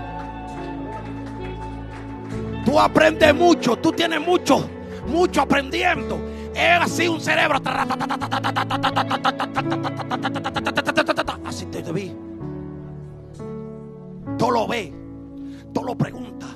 Tú 2.66 2.80
aprendes 2.80 3.34
mucho, 3.34 3.76
tú 3.78 3.92
tienes 3.92 4.22
mucho, 4.22 4.70
mucho 5.08 5.42
aprendiendo. 5.42 6.20
Es 6.54 6.82
así 6.82 7.08
un 7.08 7.20
cerebro. 7.20 7.60
Así 11.50 11.66
te 11.66 11.82
vi. 11.92 12.16
Tú 14.38 14.52
lo 14.52 14.68
ves, 14.68 14.92
tú 15.74 15.84
lo 15.84 15.98
preguntas, 15.98 16.52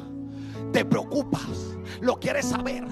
te 0.71 0.85
preocupas, 0.85 1.75
lo 1.99 2.19
quieres 2.19 2.45
saber, 2.45 2.85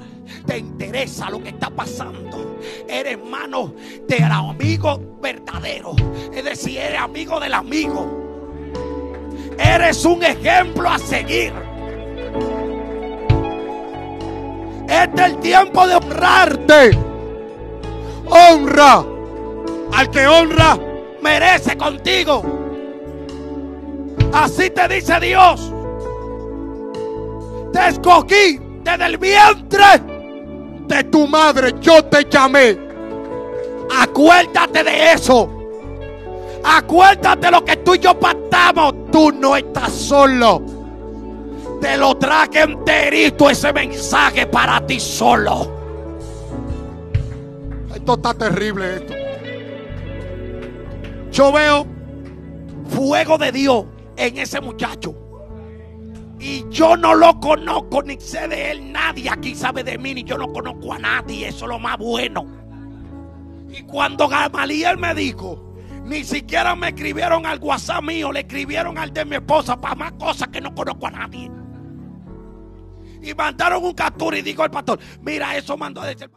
te 0.47 0.57
interesa 0.57 1.29
lo 1.29 1.43
que 1.43 1.49
está 1.49 1.69
pasando. 1.69 2.57
Eres 2.89 3.13
hermano 3.13 3.75
del 4.07 4.23
amigo 4.23 5.19
verdadero, 5.21 5.93
es 6.33 6.43
decir, 6.43 6.79
eres 6.79 6.99
amigo 6.99 7.39
del 7.39 7.53
amigo. 7.53 8.07
Eres 9.59 10.03
un 10.03 10.23
ejemplo 10.23 10.89
a 10.89 10.97
seguir. 10.97 11.53
Este 14.89 15.21
es 15.23 15.31
el 15.33 15.37
tiempo 15.37 15.85
de 15.85 15.95
honrarte. 15.97 16.97
Honra 18.27 19.05
al 19.93 20.09
que 20.09 20.25
honra. 20.27 20.90
Merece 21.21 21.77
contigo. 21.77 22.43
Así 24.33 24.69
te 24.69 24.87
dice 24.87 25.19
Dios. 25.19 25.71
Te 27.73 27.87
escogí 27.89 28.59
desde 28.83 29.05
el 29.05 29.17
vientre. 29.17 29.85
De 30.87 31.03
tu 31.05 31.27
madre 31.27 31.73
yo 31.79 32.03
te 32.05 32.25
llamé. 32.29 32.77
Acuérdate 33.99 34.83
de 34.83 35.13
eso. 35.13 35.49
Acuérdate 36.63 37.51
lo 37.51 37.63
que 37.63 37.77
tú 37.77 37.95
y 37.95 37.99
yo 37.99 38.19
pactamos. 38.19 38.93
Tú 39.11 39.31
no 39.31 39.55
estás 39.55 39.91
solo. 39.91 40.61
Te 41.81 41.97
lo 41.97 42.15
traje 42.15 42.61
enterito 42.61 43.49
ese 43.49 43.73
mensaje 43.73 44.45
para 44.45 44.85
ti 44.85 44.99
solo. 44.99 45.79
Esto 47.93 48.13
está 48.13 48.33
terrible 48.33 48.95
esto. 48.95 49.20
Yo 51.31 51.51
veo 51.51 51.87
Fuego 52.89 53.37
de 53.37 53.51
Dios 53.51 53.85
en 54.17 54.37
ese 54.37 54.59
muchacho. 54.59 55.15
Y 56.39 56.65
yo 56.69 56.97
no 56.97 57.13
lo 57.13 57.39
conozco 57.39 58.01
ni 58.01 58.19
sé 58.19 58.47
de 58.47 58.71
él. 58.71 58.91
Nadie 58.91 59.29
aquí 59.29 59.55
sabe 59.55 59.83
de 59.83 59.97
mí, 59.97 60.13
ni 60.13 60.23
yo 60.23 60.37
no 60.37 60.51
conozco 60.51 60.93
a 60.93 60.99
nadie. 60.99 61.47
Eso 61.47 61.65
es 61.65 61.69
lo 61.69 61.79
más 61.79 61.97
bueno. 61.97 62.45
Y 63.69 63.83
cuando 63.83 64.27
Gamaliel 64.27 64.97
me 64.97 65.13
dijo, 65.13 65.75
ni 66.03 66.23
siquiera 66.23 66.75
me 66.75 66.89
escribieron 66.89 67.45
al 67.45 67.59
WhatsApp 67.59 68.03
mío, 68.03 68.31
le 68.31 68.41
escribieron 68.41 68.97
al 68.97 69.13
de 69.13 69.23
mi 69.23 69.35
esposa 69.35 69.79
para 69.79 69.95
más 69.95 70.11
cosas 70.13 70.49
que 70.49 70.59
no 70.59 70.73
conozco 70.75 71.07
a 71.07 71.11
nadie. 71.11 71.49
Y 73.21 73.33
mandaron 73.35 73.85
un 73.85 73.93
captura 73.93 74.37
y 74.37 74.41
dijo 74.41 74.65
el 74.65 74.71
pastor, 74.71 74.99
mira, 75.21 75.55
eso 75.55 75.77
mandó 75.77 76.01
a 76.01 76.07
decir. 76.07 76.29